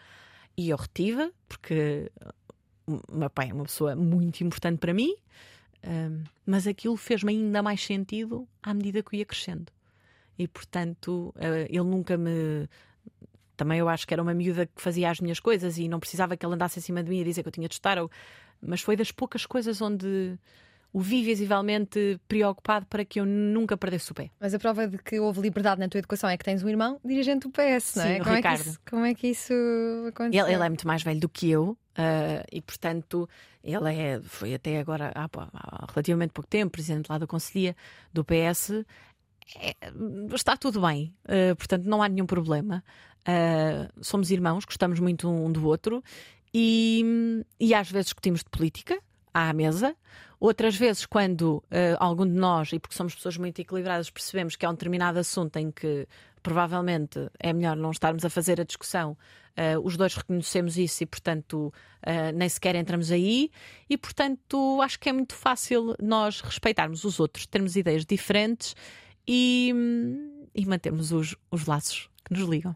E 0.58 0.70
eu 0.70 0.78
retive, 0.78 1.32
porque 1.48 2.12
o 2.86 3.00
meu 3.18 3.30
pai 3.30 3.50
é 3.50 3.54
uma 3.54 3.64
pessoa 3.64 3.96
muito 3.96 4.44
importante 4.44 4.80
para 4.80 4.94
mim, 4.94 5.16
um, 5.86 6.24
mas 6.46 6.68
aquilo 6.68 6.98
fez-me 6.98 7.32
ainda 7.32 7.64
mais 7.64 7.82
sentido 7.82 8.48
à 8.62 8.74
medida 8.74 9.02
que 9.02 9.16
eu 9.16 9.20
ia 9.20 9.26
crescendo. 9.26 9.72
E 10.38 10.46
portanto, 10.46 11.34
uh, 11.38 11.66
ele 11.70 11.84
nunca 11.84 12.18
me. 12.18 12.68
Também 13.64 13.80
eu 13.80 13.88
acho 13.88 14.06
que 14.06 14.14
era 14.14 14.22
uma 14.22 14.34
miúda 14.34 14.66
que 14.66 14.82
fazia 14.82 15.10
as 15.10 15.22
minhas 15.22 15.40
coisas 15.40 15.78
e 15.78 15.88
não 15.88 15.98
precisava 15.98 16.36
que 16.36 16.46
ele 16.46 16.54
andasse 16.54 16.80
acima 16.80 17.02
de 17.02 17.10
mim 17.10 17.22
a 17.22 17.24
dizer 17.24 17.44
que 17.44 17.48
eu 17.48 17.52
tinha 17.52 17.70
de 17.70 17.76
estar. 17.76 17.98
Ou... 17.98 18.12
Mas 18.62 18.82
foi 18.82 18.98
das 18.98 19.10
poucas 19.10 19.46
coisas 19.46 19.82
onde 19.82 20.38
o 20.92 21.00
vi 21.00 21.24
visivelmente 21.24 22.20
preocupado 22.28 22.86
para 22.88 23.06
que 23.06 23.22
eu 23.22 23.26
nunca 23.26 23.78
perdesse 23.78 24.12
o 24.12 24.14
pé. 24.14 24.32
Mas 24.38 24.54
a 24.54 24.60
prova 24.60 24.86
de 24.86 24.98
que 24.98 25.18
houve 25.18 25.40
liberdade 25.40 25.80
na 25.80 25.88
tua 25.88 26.00
educação 26.00 26.30
é 26.30 26.38
que 26.38 26.44
tens 26.44 26.62
um 26.62 26.68
irmão 26.68 27.00
dirigente 27.06 27.48
do 27.48 27.52
PS, 27.52 27.96
não 27.96 28.04
é? 28.04 28.18
Sim, 28.18 28.24
como, 28.24 28.36
Ricardo. 28.36 28.60
É 28.60 28.64
que 28.64 28.70
isso, 28.70 28.80
como 28.90 29.06
é 29.06 29.14
que 29.14 29.28
isso 29.28 29.54
aconteceu? 30.10 30.46
Ele, 30.46 30.56
ele 30.56 30.64
é 30.64 30.70
muito 30.70 30.86
mais 30.86 31.02
velho 31.02 31.22
do 31.22 31.30
que 31.30 31.50
eu 31.50 31.70
uh, 31.70 32.46
e, 32.52 32.62
portanto, 32.62 33.30
ele 33.64 33.96
é, 33.96 34.22
foi 34.24 34.54
até 34.54 34.78
agora, 34.78 35.10
há, 35.16 35.30
há 35.54 35.86
relativamente 35.90 36.34
pouco 36.34 36.50
tempo, 36.50 36.74
presidente 36.74 37.08
lá 37.10 37.18
da 37.18 37.26
Conselhia 37.26 37.78
do 38.12 38.26
PS. 38.26 38.84
É, 39.58 39.74
está 40.34 40.58
tudo 40.58 40.82
bem, 40.82 41.16
uh, 41.26 41.56
portanto, 41.56 41.86
não 41.86 42.04
há 42.04 42.10
nenhum 42.10 42.26
problema. 42.26 42.84
Uh, 43.28 44.04
somos 44.04 44.32
irmãos, 44.32 44.66
gostamos 44.66 45.00
muito 45.00 45.30
um 45.30 45.52
do 45.52 45.66
outro 45.66 46.04
e, 46.54 47.44
e 47.60 47.74
às 47.74 47.90
vezes 47.90 48.08
discutimos 48.08 48.42
de 48.42 48.50
política 48.50 49.00
à 49.34 49.52
mesa. 49.54 49.96
Outras 50.40 50.76
vezes, 50.76 51.06
quando 51.06 51.58
uh, 51.58 51.64
algum 52.00 52.26
de 52.26 52.34
nós, 52.34 52.74
e 52.74 52.80
porque 52.80 52.96
somos 52.96 53.16
pessoas 53.16 53.38
muito 53.38 53.60
equilibradas, 53.60 54.10
percebemos 54.10 54.58
que 54.58 54.66
há 54.66 54.70
um 54.70 54.74
determinado 54.74 55.18
assunto 55.18 55.56
em 55.56 55.72
que 55.72 56.06
provavelmente 56.44 57.30
é 57.40 57.54
melhor 57.54 57.78
não 57.78 57.92
estarmos 57.92 58.26
a 58.26 58.30
fazer 58.30 58.60
a 58.60 58.66
discussão, 58.66 59.18
uh, 59.58 59.80
os 59.82 59.96
dois 59.96 60.14
reconhecemos 60.16 60.78
isso 60.78 61.02
e, 61.02 61.06
portanto, 61.06 61.74
uh, 62.06 62.36
nem 62.36 62.50
sequer 62.50 62.76
entramos 62.76 63.10
aí. 63.10 63.50
E, 63.90 63.98
portanto, 63.98 64.82
acho 64.82 65.00
que 65.00 65.08
é 65.08 65.14
muito 65.14 65.34
fácil 65.34 65.96
nós 66.02 66.42
respeitarmos 66.42 67.06
os 67.06 67.22
outros, 67.22 67.48
termos 67.48 67.78
ideias 67.78 68.06
diferentes 68.06 68.76
e, 69.26 69.74
e 70.54 70.66
mantermos 70.66 71.14
os, 71.14 71.38
os 71.50 71.66
laços 71.66 72.10
que 72.24 72.34
nos 72.34 72.48
ligam. 72.48 72.76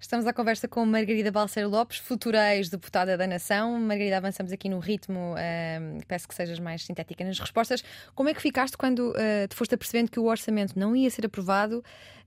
Estamos 0.00 0.26
à 0.26 0.32
conversa 0.32 0.66
com 0.66 0.84
Margarida 0.84 1.30
Balseiro 1.30 1.68
Lopes, 1.68 1.98
futura 1.98 2.54
ex-deputada 2.56 3.16
da 3.16 3.26
Nação. 3.26 3.78
Margarida, 3.80 4.16
avançamos 4.16 4.52
aqui 4.52 4.68
no 4.68 4.78
ritmo, 4.78 5.34
uh, 5.34 6.06
peço 6.06 6.26
que 6.26 6.34
sejas 6.34 6.58
mais 6.58 6.84
sintética 6.84 7.24
nas 7.24 7.38
respostas. 7.38 7.82
Como 8.14 8.28
é 8.28 8.34
que 8.34 8.42
ficaste 8.42 8.76
quando 8.76 9.10
uh, 9.10 9.48
te 9.48 9.54
foste 9.54 9.74
apercebendo 9.74 10.10
que 10.10 10.18
o 10.18 10.24
orçamento 10.24 10.78
não 10.78 10.96
ia 10.96 11.10
ser 11.10 11.26
aprovado, 11.26 11.82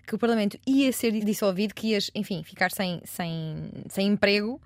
que 0.06 0.16
o 0.16 0.18
Parlamento 0.18 0.58
ia 0.66 0.92
ser 0.92 1.12
dissolvido, 1.12 1.74
que 1.74 1.90
ias, 1.90 2.10
enfim, 2.16 2.44
ficar 2.44 2.72
sem, 2.72 3.02
sem, 3.06 3.70
sem 3.90 4.08
emprego? 4.08 4.62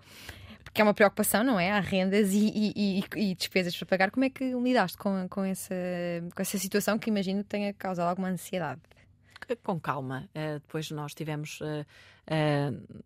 Porque 0.64 0.82
é 0.82 0.84
uma 0.84 0.94
preocupação, 0.94 1.44
não 1.44 1.60
é? 1.60 1.72
Há 1.72 1.80
rendas 1.80 2.34
e, 2.34 2.52
e, 2.54 3.00
e, 3.00 3.32
e 3.32 3.36
despesas 3.36 3.76
para 3.78 3.86
pagar. 3.86 4.12
Como 4.12 4.26
é 4.26 4.30
que 4.30 4.54
lidaste 4.54 4.98
com, 4.98 5.26
com, 5.30 5.44
essa, 5.44 5.74
com 6.36 6.42
essa 6.42 6.58
situação 6.58 7.00
que 7.00 7.10
imagino 7.10 7.44
que 7.44 7.50
tenha 7.50 7.74
causado 7.74 8.10
alguma 8.10 8.28
ansiedade? 8.28 8.82
Com 9.64 9.80
calma. 9.80 10.30
Uh, 10.36 10.60
depois 10.60 10.90
nós 10.92 11.14
tivemos 11.14 11.60
uh, 11.62 11.86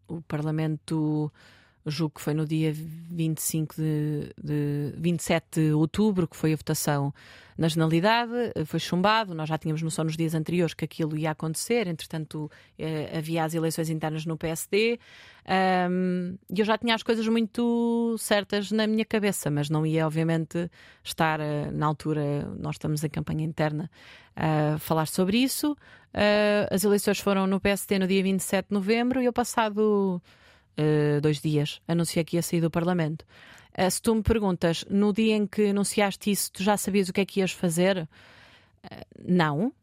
o 0.08 0.22
Parlamento, 0.22 1.32
julgo 1.86 2.16
que 2.16 2.22
foi 2.22 2.34
no 2.34 2.46
dia 2.46 2.72
25 2.74 3.76
de, 3.76 4.34
de 4.42 4.94
27 4.98 5.46
de 5.62 5.74
outubro, 5.74 6.28
que 6.28 6.36
foi 6.36 6.54
a 6.54 6.56
votação 6.56 7.14
na 7.58 7.68
generalidade, 7.68 8.32
foi 8.66 8.80
chumbado. 8.80 9.36
Nós 9.36 9.50
já 9.50 9.58
tínhamos 9.58 9.82
noção 9.82 10.06
nos 10.06 10.16
dias 10.16 10.34
anteriores 10.34 10.74
que 10.74 10.86
aquilo 10.86 11.18
ia 11.18 11.32
acontecer, 11.32 11.88
entretanto 11.88 12.50
havia 13.16 13.44
as 13.44 13.54
eleições 13.54 13.90
internas 13.90 14.26
no 14.26 14.38
PSD. 14.38 14.98
Um, 15.90 16.38
e 16.50 16.60
eu 16.60 16.66
já 16.66 16.78
tinha 16.78 16.96
as 16.96 17.04
coisas 17.04 17.28
muito 17.28 18.16
certas 18.18 18.72
na 18.72 18.88
minha 18.88 19.04
cabeça, 19.04 19.50
mas 19.50 19.70
não 19.70 19.86
ia, 19.86 20.06
obviamente, 20.06 20.70
estar 21.04 21.40
na 21.74 21.86
altura. 21.86 22.46
Nós 22.58 22.76
estamos 22.76 23.04
em 23.04 23.10
campanha 23.10 23.44
interna 23.44 23.90
a 24.36 24.78
falar 24.80 25.08
sobre 25.08 25.38
isso. 25.38 25.74
Uh, 26.14 26.66
as 26.72 26.84
eleições 26.84 27.20
foram 27.20 27.46
no 27.46 27.60
PST 27.60 28.00
no 28.00 28.08
dia 28.08 28.24
27 28.24 28.70
de 28.70 28.74
novembro 28.74 29.22
e 29.22 29.26
eu, 29.26 29.34
passado 29.34 30.22
uh, 30.80 31.22
dois 31.22 31.42
dias, 31.42 31.82
anunciei 31.88 32.24
que 32.24 32.38
ia 32.38 32.42
sair 32.42 32.62
do 32.62 32.72
Parlamento. 32.72 33.26
Uh, 33.78 33.90
se 33.92 34.02
tu 34.02 34.16
me 34.16 34.24
perguntas, 34.24 34.86
no 34.90 35.12
dia 35.14 35.36
em 35.36 35.46
que 35.46 35.68
anunciaste 35.68 36.32
isso, 36.32 36.52
tu 36.52 36.64
já 36.64 36.78
sabias 36.78 37.10
o 37.10 37.14
que 37.14 37.22
é 37.22 37.26
que 37.26 37.40
ias 37.40 37.52
fazer? 37.52 38.08
não, 39.28 39.74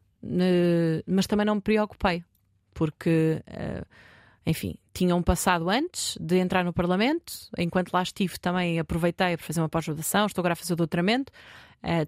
mas 1.05 1.27
também 1.27 1.45
não 1.45 1.55
me 1.55 1.61
preocupei, 1.61 2.23
porque, 2.73 3.43
enfim, 4.43 4.73
tinha 4.91 5.15
um 5.15 5.21
passado 5.21 5.69
antes 5.69 6.17
de 6.19 6.37
entrar 6.37 6.65
no 6.65 6.73
Parlamento. 6.73 7.31
Enquanto 7.59 7.93
lá 7.93 8.01
estive, 8.01 8.39
também 8.39 8.79
aproveitei 8.79 9.37
para 9.37 9.45
fazer 9.45 9.61
uma 9.61 9.69
pós-graduação, 9.69 10.25
estou 10.25 10.41
agora 10.41 10.53
a 10.53 10.55
fazer 10.55 10.73
doutoramento. 10.73 11.31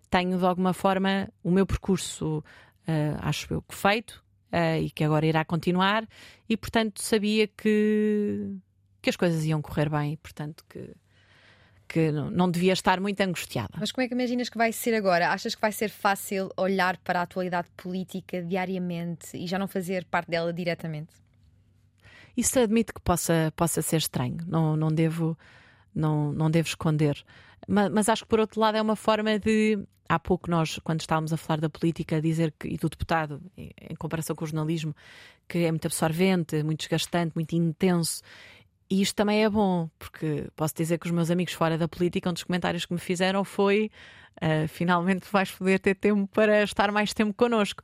tenho, 0.10 0.40
de 0.40 0.46
alguma 0.46 0.74
forma, 0.74 1.30
o 1.44 1.52
meu 1.52 1.66
percurso 1.66 2.44
uh, 2.90 3.18
acho 3.22 3.54
eu 3.54 3.62
que 3.62 3.76
feito, 3.76 4.24
uh, 4.52 4.82
e 4.82 4.90
que 4.90 5.04
agora 5.04 5.26
irá 5.26 5.46
continuar, 5.46 6.08
e 6.48 6.58
portanto 6.58 7.02
sabia 7.02 7.48
que, 7.48 8.56
que 9.02 9.10
as 9.10 9.16
coisas 9.16 9.46
iam 9.46 9.62
correr 9.62 9.90
bem, 9.90 10.18
portanto 10.18 10.64
que 10.68 10.94
que 11.90 12.12
não, 12.12 12.30
não, 12.30 12.52
devia 12.52 12.72
estar 12.72 13.00
muito 13.00 13.20
angustiada. 13.20 13.74
Mas 13.80 13.92
como 13.92 14.06
é 14.06 14.08
que 14.08 14.14
imaginas 14.14 14.48
que 14.48 14.60
vai 14.60 14.72
ser 14.72 14.94
agora? 14.94 15.32
Achas 15.32 15.56
que 15.56 15.62
vai 15.62 15.72
ser 15.72 15.90
fácil 15.90 16.52
olhar 16.56 16.98
para 16.98 17.20
a 17.20 17.24
atualidade 17.24 17.68
política 17.76 18.44
diariamente 18.44 19.36
e 19.36 19.48
já 19.48 19.58
não 19.58 19.68
fazer 19.68 20.06
parte 20.06 20.30
dela 20.30 20.54
diretamente? 20.54 21.10
Isso 22.38 22.60
admito 22.60 22.94
que 22.94 23.02
possa, 23.02 23.52
possa 23.56 23.82
ser 23.82 23.98
estranho, 23.98 24.38
não, 24.46 24.78
não, 24.78 24.90
devo, 24.90 25.36
não, 25.94 26.32
não 26.32 26.52
devo 26.52 26.68
esconder. 26.68 27.26
Mas, 27.68 27.92
mas 27.92 28.08
acho 28.08 28.24
que 28.24 28.30
por 28.30 28.40
outro 28.40 28.62
lado 28.62 28.78
é 28.78 28.82
uma 28.82 28.96
forma 28.96 29.40
de 29.40 29.80
há 30.08 30.18
pouco 30.18 30.50
nós, 30.50 30.80
quando 30.84 31.02
estávamos 31.02 31.32
a 31.32 31.38
falar 31.38 31.60
da 31.60 31.70
política, 31.70 32.22
dizer 32.22 32.54
que, 32.58 32.68
e 32.68 32.78
do 32.78 32.90
deputado, 32.90 33.42
em 33.56 33.96
comparação 33.96 34.36
com 34.36 34.44
o 34.44 34.48
jornalismo, 34.48 34.96
que 35.48 35.60
é 35.60 35.72
muito 35.72 35.86
absorvente, 35.86 36.64
muito 36.64 36.80
desgastante, 36.80 37.34
muito 37.36 37.56
intenso. 37.56 38.22
E 38.90 39.02
isto 39.02 39.16
também 39.16 39.44
é 39.44 39.50
bom, 39.50 39.88
porque 40.00 40.48
posso 40.56 40.74
dizer 40.76 40.98
que 40.98 41.06
os 41.06 41.12
meus 41.12 41.30
amigos 41.30 41.54
fora 41.54 41.78
da 41.78 41.88
política, 41.88 42.30
um 42.30 42.34
dos 42.34 42.44
comentários 42.44 42.86
que 42.86 42.94
me 42.94 43.00
fizeram 43.00 43.44
foi: 43.44 43.92
uh, 44.42 44.68
finalmente 44.68 45.28
vais 45.32 45.52
poder 45.52 45.80
ter 45.80 45.96
tempo 45.96 46.28
para 46.34 46.64
estar 46.64 46.92
mais 46.92 47.14
tempo 47.14 47.34
connosco. 47.34 47.84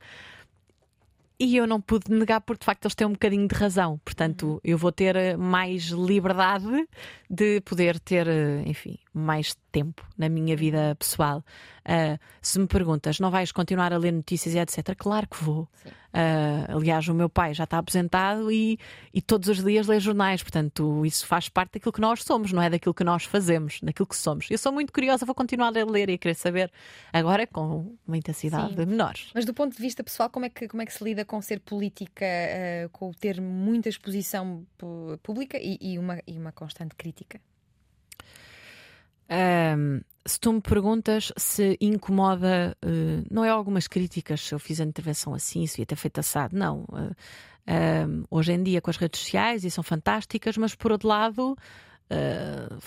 E 1.38 1.56
eu 1.56 1.66
não 1.66 1.80
pude 1.80 2.10
negar, 2.10 2.40
porque 2.40 2.60
de 2.60 2.64
facto 2.64 2.86
eles 2.86 2.94
têm 2.94 3.06
um 3.06 3.12
bocadinho 3.12 3.46
de 3.46 3.54
razão. 3.54 4.00
Portanto, 4.04 4.46
uhum. 4.46 4.60
eu 4.64 4.78
vou 4.78 4.90
ter 4.90 5.14
eh, 5.14 5.36
mais 5.36 5.84
liberdade 5.88 6.88
de 7.28 7.60
poder 7.60 8.00
ter, 8.00 8.26
eh, 8.26 8.62
enfim, 8.64 8.98
mais 9.16 9.56
tempo 9.72 10.06
na 10.16 10.28
minha 10.28 10.54
vida 10.56 10.94
pessoal. 10.98 11.42
Uh, 11.86 12.18
se 12.42 12.58
me 12.58 12.66
perguntas, 12.66 13.18
não 13.18 13.30
vais 13.30 13.52
continuar 13.52 13.92
a 13.92 13.96
ler 13.96 14.12
notícias 14.12 14.54
e 14.54 14.58
etc., 14.58 14.94
claro 14.96 15.26
que 15.26 15.42
vou. 15.42 15.68
Uh, 16.16 16.76
aliás, 16.76 17.06
o 17.08 17.14
meu 17.14 17.28
pai 17.28 17.54
já 17.54 17.64
está 17.64 17.78
aposentado 17.78 18.50
e, 18.50 18.78
e 19.12 19.22
todos 19.22 19.48
os 19.48 19.62
dias 19.62 19.86
lê 19.86 20.00
jornais, 20.00 20.42
portanto, 20.42 21.04
isso 21.04 21.26
faz 21.26 21.48
parte 21.48 21.74
daquilo 21.74 21.92
que 21.92 22.00
nós 22.00 22.22
somos, 22.24 22.52
não 22.52 22.62
é 22.62 22.70
daquilo 22.70 22.94
que 22.94 23.04
nós 23.04 23.24
fazemos, 23.24 23.80
daquilo 23.82 24.06
que 24.06 24.16
somos. 24.16 24.50
Eu 24.50 24.58
sou 24.58 24.72
muito 24.72 24.92
curiosa, 24.92 25.24
vou 25.24 25.34
continuar 25.34 25.76
a 25.76 25.84
ler 25.84 26.08
e 26.10 26.14
a 26.14 26.18
querer 26.18 26.34
saber, 26.34 26.72
agora 27.12 27.46
com 27.46 27.94
uma 28.06 28.16
intensidade 28.16 28.74
Sim. 28.74 28.86
menor. 28.86 29.14
Mas 29.34 29.44
do 29.44 29.54
ponto 29.54 29.76
de 29.76 29.80
vista 29.80 30.02
pessoal, 30.02 30.28
como 30.28 30.46
é 30.46 30.48
que, 30.48 30.68
como 30.68 30.82
é 30.82 30.86
que 30.86 30.92
se 30.92 31.04
lida 31.04 31.24
com 31.24 31.40
ser 31.40 31.60
política, 31.60 32.24
uh, 32.24 32.88
com 32.90 33.12
ter 33.12 33.40
muita 33.40 33.88
exposição 33.88 34.66
pública 35.22 35.58
e, 35.58 35.78
e, 35.80 35.98
uma, 35.98 36.20
e 36.26 36.38
uma 36.38 36.52
constante 36.52 36.94
crítica? 36.96 37.40
Um, 39.28 40.00
se 40.24 40.40
tu 40.40 40.52
me 40.52 40.60
perguntas 40.60 41.32
se 41.36 41.76
incomoda, 41.80 42.76
uh, 42.84 43.26
não 43.30 43.44
é 43.44 43.48
algumas 43.48 43.86
críticas 43.86 44.40
se 44.40 44.54
eu 44.54 44.58
fiz 44.58 44.80
a 44.80 44.84
intervenção 44.84 45.34
assim, 45.34 45.66
se 45.66 45.80
ia 45.80 45.86
ter 45.86 45.96
feito 45.96 46.18
assado, 46.18 46.56
não. 46.56 46.80
Uh, 46.80 48.24
hoje 48.30 48.52
em 48.52 48.62
dia 48.62 48.80
com 48.80 48.90
as 48.90 48.96
redes 48.96 49.20
sociais 49.20 49.64
e 49.64 49.70
são 49.70 49.82
fantásticas, 49.82 50.56
mas 50.56 50.74
por 50.74 50.92
outro 50.92 51.08
lado 51.08 51.56
uh, 52.10 52.78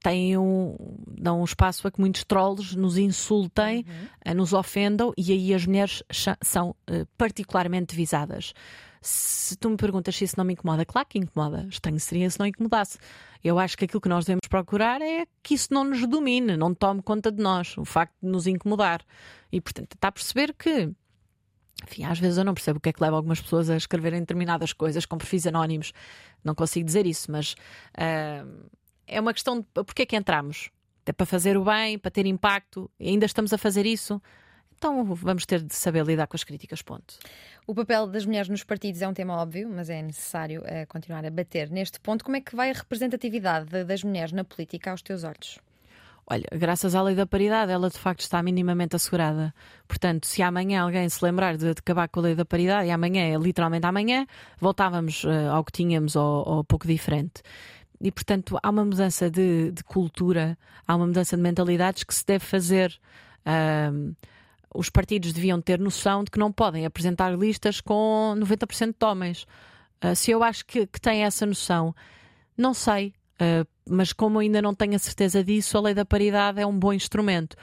têm 0.00 0.36
um, 0.36 0.76
dão 1.06 1.40
um 1.40 1.44
espaço 1.44 1.86
a 1.86 1.90
que 1.90 2.00
muitos 2.00 2.24
trolls 2.24 2.76
nos 2.76 2.96
insultem, 2.96 3.84
uhum. 4.26 4.34
nos 4.34 4.52
ofendam 4.52 5.12
e 5.16 5.32
aí 5.32 5.54
as 5.54 5.66
mulheres 5.66 6.02
são 6.42 6.74
particularmente 7.16 7.96
visadas. 7.96 8.52
Se 9.00 9.56
tu 9.56 9.70
me 9.70 9.76
perguntas 9.76 10.16
se 10.16 10.24
isso 10.24 10.34
não 10.36 10.44
me 10.44 10.52
incomoda, 10.52 10.84
claro 10.84 11.06
que 11.08 11.18
incomoda. 11.18 11.66
Estranho 11.70 12.00
seria 12.00 12.28
se 12.28 12.38
não 12.38 12.46
incomodasse. 12.46 12.98
Eu 13.42 13.58
acho 13.58 13.76
que 13.76 13.84
aquilo 13.84 14.00
que 14.00 14.08
nós 14.08 14.24
devemos 14.24 14.48
procurar 14.48 15.00
é 15.00 15.26
que 15.42 15.54
isso 15.54 15.72
não 15.72 15.84
nos 15.84 16.06
domine, 16.06 16.56
não 16.56 16.74
tome 16.74 17.02
conta 17.02 17.30
de 17.30 17.42
nós, 17.42 17.76
o 17.78 17.84
facto 17.84 18.14
de 18.22 18.28
nos 18.28 18.46
incomodar. 18.46 19.04
E, 19.52 19.60
portanto, 19.60 19.94
está 19.94 20.08
a 20.08 20.12
perceber 20.12 20.54
que 20.54 20.92
enfim, 21.84 22.04
às 22.04 22.18
vezes 22.18 22.38
eu 22.38 22.44
não 22.44 22.54
percebo 22.54 22.78
o 22.78 22.80
que 22.80 22.88
é 22.88 22.92
que 22.92 23.00
leva 23.00 23.16
algumas 23.16 23.40
pessoas 23.40 23.70
a 23.70 23.76
escreverem 23.76 24.20
determinadas 24.20 24.72
coisas 24.72 25.06
com 25.06 25.16
perfis 25.16 25.46
anónimos. 25.46 25.92
Não 26.42 26.54
consigo 26.54 26.84
dizer 26.84 27.06
isso, 27.06 27.30
mas 27.30 27.52
uh, 27.52 28.68
é 29.06 29.20
uma 29.20 29.32
questão 29.32 29.60
de 29.60 29.66
porque 29.84 30.02
é 30.02 30.06
que 30.06 30.16
entramos? 30.16 30.70
É 31.06 31.12
para 31.12 31.24
fazer 31.24 31.56
o 31.56 31.64
bem, 31.64 31.98
para 31.98 32.10
ter 32.10 32.26
impacto, 32.26 32.90
ainda 33.00 33.24
estamos 33.24 33.52
a 33.52 33.58
fazer 33.58 33.86
isso. 33.86 34.20
Então 34.78 35.04
vamos 35.04 35.44
ter 35.44 35.60
de 35.60 35.74
saber 35.74 36.04
lidar 36.04 36.28
com 36.28 36.36
as 36.36 36.44
críticas, 36.44 36.80
ponto. 36.80 37.18
O 37.66 37.74
papel 37.74 38.06
das 38.06 38.24
mulheres 38.24 38.48
nos 38.48 38.62
partidos 38.62 39.02
é 39.02 39.08
um 39.08 39.12
tema 39.12 39.36
óbvio, 39.36 39.68
mas 39.68 39.90
é 39.90 40.00
necessário 40.00 40.62
uh, 40.62 40.86
continuar 40.88 41.26
a 41.26 41.30
bater 41.30 41.68
neste 41.68 42.00
ponto. 42.00 42.24
Como 42.24 42.36
é 42.36 42.40
que 42.40 42.54
vai 42.54 42.70
a 42.70 42.72
representatividade 42.72 43.84
das 43.84 44.04
mulheres 44.04 44.32
na 44.32 44.44
política 44.44 44.92
aos 44.92 45.02
teus 45.02 45.24
olhos? 45.24 45.58
Olha, 46.30 46.46
graças 46.52 46.94
à 46.94 47.02
lei 47.02 47.14
da 47.14 47.26
paridade, 47.26 47.72
ela 47.72 47.90
de 47.90 47.98
facto 47.98 48.20
está 48.20 48.42
minimamente 48.42 48.94
assegurada. 48.94 49.52
Portanto, 49.88 50.26
se 50.26 50.42
amanhã 50.42 50.82
alguém 50.82 51.08
se 51.08 51.24
lembrar 51.24 51.56
de, 51.56 51.70
acabar 51.70 52.06
com 52.08 52.20
a 52.20 52.22
lei 52.24 52.34
da 52.34 52.44
paridade, 52.44 52.86
e 52.86 52.90
amanhã 52.90 53.34
é 53.34 53.36
literalmente 53.36 53.86
amanhã, 53.86 54.26
voltávamos 54.60 55.24
uh, 55.24 55.50
ao 55.52 55.64
que 55.64 55.72
tínhamos 55.72 56.16
ou, 56.16 56.48
ou 56.48 56.64
pouco 56.64 56.86
diferente. 56.86 57.42
E, 58.00 58.12
portanto, 58.12 58.58
há 58.62 58.70
uma 58.70 58.84
mudança 58.84 59.28
de, 59.30 59.72
de, 59.72 59.82
cultura, 59.82 60.56
há 60.86 60.94
uma 60.94 61.06
mudança 61.06 61.36
de 61.36 61.42
mentalidades 61.42 62.04
que 62.04 62.14
se 62.14 62.24
deve 62.24 62.44
fazer. 62.44 62.96
Uh, 63.40 64.14
os 64.74 64.90
partidos 64.90 65.32
deviam 65.32 65.60
ter 65.60 65.78
noção 65.78 66.24
de 66.24 66.30
que 66.30 66.38
não 66.38 66.52
podem 66.52 66.84
apresentar 66.84 67.36
listas 67.36 67.80
com 67.80 68.34
90% 68.36 68.94
de 68.98 69.06
homens. 69.06 69.46
Uh, 70.04 70.14
se 70.14 70.30
eu 70.30 70.42
acho 70.42 70.64
que, 70.66 70.86
que 70.86 71.00
têm 71.00 71.24
essa 71.24 71.46
noção, 71.46 71.94
não 72.56 72.74
sei. 72.74 73.14
Uh, 73.40 73.66
mas 73.88 74.12
como 74.12 74.38
ainda 74.38 74.60
não 74.60 74.74
tenho 74.74 74.96
a 74.96 74.98
certeza 74.98 75.42
disso, 75.42 75.78
a 75.78 75.80
lei 75.80 75.94
da 75.94 76.04
paridade 76.04 76.60
é 76.60 76.66
um 76.66 76.78
bom 76.78 76.92
instrumento. 76.92 77.54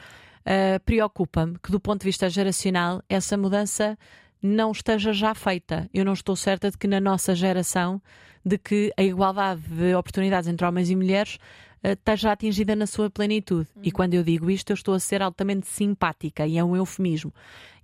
Uh, 0.41 0.79
Preocupa-me 0.85 1.57
que, 1.59 1.71
do 1.71 1.79
ponto 1.79 2.01
de 2.01 2.05
vista 2.05 2.29
geracional, 2.29 3.01
essa 3.09 3.37
mudança 3.37 3.97
não 4.41 4.71
esteja 4.71 5.11
já 5.11 5.33
feita. 5.33 5.89
Eu 5.93 6.05
não 6.05 6.13
estou 6.13 6.35
certa 6.35 6.71
de 6.71 6.77
que 6.77 6.87
na 6.87 6.99
nossa 6.99 7.35
geração, 7.35 8.01
de 8.45 8.57
que 8.57 8.93
a 8.95 9.03
igualdade 9.03 9.61
de 9.61 9.95
oportunidades 9.95 10.47
entre 10.47 10.65
homens 10.65 10.89
e 10.89 10.95
mulheres 10.95 11.37
uh, 11.85 11.93
esteja 11.93 12.31
atingida 12.31 12.75
na 12.75 12.87
sua 12.87 13.09
plenitude. 13.09 13.69
Uhum. 13.75 13.81
E 13.83 13.91
quando 13.91 14.13
eu 14.13 14.23
digo 14.23 14.49
isto, 14.49 14.71
eu 14.71 14.75
estou 14.75 14.93
a 14.93 14.99
ser 14.99 15.21
altamente 15.21 15.67
simpática 15.67 16.45
e 16.47 16.57
é 16.57 16.63
um 16.63 16.75
eufemismo. 16.75 17.33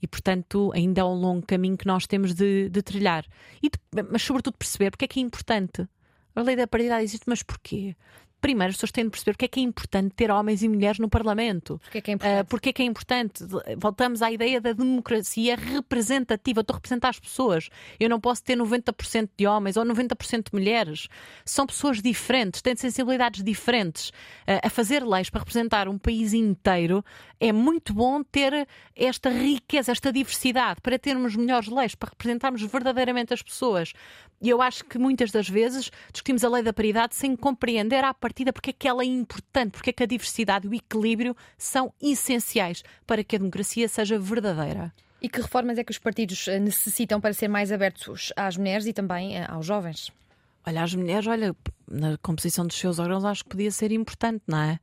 E, 0.02 0.08
portanto, 0.08 0.72
ainda 0.74 1.02
é 1.02 1.04
um 1.04 1.14
longo 1.14 1.46
caminho 1.46 1.78
que 1.78 1.86
nós 1.86 2.08
temos 2.08 2.34
de, 2.34 2.70
de 2.70 2.82
trilhar. 2.82 3.26
E 3.62 3.70
de, 3.70 4.04
mas, 4.12 4.22
sobretudo, 4.24 4.58
perceber 4.58 4.92
porque 4.92 5.06
é 5.06 5.08
que 5.08 5.20
é 5.20 5.24
importante. 5.24 5.88
A 6.36 6.42
lei 6.42 6.56
da 6.56 6.66
paridade 6.66 7.04
existe, 7.04 7.26
mas 7.28 7.44
porquê? 7.44 7.96
Primeiro 8.42 8.72
as 8.72 8.76
pessoas 8.76 8.92
têm 8.92 9.06
de 9.06 9.12
perceber 9.12 9.34
porque 9.34 9.46
é 9.46 9.48
que 9.48 9.60
é 9.60 9.64
importante 9.64 10.14
ter 10.16 10.32
homens 10.32 10.64
e 10.64 10.68
mulheres 10.68 11.00
no 11.00 11.08
Parlamento. 11.08 11.80
Porque 11.84 12.00
é 12.00 12.02
que 12.02 12.12
é 12.12 12.14
importante? 12.16 12.42
Uh, 12.42 12.46
porque 12.46 12.70
é 12.70 12.74
que 12.74 12.82
é 12.82 12.86
importante. 12.86 13.46
Voltamos 13.78 14.22
à 14.22 14.32
ideia 14.32 14.60
da 14.60 14.74
democracia 14.74 15.56
representativa. 15.56 16.60
Eu 16.60 16.62
estou 16.62 16.74
a 16.74 16.78
representar 16.78 17.10
as 17.10 17.20
pessoas. 17.20 17.70
Eu 18.00 18.10
não 18.10 18.20
posso 18.20 18.44
ter 18.44 18.58
90% 18.58 19.30
de 19.38 19.48
homens 19.48 19.78
ou 19.78 19.86
90% 19.86 20.52
de 20.52 20.54
mulheres. 20.54 21.08
São 21.46 21.66
pessoas 21.68 22.02
diferentes, 22.02 22.62
têm 22.62 22.76
sensibilidades 22.76 23.44
diferentes. 23.44 24.10
Uh, 24.10 24.60
a 24.64 24.70
fazer 24.70 25.06
leis 25.06 25.30
para 25.30 25.40
representar 25.40 25.88
um 25.88 25.98
país 25.98 26.34
inteiro 26.34 27.06
é 27.40 27.52
muito 27.52 27.94
bom 27.94 28.24
ter 28.24 28.68
esta 28.96 29.30
riqueza, 29.30 29.92
esta 29.92 30.12
diversidade, 30.12 30.80
para 30.82 31.00
termos 31.00 31.36
melhores 31.36 31.68
leis, 31.68 31.96
para 31.96 32.10
representarmos 32.10 32.62
verdadeiramente 32.62 33.34
as 33.34 33.42
pessoas. 33.42 33.94
E 34.40 34.50
eu 34.50 34.62
acho 34.62 34.86
que 34.86 34.98
muitas 34.98 35.32
das 35.32 35.50
vezes 35.50 35.92
discutimos 36.12 36.44
a 36.44 36.50
lei 36.50 36.64
da 36.64 36.72
paridade 36.74 37.16
sem 37.16 37.36
compreender 37.36 38.04
à 38.04 38.14
partida 38.32 38.54
porque 38.54 38.70
é 38.70 38.74
que 38.74 38.88
ela 38.88 39.04
é 39.04 39.06
importante, 39.06 39.72
porque 39.72 39.90
é 39.90 39.94
que 39.94 40.04
a 40.04 40.06
diversidade 40.06 40.66
e 40.66 40.70
o 40.70 40.74
equilíbrio 40.74 41.36
são 41.58 41.94
essenciais 42.02 42.82
para 43.06 43.24
que 43.24 43.36
a 43.36 43.40
democracia 43.40 43.88
seja 43.90 44.18
verdadeira. 44.18 44.94
E 45.22 45.30
que 45.30 45.42
reformas 45.42 45.78
é 45.78 45.84
que 45.84 45.92
os 45.92 46.00
partidos 46.00 46.48
eh, 46.48 46.58
necessitam 46.58 47.22
para 47.22 47.34
ser 47.34 47.48
mais 47.48 47.72
abertos 47.72 48.34
às 48.36 48.58
mulheres 48.58 48.88
e 48.88 48.94
também 48.94 49.38
eh, 49.38 49.46
aos 49.48 49.66
jovens? 49.66 50.12
Olha, 50.66 50.82
as 50.82 50.96
mulheres, 50.96 51.28
olha, 51.28 51.56
na 51.90 52.18
composição 52.20 52.66
dos 52.66 52.78
seus 52.78 52.98
órgãos 52.98 53.26
acho 53.26 53.44
que 53.44 53.50
podia 53.50 53.70
ser 53.70 53.92
importante, 53.92 54.42
não 54.48 54.60
é? 54.60 54.80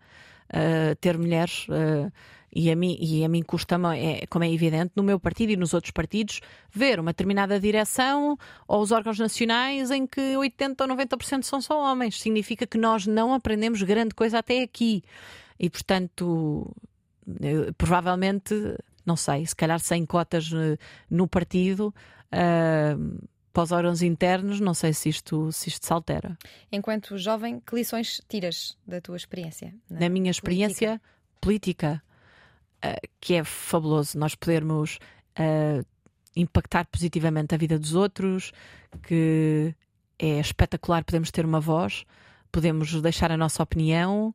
Uh, 0.50 0.96
ter 0.96 1.18
mulheres. 1.18 1.66
Uh, 1.68 2.10
e 2.54 2.70
a 2.70 2.76
mim, 2.76 2.96
e 3.00 3.24
a 3.24 3.28
mim 3.28 3.42
custa-me, 3.42 3.98
é, 3.98 4.26
como 4.26 4.44
é 4.44 4.52
evidente, 4.52 4.92
no 4.96 5.02
meu 5.02 5.20
partido 5.20 5.50
e 5.50 5.56
nos 5.56 5.74
outros 5.74 5.90
partidos, 5.90 6.40
ver 6.70 6.98
uma 6.98 7.12
determinada 7.12 7.60
direção 7.60 8.38
ou 8.66 8.80
os 8.80 8.90
órgãos 8.90 9.18
nacionais 9.18 9.90
em 9.90 10.06
que 10.06 10.34
80% 10.34 10.80
ou 10.80 10.96
90% 10.96 11.42
são 11.42 11.60
só 11.60 11.80
homens. 11.80 12.20
Significa 12.20 12.66
que 12.66 12.78
nós 12.78 13.06
não 13.06 13.34
aprendemos 13.34 13.82
grande 13.82 14.14
coisa 14.14 14.38
até 14.38 14.62
aqui. 14.62 15.02
E, 15.58 15.68
portanto, 15.68 16.74
eu, 17.40 17.72
provavelmente, 17.74 18.54
não 19.04 19.16
sei, 19.16 19.44
se 19.44 19.54
calhar 19.54 19.80
sem 19.80 20.06
cotas 20.06 20.50
eh, 20.52 20.78
no 21.10 21.28
partido. 21.28 21.94
Uh, 22.32 23.28
para 23.52 23.62
os 23.64 23.72
órgãos 23.72 24.02
internos, 24.02 24.60
não 24.60 24.72
sei 24.72 24.92
se 24.92 25.08
isto, 25.08 25.50
se 25.50 25.68
isto 25.68 25.84
se 25.84 25.92
altera. 25.92 26.38
Enquanto 26.70 27.18
jovem, 27.18 27.58
que 27.58 27.74
lições 27.74 28.20
tiras 28.28 28.76
da 28.86 29.00
tua 29.00 29.16
experiência? 29.16 29.74
Na, 29.90 30.00
na 30.00 30.08
minha 30.08 30.30
experiência 30.30 31.00
política, 31.40 31.88
política 31.90 32.02
uh, 32.84 33.08
que 33.20 33.34
é 33.34 33.44
fabuloso 33.44 34.18
nós 34.18 34.34
podermos 34.34 34.98
uh, 35.38 35.84
impactar 36.36 36.86
positivamente 36.86 37.54
a 37.54 37.58
vida 37.58 37.78
dos 37.78 37.94
outros, 37.94 38.52
que 39.02 39.74
é 40.18 40.40
espetacular 40.40 41.04
podermos 41.04 41.30
ter 41.30 41.44
uma 41.44 41.60
voz, 41.60 42.04
podemos 42.50 43.00
deixar 43.00 43.30
a 43.30 43.36
nossa 43.36 43.62
opinião 43.62 44.34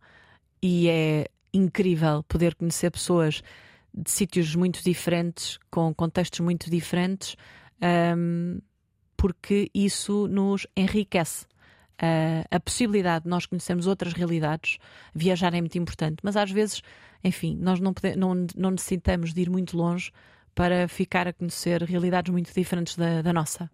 e 0.61 0.89
é 0.89 1.27
incrível 1.53 2.23
poder 2.23 2.55
conhecer 2.55 2.89
pessoas 2.91 3.43
de 3.93 4.09
sítios 4.09 4.55
muito 4.55 4.83
diferentes, 4.83 5.59
com 5.69 5.93
contextos 5.93 6.39
muito 6.39 6.69
diferentes. 6.69 7.35
Um, 8.17 8.59
porque 9.23 9.69
isso 9.73 10.27
nos 10.27 10.67
enriquece. 10.75 11.45
Uh, 12.01 12.43
a 12.49 12.59
possibilidade 12.59 13.23
de 13.23 13.29
nós 13.29 13.45
conhecermos 13.45 13.87
outras 13.87 14.13
realidades, 14.13 14.77
viajar 15.13 15.53
é 15.53 15.61
muito 15.61 15.77
importante, 15.77 16.17
mas 16.23 16.35
às 16.35 16.51
vezes, 16.51 16.81
enfim, 17.23 17.55
nós 17.55 17.79
não, 17.79 17.93
pode, 17.93 18.15
não, 18.15 18.47
não 18.55 18.71
necessitamos 18.71 19.33
de 19.33 19.41
ir 19.41 19.49
muito 19.49 19.77
longe 19.77 20.11
para 20.55 20.87
ficar 20.87 21.27
a 21.27 21.33
conhecer 21.33 21.81
realidades 21.83 22.31
muito 22.31 22.53
diferentes 22.53 22.95
da, 22.95 23.21
da 23.21 23.31
nossa. 23.31 23.69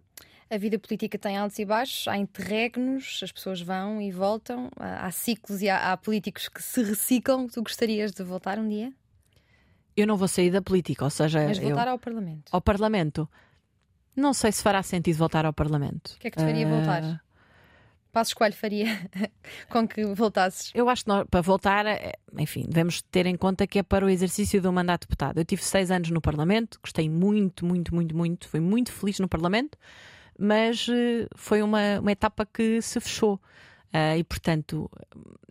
A 0.50 0.58
vida 0.58 0.78
política 0.78 1.16
tem 1.16 1.36
altos 1.36 1.58
e 1.60 1.64
baixos, 1.64 2.08
há 2.08 2.16
interregnos, 2.16 3.20
as 3.22 3.30
pessoas 3.30 3.60
vão 3.60 4.02
e 4.02 4.10
voltam, 4.10 4.68
há 4.76 5.10
ciclos 5.12 5.62
e 5.62 5.68
há, 5.68 5.92
há, 5.92 5.96
políticos 5.96 6.48
que 6.48 6.60
se 6.60 6.82
reciclam. 6.82 7.46
Tu 7.46 7.62
gostarias 7.62 8.10
de 8.10 8.24
voltar 8.24 8.58
um 8.58 8.68
dia? 8.68 8.92
Eu 9.96 10.08
não 10.08 10.16
vou 10.16 10.26
sair 10.26 10.50
da 10.50 10.60
política, 10.60 11.04
ou 11.04 11.10
seja. 11.10 11.46
Mas 11.46 11.58
voltar 11.58 11.86
eu... 11.86 11.92
ao 11.92 11.98
Parlamento. 11.98 12.50
Ao 12.50 12.60
Parlamento. 12.60 13.28
Não 14.16 14.32
sei 14.32 14.50
se 14.50 14.60
fará 14.60 14.82
sentido 14.82 15.16
voltar 15.16 15.46
ao 15.46 15.52
Parlamento. 15.52 16.14
O 16.16 16.18
que 16.18 16.26
é 16.26 16.30
que 16.32 16.36
te 16.36 16.44
faria 16.44 16.66
uh... 16.66 16.70
voltar? 16.70 17.22
Passos 18.12 18.34
Coelho 18.34 18.54
faria 18.54 18.86
com 19.70 19.86
que 19.86 20.04
voltasses? 20.14 20.70
Eu 20.74 20.88
acho 20.88 21.04
que 21.04 21.08
nós, 21.08 21.26
para 21.30 21.40
voltar, 21.40 21.86
eh, 21.86 22.12
enfim, 22.38 22.64
devemos 22.68 23.02
ter 23.02 23.26
em 23.26 23.36
conta 23.36 23.66
que 23.66 23.78
é 23.78 23.82
para 23.82 24.04
o 24.04 24.08
exercício 24.08 24.60
do 24.60 24.72
mandato 24.72 25.02
de 25.02 25.08
deputado. 25.08 25.38
Eu 25.38 25.44
tive 25.44 25.62
seis 25.62 25.90
anos 25.90 26.10
no 26.10 26.20
Parlamento, 26.20 26.78
gostei 26.82 27.08
muito, 27.08 27.64
muito, 27.64 27.94
muito, 27.94 28.16
muito, 28.16 28.48
fui 28.48 28.60
muito 28.60 28.92
feliz 28.92 29.18
no 29.20 29.28
Parlamento, 29.28 29.78
mas 30.38 30.88
uh, 30.88 31.28
foi 31.36 31.62
uma, 31.62 32.00
uma 32.00 32.12
etapa 32.12 32.46
que 32.46 32.80
se 32.82 32.98
fechou. 33.00 33.40
Uh, 33.92 34.18
e 34.18 34.24
portanto, 34.24 34.88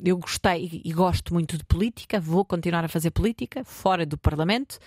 eu 0.03 0.18
gostei 0.18 0.82
e 0.84 0.93
gosto 0.93 1.34
muito 1.34 1.57
de 1.57 1.64
política, 1.66 2.20
vou 2.20 2.45
continuar 2.45 2.86
a 2.86 2.88
fazer 2.88 3.12
política 3.12 3.66
fora 3.66 4.05
do 4.05 4.18
Parlamento 4.18 4.80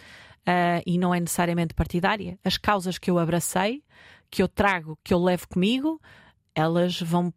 uh, 0.49 0.83
e 0.87 0.99
não 0.99 1.15
é 1.15 1.21
necessariamente 1.21 1.75
partidária. 1.75 2.39
As 2.45 2.57
causas 2.57 2.99
que 2.99 3.11
eu 3.11 3.19
abracei, 3.19 3.83
que 4.31 4.43
eu 4.43 4.49
trago, 4.49 4.99
que 5.05 5.13
eu 5.13 5.23
levo 5.23 5.47
comigo, 5.49 6.01
elas 6.55 7.01
vão 7.01 7.33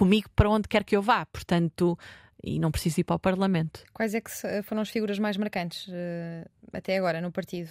comigo 0.00 0.30
para 0.34 0.48
onde 0.48 0.66
quer 0.66 0.82
que 0.82 0.96
eu 0.96 1.02
vá. 1.02 1.26
Portanto, 1.26 1.98
e 2.42 2.58
não 2.58 2.70
preciso 2.70 3.00
ir 3.00 3.04
para 3.04 3.16
o 3.16 3.18
Parlamento. 3.18 3.84
Quais 3.92 4.14
é 4.14 4.20
que 4.20 4.30
foram 4.62 4.80
as 4.80 4.88
figuras 4.88 5.18
mais 5.18 5.36
marcantes 5.36 5.86
uh, 5.88 6.48
até 6.72 6.96
agora 6.96 7.20
no 7.20 7.30
partido? 7.30 7.70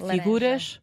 Laranja. 0.00 0.22
Figuras 0.22 0.80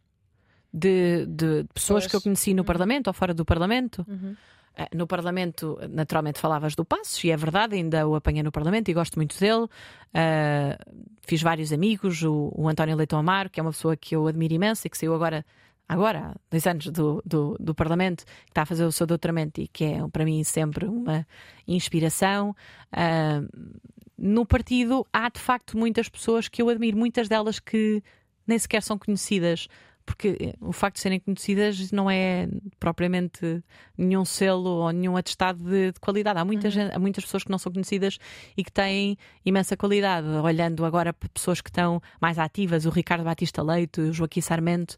de, 0.72 1.26
de 1.26 1.64
pessoas 1.74 2.06
que 2.06 2.14
eu 2.14 2.20
conheci 2.20 2.54
no 2.54 2.62
uhum. 2.62 2.66
Parlamento 2.66 3.08
ou 3.08 3.12
fora 3.12 3.34
do 3.34 3.44
Parlamento. 3.44 4.06
Uhum. 4.08 4.36
Eh, 4.76 4.88
no 4.94 5.06
Parlamento, 5.06 5.78
naturalmente, 5.90 6.38
falavas 6.38 6.76
do 6.76 6.84
Passos, 6.84 7.22
e 7.24 7.30
é 7.30 7.36
verdade, 7.36 7.74
ainda 7.74 8.06
o 8.06 8.14
apanhei 8.14 8.42
no 8.42 8.52
Parlamento 8.52 8.88
e 8.88 8.94
gosto 8.94 9.16
muito 9.16 9.38
dele. 9.38 9.64
Uh, 9.64 11.02
fiz 11.22 11.42
vários 11.42 11.72
amigos, 11.72 12.22
o, 12.22 12.52
o, 12.54 12.68
António 12.68 12.96
Leitão 12.96 13.18
Amaro, 13.18 13.50
que 13.50 13.58
é 13.58 13.62
uma 13.62 13.72
pessoa 13.72 13.96
que 13.96 14.14
eu 14.14 14.26
admiro 14.26 14.54
imenso 14.54 14.86
e 14.86 14.90
que 14.90 14.98
saiu 14.98 15.14
agora, 15.14 15.44
agora 15.88 16.34
dois 16.50 16.66
anos 16.66 16.86
do, 16.86 17.22
do, 17.24 17.56
do 17.58 17.74
Parlamento, 17.74 18.24
que 18.24 18.50
está 18.50 18.62
a 18.62 18.66
fazer 18.66 18.84
o 18.84 18.92
seu 18.92 19.06
doutoramento 19.06 19.60
e 19.60 19.68
que 19.68 19.84
é 19.84 20.08
para 20.08 20.24
mim 20.24 20.42
sempre 20.44 20.86
uma 20.86 21.26
inspiração. 21.66 22.54
Uh, 22.92 23.80
no 24.16 24.46
partido 24.46 25.06
há 25.12 25.28
de 25.28 25.40
facto 25.40 25.76
muitas 25.76 26.08
pessoas 26.08 26.48
que 26.48 26.62
eu 26.62 26.68
admiro, 26.68 26.96
muitas 26.96 27.28
delas 27.28 27.58
que 27.58 28.02
nem 28.46 28.58
sequer 28.58 28.82
são 28.82 28.98
conhecidas 28.98 29.68
porque 30.04 30.36
eh, 30.40 30.54
o 30.60 30.72
facto 30.72 30.96
de 30.96 31.02
serem 31.02 31.18
conhecidas 31.18 31.90
não 31.90 32.10
é 32.10 32.48
propriamente 32.78 33.62
nenhum 33.96 34.24
selo 34.24 34.68
ou 34.68 34.90
nenhum 34.92 35.16
atestado 35.16 35.62
de, 35.64 35.92
de 35.92 36.00
qualidade. 36.00 36.38
Há, 36.38 36.44
muita 36.44 36.68
uhum. 36.68 36.72
gente, 36.72 36.94
há 36.94 36.98
muitas 36.98 37.24
pessoas 37.24 37.44
que 37.44 37.50
não 37.50 37.58
são 37.58 37.72
conhecidas 37.72 38.18
e 38.56 38.62
que 38.62 38.70
têm 38.70 39.16
imensa 39.44 39.76
qualidade. 39.76 40.26
Olhando 40.26 40.84
agora 40.84 41.12
para 41.12 41.28
pessoas 41.28 41.60
que 41.60 41.70
estão 41.70 42.02
mais 42.20 42.38
ativas, 42.38 42.84
o 42.86 42.90
Ricardo 42.90 43.24
Batista 43.24 43.62
Leite, 43.62 44.00
o 44.00 44.12
Joaquim 44.12 44.40
Sarmento, 44.40 44.96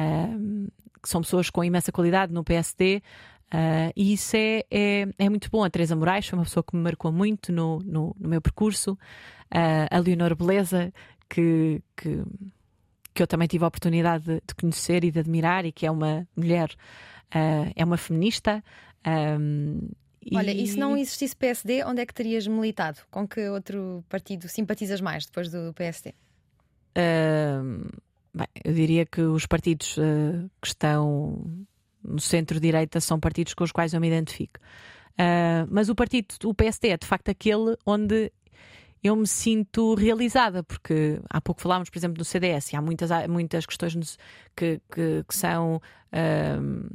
uh, 0.00 0.70
que 1.02 1.08
são 1.08 1.20
pessoas 1.20 1.50
com 1.50 1.62
imensa 1.62 1.92
qualidade 1.92 2.32
no 2.32 2.42
PSD. 2.42 3.02
Uh, 3.46 3.92
e 3.94 4.14
isso 4.14 4.36
é, 4.36 4.64
é, 4.70 5.08
é, 5.18 5.28
muito 5.28 5.50
bom. 5.50 5.62
A 5.62 5.70
Teresa 5.70 5.94
Moraes 5.94 6.26
foi 6.26 6.38
uma 6.38 6.44
pessoa 6.44 6.64
que 6.64 6.74
me 6.74 6.82
marcou 6.82 7.12
muito 7.12 7.52
no, 7.52 7.78
no, 7.80 8.16
no 8.18 8.28
meu 8.28 8.40
percurso. 8.40 8.92
Uh, 9.54 9.86
a 9.90 9.98
Leonor 9.98 10.34
Beleza, 10.34 10.92
que, 11.28 11.80
que 11.96 12.22
que 13.16 13.22
eu 13.22 13.26
também 13.26 13.48
tive 13.48 13.64
a 13.64 13.68
oportunidade 13.68 14.24
de, 14.24 14.34
de 14.46 14.54
conhecer 14.54 15.02
e 15.02 15.10
de 15.10 15.18
admirar, 15.18 15.64
e 15.64 15.72
que 15.72 15.86
é 15.86 15.90
uma 15.90 16.28
mulher, 16.36 16.68
uh, 17.34 17.72
é 17.74 17.84
uma 17.84 17.96
feminista. 17.96 18.62
Um, 19.40 19.88
Olha, 20.34 20.52
e... 20.52 20.62
e 20.62 20.66
se 20.66 20.78
não 20.78 20.96
existisse 20.96 21.34
PSD, 21.34 21.82
onde 21.84 22.02
é 22.02 22.06
que 22.06 22.12
terias 22.12 22.46
militado? 22.46 23.00
Com 23.10 23.26
que 23.26 23.48
outro 23.48 24.04
partido 24.08 24.48
simpatizas 24.48 25.00
mais 25.00 25.24
depois 25.24 25.50
do 25.50 25.72
PSD? 25.72 26.14
Uh, 26.96 27.88
bem, 28.34 28.48
eu 28.62 28.74
diria 28.74 29.06
que 29.06 29.22
os 29.22 29.46
partidos 29.46 29.96
uh, 29.96 30.50
que 30.60 30.68
estão 30.68 31.66
no 32.04 32.20
centro-direita 32.20 33.00
são 33.00 33.18
partidos 33.18 33.54
com 33.54 33.64
os 33.64 33.72
quais 33.72 33.94
eu 33.94 34.00
me 34.00 34.08
identifico. 34.08 34.60
Uh, 35.12 35.66
mas 35.70 35.88
o 35.88 35.94
partido, 35.94 36.34
o 36.44 36.52
PSD, 36.52 36.88
é 36.90 36.96
de 36.98 37.06
facto 37.06 37.30
aquele 37.30 37.76
onde 37.86 38.30
eu 39.06 39.16
me 39.16 39.26
sinto 39.26 39.94
realizada, 39.94 40.62
porque 40.62 41.20
há 41.28 41.40
pouco 41.40 41.60
falámos, 41.60 41.90
por 41.90 41.98
exemplo, 41.98 42.18
do 42.18 42.24
CDS, 42.24 42.72
e 42.72 42.76
há 42.76 42.82
muitas, 42.82 43.10
muitas 43.28 43.66
questões 43.66 44.18
que, 44.54 44.80
que, 44.92 45.24
que 45.26 45.34
são. 45.34 45.80
Uh, 46.12 46.86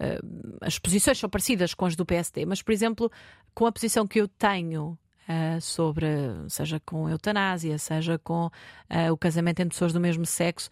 uh, 0.00 0.58
as 0.60 0.78
posições 0.78 1.18
são 1.18 1.28
parecidas 1.28 1.74
com 1.74 1.86
as 1.86 1.96
do 1.96 2.06
PSD, 2.06 2.46
mas, 2.46 2.62
por 2.62 2.72
exemplo, 2.72 3.10
com 3.54 3.66
a 3.66 3.72
posição 3.72 4.06
que 4.06 4.20
eu 4.20 4.28
tenho 4.28 4.98
uh, 5.28 5.60
sobre, 5.60 6.06
seja 6.48 6.80
com 6.80 7.08
eutanásia, 7.08 7.78
seja 7.78 8.18
com 8.18 8.46
uh, 8.46 9.12
o 9.12 9.16
casamento 9.16 9.60
entre 9.60 9.74
pessoas 9.74 9.92
do 9.92 10.00
mesmo 10.00 10.24
sexo, 10.24 10.70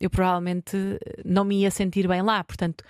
eu 0.00 0.10
provavelmente 0.10 0.76
não 1.24 1.44
me 1.44 1.60
ia 1.60 1.70
sentir 1.70 2.08
bem 2.08 2.22
lá. 2.22 2.42
Portanto, 2.42 2.84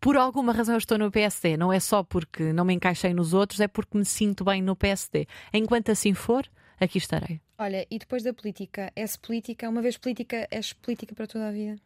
por 0.00 0.16
alguma 0.16 0.52
razão 0.52 0.74
eu 0.74 0.78
estou 0.78 0.98
no 0.98 1.10
PSD. 1.10 1.56
Não 1.56 1.72
é 1.72 1.80
só 1.80 2.02
porque 2.02 2.52
não 2.52 2.64
me 2.64 2.74
encaixei 2.74 3.12
nos 3.12 3.34
outros, 3.34 3.60
é 3.60 3.68
porque 3.68 3.96
me 3.98 4.04
sinto 4.04 4.44
bem 4.44 4.62
no 4.62 4.76
PSD. 4.76 5.26
Enquanto 5.52 5.90
assim 5.90 6.14
for, 6.14 6.48
aqui 6.80 6.98
estarei. 6.98 7.40
Olha, 7.58 7.86
e 7.90 7.98
depois 7.98 8.22
da 8.22 8.32
política, 8.32 8.92
és 8.94 9.16
política, 9.16 9.68
uma 9.68 9.82
vez 9.82 9.96
política, 9.96 10.46
és 10.50 10.72
política 10.72 11.14
para 11.14 11.26
toda 11.26 11.48
a 11.48 11.52
vida? 11.52 11.76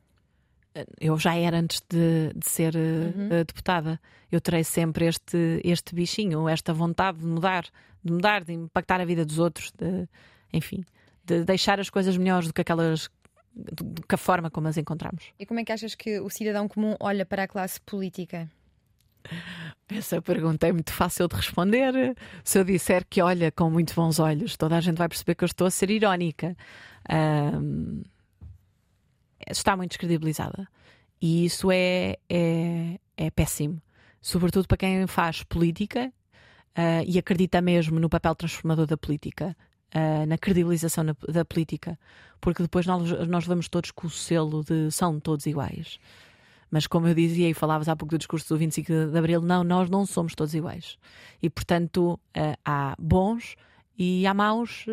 eu 1.01 1.19
já 1.19 1.35
era 1.37 1.59
antes 1.59 1.83
de, 1.89 2.33
de 2.35 2.49
ser 2.49 2.77
eh, 2.77 2.79
uhum. 2.79 3.27
uh, 3.27 3.45
deputada. 3.45 4.01
Eu 4.31 4.41
terei 4.41 4.65
sempre 4.65 5.07
este, 5.07 5.61
este 5.65 5.95
bichinho, 5.95 6.49
esta 6.49 6.73
vontade 6.73 7.19
de 7.19 7.27
mudar, 7.27 7.65
de 8.05 8.13
mudar, 8.13 8.45
de 8.45 8.53
impactar 8.53 9.01
a 9.01 9.05
vida 9.05 9.25
dos 9.25 9.39
outros, 9.39 9.73
de, 9.73 10.09
enfim, 10.53 10.85
de 11.25 11.45
deixar 11.45 11.81
as 11.81 11.91
coisas 11.91 12.17
melhores 12.17 12.49
do 12.49 12.55
que 12.55 12.61
aquelas 12.61 13.09
que 14.09 14.15
a 14.15 14.19
forma 14.19 14.51
como 14.51 14.69
as 14.69 14.77
encontramos. 14.77 15.25
E 15.39 15.47
como 15.47 15.61
é 15.61 15.65
que 15.65 15.73
achas 15.73 15.95
que 15.95 16.21
o 16.21 16.31
cidadão 16.31 16.69
comum 16.69 16.97
olha 17.01 17.27
para 17.27 17.45
a 17.45 17.49
classe 17.49 17.81
política? 17.81 18.51
Essa 19.89 20.23
pergunta 20.23 20.69
é 20.69 20.73
muito 20.73 20.93
fácil 20.93 21.29
de 21.29 21.37
responder. 21.37 22.17
Se 22.45 22.59
eu 22.59 22.65
disser 22.65 23.05
que 23.09 23.21
olha 23.21 23.51
com 23.51 23.71
muito 23.71 23.95
bons 23.95 24.19
olhos, 24.19 24.57
toda 24.57 24.77
a 24.77 24.81
gente 24.81 24.97
vai 24.97 25.09
perceber 25.09 25.35
que 25.35 25.45
eu 25.45 25.47
estou 25.47 25.67
a 25.67 25.71
ser 25.71 25.91
irónica. 25.91 26.57
Um 27.11 28.03
está 29.51 29.77
muito 29.77 29.91
descredibilizada. 29.91 30.69
E 31.21 31.45
isso 31.45 31.71
é, 31.71 32.17
é, 32.29 32.99
é 33.17 33.31
péssimo. 33.31 33.81
Sobretudo 34.21 34.67
para 34.67 34.77
quem 34.77 35.07
faz 35.07 35.43
política 35.43 36.13
uh, 36.77 37.05
e 37.07 37.19
acredita 37.19 37.61
mesmo 37.61 37.99
no 37.99 38.09
papel 38.09 38.35
transformador 38.35 38.87
da 38.87 38.97
política, 38.97 39.57
uh, 39.95 40.27
na 40.27 40.39
credibilização 40.39 41.05
na, 41.05 41.17
da 41.29 41.45
política, 41.45 41.99
porque 42.41 42.63
depois 42.63 42.87
nós, 42.87 43.29
nós 43.29 43.47
vamos 43.47 43.69
todos 43.69 43.91
com 43.91 44.07
o 44.07 44.11
selo 44.11 44.65
de 44.65 44.91
são 44.91 45.19
todos 45.21 45.47
iguais. 45.47 45.99
Mas 46.71 46.87
como 46.87 47.09
eu 47.09 47.15
dizia 47.15 47.49
e 47.49 47.55
falavas 47.55 47.89
há 47.89 47.97
pouco 47.97 48.15
do 48.15 48.19
discurso 48.19 48.49
do 48.49 48.59
25 48.59 49.11
de 49.11 49.19
Abril, 49.19 49.41
não, 49.41 49.65
nós 49.65 49.89
não 49.89 50.05
somos 50.05 50.35
todos 50.35 50.55
iguais. 50.55 50.99
E 51.43 51.49
portanto 51.49 52.21
uh, 52.37 52.59
há 52.65 52.95
bons 52.99 53.57
e 53.99 54.27
há 54.27 54.35
maus 54.35 54.87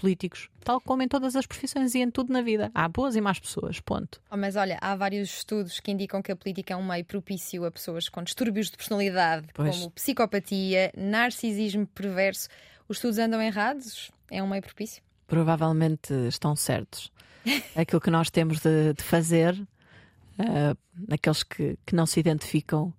políticos, 0.00 0.48
tal 0.64 0.80
como 0.80 1.02
em 1.02 1.08
todas 1.08 1.36
as 1.36 1.46
profissões 1.46 1.94
e 1.94 1.98
em 2.00 2.10
tudo 2.10 2.32
na 2.32 2.40
vida. 2.40 2.70
Há 2.74 2.88
boas 2.88 3.14
e 3.16 3.20
más 3.20 3.38
pessoas, 3.38 3.80
ponto. 3.80 4.20
Oh, 4.30 4.36
mas 4.36 4.56
olha, 4.56 4.78
há 4.80 4.96
vários 4.96 5.28
estudos 5.28 5.78
que 5.78 5.90
indicam 5.90 6.22
que 6.22 6.32
a 6.32 6.36
política 6.36 6.72
é 6.72 6.76
um 6.76 6.86
meio 6.86 7.04
propício 7.04 7.64
a 7.66 7.70
pessoas 7.70 8.08
com 8.08 8.22
distúrbios 8.22 8.70
de 8.70 8.78
personalidade, 8.78 9.48
pois. 9.52 9.76
como 9.76 9.90
psicopatia, 9.90 10.90
narcisismo 10.96 11.86
perverso. 11.86 12.48
Os 12.90 12.96
estudos 12.96 13.18
andam 13.18 13.40
errados? 13.40 14.10
É 14.28 14.42
um 14.42 14.48
meio 14.48 14.62
propício? 14.62 15.00
Provavelmente 15.28 16.12
estão 16.26 16.56
certos. 16.56 17.12
Aquilo 17.76 18.00
que 18.00 18.10
nós 18.10 18.30
temos 18.30 18.58
de, 18.58 18.92
de 18.94 19.02
fazer, 19.04 19.54
uh, 19.54 20.76
aqueles 21.08 21.44
que, 21.44 21.78
que 21.86 21.94
não 21.94 22.04
se 22.04 22.18
identificam 22.18 22.92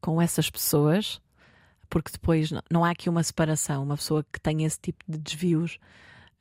com 0.00 0.22
essas 0.22 0.48
pessoas, 0.48 1.20
porque 1.90 2.12
depois 2.12 2.52
não, 2.52 2.62
não 2.70 2.84
há 2.84 2.90
aqui 2.90 3.08
uma 3.08 3.22
separação. 3.24 3.82
Uma 3.82 3.96
pessoa 3.96 4.24
que 4.32 4.40
tem 4.40 4.64
esse 4.64 4.78
tipo 4.78 5.04
de 5.08 5.18
desvios 5.18 5.76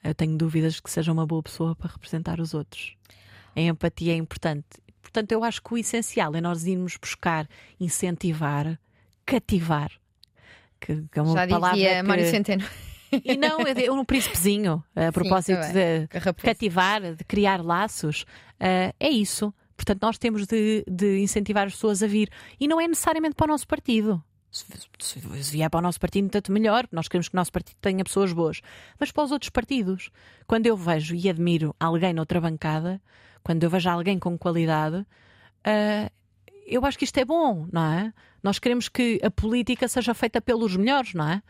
eu 0.03 0.13
tenho 0.13 0.37
dúvidas 0.37 0.79
que 0.79 0.89
seja 0.89 1.11
uma 1.11 1.25
boa 1.25 1.41
pessoa 1.41 1.75
para 1.75 1.91
representar 1.91 2.39
os 2.39 2.53
outros. 2.53 2.95
A 3.55 3.61
empatia 3.61 4.13
é 4.13 4.15
importante. 4.15 4.65
Portanto, 5.01 5.31
eu 5.31 5.43
acho 5.43 5.61
que 5.61 5.73
o 5.73 5.77
essencial 5.77 6.35
é 6.35 6.41
nós 6.41 6.65
irmos 6.65 6.97
buscar, 6.97 7.47
incentivar, 7.79 8.79
cativar. 9.25 9.91
Que, 10.79 11.03
que 11.11 11.19
é 11.19 11.21
uma 11.21 11.33
Já 11.33 11.47
palavra 11.47 11.75
dizia 11.77 11.95
que... 11.97 12.07
Mário 12.07 12.29
Centeno. 12.29 12.63
E 13.23 13.35
não, 13.37 13.59
é 13.61 13.91
um 13.91 14.05
príncipezinho, 14.05 14.83
a 14.95 15.11
propósito 15.11 15.63
Sim, 15.63 15.73
de 15.73 16.07
cativar, 16.41 17.01
de 17.15 17.23
criar 17.23 17.63
laços. 17.63 18.23
Uh, 18.59 18.93
é 18.99 19.09
isso. 19.09 19.53
Portanto, 19.75 20.01
nós 20.03 20.17
temos 20.17 20.45
de, 20.45 20.83
de 20.87 21.19
incentivar 21.19 21.67
as 21.67 21.73
pessoas 21.73 22.03
a 22.03 22.07
vir. 22.07 22.29
E 22.59 22.67
não 22.67 22.79
é 22.79 22.87
necessariamente 22.87 23.35
para 23.35 23.45
o 23.45 23.47
nosso 23.47 23.67
partido 23.67 24.23
se, 24.51 25.19
vier 25.51 25.69
para 25.69 25.79
o 25.79 25.81
nosso 25.81 25.99
partido, 25.99 26.29
tanto 26.29 26.51
melhor, 26.51 26.87
nós 26.91 27.07
queremos 27.07 27.29
que 27.29 27.35
o 27.35 27.37
nosso 27.37 27.51
partido 27.51 27.77
tenha 27.79 28.03
pessoas 28.03 28.33
boas. 28.33 28.61
Mas 28.99 29.11
para 29.11 29.23
os 29.23 29.31
outros 29.31 29.49
partidos, 29.49 30.11
quando 30.45 30.67
eu 30.67 30.75
vejo 30.75 31.15
e 31.15 31.29
admiro 31.29 31.75
alguém 31.79 32.13
noutra 32.13 32.41
bancada, 32.41 33.01
quando 33.41 33.63
eu 33.63 33.69
vejo 33.69 33.89
alguém 33.89 34.19
com 34.19 34.37
qualidade, 34.37 34.97
uh, 34.97 36.11
eu 36.67 36.85
acho 36.85 36.97
que 36.97 37.05
isto 37.05 37.17
é 37.17 37.25
bom, 37.25 37.67
não 37.71 37.93
é? 37.93 38.13
Nós 38.43 38.59
queremos 38.59 38.89
que 38.89 39.19
a 39.23 39.31
política 39.31 39.87
seja 39.87 40.13
feita 40.13 40.41
pelos 40.41 40.75
melhores, 40.75 41.13
não 41.13 41.27
é? 41.27 41.41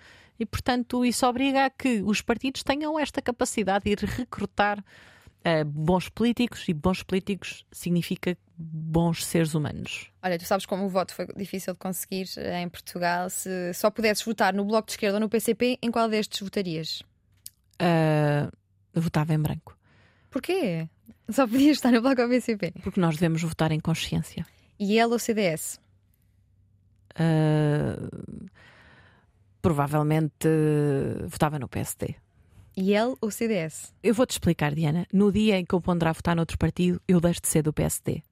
E, 0.42 0.46
portanto, 0.48 1.06
isso 1.06 1.24
obriga 1.28 1.66
a 1.66 1.70
que 1.70 2.02
os 2.02 2.20
partidos 2.20 2.64
tenham 2.64 3.00
esta 3.00 3.22
capacidade 3.22 3.86
de 3.86 3.92
ir 3.92 4.00
recrutar 4.00 4.80
uh, 4.80 5.64
bons 5.64 6.10
políticos 6.10 6.68
e 6.68 6.74
bons 6.74 7.04
políticos 7.04 7.64
significa 7.72 8.36
bons 8.58 9.24
seres 9.24 9.54
humanos. 9.54 10.12
Olha, 10.20 10.40
tu 10.40 10.46
sabes 10.46 10.66
como 10.66 10.86
o 10.86 10.90
voto 10.90 11.14
foi 11.14 11.28
difícil 11.38 11.74
de 11.74 11.80
conseguir 11.80 12.28
eh, 12.38 12.60
em 12.60 12.68
Portugal. 12.68 13.30
Se 13.30 13.72
só 13.76 13.92
pudesses 13.92 14.26
votar 14.26 14.52
no 14.52 14.66
Bloco 14.66 14.88
de 14.88 14.94
Esquerda 14.94 15.18
ou 15.18 15.20
no 15.20 15.30
PCP, 15.30 15.78
em 15.80 15.92
qual 15.92 16.10
destes 16.10 16.40
votarias? 16.40 17.04
Uh, 17.80 18.52
votava 19.00 19.36
em 19.36 19.40
branco. 19.40 19.78
Porquê? 20.32 20.90
Só 21.30 21.46
podias 21.46 21.78
estar 21.78 21.92
no 21.92 22.02
Bloco 22.02 22.20
ou 22.20 22.30
PCP? 22.30 22.74
Porque 22.82 23.00
nós 23.00 23.14
devemos 23.14 23.44
votar 23.44 23.72
em 23.72 23.80
consciência. 23.80 24.44
E 24.80 24.98
ele 24.98 25.14
ou 25.14 25.20
CDS? 25.20 25.80
Uh, 27.12 28.50
provavelmente 29.62 30.48
uh, 30.48 31.28
votava 31.28 31.60
no 31.60 31.68
PSD. 31.68 32.16
E 32.76 32.94
ele 32.94 33.16
ou 33.20 33.30
CDS? 33.30 33.94
Eu 34.02 34.14
vou-te 34.14 34.32
explicar, 34.32 34.74
Diana. 34.74 35.06
No 35.12 35.32
dia 35.32 35.58
em 35.58 35.66
que 35.66 35.76
eu 35.76 35.82
ponderar 35.82 36.14
votar 36.14 36.36
noutro 36.36 36.58
partido, 36.58 37.02
eu 37.08 37.20
deixo 37.20 37.42
de 37.42 37.48
ser 37.48 37.64
do 37.64 37.74
PSD. 37.74 38.24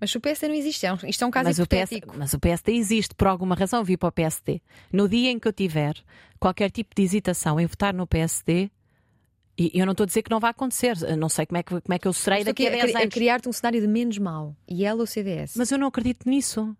Mas 0.00 0.14
o 0.14 0.20
PSD 0.20 0.48
não 0.48 0.54
existe, 0.54 0.86
é 0.86 0.94
isto 1.08 1.24
é 1.24 1.26
um 1.26 1.30
caso 1.30 1.48
mas 1.48 1.58
hipotético. 1.58 2.08
O 2.08 2.12
PS, 2.12 2.18
mas 2.18 2.32
o 2.34 2.38
PSD 2.38 2.72
existe, 2.72 3.14
por 3.14 3.26
alguma 3.26 3.54
razão 3.54 3.82
vi 3.82 3.96
para 3.96 4.08
o 4.08 4.12
PSD. 4.12 4.60
No 4.92 5.08
dia 5.08 5.30
em 5.30 5.38
que 5.38 5.48
eu 5.48 5.52
tiver 5.52 5.94
qualquer 6.38 6.70
tipo 6.70 6.94
de 6.94 7.02
hesitação 7.02 7.58
em 7.58 7.66
votar 7.66 7.94
no 7.94 8.06
PSD, 8.06 8.70
e 9.58 9.70
eu 9.74 9.86
não 9.86 9.92
estou 9.92 10.04
a 10.04 10.06
dizer 10.06 10.22
que 10.22 10.30
não 10.30 10.38
vai 10.38 10.50
acontecer, 10.50 10.96
não 11.16 11.30
sei 11.30 11.46
como 11.46 11.56
é 11.56 11.62
que, 11.62 11.80
como 11.80 11.94
é 11.94 11.98
que 11.98 12.06
eu 12.06 12.12
serei 12.12 12.44
daqui 12.44 12.66
a 12.66 12.70
10 12.70 12.94
anos. 12.94 13.06
A 13.06 13.08
criar-te 13.08 13.48
um 13.48 13.52
cenário 13.52 13.80
de 13.80 13.86
menos 13.86 14.18
mal, 14.18 14.54
e 14.68 14.84
ela 14.84 15.02
o 15.02 15.06
CDS. 15.06 15.54
Mas 15.56 15.70
eu 15.70 15.78
não 15.78 15.86
acredito 15.86 16.28
nisso. 16.28 16.76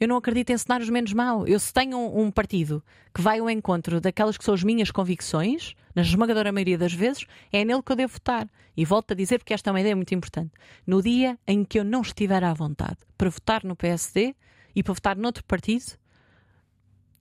Eu 0.00 0.08
não 0.08 0.16
acredito 0.16 0.50
em 0.50 0.58
cenários 0.58 0.90
menos 0.90 1.12
mau. 1.12 1.46
Eu, 1.46 1.58
se 1.58 1.72
tenho 1.72 1.96
um, 1.96 2.22
um, 2.22 2.30
partido 2.30 2.82
que 3.14 3.22
vai 3.22 3.38
ao 3.38 3.48
encontro 3.48 4.00
daquelas 4.00 4.36
que 4.36 4.44
são 4.44 4.52
as 4.52 4.62
minhas 4.62 4.90
convicções, 4.90 5.74
na 5.94 6.02
esmagadora 6.02 6.50
maioria 6.50 6.76
das 6.76 6.92
vezes, 6.92 7.26
é 7.52 7.64
nele 7.64 7.82
que 7.82 7.92
eu 7.92 7.96
devo 7.96 8.12
votar. 8.12 8.48
E 8.76 8.84
volto 8.84 9.12
a 9.12 9.14
dizer, 9.14 9.38
porque 9.38 9.54
esta 9.54 9.70
é 9.70 9.72
uma 9.72 9.80
ideia 9.80 9.94
muito 9.94 10.12
importante. 10.14 10.52
No 10.86 11.00
dia 11.00 11.38
em 11.46 11.64
que 11.64 11.78
eu 11.78 11.84
não 11.84 12.02
estiver 12.02 12.42
à 12.42 12.52
vontade 12.52 12.98
para 13.16 13.30
votar 13.30 13.62
no 13.64 13.76
PSD 13.76 14.34
e 14.74 14.82
para 14.82 14.94
votar 14.94 15.16
noutro 15.16 15.44
partido, 15.44 15.92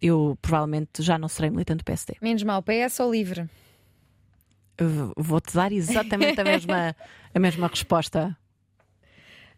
eu 0.01 0.37
provavelmente 0.41 1.01
já 1.01 1.17
não 1.17 1.29
serei 1.29 1.51
militante 1.51 1.79
do 1.79 1.85
PSD. 1.85 2.15
Menos 2.21 2.43
mal, 2.43 2.63
PS 2.63 2.99
ou 2.99 3.11
livre? 3.11 3.47
Vou-te 5.15 5.53
dar 5.53 5.71
exatamente 5.71 6.41
a 6.41 6.43
mesma, 6.43 6.95
a 7.33 7.39
mesma 7.39 7.67
resposta. 7.67 8.35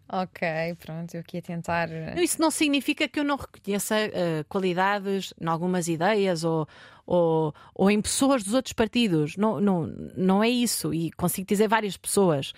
Ok, 0.08 0.48
pronto, 0.80 1.16
eu 1.16 1.22
aqui 1.22 1.40
a 1.40 1.42
tentar. 1.42 1.92
Eh, 1.92 2.22
isso 2.24 2.40
não 2.40 2.52
significa 2.52 3.08
que 3.08 3.20
eu 3.20 3.24
não 3.24 3.38
reconheça 3.38 3.96
uh, 3.96 4.46
qualidades 4.48 5.34
em 5.42 5.48
algumas 5.48 5.88
ideias 5.88 6.44
ou, 6.44 6.68
ou, 7.08 7.54
ou, 7.74 7.90
em 7.90 8.00
pessoas 8.02 8.44
dos 8.44 8.54
outros 8.54 8.74
partidos. 8.74 9.36
Não, 9.36 9.60
não, 9.60 9.88
não 10.16 10.44
é 10.44 10.50
isso. 10.50 10.94
E 10.94 11.12
consigo 11.12 11.48
dizer 11.48 11.68
várias 11.68 11.98
pessoas. 11.98 12.54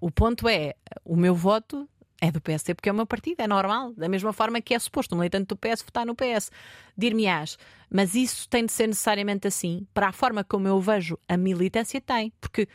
O 0.00 0.10
ponto 0.10 0.48
é: 0.48 0.74
o 1.04 1.16
meu 1.16 1.34
voto 1.34 1.88
é 2.20 2.30
do 2.30 2.40
PSD 2.40 2.74
porque 2.74 2.88
é 2.88 2.92
o 2.92 2.94
meu 2.94 3.06
partido, 3.06 3.40
é 3.40 3.46
normal. 3.46 3.92
Da 3.94 4.08
mesma 4.08 4.32
forma 4.32 4.60
que 4.60 4.74
é 4.74 4.78
suposto 4.78 5.14
um 5.14 5.18
militante 5.18 5.46
do 5.46 5.56
PS 5.56 5.82
votar 5.82 6.06
no 6.06 6.14
PS. 6.14 6.50
Dir-me-ás, 6.96 7.58
mas 7.90 8.14
isso 8.14 8.48
tem 8.48 8.64
de 8.66 8.72
ser 8.72 8.86
necessariamente 8.86 9.46
assim 9.46 9.86
para 9.92 10.08
a 10.08 10.12
forma 10.12 10.42
como 10.42 10.66
eu 10.66 10.80
vejo 10.80 11.18
a 11.28 11.36
militância 11.36 12.00
tem. 12.00 12.32
Porque 12.40 12.68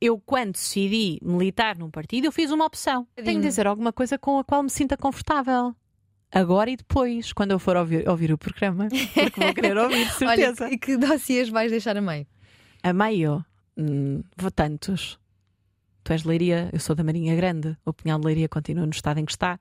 eu, 0.00 0.18
quando 0.18 0.52
decidi 0.52 1.18
militar 1.22 1.76
num 1.76 1.90
partido, 1.90 2.26
eu 2.26 2.32
fiz 2.32 2.50
uma 2.50 2.64
opção. 2.64 3.06
Tenho 3.16 3.40
de 3.40 3.46
dizer 3.46 3.66
alguma 3.66 3.92
coisa 3.92 4.18
com 4.18 4.38
a 4.38 4.44
qual 4.44 4.62
me 4.62 4.70
sinta 4.70 4.96
confortável. 4.96 5.74
Agora 6.30 6.70
e 6.70 6.76
depois, 6.76 7.32
quando 7.32 7.52
eu 7.52 7.58
for 7.58 7.76
ouvir, 7.76 8.08
ouvir 8.08 8.32
o 8.32 8.38
programa, 8.38 8.88
porque 9.14 9.40
vou 9.40 9.54
querer 9.54 9.76
ouvir, 9.76 10.06
de 10.06 10.12
certeza. 10.12 10.64
Olha, 10.64 10.74
e 10.74 10.78
que 10.78 10.96
dossiês 10.96 11.48
vais 11.48 11.70
deixar 11.70 11.96
a 11.96 12.00
meio? 12.00 12.26
A 12.82 12.92
meio? 12.92 13.44
Hum, 13.76 14.22
vou 14.36 14.50
tantos. 14.50 15.18
Tu 16.04 16.12
és 16.12 16.22
de 16.22 16.28
Leiria, 16.28 16.70
eu 16.72 16.80
sou 16.80 16.94
da 16.94 17.02
Marinha 17.02 17.34
Grande. 17.34 17.76
O 17.84 17.92
Pinhal 17.92 18.18
de 18.18 18.26
Leiria 18.26 18.48
continua 18.48 18.84
no 18.84 18.92
estado 18.92 19.18
em 19.18 19.24
que 19.24 19.32
está 19.32 19.58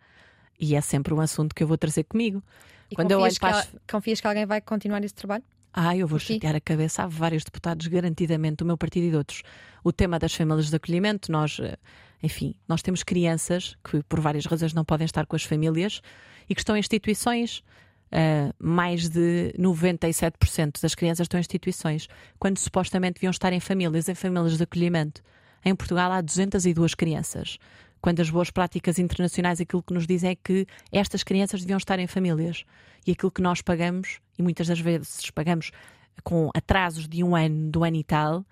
e 0.60 0.76
é 0.76 0.82
sempre 0.82 1.14
um 1.14 1.22
assunto 1.22 1.56
que 1.56 1.64
eu 1.64 1.68
vou 1.68 1.78
trazer 1.78 2.04
comigo. 2.04 2.44
E 2.90 2.96
Quando 2.96 3.12
eu 3.12 3.20
olho 3.20 3.40
para 3.40 3.60
as... 3.60 3.76
confias 3.90 4.22
que 4.22 4.28
alguém 4.28 4.46
vai 4.46 4.62
continuar 4.62 5.04
esse 5.04 5.14
trabalho? 5.14 5.44
Ah, 5.80 5.96
eu 5.96 6.08
vou 6.08 6.18
chatear 6.18 6.56
a 6.56 6.60
cabeça 6.60 7.04
a 7.04 7.08
vários 7.08 7.44
deputados, 7.44 7.86
garantidamente, 7.86 8.56
do 8.56 8.66
meu 8.66 8.76
partido 8.76 9.06
e 9.06 9.10
de 9.12 9.16
outros. 9.16 9.44
O 9.84 9.94
tema 9.94 10.18
das 10.18 10.34
famílias 10.34 10.72
de 10.72 10.76
acolhimento, 10.76 11.32
nós, 11.32 11.60
eh, 11.62 11.78
enfim, 12.24 12.56
nós 12.68 12.82
temos 12.82 13.04
crianças 13.04 13.78
que 13.84 14.02
por 14.02 14.20
várias 14.20 14.48
razões 14.48 14.74
não 14.74 14.84
podem 14.84 15.06
estar 15.06 15.28
com 15.28 15.36
as 15.36 15.44
famílias 15.44 16.02
e 16.50 16.56
que 16.56 16.62
estão 16.62 16.76
em 16.76 16.80
instituições. 16.80 17.64
Uh, 18.08 18.56
mais 18.58 19.10
de 19.10 19.54
97% 19.60 20.82
das 20.82 20.96
crianças 20.96 21.26
estão 21.26 21.38
em 21.38 21.42
instituições, 21.42 22.08
quando 22.40 22.58
supostamente 22.58 23.16
deviam 23.16 23.32
estar 23.32 23.52
em 23.52 23.60
famílias, 23.60 24.10
em 24.10 24.16
famílias 24.16 24.58
de 24.58 24.64
acolhimento. 24.64 25.22
Em 25.64 25.76
Portugal 25.76 26.12
há 26.12 26.22
202 26.22 26.96
crianças 26.96 27.60
quando 28.02 28.20
as 28.22 28.30
boas 28.30 28.50
práticas 28.50 29.00
internacionais 29.00 29.60
aquilo 29.60 29.84
que 29.84 29.94
nos 29.94 30.08
dizem 30.08 30.32
é 30.32 30.36
que 30.36 30.66
estas 30.92 31.24
crianças 31.24 31.62
deviam 31.62 31.78
estar 31.78 32.00
em 32.00 32.08
famílias. 32.08 32.64
E 33.06 33.12
aquilo 33.12 33.32
que 33.32 33.42
nós 33.42 33.62
pagamos, 33.62 34.20
e 34.38 34.44
muitas 34.44 34.68
das 34.68 34.80
vezes 34.80 35.30
pagamos 35.32 35.72
com 36.24 36.50
atrasos 36.54 37.08
de 37.08 37.24
um 37.24 37.36
ano, 37.36 37.70
do 37.70 37.84
ano 37.84 37.98
e 37.98 38.04
tal, 38.04 38.46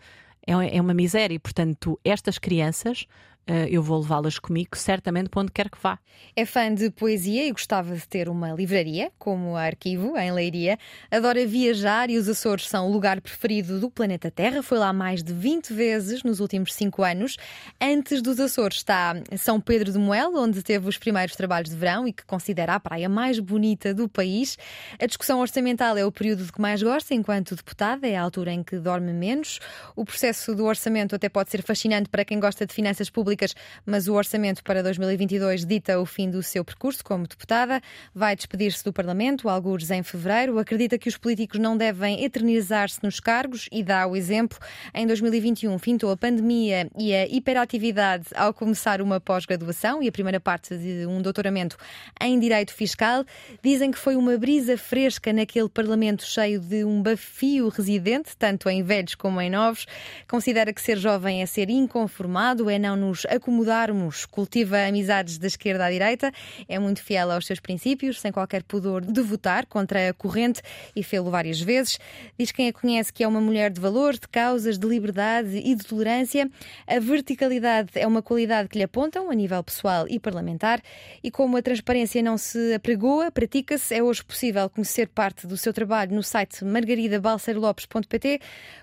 é, 0.46 0.78
é 0.78 0.82
uma 0.82 0.94
miséria. 0.94 1.36
E, 1.36 1.40
portanto, 1.40 2.00
estas 2.04 2.38
crianças 2.38 3.08
eu 3.48 3.84
vou 3.84 4.00
levá-las 4.00 4.40
comigo, 4.40 4.76
certamente, 4.76 5.30
para 5.30 5.42
onde 5.42 5.52
quer 5.52 5.70
que 5.70 5.78
vá. 5.82 6.00
É 6.36 6.46
fã 6.46 6.74
de 6.74 6.90
poesia 6.90 7.48
e 7.48 7.52
gostava 7.52 7.96
de 7.96 8.08
ter 8.08 8.28
uma 8.28 8.52
livraria, 8.52 9.12
como 9.20 9.56
Arquivo, 9.56 10.18
em 10.18 10.32
Leiria. 10.32 10.78
Adora 11.12 11.46
viajar 11.46 12.10
e 12.10 12.18
os 12.18 12.28
Açores 12.28 12.68
são 12.68 12.88
o 12.88 12.92
lugar 12.92 13.22
preferido 13.22 13.80
do 13.80 13.90
planeta 13.90 14.32
Terra. 14.32 14.64
Foi 14.64 14.78
lá 14.78 14.92
mais 14.92 15.24
de 15.24 15.32
20 15.32 15.74
vezes 15.74 16.24
nos 16.24 16.40
últimos 16.40 16.74
5 16.74 17.04
anos. 17.04 17.38
Antes 17.80 18.22
dos 18.22 18.40
Açores 18.40 18.78
está 18.78 19.16
São 19.38 19.62
Pedro 19.62 19.92
de 19.92 20.00
Moel, 20.00 20.34
onde 20.36 20.64
teve 20.64 20.90
os 20.90 20.98
primeiros 20.98 21.36
trabalhos 21.36 21.70
de 21.70 21.76
verão 21.76 22.08
e 22.08 22.14
que 22.14 22.26
considera 22.26 22.74
a 22.74 22.80
praia 22.80 23.08
mais 23.08 23.40
bonita 23.40 23.94
do 23.94 24.10
país. 24.10 24.58
A 25.00 25.06
discussão 25.06 25.40
orçamental 25.40 25.98
é 25.98 26.06
o 26.06 26.12
período 26.12 26.44
de 26.44 26.52
que 26.52 26.60
mais 26.60 26.82
gosta, 26.82 27.14
enquanto 27.14 27.56
deputada, 27.56 28.08
é 28.08 28.16
a 28.16 28.22
altura 28.22 28.52
em 28.52 28.64
que 28.64 28.78
dorme 28.78 29.14
menos. 29.14 29.60
O 29.96 30.04
processo 30.04 30.56
do 30.56 30.66
orçamento 30.66 31.16
até 31.16 31.30
pode 31.30 31.52
ser 31.52 31.62
fascinante 31.62 32.10
para 32.10 32.26
quem 32.26 32.40
gosta 32.40 32.66
de 32.66 32.74
finanças 32.74 33.10
públicas 33.10 33.35
públicas, 33.36 33.54
mas 33.86 34.08
o 34.08 34.14
orçamento 34.14 34.64
para 34.64 34.82
2022 34.82 35.66
dita 35.66 36.00
o 36.00 36.06
fim 36.06 36.30
do 36.30 36.42
seu 36.42 36.64
percurso 36.64 37.04
como 37.04 37.28
deputada. 37.28 37.82
Vai 38.14 38.36
despedir-se 38.36 38.84
do 38.84 38.94
Parlamento, 38.94 39.50
alguns 39.50 39.92
em 39.92 40.02
fevereiro. 40.02 40.58
Acredita 40.58 40.98
que 40.98 41.10
os 41.10 41.18
políticos 41.18 41.60
não 41.60 41.76
devem 41.76 42.24
eternizar-se 42.24 43.00
nos 43.04 43.20
cargos 43.20 43.68
e 43.72 43.84
dá 43.84 44.08
o 44.08 44.16
exemplo. 44.16 44.58
Em 44.94 45.06
2021 45.06 45.78
fintou 45.78 46.10
a 46.12 46.18
pandemia 46.18 46.90
e 46.98 47.14
a 47.14 47.28
hiperatividade 47.28 48.26
ao 48.36 48.54
começar 48.54 49.02
uma 49.02 49.20
pós-graduação 49.20 50.02
e 50.02 50.08
a 50.08 50.12
primeira 50.12 50.40
parte 50.40 50.78
de 50.78 51.06
um 51.06 51.22
doutoramento 51.22 51.78
em 52.22 52.40
Direito 52.40 52.74
Fiscal. 52.74 53.26
Dizem 53.62 53.92
que 53.92 53.98
foi 53.98 54.16
uma 54.16 54.38
brisa 54.38 54.78
fresca 54.78 55.34
naquele 55.34 55.70
Parlamento 55.70 56.24
cheio 56.24 56.60
de 56.60 56.86
um 56.86 57.02
bafio 57.02 57.68
residente, 57.70 58.36
tanto 58.38 58.70
em 58.70 58.82
velhos 58.82 59.16
como 59.16 59.42
em 59.42 59.50
novos. 59.50 59.86
Considera 60.28 60.72
que 60.72 60.82
ser 60.82 60.98
jovem 60.98 61.42
é 61.42 61.46
ser 61.46 61.70
inconformado, 61.70 62.70
é 62.70 62.80
não 62.80 62.96
nos 62.96 63.25
acomodarmos. 63.30 64.26
Cultiva 64.26 64.78
amizades 64.88 65.38
da 65.38 65.48
esquerda 65.48 65.86
à 65.86 65.92
direita, 65.92 66.32
é 66.68 66.78
muito 66.80 67.02
fiel 67.02 67.32
aos 67.32 67.46
seus 67.46 67.60
princípios, 67.60 68.20
sem 68.20 68.32
qualquer 68.32 68.64
pudor 68.64 69.02
de 69.02 69.22
votar 69.22 69.66
contra 69.66 70.10
a 70.10 70.14
corrente 70.14 70.62
e 70.96 71.04
fê-lo 71.04 71.30
várias 71.30 71.60
vezes. 71.60 72.00
Diz 72.38 72.52
quem 72.52 72.70
a 72.70 72.74
conhece 72.74 73.12
que 73.12 73.24
é 73.24 73.28
uma 73.28 73.42
mulher 73.42 73.72
de 73.72 73.80
valor, 73.80 74.14
de 74.14 74.28
causas, 74.28 74.78
de 74.78 74.88
liberdade 74.88 75.58
e 75.58 75.76
de 75.76 75.86
tolerância. 75.86 76.50
A 76.88 77.00
verticalidade 77.00 77.92
é 77.96 78.06
uma 78.06 78.22
qualidade 78.22 78.70
que 78.70 78.78
lhe 78.78 78.84
apontam 78.84 79.30
a 79.30 79.34
nível 79.34 79.64
pessoal 79.64 80.06
e 80.10 80.20
parlamentar. 80.20 80.82
E 81.24 81.32
como 81.32 81.58
a 81.58 81.62
transparência 81.62 82.22
não 82.22 82.38
se 82.38 82.74
apregoa, 82.74 83.32
pratica-se, 83.32 83.94
é 83.94 84.04
hoje 84.04 84.24
possível 84.24 84.70
conhecer 84.70 85.08
parte 85.08 85.48
do 85.48 85.58
seu 85.58 85.74
trabalho 85.74 86.16
no 86.16 86.24
site 86.24 86.64
margaridabalseirolopes.pt. 86.64 88.40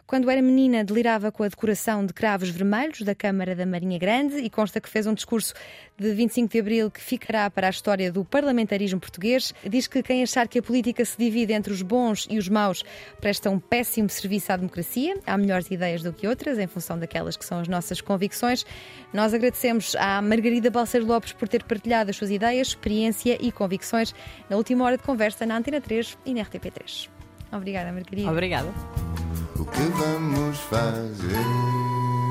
Quando 0.06 0.31
era 0.31 0.43
menina, 0.43 0.85
delirava 0.85 1.32
com 1.32 1.43
a 1.43 1.48
decoração 1.48 2.05
de 2.05 2.12
cravos 2.12 2.51
vermelhos 2.51 3.01
da 3.02 3.14
Câmara 3.14 3.55
da 3.55 3.64
Marinha 3.64 3.98
Grande 4.32 4.46
e 4.46 4.50
consta 4.50 4.80
que 4.80 4.88
fez 4.88 5.06
um 5.06 5.14
discurso 5.14 5.54
de 5.98 6.12
25 6.12 6.50
de 6.50 6.59
abril 6.59 6.90
que 6.90 7.00
ficará 7.00 7.50
para 7.50 7.66
a 7.66 7.70
história 7.70 8.10
do 8.10 8.24
parlamentarismo 8.24 8.98
português. 8.98 9.54
Diz 9.68 9.86
que 9.86 10.02
quem 10.02 10.22
achar 10.22 10.48
que 10.48 10.59
a 10.59 10.62
política 10.62 11.04
se 11.04 11.16
divide 11.18 11.52
entre 11.52 11.72
os 11.72 11.82
bons 11.82 12.26
e 12.30 12.38
os 12.38 12.48
maus 12.48 12.82
presta 13.20 13.50
um 13.50 13.59
péssimo 13.59 14.09
serviço 14.09 14.52
à 14.52 14.56
democracia. 14.56 15.16
Há 15.26 15.36
melhores 15.36 15.70
ideias 15.70 16.02
do 16.02 16.12
que 16.12 16.26
outras, 16.26 16.59
em 16.59 16.66
função 16.66 16.98
daquelas 16.98 17.36
que 17.36 17.44
são 17.44 17.60
as 17.60 17.68
nossas 17.68 18.00
convicções. 18.00 18.64
Nós 19.12 19.34
agradecemos 19.34 19.94
à 19.96 20.20
Margarida 20.22 20.70
Balseiro 20.70 21.06
Lopes 21.06 21.32
por 21.32 21.48
ter 21.48 21.62
partilhado 21.64 22.10
as 22.10 22.16
suas 22.16 22.30
ideias, 22.30 22.68
experiência 22.68 23.36
e 23.40 23.52
convicções 23.52 24.14
na 24.48 24.56
última 24.56 24.84
hora 24.84 24.96
de 24.96 25.02
conversa 25.02 25.44
na 25.44 25.56
Antena 25.56 25.80
3 25.80 26.18
e 26.24 26.34
na 26.34 26.42
RTP3. 26.42 27.09
Obrigada, 27.52 27.92
Margarida. 27.92 28.30
Obrigada. 28.30 28.68
O 29.59 29.64
que 29.66 29.82
vamos 29.82 30.59
fazer? 30.60 32.22